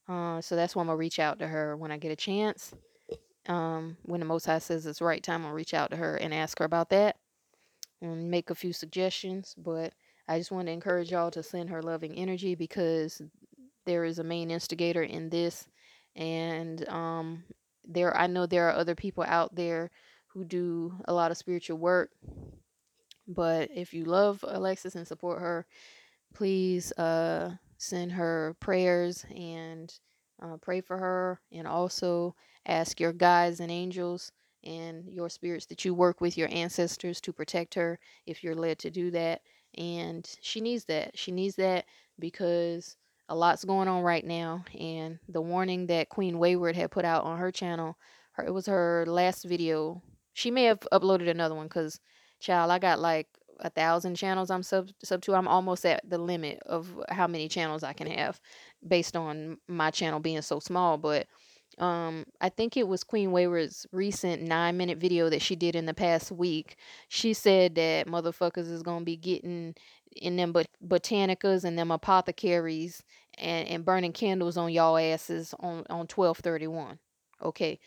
Uh, 0.08 0.40
so 0.40 0.54
that's 0.54 0.76
why 0.76 0.80
I'm 0.80 0.86
gonna 0.86 0.96
reach 0.96 1.18
out 1.18 1.38
to 1.40 1.48
her 1.48 1.76
when 1.76 1.90
I 1.90 1.96
get 1.96 2.12
a 2.12 2.16
chance. 2.16 2.74
Um, 3.46 3.96
when 4.02 4.20
the 4.20 4.26
Most 4.26 4.46
High 4.46 4.58
says 4.58 4.86
it's 4.86 5.02
right 5.02 5.22
time, 5.22 5.44
I'll 5.44 5.52
reach 5.52 5.74
out 5.74 5.90
to 5.90 5.96
her 5.96 6.16
and 6.16 6.32
ask 6.32 6.58
her 6.58 6.64
about 6.64 6.90
that 6.90 7.16
and 8.00 8.30
make 8.30 8.50
a 8.50 8.54
few 8.54 8.72
suggestions. 8.72 9.54
But 9.58 9.92
I 10.28 10.38
just 10.38 10.50
want 10.50 10.66
to 10.66 10.72
encourage 10.72 11.10
y'all 11.10 11.30
to 11.32 11.42
send 11.42 11.70
her 11.70 11.82
loving 11.82 12.14
energy 12.14 12.54
because 12.54 13.20
there 13.84 14.04
is 14.04 14.18
a 14.18 14.24
main 14.24 14.50
instigator 14.50 15.02
in 15.02 15.28
this, 15.28 15.66
and 16.16 16.88
um, 16.88 17.44
there 17.86 18.16
I 18.16 18.26
know 18.26 18.46
there 18.46 18.68
are 18.68 18.76
other 18.76 18.94
people 18.94 19.24
out 19.26 19.54
there 19.54 19.90
who 20.28 20.44
do 20.44 20.94
a 21.06 21.12
lot 21.12 21.30
of 21.30 21.36
spiritual 21.36 21.78
work. 21.78 22.10
But 23.26 23.70
if 23.74 23.94
you 23.94 24.04
love 24.04 24.44
Alexis 24.46 24.96
and 24.96 25.06
support 25.06 25.40
her, 25.40 25.66
please 26.34 26.92
uh, 26.92 27.54
send 27.78 28.12
her 28.12 28.56
prayers 28.60 29.24
and 29.34 29.92
uh, 30.42 30.56
pray 30.60 30.80
for 30.80 30.98
her, 30.98 31.40
and 31.52 31.66
also 31.66 32.34
ask 32.66 33.00
your 33.00 33.12
guides 33.12 33.60
and 33.60 33.70
angels 33.70 34.32
and 34.64 35.08
your 35.08 35.28
spirits 35.28 35.66
that 35.66 35.84
you 35.84 35.94
work 35.94 36.20
with, 36.20 36.36
your 36.36 36.48
ancestors, 36.50 37.20
to 37.20 37.32
protect 37.32 37.74
her 37.74 37.98
if 38.26 38.42
you're 38.42 38.54
led 38.54 38.78
to 38.80 38.90
do 38.90 39.10
that. 39.12 39.42
And 39.76 40.28
she 40.42 40.60
needs 40.60 40.84
that. 40.86 41.16
She 41.16 41.32
needs 41.32 41.56
that 41.56 41.84
because 42.18 42.96
a 43.28 43.34
lot's 43.34 43.64
going 43.64 43.88
on 43.88 44.02
right 44.02 44.24
now. 44.24 44.64
And 44.78 45.18
the 45.28 45.40
warning 45.40 45.86
that 45.86 46.08
Queen 46.08 46.38
Wayward 46.38 46.76
had 46.76 46.90
put 46.90 47.04
out 47.04 47.24
on 47.24 47.38
her 47.38 47.50
channel, 47.50 47.96
her, 48.32 48.44
it 48.44 48.52
was 48.52 48.66
her 48.66 49.04
last 49.06 49.44
video. 49.44 50.02
She 50.32 50.50
may 50.50 50.64
have 50.64 50.80
uploaded 50.92 51.28
another 51.28 51.54
one 51.54 51.66
because, 51.66 52.00
child, 52.40 52.70
I 52.70 52.78
got 52.78 52.98
like 52.98 53.28
a 53.60 53.70
thousand 53.70 54.16
channels 54.16 54.50
I'm 54.50 54.62
sub 54.62 54.90
sub 55.02 55.22
to. 55.22 55.34
I'm 55.34 55.48
almost 55.48 55.86
at 55.86 56.08
the 56.08 56.18
limit 56.18 56.60
of 56.66 56.88
how 57.08 57.26
many 57.26 57.48
channels 57.48 57.82
I 57.82 57.92
can 57.92 58.08
have 58.08 58.40
based 58.86 59.16
on 59.16 59.58
my 59.68 59.90
channel 59.90 60.20
being 60.20 60.42
so 60.42 60.60
small. 60.60 60.98
But 60.98 61.26
um 61.78 62.24
I 62.40 62.48
think 62.48 62.76
it 62.76 62.86
was 62.86 63.04
Queen 63.04 63.32
Wayward's 63.32 63.86
recent 63.92 64.42
nine 64.42 64.76
minute 64.76 64.98
video 64.98 65.28
that 65.30 65.42
she 65.42 65.56
did 65.56 65.76
in 65.76 65.86
the 65.86 65.94
past 65.94 66.30
week. 66.30 66.76
She 67.08 67.32
said 67.32 67.74
that 67.76 68.06
motherfuckers 68.06 68.70
is 68.70 68.82
gonna 68.82 69.04
be 69.04 69.16
getting 69.16 69.74
in 70.16 70.36
them 70.36 70.52
bot- 70.52 70.68
botanicas 70.86 71.64
and 71.64 71.78
them 71.78 71.90
apothecaries 71.90 73.02
and, 73.38 73.68
and 73.68 73.84
burning 73.84 74.12
candles 74.12 74.56
on 74.56 74.72
y'all 74.72 74.96
asses 74.96 75.54
on 75.60 75.84
on 75.90 76.06
twelve 76.06 76.38
thirty 76.38 76.66
one. 76.66 76.98
Okay. 77.42 77.78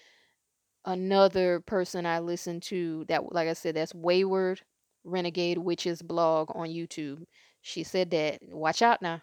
Another 0.86 1.60
person 1.62 2.06
I 2.06 2.20
listened 2.20 2.64
to 2.64 3.06
that 3.10 3.34
like 3.34 3.48
I 3.48 3.54
said, 3.54 3.76
that's 3.76 3.94
Wayward 3.94 4.62
Renegade 5.04 5.58
Witches 5.58 6.02
blog 6.02 6.50
on 6.56 6.70
YouTube. 6.70 7.24
She 7.62 7.84
said 7.84 8.12
that 8.12 8.40
watch 8.50 8.82
out 8.82 9.02
now. 9.02 9.22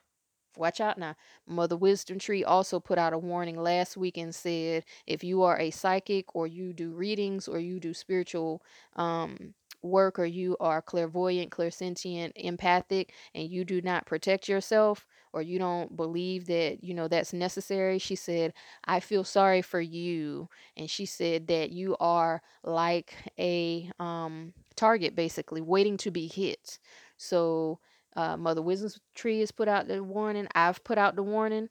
Watch 0.57 0.81
out 0.81 0.99
now. 0.99 1.17
Mother 1.49 1.77
Wisdom 1.77 2.19
Tree 2.19 2.45
also 2.45 2.79
put 2.79 2.97
out 2.99 3.13
a 3.13 3.19
warning 3.19 3.57
last 3.61 3.97
week 3.97 4.17
and 4.17 4.33
said 4.33 4.85
if 5.07 5.25
you 5.25 5.43
are 5.43 5.59
a 5.59 5.71
psychic 5.71 6.35
or 6.35 6.47
you 6.47 6.73
do 6.73 6.93
readings 6.93 7.49
or 7.49 7.59
you 7.59 7.81
do 7.81 7.93
spiritual 7.93 8.63
um, 8.95 9.55
work 9.85 10.19
or 10.19 10.25
you 10.25 10.57
are 10.61 10.83
clairvoyant, 10.83 11.51
clairsentient, 11.51 12.33
empathic, 12.37 13.13
and 13.35 13.51
you 13.51 13.65
do 13.65 13.81
not 13.83 14.07
protect 14.07 14.49
yourself 14.49 15.07
or 15.33 15.43
you 15.43 15.59
don't 15.59 15.97
believe 15.97 16.47
that, 16.47 16.83
you 16.83 16.95
know, 16.95 17.09
that's 17.09 17.33
necessary, 17.33 17.99
she 17.99 18.15
said, 18.15 18.53
I 18.85 19.01
feel 19.01 19.25
sorry 19.25 19.63
for 19.63 19.81
you. 19.81 20.49
And 20.77 20.89
she 20.89 21.07
said 21.07 21.49
that 21.49 21.71
you 21.71 21.97
are 22.01 22.41
like 22.63 23.15
a 23.39 23.91
um, 23.99 24.53
target, 24.77 25.17
basically, 25.17 25.61
waiting 25.61 25.97
to 25.99 26.11
be 26.11 26.29
hit. 26.29 26.79
So, 27.17 27.81
uh, 28.17 28.37
Mother 28.37 28.63
Wisdom 28.63 28.91
Tree 29.15 29.41
has 29.41 29.51
put 29.51 29.67
out 29.69 29.89
the 29.89 30.03
warning. 30.03 30.47
I've 30.55 30.85
put 30.85 30.99
out 30.99 31.17
the 31.17 31.23
warning. 31.25 31.69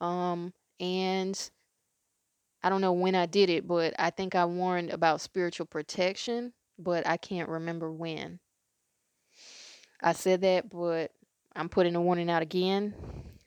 Um, 0.00 0.52
and 0.78 1.50
I 2.62 2.68
don't 2.68 2.80
know 2.80 2.92
when 2.92 3.14
I 3.14 3.26
did 3.26 3.48
it, 3.50 3.66
but 3.66 3.94
I 3.98 4.10
think 4.10 4.34
I 4.34 4.44
warned 4.44 4.90
about 4.90 5.20
spiritual 5.20 5.66
protection, 5.66 6.52
but 6.78 7.06
I 7.06 7.16
can't 7.16 7.48
remember 7.48 7.90
when. 7.92 8.40
I 10.02 10.12
said 10.12 10.42
that, 10.42 10.68
but 10.68 11.10
I'm 11.54 11.68
putting 11.68 11.96
a 11.96 12.00
warning 12.00 12.30
out 12.30 12.42
again. 12.42 12.94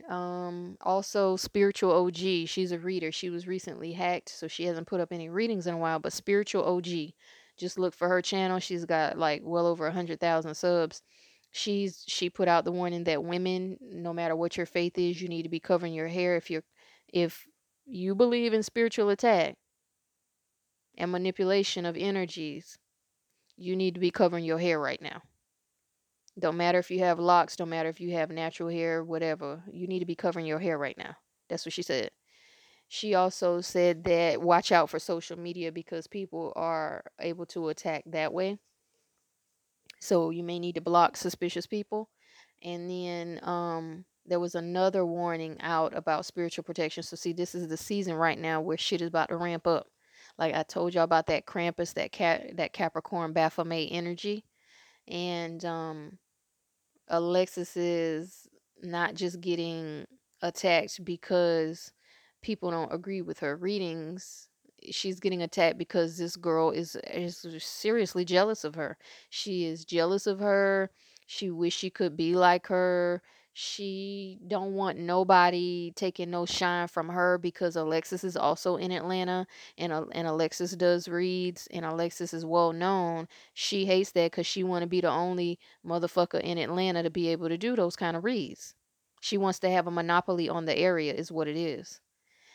Um, 0.10 0.78
also, 0.82 1.36
Spiritual 1.36 1.92
OG, 1.92 2.48
she's 2.48 2.72
a 2.72 2.80
reader. 2.80 3.12
She 3.12 3.30
was 3.30 3.48
recently 3.48 3.94
hacked, 3.94 4.30
so 4.30 4.48
she 4.48 4.66
hasn't 4.66 4.88
put 4.88 5.00
up 5.00 5.12
any 5.12 5.30
readings 5.30 5.68
in 5.68 5.76
a 5.76 5.78
while, 5.78 6.00
but 6.00 6.14
Spiritual 6.14 6.64
OG, 6.66 7.14
Just 7.58 7.78
look 7.78 7.94
for 7.94 8.08
her 8.08 8.22
channel. 8.22 8.60
She's 8.60 8.86
got 8.86 9.18
like 9.18 9.42
well 9.44 9.68
over 9.68 9.86
a 9.86 9.92
hundred 9.92 10.20
thousand 10.20 10.56
subs. 10.56 11.04
She's 11.52 12.04
she 12.08 12.30
put 12.30 12.48
out 12.48 12.66
the 12.66 12.72
warning 12.72 13.04
that 13.06 13.24
women, 13.24 13.78
no 13.82 14.14
matter 14.14 14.36
what 14.36 14.58
your 14.58 14.66
faith 14.66 14.98
is, 14.98 15.22
you 15.22 15.28
need 15.28 15.44
to 15.44 15.50
be 15.50 15.60
covering 15.60 15.94
your 15.94 16.08
hair 16.08 16.36
if 16.36 16.50
you're 16.50 16.64
if 17.14 17.46
you 17.86 18.16
believe 18.16 18.54
in 18.54 18.64
spiritual 18.64 19.10
attack 19.10 19.56
and 20.98 21.12
manipulation 21.12 21.86
of 21.86 21.98
energies, 21.98 22.78
you 23.60 23.76
need 23.76 23.94
to 23.94 24.00
be 24.00 24.12
covering 24.12 24.46
your 24.46 24.58
hair 24.58 24.80
right 24.80 25.02
now. 25.02 25.22
Don't 26.40 26.58
matter 26.58 26.80
if 26.80 26.90
you 26.90 27.00
have 27.00 27.20
locks, 27.20 27.56
don't 27.56 27.70
matter 27.70 27.90
if 27.90 28.00
you 28.00 28.14
have 28.14 28.32
natural 28.32 28.70
hair, 28.70 29.04
whatever. 29.04 29.62
You 29.72 29.88
need 29.88 30.00
to 30.00 30.06
be 30.06 30.16
covering 30.16 30.46
your 30.46 30.60
hair 30.60 30.78
right 30.78 30.98
now. 30.98 31.16
That's 31.50 31.66
what 31.66 31.74
she 31.74 31.82
said. 31.82 32.12
She 32.88 33.14
also 33.14 33.62
said 33.62 34.04
that 34.06 34.42
watch 34.42 34.72
out 34.72 34.90
for 34.90 34.98
social 34.98 35.38
media 35.38 35.72
because 35.72 36.08
people 36.08 36.54
are 36.56 37.04
able 37.20 37.46
to 37.48 37.70
attack 37.70 38.04
that 38.08 38.34
way. 38.34 38.58
So 40.00 40.30
you 40.30 40.44
may 40.44 40.60
need 40.60 40.76
to 40.76 40.82
block 40.82 41.18
suspicious 41.18 41.68
people. 41.68 42.10
And 42.64 42.90
then 42.90 43.40
um 43.44 44.06
there 44.26 44.40
was 44.40 44.56
another 44.56 45.06
warning 45.06 45.58
out 45.60 45.96
about 45.96 46.26
spiritual 46.26 46.64
protection. 46.64 47.04
So 47.04 47.16
see, 47.16 47.34
this 47.34 47.56
is 47.56 47.68
the 47.68 47.78
season 47.78 48.14
right 48.16 48.38
now 48.38 48.62
where 48.62 48.78
shit 48.78 49.02
is 49.02 49.08
about 49.08 49.30
to 49.30 49.36
ramp 49.36 49.68
up. 49.68 49.88
Like 50.40 50.56
I 50.56 50.64
told 50.64 50.96
y'all 50.96 51.04
about 51.04 51.28
that 51.28 51.46
Krampus, 51.46 51.94
that 51.96 52.14
cat, 52.14 52.56
that 52.58 52.74
Capricorn 52.74 53.34
Baphomet 53.34 53.90
energy, 53.92 54.46
and 55.08 55.64
um, 55.66 56.18
Alexis 57.10 57.76
is 57.76 58.48
not 58.82 59.16
just 59.16 59.42
getting 59.42 60.06
attacked 60.42 61.04
because 61.04 61.92
people 62.42 62.72
don't 62.72 62.94
agree 62.94 63.22
with 63.22 63.40
her 63.40 63.58
readings. 63.58 64.48
She's 64.92 65.20
getting 65.20 65.42
attacked 65.42 65.78
because 65.78 66.18
this 66.18 66.38
girl 66.38 66.72
is 66.72 66.96
is 67.14 67.46
seriously 67.60 68.24
jealous 68.24 68.64
of 68.64 68.76
her. 68.76 68.98
She 69.30 69.66
is 69.66 69.84
jealous 69.84 70.26
of 70.26 70.40
her. 70.40 70.90
She 71.28 71.50
wish 71.52 71.76
she 71.76 71.90
could 71.90 72.16
be 72.16 72.36
like 72.36 72.68
her. 72.68 73.22
She 73.62 74.40
don't 74.48 74.72
want 74.74 75.00
nobody 75.00 75.92
taking 75.94 76.30
no 76.30 76.46
shine 76.46 76.88
from 76.88 77.10
her 77.10 77.38
because 77.38 77.76
Alexis 77.76 78.24
is 78.24 78.38
also 78.38 78.78
in 78.78 78.90
Atlanta 78.90 79.48
and 79.78 79.92
and 80.14 80.28
Alexis 80.30 80.78
does 80.78 81.10
reads 81.10 81.68
and 81.70 81.84
Alexis 81.84 82.34
is 82.34 82.46
well 82.46 82.72
known. 82.72 83.28
She 83.54 83.86
hates 83.86 84.12
that 84.12 84.32
cuz 84.32 84.46
she 84.48 84.64
want 84.64 84.84
to 84.84 84.88
be 84.88 85.02
the 85.02 85.10
only 85.10 85.60
motherfucker 85.86 86.40
in 86.40 86.58
Atlanta 86.58 87.04
to 87.04 87.10
be 87.10 87.28
able 87.28 87.50
to 87.50 87.58
do 87.58 87.76
those 87.76 87.98
kind 87.98 88.16
of 88.16 88.24
reads. 88.24 88.76
She 89.20 89.38
wants 89.38 89.60
to 89.60 89.70
have 89.70 89.88
a 89.88 89.92
monopoly 89.92 90.48
on 90.48 90.64
the 90.64 90.78
area 90.78 91.14
is 91.14 91.30
what 91.30 91.50
it 91.50 91.58
is. 91.58 92.00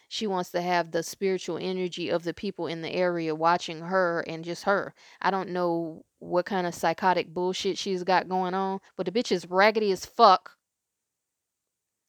She 0.09 0.27
wants 0.27 0.53
to 0.53 0.63
have 0.63 0.93
the 0.93 1.03
spiritual 1.03 1.59
energy 1.59 2.09
of 2.09 2.25
the 2.25 2.33
people 2.33 2.67
in 2.67 2.81
the 2.81 2.95
area 2.95 3.35
watching 3.35 3.81
her 3.81 4.25
and 4.27 4.43
just 4.43 4.65
her. 4.65 4.95
I 5.21 5.31
don't 5.31 5.51
know 5.51 6.07
what 6.19 6.47
kind 6.47 6.67
of 6.67 6.75
psychotic 6.75 7.35
bullshit 7.35 7.77
she's 7.77 8.05
got 8.05 8.27
going 8.27 8.55
on, 8.55 8.81
but 8.97 9.05
the 9.05 9.13
bitch 9.13 9.31
is 9.31 9.51
raggedy 9.51 9.93
as 9.93 10.07
fuck 10.07 10.54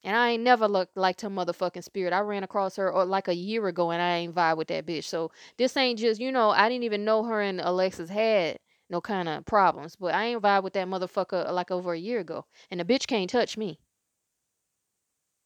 and 0.06 0.14
I 0.14 0.30
ain't 0.30 0.44
never 0.44 0.68
looked 0.68 0.96
like 0.96 1.20
her 1.22 1.28
motherfucking 1.28 1.82
spirit. 1.82 2.12
I 2.12 2.20
ran 2.20 2.44
across 2.44 2.76
her 2.76 2.92
or 2.92 3.02
uh, 3.02 3.06
like 3.06 3.26
a 3.26 3.34
year 3.34 3.66
ago 3.66 3.90
and 3.90 4.00
I 4.00 4.18
ain't 4.18 4.36
vibe 4.36 4.56
with 4.56 4.68
that 4.68 4.86
bitch. 4.86 5.02
So 5.02 5.32
this 5.58 5.76
ain't 5.76 5.98
just, 5.98 6.20
you 6.20 6.30
know, 6.30 6.50
I 6.50 6.68
didn't 6.68 6.84
even 6.84 7.04
know 7.04 7.24
her 7.24 7.40
and 7.42 7.60
Alexis 7.60 8.08
had 8.08 8.60
no 8.88 9.00
kind 9.00 9.28
of 9.28 9.44
problems. 9.46 9.96
But 9.96 10.14
I 10.14 10.26
ain't 10.26 10.40
vibe 10.40 10.62
with 10.62 10.74
that 10.74 10.86
motherfucker 10.86 11.48
uh, 11.48 11.52
like 11.52 11.72
over 11.72 11.92
a 11.92 11.98
year 11.98 12.20
ago. 12.20 12.46
And 12.70 12.78
the 12.78 12.84
bitch 12.84 13.08
can't 13.08 13.28
touch 13.28 13.56
me. 13.56 13.80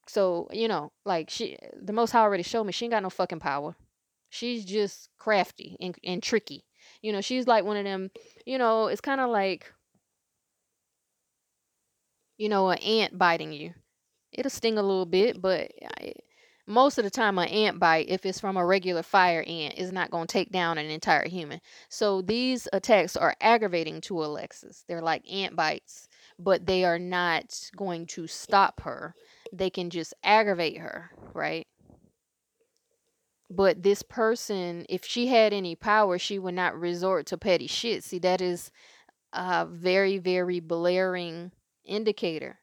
So, 0.07 0.47
you 0.53 0.69
know, 0.69 0.93
like 1.07 1.31
she 1.31 1.57
the 1.81 1.95
most 1.95 2.11
high 2.11 2.21
already 2.21 2.43
showed 2.43 2.65
me 2.65 2.73
she 2.73 2.85
ain't 2.85 2.93
got 2.93 3.03
no 3.03 3.09
fucking 3.09 3.41
power. 3.41 3.75
She's 4.29 4.67
just 4.67 5.09
crafty 5.17 5.79
and, 5.81 5.97
and 6.05 6.23
tricky. 6.23 6.67
You 7.01 7.15
know, 7.15 7.23
she's 7.23 7.47
like 7.47 7.65
one 7.65 7.79
of 7.79 7.85
them, 7.85 8.11
you 8.45 8.59
know, 8.59 8.89
it's 8.89 9.01
kind 9.01 9.23
of 9.23 9.31
like 9.31 9.73
you 12.37 12.51
know, 12.51 12.69
an 12.69 12.79
ant 12.79 13.17
biting 13.19 13.53
you 13.53 13.73
it'll 14.33 14.51
sting 14.51 14.79
a 14.79 14.83
little 14.83 15.07
bit, 15.07 15.41
but 15.41 15.71
I, 15.99 16.13
most 16.67 16.99
of 16.99 17.05
the 17.05 17.11
time, 17.11 17.39
an 17.39 17.49
ant 17.49 17.81
bite, 17.81 18.09
if 18.09 18.25
it's 18.25 18.39
from 18.39 18.57
a 18.57 18.65
regular 18.65 19.03
fire 19.03 19.43
ant, 19.47 19.75
is 19.77 19.91
not 19.91 20.11
going 20.11 20.29
to 20.29 20.33
take 20.33 20.53
down 20.53 20.79
an 20.79 20.87
entire 20.87 21.27
human. 21.27 21.61
So 21.89 22.23
these 22.23 22.69
attacks 22.73 23.17
are 23.17 23.35
aggravating 23.41 24.01
to 24.03 24.23
Alexis. 24.23 24.85
They're 24.87 25.03
like 25.03 25.29
ant 25.31 25.57
bites, 25.57 26.09
but 26.39 26.67
they 26.67 26.85
are 26.85 26.99
not 26.99 27.71
going 27.77 28.07
to 28.07 28.29
stop 28.29 28.83
her. 28.83 29.15
They 29.53 29.69
can 29.69 29.91
just 29.91 30.15
aggravate 30.23 30.79
her, 30.79 31.11
right? 31.35 31.67
But 33.51 33.83
this 33.83 34.03
person, 34.03 34.87
if 34.89 35.05
she 35.05 35.27
had 35.27 35.53
any 35.53 35.75
power, 35.75 36.21
she 36.21 36.39
would 36.39 36.55
not 36.55 36.79
resort 36.79 37.27
to 37.27 37.37
petty 37.37 37.67
shit. 37.67 38.05
See, 38.05 38.21
that 38.21 38.41
is 38.41 38.71
a 39.33 39.67
very, 39.67 40.19
very 40.19 40.61
blaring 40.61 41.51
indicator 41.85 42.60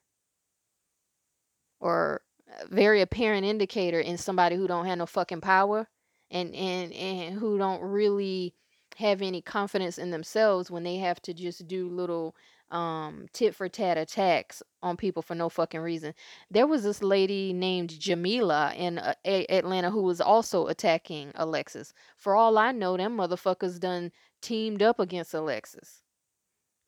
or 1.80 2.22
very 2.70 3.00
apparent 3.00 3.44
indicator 3.44 4.00
in 4.00 4.18
somebody 4.18 4.56
who 4.56 4.66
don't 4.66 4.86
have 4.86 4.98
no 4.98 5.06
fucking 5.06 5.40
power 5.40 5.88
and 6.30 6.54
and 6.54 6.92
and 6.92 7.38
who 7.38 7.58
don't 7.58 7.80
really 7.80 8.54
have 8.96 9.22
any 9.22 9.40
confidence 9.40 9.98
in 9.98 10.10
themselves 10.10 10.70
when 10.70 10.82
they 10.82 10.96
have 10.96 11.20
to 11.22 11.32
just 11.32 11.66
do 11.68 11.88
little 11.88 12.34
um 12.70 13.26
tit 13.32 13.54
for 13.54 13.68
tat 13.68 13.96
attacks 13.96 14.62
on 14.82 14.96
people 14.96 15.22
for 15.22 15.34
no 15.34 15.48
fucking 15.48 15.80
reason. 15.80 16.12
There 16.50 16.66
was 16.66 16.82
this 16.82 17.02
lady 17.02 17.52
named 17.52 17.98
Jamila 17.98 18.74
in 18.76 18.98
uh, 18.98 19.14
Atlanta 19.24 19.90
who 19.90 20.02
was 20.02 20.20
also 20.20 20.66
attacking 20.66 21.32
Alexis. 21.34 21.94
For 22.16 22.34
all 22.34 22.58
I 22.58 22.72
know, 22.72 22.96
them 22.96 23.16
motherfuckers 23.16 23.80
done 23.80 24.12
teamed 24.42 24.82
up 24.82 25.00
against 25.00 25.32
Alexis 25.34 26.02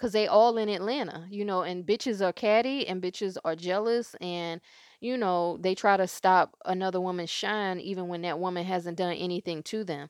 because 0.01 0.15
they 0.15 0.27
all 0.27 0.57
in 0.57 0.71
Atlanta, 0.71 1.27
you 1.29 1.45
know, 1.45 1.61
and 1.61 1.85
bitches 1.85 2.27
are 2.27 2.33
catty 2.33 2.89
and 2.89 3.03
bitches 3.03 3.37
are 3.45 3.55
jealous 3.55 4.15
and 4.23 4.63
you 5.03 5.17
know, 5.17 5.57
they 5.61 5.75
try 5.75 5.97
to 5.97 6.07
stop 6.07 6.57
another 6.67 7.01
woman's 7.01 7.31
shine 7.31 7.81
even 7.81 8.09
when 8.09 8.23
that 8.23 8.39
woman 8.39 8.65
hasn't 8.65 8.99
done 8.99 9.15
anything 9.15 9.63
to 9.63 9.83
them. 9.83 10.09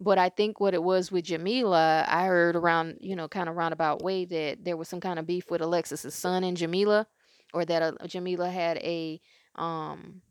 But 0.00 0.18
I 0.18 0.28
think 0.30 0.60
what 0.60 0.74
it 0.74 0.82
was 0.82 1.12
with 1.12 1.24
Jamila, 1.24 2.04
I 2.08 2.26
heard 2.26 2.56
around, 2.56 2.98
you 3.00 3.16
know, 3.16 3.28
kind 3.28 3.48
of 3.48 3.56
roundabout 3.56 4.02
way 4.02 4.24
that 4.24 4.64
there 4.64 4.76
was 4.76 4.88
some 4.88 5.00
kind 5.00 5.18
of 5.18 5.26
beef 5.26 5.50
with 5.50 5.60
Alexis's 5.60 6.14
son 6.14 6.42
and 6.44 6.56
Jamila, 6.56 7.06
or 7.52 7.64
that 7.64 7.82
uh, 7.82 8.06
Jamila 8.06 8.50
had 8.50 8.78
a 8.78 9.20
um 9.56 10.22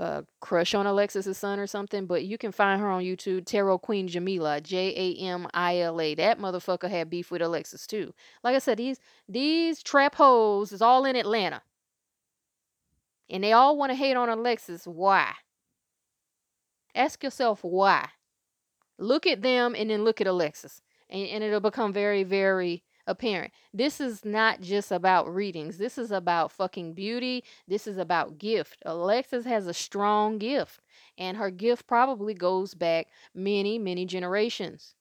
uh, 0.00 0.22
crush 0.40 0.74
on 0.74 0.86
Alexis's 0.86 1.38
son 1.38 1.58
or 1.58 1.66
something, 1.66 2.06
but 2.06 2.24
you 2.24 2.36
can 2.36 2.52
find 2.52 2.80
her 2.80 2.88
on 2.88 3.02
YouTube, 3.02 3.46
Tarot 3.46 3.78
Queen 3.78 4.08
Jamila, 4.08 4.60
J 4.60 4.94
A 4.96 5.24
M 5.24 5.46
I 5.54 5.78
L 5.78 6.00
A. 6.00 6.14
That 6.14 6.38
motherfucker 6.38 6.90
had 6.90 7.10
beef 7.10 7.30
with 7.30 7.42
Alexis 7.42 7.86
too. 7.86 8.12
Like 8.42 8.56
I 8.56 8.58
said, 8.58 8.78
these 8.78 8.98
these 9.28 9.82
trap 9.82 10.16
hoes 10.16 10.72
is 10.72 10.82
all 10.82 11.04
in 11.04 11.16
Atlanta. 11.16 11.62
And 13.30 13.42
they 13.42 13.52
all 13.52 13.76
want 13.76 13.90
to 13.90 13.96
hate 13.96 14.16
on 14.16 14.28
Alexis. 14.28 14.84
Why? 14.86 15.32
Ask 16.94 17.24
yourself 17.24 17.60
why. 17.62 18.08
Look 18.98 19.26
at 19.26 19.42
them 19.42 19.74
and 19.76 19.90
then 19.90 20.04
look 20.04 20.20
at 20.20 20.26
Alexis. 20.26 20.82
And, 21.08 21.26
and 21.28 21.44
it'll 21.44 21.60
become 21.60 21.92
very, 21.92 22.22
very 22.22 22.82
apparent. 23.06 23.52
This 23.72 24.00
is 24.00 24.24
not 24.24 24.60
just 24.60 24.90
about 24.90 25.32
readings. 25.32 25.78
This 25.78 25.98
is 25.98 26.10
about 26.10 26.52
fucking 26.52 26.94
beauty. 26.94 27.44
This 27.68 27.86
is 27.86 27.98
about 27.98 28.38
gift. 28.38 28.78
Alexis 28.84 29.44
has 29.44 29.66
a 29.66 29.74
strong 29.74 30.38
gift, 30.38 30.80
and 31.18 31.36
her 31.36 31.50
gift 31.50 31.86
probably 31.86 32.34
goes 32.34 32.74
back 32.74 33.08
many, 33.34 33.78
many 33.78 34.06
generations. 34.06 34.94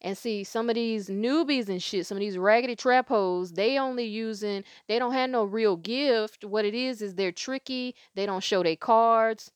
And 0.00 0.18
see, 0.18 0.44
some 0.44 0.68
of 0.68 0.74
these 0.74 1.08
newbies 1.08 1.70
and 1.70 1.82
shit, 1.82 2.06
some 2.06 2.18
of 2.18 2.20
these 2.20 2.36
raggedy 2.36 2.76
trap 2.76 3.08
hoes, 3.08 3.52
they 3.52 3.78
only 3.78 4.04
using, 4.04 4.62
they 4.86 4.98
don't 4.98 5.14
have 5.14 5.30
no 5.30 5.44
real 5.44 5.76
gift. 5.76 6.44
What 6.44 6.66
it 6.66 6.74
is 6.74 7.00
is 7.00 7.14
they're 7.14 7.32
tricky. 7.32 7.94
They 8.14 8.26
don't 8.26 8.42
show 8.42 8.62
their 8.62 8.76
cards. 8.76 9.50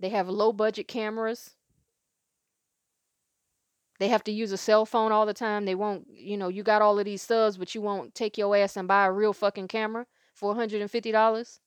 They 0.00 0.08
have 0.08 0.28
low 0.28 0.52
budget 0.52 0.88
cameras. 0.88 1.55
They 3.98 4.08
have 4.08 4.24
to 4.24 4.32
use 4.32 4.52
a 4.52 4.56
cell 4.56 4.84
phone 4.84 5.12
all 5.12 5.26
the 5.26 5.34
time. 5.34 5.64
They 5.64 5.74
won't, 5.74 6.06
you 6.12 6.36
know, 6.36 6.48
you 6.48 6.62
got 6.62 6.82
all 6.82 6.98
of 6.98 7.04
these 7.04 7.22
subs, 7.22 7.56
but 7.56 7.74
you 7.74 7.80
won't 7.80 8.14
take 8.14 8.36
your 8.36 8.54
ass 8.56 8.76
and 8.76 8.86
buy 8.86 9.06
a 9.06 9.12
real 9.12 9.32
fucking 9.32 9.68
camera 9.68 10.06
for 10.34 10.54
$150. 10.54 11.58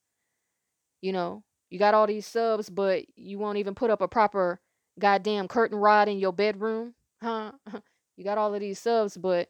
You 1.01 1.14
know, 1.14 1.43
you 1.69 1.80
got 1.80 1.93
all 1.93 2.07
these 2.07 2.27
subs, 2.27 2.69
but 2.69 3.06
you 3.15 3.39
won't 3.39 3.57
even 3.57 3.76
put 3.76 3.89
up 3.89 4.01
a 4.01 4.07
proper 4.07 4.60
goddamn 4.99 5.47
curtain 5.47 5.77
rod 5.77 6.07
in 6.07 6.19
your 6.19 6.34
bedroom. 6.34 6.93
Huh? 7.22 7.53
you 8.18 8.23
got 8.23 8.38
all 8.38 8.53
of 8.53 8.60
these 8.60 8.80
subs, 8.80 9.18
but 9.18 9.49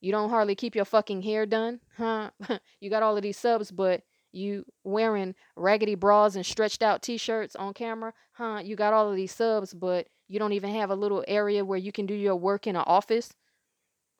you 0.00 0.12
don't 0.12 0.30
hardly 0.30 0.54
keep 0.54 0.74
your 0.74 0.84
fucking 0.84 1.22
hair 1.22 1.46
done. 1.46 1.80
Huh? 1.96 2.30
you 2.80 2.90
got 2.90 3.02
all 3.02 3.16
of 3.16 3.22
these 3.22 3.38
subs, 3.38 3.70
but 3.70 4.02
you 4.32 4.64
wearing 4.84 5.34
raggedy 5.56 5.94
bras 5.94 6.34
and 6.34 6.44
stretched 6.44 6.82
out 6.82 7.02
t-shirts 7.02 7.54
on 7.56 7.72
camera. 7.72 8.12
Huh? 8.32 8.60
You 8.64 8.76
got 8.76 8.92
all 8.92 9.08
of 9.08 9.16
these 9.16 9.32
subs, 9.32 9.72
but 9.72 10.08
you 10.32 10.38
don't 10.38 10.54
even 10.54 10.70
have 10.70 10.88
a 10.88 10.94
little 10.94 11.22
area 11.28 11.62
where 11.62 11.78
you 11.78 11.92
can 11.92 12.06
do 12.06 12.14
your 12.14 12.36
work 12.36 12.66
in 12.66 12.74
an 12.74 12.84
office. 12.86 13.34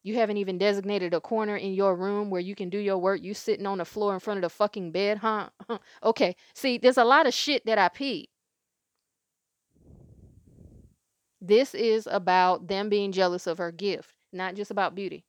You 0.03 0.17
haven't 0.17 0.37
even 0.37 0.59
designated 0.59 1.15
a 1.15 1.23
corner 1.23 1.57
in 1.57 1.73
your 1.73 1.97
room 1.97 2.29
where 2.29 2.41
you 2.43 2.55
can 2.55 2.69
do 2.69 2.77
your 2.77 2.99
work. 2.99 3.23
You 3.23 3.33
sitting 3.33 3.67
on 3.67 3.79
the 3.79 3.87
floor 3.87 4.13
in 4.13 4.21
front 4.21 4.37
of 4.37 4.43
the 4.43 4.51
fucking 4.51 4.93
bed, 4.93 5.17
huh? 5.19 5.49
okay. 6.03 6.37
See, 6.55 6.77
there's 6.77 6.99
a 6.99 7.05
lot 7.05 7.27
of 7.27 7.33
shit 7.33 7.65
that 7.65 7.79
I 7.79 7.89
peep. 7.89 8.29
This 11.41 11.75
is 11.75 12.07
about 12.07 12.69
them 12.69 12.91
being 12.91 13.11
jealous 13.11 13.47
of 13.47 13.57
her 13.57 13.73
gift, 13.73 14.15
not 14.35 14.55
just 14.55 14.71
about 14.71 14.95
beauty. 14.95 15.25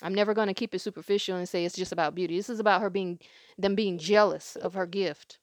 I'm 0.00 0.14
never 0.14 0.32
going 0.32 0.48
to 0.48 0.54
keep 0.54 0.76
it 0.76 0.78
superficial 0.78 1.36
and 1.38 1.48
say 1.48 1.64
it's 1.64 1.74
just 1.74 1.90
about 1.90 2.14
beauty. 2.14 2.36
This 2.36 2.50
is 2.50 2.60
about 2.60 2.82
her 2.82 2.90
being 2.90 3.18
them 3.58 3.74
being 3.74 3.98
jealous 3.98 4.54
of 4.54 4.74
her 4.74 4.86
gift. 4.86 5.40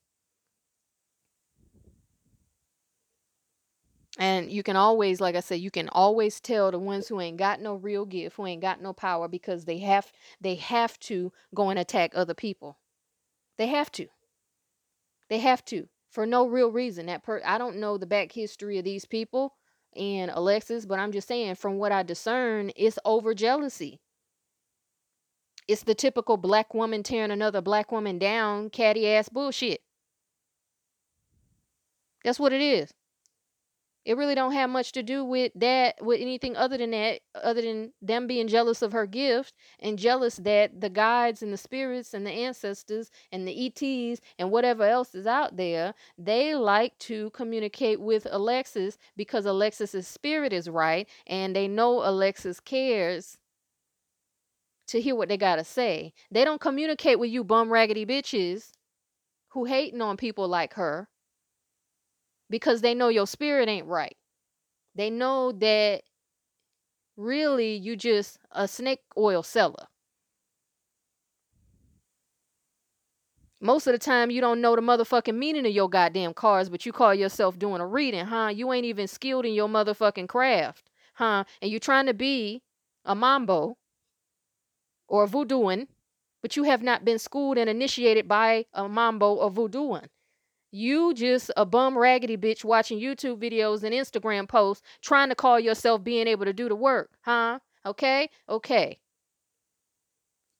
And 4.21 4.51
you 4.51 4.61
can 4.61 4.75
always, 4.75 5.19
like 5.19 5.35
I 5.35 5.39
said, 5.39 5.61
you 5.61 5.71
can 5.71 5.89
always 5.89 6.39
tell 6.39 6.69
the 6.69 6.77
ones 6.77 7.07
who 7.07 7.19
ain't 7.19 7.37
got 7.37 7.59
no 7.59 7.73
real 7.73 8.05
gift, 8.05 8.35
who 8.35 8.45
ain't 8.45 8.61
got 8.61 8.79
no 8.79 8.93
power, 8.93 9.27
because 9.27 9.65
they 9.65 9.79
have 9.79 10.11
they 10.39 10.53
have 10.55 10.99
to 10.99 11.33
go 11.55 11.71
and 11.71 11.79
attack 11.79 12.11
other 12.13 12.35
people. 12.35 12.77
They 13.57 13.65
have 13.65 13.91
to. 13.93 14.09
They 15.27 15.39
have 15.39 15.65
to 15.65 15.87
for 16.11 16.27
no 16.27 16.45
real 16.47 16.71
reason. 16.71 17.07
That 17.07 17.23
per 17.23 17.41
I 17.43 17.57
don't 17.57 17.77
know 17.77 17.97
the 17.97 18.05
back 18.05 18.31
history 18.31 18.77
of 18.77 18.85
these 18.85 19.05
people 19.05 19.55
and 19.95 20.29
Alexis, 20.29 20.85
but 20.85 20.99
I'm 20.99 21.11
just 21.11 21.27
saying 21.27 21.55
from 21.55 21.79
what 21.79 21.91
I 21.91 22.03
discern, 22.03 22.71
it's 22.75 22.99
over 23.03 23.33
jealousy. 23.33 24.01
It's 25.67 25.81
the 25.81 25.95
typical 25.95 26.37
black 26.37 26.75
woman 26.75 27.01
tearing 27.01 27.31
another 27.31 27.61
black 27.61 27.91
woman 27.91 28.19
down, 28.19 28.69
catty 28.69 29.09
ass 29.09 29.29
bullshit. 29.29 29.81
That's 32.23 32.39
what 32.39 32.53
it 32.53 32.61
is. 32.61 32.93
It 34.03 34.17
really 34.17 34.33
don't 34.33 34.53
have 34.53 34.69
much 34.69 34.93
to 34.93 35.03
do 35.03 35.23
with 35.23 35.51
that, 35.55 36.03
with 36.03 36.19
anything 36.19 36.57
other 36.57 36.75
than 36.75 36.89
that, 36.91 37.21
other 37.35 37.61
than 37.61 37.93
them 38.01 38.25
being 38.25 38.47
jealous 38.47 38.81
of 38.81 38.93
her 38.93 39.05
gift 39.05 39.53
and 39.79 39.99
jealous 39.99 40.37
that 40.37 40.81
the 40.81 40.89
guides 40.89 41.43
and 41.43 41.53
the 41.53 41.57
spirits 41.57 42.13
and 42.15 42.25
the 42.25 42.31
ancestors 42.31 43.11
and 43.31 43.47
the 43.47 43.67
ETs 43.67 44.19
and 44.39 44.49
whatever 44.49 44.83
else 44.83 45.13
is 45.13 45.27
out 45.27 45.55
there, 45.55 45.93
they 46.17 46.55
like 46.55 46.97
to 46.99 47.29
communicate 47.31 48.01
with 48.01 48.25
Alexis 48.31 48.97
because 49.15 49.45
Alexis's 49.45 50.07
spirit 50.07 50.51
is 50.51 50.67
right 50.67 51.07
and 51.27 51.55
they 51.55 51.67
know 51.67 52.01
Alexis 52.03 52.59
cares 52.59 53.37
to 54.87 54.99
hear 54.99 55.15
what 55.15 55.29
they 55.29 55.37
gotta 55.37 55.63
say. 55.63 56.11
They 56.31 56.43
don't 56.43 56.59
communicate 56.59 57.19
with 57.19 57.29
you 57.29 57.43
bum 57.43 57.71
raggedy 57.71 58.07
bitches 58.07 58.71
who 59.49 59.65
hating 59.65 60.01
on 60.01 60.17
people 60.17 60.47
like 60.47 60.73
her 60.73 61.07
because 62.51 62.81
they 62.81 62.93
know 62.93 63.07
your 63.07 63.25
spirit 63.25 63.69
ain't 63.69 63.87
right. 63.87 64.15
They 64.93 65.09
know 65.09 65.53
that 65.53 66.03
really 67.15 67.75
you 67.75 67.95
just 67.95 68.37
a 68.51 68.67
snake 68.67 68.99
oil 69.17 69.41
seller. 69.41 69.87
Most 73.61 73.87
of 73.87 73.93
the 73.93 73.99
time 73.99 74.31
you 74.31 74.41
don't 74.41 74.59
know 74.59 74.75
the 74.75 74.81
motherfucking 74.81 75.35
meaning 75.35 75.65
of 75.65 75.71
your 75.71 75.87
goddamn 75.87 76.33
cards, 76.33 76.69
but 76.69 76.85
you 76.85 76.91
call 76.91 77.13
yourself 77.13 77.57
doing 77.57 77.79
a 77.79 77.87
reading, 77.87 78.25
huh? 78.25 78.47
You 78.47 78.73
ain't 78.73 78.85
even 78.85 79.07
skilled 79.07 79.45
in 79.45 79.53
your 79.53 79.69
motherfucking 79.69 80.27
craft, 80.27 80.89
huh? 81.13 81.45
And 81.61 81.71
you're 81.71 81.79
trying 81.79 82.07
to 82.07 82.13
be 82.13 82.63
a 83.05 83.15
mambo 83.15 83.77
or 85.07 85.25
a 85.25 85.27
voodooing, 85.27 85.87
but 86.41 86.55
you 86.55 86.63
have 86.63 86.81
not 86.81 87.05
been 87.05 87.19
schooled 87.19 87.59
and 87.59 87.69
initiated 87.69 88.27
by 88.27 88.65
a 88.73 88.89
mambo 88.89 89.35
or 89.35 89.51
voodooing. 89.51 90.07
You 90.71 91.13
just 91.13 91.51
a 91.57 91.65
bum 91.65 91.97
raggedy 91.97 92.37
bitch 92.37 92.63
watching 92.63 92.99
YouTube 92.99 93.37
videos 93.37 93.83
and 93.83 93.93
Instagram 93.93 94.47
posts 94.47 94.83
trying 95.01 95.29
to 95.29 95.35
call 95.35 95.59
yourself 95.59 96.03
being 96.03 96.27
able 96.27 96.45
to 96.45 96.53
do 96.53 96.69
the 96.69 96.75
work, 96.75 97.11
huh? 97.21 97.59
Okay? 97.85 98.29
Okay. 98.47 98.99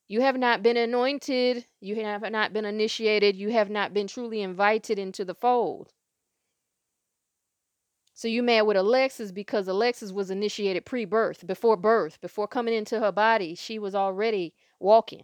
You 0.10 0.20
have 0.20 0.38
not 0.38 0.62
been 0.62 0.76
anointed. 0.76 1.66
You 1.80 1.96
have 2.04 2.30
not 2.30 2.52
been 2.52 2.66
initiated. 2.66 3.38
You 3.38 3.52
have 3.52 3.70
not 3.70 3.94
been 3.94 4.08
truly 4.08 4.42
invited 4.42 5.00
into 5.00 5.24
the 5.24 5.34
fold. 5.34 5.94
So 8.14 8.28
you 8.28 8.44
mad 8.44 8.64
with 8.64 8.76
Alexis 8.76 9.32
because 9.32 9.70
Alexis 9.70 10.12
was 10.12 10.30
initiated 10.30 10.86
pre-birth, 10.86 11.48
before 11.48 11.78
birth, 11.78 12.20
before 12.20 12.48
coming 12.48 12.74
into 12.74 13.00
her 13.00 13.12
body, 13.14 13.56
she 13.56 13.80
was 13.80 13.96
already 13.96 14.54
walking 14.80 15.24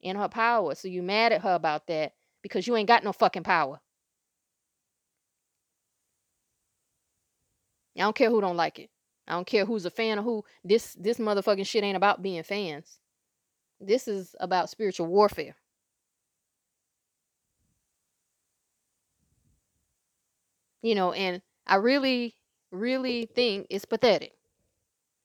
in 0.00 0.16
her 0.16 0.28
power. 0.28 0.74
So 0.74 0.88
you 0.88 1.02
mad 1.02 1.32
at 1.32 1.42
her 1.42 1.54
about 1.54 1.86
that 1.88 2.14
because 2.44 2.66
you 2.66 2.76
ain't 2.76 2.86
got 2.88 3.02
no 3.02 3.12
fucking 3.12 3.42
power. 3.42 3.80
I 7.96 8.00
don't 8.02 8.14
care 8.14 8.28
who 8.28 8.42
don't 8.42 8.58
like 8.58 8.78
it. 8.78 8.90
I 9.26 9.32
don't 9.32 9.46
care 9.46 9.64
who's 9.64 9.86
a 9.86 9.90
fan 9.90 10.18
of 10.18 10.24
who. 10.24 10.44
This 10.62 10.94
this 11.00 11.16
motherfucking 11.18 11.66
shit 11.66 11.82
ain't 11.82 11.96
about 11.96 12.20
being 12.22 12.42
fans. 12.42 12.98
This 13.80 14.06
is 14.06 14.36
about 14.40 14.68
spiritual 14.68 15.06
warfare. 15.06 15.56
You 20.82 20.94
know, 20.94 21.12
and 21.12 21.40
I 21.66 21.76
really, 21.76 22.34
really 22.70 23.24
think 23.34 23.68
it's 23.70 23.86
pathetic. 23.86 24.34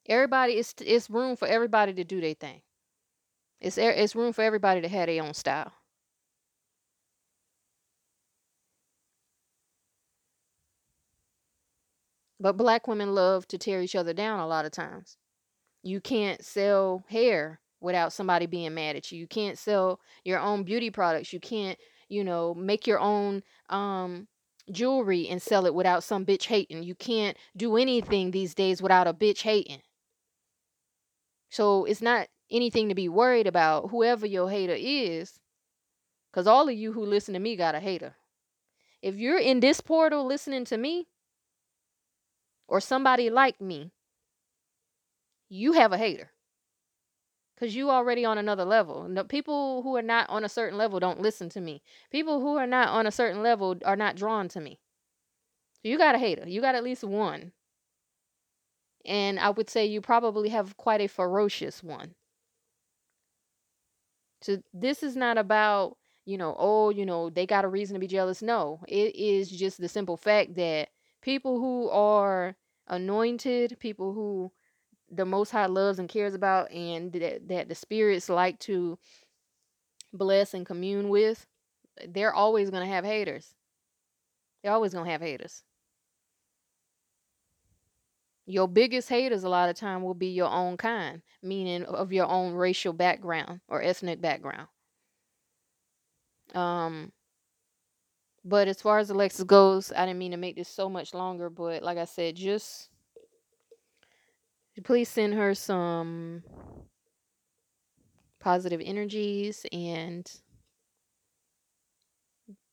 Everybody, 0.08 0.54
it's 0.54 0.74
it's 0.80 1.10
room 1.10 1.36
for 1.36 1.46
everybody 1.46 1.92
to 1.92 2.04
do 2.04 2.22
their 2.22 2.32
thing. 2.32 2.62
It's 3.60 3.76
it's 3.76 4.16
room 4.16 4.32
for 4.32 4.40
everybody 4.40 4.80
to 4.80 4.88
have 4.88 5.08
their 5.08 5.22
own 5.22 5.34
style. 5.34 5.72
But 12.40 12.56
black 12.56 12.88
women 12.88 13.14
love 13.14 13.46
to 13.48 13.58
tear 13.58 13.82
each 13.82 13.94
other 13.94 14.14
down 14.14 14.40
a 14.40 14.46
lot 14.46 14.64
of 14.64 14.72
times. 14.72 15.18
You 15.82 16.00
can't 16.00 16.42
sell 16.42 17.04
hair 17.08 17.60
without 17.80 18.12
somebody 18.12 18.46
being 18.46 18.74
mad 18.74 18.96
at 18.96 19.12
you. 19.12 19.18
You 19.18 19.26
can't 19.26 19.58
sell 19.58 20.00
your 20.24 20.40
own 20.40 20.64
beauty 20.64 20.90
products. 20.90 21.32
You 21.32 21.40
can't, 21.40 21.78
you 22.08 22.24
know, 22.24 22.54
make 22.54 22.86
your 22.86 22.98
own 22.98 23.42
um 23.68 24.26
jewelry 24.70 25.28
and 25.28 25.42
sell 25.42 25.66
it 25.66 25.74
without 25.74 26.02
some 26.02 26.24
bitch 26.24 26.46
hating. 26.46 26.82
You 26.82 26.94
can't 26.94 27.36
do 27.56 27.76
anything 27.76 28.30
these 28.30 28.54
days 28.54 28.80
without 28.80 29.06
a 29.06 29.14
bitch 29.14 29.42
hating. 29.42 29.82
So 31.50 31.84
it's 31.84 32.02
not 32.02 32.28
anything 32.50 32.88
to 32.88 32.94
be 32.94 33.08
worried 33.08 33.46
about, 33.46 33.90
whoever 33.90 34.26
your 34.26 34.48
hater 34.48 34.76
is, 34.78 35.38
because 36.30 36.46
all 36.46 36.68
of 36.68 36.74
you 36.74 36.92
who 36.92 37.04
listen 37.04 37.34
to 37.34 37.40
me 37.40 37.56
got 37.56 37.74
a 37.74 37.80
hater. 37.80 38.14
If 39.02 39.16
you're 39.16 39.38
in 39.38 39.60
this 39.60 39.80
portal 39.80 40.24
listening 40.26 40.64
to 40.66 40.78
me, 40.78 41.08
or 42.70 42.80
somebody 42.80 43.28
like 43.28 43.60
me, 43.60 43.90
you 45.48 45.72
have 45.72 45.92
a 45.92 45.98
hater. 45.98 46.30
Because 47.54 47.74
you 47.74 47.90
already 47.90 48.24
on 48.24 48.38
another 48.38 48.64
level. 48.64 49.06
No, 49.08 49.24
people 49.24 49.82
who 49.82 49.96
are 49.96 50.02
not 50.02 50.30
on 50.30 50.44
a 50.44 50.48
certain 50.48 50.78
level 50.78 51.00
don't 51.00 51.20
listen 51.20 51.50
to 51.50 51.60
me. 51.60 51.82
People 52.10 52.40
who 52.40 52.56
are 52.56 52.68
not 52.68 52.88
on 52.88 53.06
a 53.06 53.10
certain 53.10 53.42
level 53.42 53.76
are 53.84 53.96
not 53.96 54.16
drawn 54.16 54.48
to 54.48 54.60
me. 54.60 54.78
So 55.74 55.88
you 55.88 55.98
got 55.98 56.14
a 56.14 56.18
hater. 56.18 56.48
You 56.48 56.60
got 56.60 56.76
at 56.76 56.84
least 56.84 57.04
one. 57.04 57.52
And 59.04 59.38
I 59.40 59.50
would 59.50 59.68
say 59.68 59.84
you 59.84 60.00
probably 60.00 60.48
have 60.50 60.76
quite 60.76 61.00
a 61.00 61.08
ferocious 61.08 61.82
one. 61.82 62.14
So 64.42 64.62
this 64.72 65.02
is 65.02 65.16
not 65.16 65.36
about, 65.36 65.96
you 66.24 66.38
know, 66.38 66.54
oh, 66.56 66.90
you 66.90 67.04
know, 67.04 67.30
they 67.30 67.46
got 67.46 67.64
a 67.64 67.68
reason 67.68 67.94
to 67.94 68.00
be 68.00 68.06
jealous. 68.06 68.40
No, 68.42 68.80
it 68.86 69.14
is 69.16 69.50
just 69.50 69.80
the 69.80 69.88
simple 69.88 70.16
fact 70.16 70.54
that 70.54 70.88
people 71.20 71.58
who 71.58 71.90
are 71.90 72.56
anointed, 72.90 73.78
people 73.78 74.12
who 74.12 74.52
the 75.10 75.24
Most 75.24 75.50
High 75.50 75.66
loves 75.66 75.98
and 75.98 76.08
cares 76.08 76.34
about, 76.34 76.70
and 76.70 77.12
that, 77.12 77.48
that 77.48 77.68
the 77.68 77.74
spirits 77.74 78.28
like 78.28 78.58
to 78.60 78.98
bless 80.12 80.52
and 80.54 80.66
commune 80.66 81.08
with, 81.08 81.46
they're 82.06 82.34
always 82.34 82.70
going 82.70 82.86
to 82.86 82.92
have 82.92 83.04
haters. 83.04 83.54
They're 84.62 84.72
always 84.72 84.92
going 84.92 85.06
to 85.06 85.10
have 85.10 85.22
haters. 85.22 85.62
Your 88.46 88.68
biggest 88.68 89.08
haters 89.08 89.44
a 89.44 89.48
lot 89.48 89.68
of 89.68 89.76
time 89.76 90.02
will 90.02 90.14
be 90.14 90.28
your 90.28 90.50
own 90.50 90.76
kind, 90.76 91.22
meaning 91.42 91.84
of 91.84 92.12
your 92.12 92.26
own 92.26 92.54
racial 92.54 92.92
background 92.92 93.60
or 93.68 93.80
ethnic 93.80 94.20
background. 94.20 94.66
Um, 96.54 97.12
but 98.44 98.68
as 98.68 98.80
far 98.80 98.98
as 98.98 99.10
Alexis 99.10 99.44
goes, 99.44 99.92
I 99.92 100.06
didn't 100.06 100.18
mean 100.18 100.30
to 100.32 100.36
make 100.36 100.56
this 100.56 100.68
so 100.68 100.88
much 100.88 101.14
longer, 101.14 101.50
but 101.50 101.82
like 101.82 101.98
I 101.98 102.04
said, 102.04 102.36
just 102.36 102.88
please 104.84 105.08
send 105.08 105.34
her 105.34 105.54
some 105.54 106.42
positive 108.40 108.80
energies 108.82 109.66
and 109.72 110.30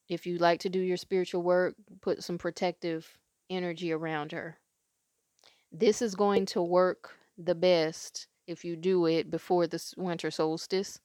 if 0.08 0.26
you 0.26 0.38
like 0.38 0.62
to 0.62 0.70
do 0.70 0.80
your 0.80 0.96
spiritual 0.96 1.42
work, 1.42 1.76
put 2.02 2.24
some 2.24 2.38
protective 2.38 3.06
energy 3.50 3.92
around 3.92 4.32
her. 4.32 4.58
This 5.72 6.02
is 6.02 6.16
going 6.16 6.46
to 6.48 6.62
work 6.62 7.16
the 7.38 7.56
best 7.56 8.28
if 8.48 8.64
you 8.64 8.78
do 8.78 9.06
it 9.08 9.30
before 9.30 9.68
the 9.68 9.84
winter 9.98 10.32
solstice 10.32 11.02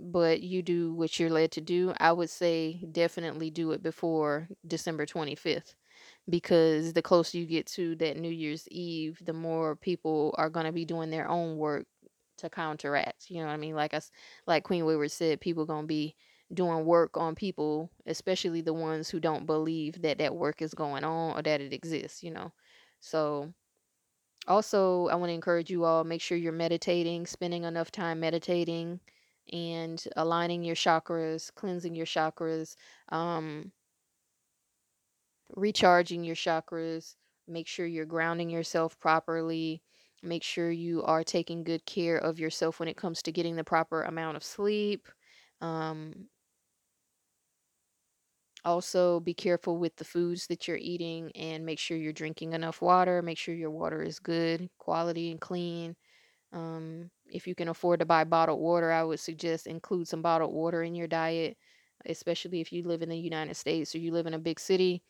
but 0.00 0.42
you 0.42 0.62
do 0.62 0.94
what 0.94 1.18
you're 1.18 1.30
led 1.30 1.52
to 1.52 1.60
do, 1.60 1.92
I 1.98 2.12
would 2.12 2.30
say 2.30 2.80
definitely 2.90 3.50
do 3.50 3.72
it 3.72 3.82
before 3.82 4.48
December 4.66 5.06
25th 5.06 5.74
because 6.28 6.92
the 6.92 7.02
closer 7.02 7.38
you 7.38 7.46
get 7.46 7.66
to 7.66 7.96
that 7.96 8.16
New 8.16 8.30
Year's 8.30 8.66
Eve, 8.68 9.18
the 9.24 9.32
more 9.32 9.76
people 9.76 10.34
are 10.38 10.50
going 10.50 10.66
to 10.66 10.72
be 10.72 10.84
doing 10.84 11.10
their 11.10 11.28
own 11.28 11.56
work 11.56 11.86
to 12.38 12.48
counteract. 12.50 13.30
You 13.30 13.40
know 13.40 13.46
what 13.46 13.52
I 13.52 13.58
mean? 13.58 13.74
Like 13.74 13.94
us, 13.94 14.10
like 14.46 14.64
Queen 14.64 14.84
Wayward 14.84 15.12
said, 15.12 15.40
people 15.40 15.66
going 15.66 15.82
to 15.82 15.88
be 15.88 16.16
doing 16.52 16.84
work 16.84 17.16
on 17.16 17.34
people, 17.34 17.90
especially 18.06 18.60
the 18.60 18.74
ones 18.74 19.08
who 19.08 19.20
don't 19.20 19.46
believe 19.46 20.02
that 20.02 20.18
that 20.18 20.34
work 20.34 20.62
is 20.62 20.74
going 20.74 21.04
on 21.04 21.38
or 21.38 21.42
that 21.42 21.60
it 21.60 21.72
exists, 21.72 22.22
you 22.22 22.30
know. 22.30 22.52
So, 23.00 23.52
also, 24.48 25.08
I 25.08 25.14
want 25.14 25.30
to 25.30 25.34
encourage 25.34 25.70
you 25.70 25.84
all 25.84 26.02
make 26.02 26.22
sure 26.22 26.36
you're 26.36 26.52
meditating, 26.52 27.26
spending 27.26 27.64
enough 27.64 27.90
time 27.90 28.20
meditating 28.20 29.00
and 29.52 30.02
aligning 30.16 30.62
your 30.64 30.76
chakras, 30.76 31.52
cleansing 31.54 31.94
your 31.94 32.06
chakras, 32.06 32.74
um, 33.10 33.72
recharging 35.56 36.24
your 36.24 36.36
chakras. 36.36 37.16
Make 37.46 37.66
sure 37.66 37.86
you're 37.86 38.06
grounding 38.06 38.50
yourself 38.50 38.98
properly. 38.98 39.82
Make 40.22 40.42
sure 40.42 40.70
you 40.70 41.02
are 41.02 41.24
taking 41.24 41.64
good 41.64 41.84
care 41.86 42.16
of 42.18 42.38
yourself 42.38 42.78
when 42.78 42.88
it 42.88 42.96
comes 42.96 43.22
to 43.22 43.32
getting 43.32 43.56
the 43.56 43.64
proper 43.64 44.02
amount 44.02 44.36
of 44.36 44.44
sleep. 44.44 45.08
Um, 45.60 46.28
also, 48.64 49.20
be 49.20 49.32
careful 49.32 49.78
with 49.78 49.96
the 49.96 50.04
foods 50.04 50.46
that 50.48 50.68
you're 50.68 50.76
eating 50.76 51.32
and 51.34 51.64
make 51.64 51.78
sure 51.78 51.96
you're 51.96 52.12
drinking 52.12 52.52
enough 52.52 52.82
water. 52.82 53.22
Make 53.22 53.38
sure 53.38 53.54
your 53.54 53.70
water 53.70 54.02
is 54.02 54.18
good 54.18 54.68
quality 54.78 55.30
and 55.30 55.40
clean. 55.40 55.96
Um, 56.52 57.10
if 57.26 57.46
you 57.46 57.54
can 57.54 57.68
afford 57.68 58.00
to 58.00 58.06
buy 58.06 58.24
bottled 58.24 58.60
water, 58.60 58.90
I 58.90 59.04
would 59.04 59.20
suggest 59.20 59.66
include 59.66 60.08
some 60.08 60.22
bottled 60.22 60.52
water 60.52 60.82
in 60.82 60.94
your 60.94 61.06
diet, 61.06 61.56
especially 62.06 62.60
if 62.60 62.72
you 62.72 62.82
live 62.82 63.02
in 63.02 63.08
the 63.08 63.18
United 63.18 63.54
States 63.56 63.94
or 63.94 63.98
you 63.98 64.12
live 64.12 64.26
in 64.26 64.34
a 64.34 64.38
big 64.38 64.58
city. 64.58 65.02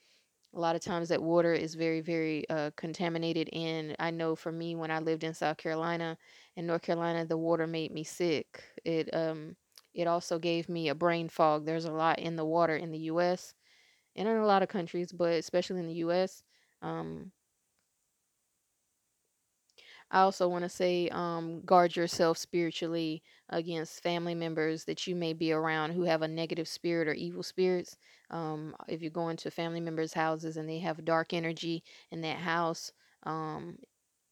A 0.55 0.59
lot 0.59 0.75
of 0.75 0.83
times 0.83 1.09
that 1.11 1.23
water 1.23 1.55
is 1.55 1.75
very, 1.77 2.01
very 2.01 2.49
uh, 2.51 2.71
contaminated. 2.77 3.49
And 3.53 3.95
I 4.01 4.11
know 4.11 4.35
for 4.35 4.51
me, 4.51 4.75
when 4.75 4.91
I 4.91 4.99
lived 4.99 5.23
in 5.23 5.33
South 5.33 5.59
Carolina 5.59 6.19
and 6.57 6.67
North 6.67 6.83
Carolina, 6.83 7.25
the 7.25 7.37
water 7.39 7.67
made 7.69 7.93
me 7.93 8.03
sick. 8.03 8.65
It 8.85 9.15
um, 9.15 9.57
it 9.95 10.07
also 10.07 10.39
gave 10.39 10.69
me 10.69 10.89
a 10.89 10.95
brain 10.95 11.29
fog. 11.29 11.67
There's 11.67 11.85
a 11.85 11.93
lot 11.93 12.19
in 12.19 12.37
the 12.37 12.45
water 12.45 12.77
in 12.77 12.91
the 12.91 12.99
U.S. 13.13 13.55
and 14.17 14.29
in 14.29 14.37
a 14.37 14.47
lot 14.47 14.63
of 14.63 14.69
countries, 14.69 15.13
but 15.13 15.35
especially 15.35 15.81
in 15.81 15.87
the 15.87 15.95
U.S. 15.95 16.43
Um, 16.83 17.33
I 20.11 20.21
also 20.23 20.49
want 20.49 20.65
to 20.65 20.69
say, 20.69 21.09
um, 21.11 21.63
guard 21.63 21.95
yourself 21.97 22.37
spiritually 22.39 23.23
against 23.49 24.03
family 24.03 24.35
members 24.35 24.85
that 24.85 25.07
you 25.07 25.15
may 25.15 25.33
be 25.33 25.53
around 25.53 25.93
who 25.93 26.03
have 26.03 26.23
a 26.23 26.29
negative 26.29 26.67
spirit 26.69 27.09
or 27.09 27.15
evil 27.15 27.43
spirits. 27.43 27.97
Um, 28.31 28.75
if 28.89 29.03
you 29.03 29.11
go 29.11 29.29
into 29.29 29.51
family 29.51 29.81
members' 29.81 30.13
houses 30.15 30.57
and 30.57 30.69
they 30.69 30.81
have 30.81 31.05
dark 31.05 31.33
energy 31.33 31.85
in 32.11 32.23
that 32.23 32.39
house, 32.39 32.93
um, 33.25 33.79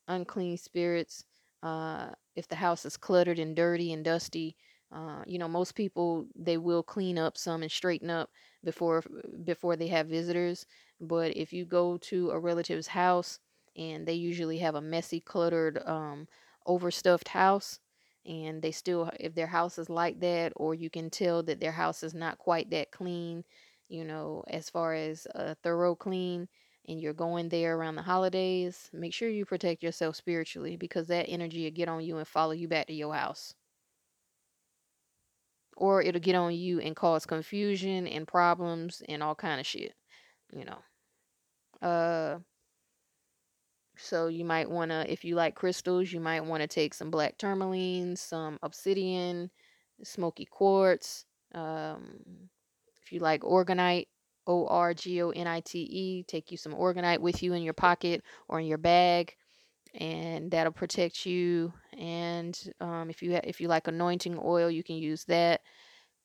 unclean 0.08 0.56
spirits, 0.56 1.24
uh, 1.62 2.10
if 2.36 2.48
the 2.48 2.56
house 2.56 2.84
is 2.84 2.96
cluttered 2.96 3.38
and 3.38 3.56
dirty 3.56 3.92
and 3.92 4.04
dusty, 4.04 4.56
uh, 4.92 5.22
you 5.26 5.38
know, 5.38 5.48
most 5.48 5.74
people 5.74 6.26
they 6.34 6.56
will 6.56 6.82
clean 6.82 7.18
up 7.18 7.36
some 7.36 7.62
and 7.62 7.70
straighten 7.70 8.08
up 8.10 8.30
before 8.64 9.02
before 9.44 9.76
they 9.76 9.88
have 9.88 10.06
visitors. 10.08 10.66
But 11.00 11.36
if 11.36 11.52
you 11.52 11.64
go 11.66 11.98
to 11.98 12.30
a 12.30 12.38
relative's 12.38 12.86
house 12.88 13.38
and 13.78 14.06
they 14.06 14.14
usually 14.14 14.58
have 14.58 14.74
a 14.76 14.82
messy, 14.82 15.20
cluttered, 15.20 15.80
um, 15.86 16.28
overstuffed 16.66 17.28
house, 17.28 17.80
and 18.26 18.62
they 18.62 18.72
still, 18.72 19.10
if 19.20 19.34
their 19.34 19.46
house 19.46 19.78
is 19.78 19.88
like 19.90 20.20
that, 20.20 20.52
or 20.56 20.74
you 20.74 20.90
can 20.90 21.10
tell 21.10 21.42
that 21.44 21.60
their 21.60 21.72
house 21.72 22.02
is 22.02 22.14
not 22.14 22.38
quite 22.38 22.70
that 22.70 22.90
clean, 22.92 23.44
you 23.88 24.04
know, 24.04 24.44
as 24.48 24.70
far 24.70 24.94
as 24.94 25.26
a 25.34 25.54
thorough 25.56 25.94
clean, 25.96 26.48
and 26.88 27.00
you're 27.00 27.14
going 27.14 27.48
there 27.50 27.76
around 27.76 27.96
the 27.96 28.02
holidays, 28.02 28.90
make 28.92 29.14
sure 29.14 29.28
you 29.28 29.44
protect 29.46 29.82
yourself 29.82 30.16
spiritually 30.16 30.76
because 30.76 31.06
that 31.08 31.28
energy 31.28 31.64
will 31.64 31.70
get 31.70 31.88
on 31.88 32.02
you 32.04 32.18
and 32.18 32.28
follow 32.28 32.52
you 32.52 32.68
back 32.68 32.86
to 32.88 32.94
your 32.94 33.14
house. 33.14 33.54
Or 35.76 36.02
it'll 36.02 36.20
get 36.20 36.34
on 36.34 36.54
you 36.54 36.80
and 36.80 36.96
cause 36.96 37.24
confusion 37.24 38.06
and 38.06 38.26
problems 38.26 39.02
and 39.08 39.22
all 39.22 39.34
kind 39.34 39.60
of 39.60 39.66
shit, 39.66 39.94
you 40.52 40.64
know. 40.64 40.82
Uh 41.80 42.40
so 43.98 44.28
you 44.28 44.44
might 44.44 44.70
want 44.70 44.90
to 44.90 45.10
if 45.10 45.24
you 45.24 45.34
like 45.34 45.54
crystals, 45.54 46.12
you 46.12 46.20
might 46.20 46.44
want 46.44 46.62
to 46.62 46.68
take 46.68 46.94
some 46.94 47.10
black 47.10 47.36
tourmaline, 47.38 48.16
some 48.16 48.58
obsidian, 48.62 49.50
smoky 50.02 50.46
quartz. 50.46 51.24
Um, 51.54 52.20
if 53.02 53.12
you 53.12 53.20
like 53.20 53.42
orgonite, 53.42 54.06
O 54.46 54.66
R 54.66 54.94
G 54.94 55.22
O 55.22 55.30
N 55.30 55.46
I 55.46 55.60
T 55.60 55.80
E, 55.80 56.22
take 56.24 56.50
you 56.50 56.56
some 56.56 56.72
orgonite 56.72 57.20
with 57.20 57.42
you 57.42 57.52
in 57.54 57.62
your 57.62 57.74
pocket 57.74 58.22
or 58.48 58.60
in 58.60 58.66
your 58.66 58.78
bag, 58.78 59.34
and 59.94 60.50
that'll 60.50 60.72
protect 60.72 61.26
you. 61.26 61.72
And 61.98 62.58
um, 62.80 63.10
if 63.10 63.22
you 63.22 63.34
ha- 63.34 63.40
if 63.44 63.60
you 63.60 63.68
like 63.68 63.88
anointing 63.88 64.38
oil, 64.42 64.70
you 64.70 64.84
can 64.84 64.96
use 64.96 65.24
that, 65.24 65.60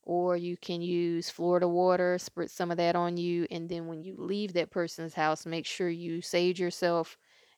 or 0.04 0.38
you 0.38 0.58
can 0.58 0.82
use 0.82 1.30
Florida 1.30 1.68
water, 1.68 2.18
spritz 2.20 2.52
some 2.52 2.72
of 2.72 2.78
that 2.78 2.96
on 2.96 3.18
you, 3.18 3.48
and 3.52 3.68
then 3.70 3.88
when 3.88 4.04
you 4.04 4.16
leave 4.18 4.54
that 4.54 4.72
person's 4.72 5.14
house, 5.14 5.46
make 5.46 5.66
sure 5.66 5.90
you 5.90 6.22
sage 6.22 6.60
yourself 6.60 7.18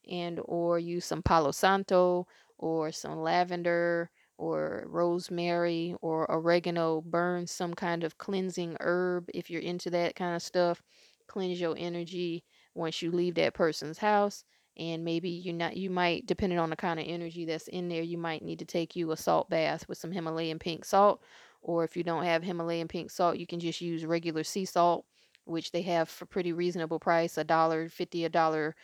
and 0.09 0.39
or 0.45 0.79
use 0.79 1.05
some 1.05 1.21
Palo 1.21 1.51
Santo 1.51 2.27
or 2.57 2.91
some 2.91 3.21
lavender 3.21 4.09
or 4.37 4.85
rosemary 4.87 5.95
or 6.01 6.29
oregano. 6.31 7.01
Burn 7.01 7.47
some 7.47 7.73
kind 7.73 8.03
of 8.03 8.17
cleansing 8.17 8.77
herb 8.79 9.29
if 9.33 9.49
you're 9.49 9.61
into 9.61 9.89
that 9.91 10.15
kind 10.15 10.35
of 10.35 10.41
stuff. 10.41 10.81
Cleanse 11.27 11.59
your 11.59 11.75
energy 11.77 12.43
once 12.73 13.01
you 13.01 13.11
leave 13.11 13.35
that 13.35 13.53
person's 13.53 13.97
house. 13.97 14.43
And 14.77 15.05
maybe 15.05 15.29
you 15.29 15.53
not 15.53 15.77
you 15.77 15.89
might, 15.89 16.25
depending 16.25 16.59
on 16.59 16.69
the 16.69 16.75
kind 16.75 16.99
of 16.99 17.05
energy 17.07 17.45
that's 17.45 17.69
in 17.69 17.87
there, 17.87 18.03
you 18.03 18.17
might 18.17 18.43
need 18.43 18.59
to 18.59 18.65
take 18.65 18.95
you 18.95 19.11
a 19.11 19.17
salt 19.17 19.49
bath 19.49 19.87
with 19.87 19.97
some 19.97 20.11
Himalayan 20.11 20.59
pink 20.59 20.83
salt. 20.83 21.23
Or 21.61 21.83
if 21.85 21.95
you 21.95 22.03
don't 22.03 22.25
have 22.25 22.43
Himalayan 22.43 22.89
pink 22.89 23.09
salt, 23.09 23.37
you 23.37 23.47
can 23.47 23.59
just 23.59 23.79
use 23.79 24.05
regular 24.05 24.43
sea 24.43 24.65
salt, 24.65 25.05
which 25.45 25.71
they 25.71 25.81
have 25.83 26.09
for 26.09 26.25
pretty 26.25 26.51
reasonable 26.51 26.99
price, 26.99 27.37
a 27.37 27.43
dollar 27.45 27.87
fifty, 27.87 28.25
a 28.25 28.29
dollar 28.29 28.75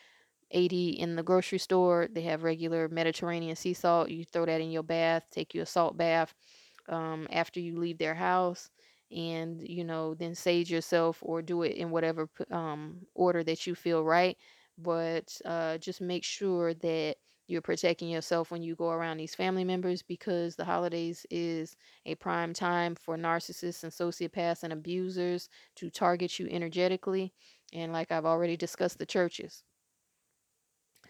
80 0.52 0.91
in 0.91 1.15
the 1.15 1.23
grocery 1.23 1.60
store. 1.60 2.07
They 2.11 2.22
have 2.23 2.44
regular 2.44 2.88
Mediterranean 2.90 3.56
sea 3.56 3.73
salt. 3.73 4.10
You 4.10 4.26
throw 4.26 4.45
that 4.45 4.61
in 4.61 4.72
your 4.72 4.84
bath, 4.84 5.26
take 5.32 5.53
you 5.53 5.61
a 5.61 5.65
salt 5.65 5.98
bath 5.98 6.34
um, 6.90 7.28
after 7.32 7.60
you 7.60 7.78
leave 7.80 7.98
their 7.98 8.15
house, 8.15 8.69
and 9.11 9.61
you 9.68 9.84
know, 9.84 10.14
then 10.15 10.36
sage 10.36 10.72
yourself 10.72 11.19
or 11.22 11.41
do 11.41 11.64
it 11.64 11.76
in 11.76 11.91
whatever 11.91 12.30
um, 12.52 12.98
order 13.15 13.44
that 13.44 13.68
you 13.68 13.76
feel 13.76 14.03
right. 14.03 14.38
But 14.78 15.36
uh, 15.45 15.78
just 15.78 16.02
make 16.02 16.23
sure 16.23 16.73
that 16.76 17.18
you're 17.48 17.61
protecting 17.61 18.10
yourself 18.10 18.49
when 18.52 18.64
you 18.64 18.76
go 18.76 18.90
around 18.91 19.18
these 19.18 19.36
family 19.36 19.65
members 19.65 20.02
because 20.02 20.56
the 20.56 20.64
holidays 20.64 21.26
is 21.30 21.76
a 22.06 22.15
prime 22.15 22.53
time 22.53 22.95
for 22.95 23.18
narcissists 23.18 23.84
and 23.84 23.91
sociopaths 23.91 24.64
and 24.64 24.72
abusers 24.72 25.49
to 25.76 25.90
target 25.90 26.40
you 26.40 26.48
energetically. 26.49 27.34
And 27.73 27.91
like 27.91 28.11
I've 28.11 28.26
already 28.26 28.56
discussed, 28.56 28.99
the 28.99 29.06
churches. 29.06 29.64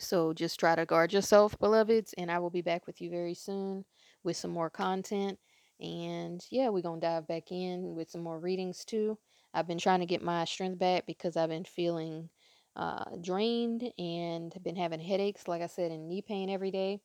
So 0.01 0.33
just 0.33 0.59
try 0.59 0.75
to 0.75 0.85
guard 0.85 1.13
yourself, 1.13 1.57
beloveds, 1.59 2.13
and 2.17 2.31
I 2.31 2.39
will 2.39 2.49
be 2.49 2.61
back 2.61 2.87
with 2.87 3.01
you 3.01 3.09
very 3.09 3.35
soon 3.35 3.85
with 4.23 4.35
some 4.35 4.51
more 4.51 4.69
content. 4.69 5.37
And 5.79 6.43
yeah, 6.49 6.69
we're 6.69 6.81
going 6.81 6.99
to 6.99 7.07
dive 7.07 7.27
back 7.27 7.51
in 7.51 7.95
with 7.95 8.09
some 8.09 8.21
more 8.21 8.39
readings 8.39 8.83
too. 8.83 9.17
I've 9.53 9.67
been 9.67 9.77
trying 9.77 9.99
to 9.99 10.05
get 10.05 10.23
my 10.23 10.45
strength 10.45 10.79
back 10.79 11.05
because 11.05 11.37
I've 11.37 11.49
been 11.49 11.65
feeling 11.65 12.29
uh, 12.75 13.03
drained 13.21 13.91
and 13.99 14.53
been 14.63 14.75
having 14.75 14.99
headaches, 14.99 15.47
like 15.47 15.61
I 15.61 15.67
said, 15.67 15.91
and 15.91 16.07
knee 16.07 16.21
pain 16.21 16.49
every 16.49 16.71
day. 16.71 16.99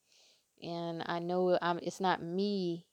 And 0.62 1.02
I 1.06 1.18
know 1.18 1.58
I'm, 1.60 1.78
it's 1.82 2.00
not 2.00 2.22
me. 2.22 2.86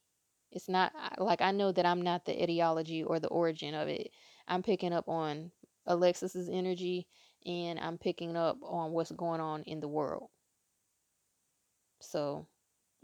It's 0.51 0.69
not 0.69 0.91
like 1.17 1.41
I 1.41 1.51
know 1.51 1.71
that 1.71 1.85
I'm 1.85 2.01
not 2.01 2.25
the 2.25 2.43
etiology 2.43 3.03
or 3.03 3.19
the 3.19 3.29
origin 3.29 3.73
of 3.73 3.87
it. 3.87 4.11
I'm 4.47 4.63
picking 4.63 4.93
up 4.93 5.07
on 5.07 5.51
Alexis's 5.85 6.49
energy 6.49 7.07
and 7.45 7.79
I'm 7.79 7.97
picking 7.97 8.35
up 8.35 8.57
on 8.63 8.91
what's 8.91 9.11
going 9.11 9.41
on 9.41 9.63
in 9.63 9.79
the 9.79 9.87
world. 9.87 10.29
So 12.01 12.47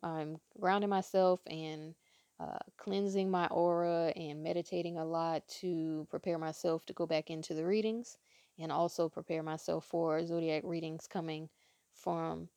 I'm 0.04 0.38
grounding 0.60 0.90
myself 0.90 1.42
and 1.48 1.96
uh, 2.40 2.60
cleansing 2.78 3.30
my 3.30 3.48
aura 3.48 4.14
and 4.16 4.44
meditating 4.44 4.98
a 4.98 5.06
lot 5.06 5.48
to 5.62 6.08
prepare 6.10 6.38
myself 6.38 6.86
to 6.86 6.94
go 6.94 7.06
back 7.06 7.30
into 7.30 7.54
the 7.54 7.66
readings 7.66 8.18
and 8.60 8.72
also 8.72 9.10
prepare 9.10 9.44
myself 9.44 9.86
for 9.86 10.26
zodiac 10.26 10.64
readings 10.66 11.08
coming 11.08 11.50
from 11.94 12.50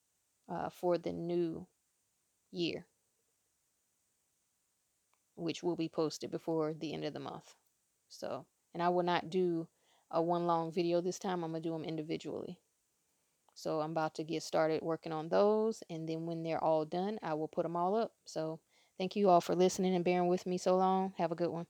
uh, 0.48 0.68
for 0.68 0.98
the 0.98 1.12
new 1.12 1.66
year, 2.52 2.86
which 5.36 5.62
will 5.62 5.76
be 5.76 5.88
posted 5.88 6.30
before 6.30 6.74
the 6.74 6.92
end 6.92 7.04
of 7.04 7.12
the 7.12 7.20
month. 7.20 7.54
So, 8.09 8.46
and 8.74 8.82
I 8.82 8.88
will 8.90 9.04
not 9.04 9.30
do 9.30 9.66
a 10.12 10.22
one 10.22 10.47
long 10.47 10.70
video 10.70 11.01
this 11.01 11.18
time. 11.18 11.43
I'm 11.43 11.51
going 11.51 11.62
to 11.62 11.68
do 11.68 11.72
them 11.72 11.84
individually. 11.84 12.59
So 13.55 13.80
I'm 13.80 13.90
about 13.90 14.14
to 14.14 14.24
get 14.24 14.43
started 14.43 14.82
working 14.82 15.12
on 15.12 15.28
those. 15.28 15.82
And 15.90 16.09
then 16.09 16.26
when 16.26 16.43
they're 16.43 16.62
all 16.62 16.84
done, 16.84 17.18
I 17.22 17.34
will 17.34 17.48
put 17.48 17.64
them 17.64 17.76
all 17.76 17.97
up. 17.97 18.12
So 18.24 18.60
thank 18.98 19.16
you 19.16 19.28
all 19.28 19.40
for 19.40 19.55
listening 19.55 19.94
and 19.94 20.05
bearing 20.05 20.28
with 20.28 20.47
me 20.47 20.59
so 20.59 20.76
long. 20.76 21.12
Have 21.18 21.32
a 21.32 21.36
good 21.36 21.51
one. 21.51 21.66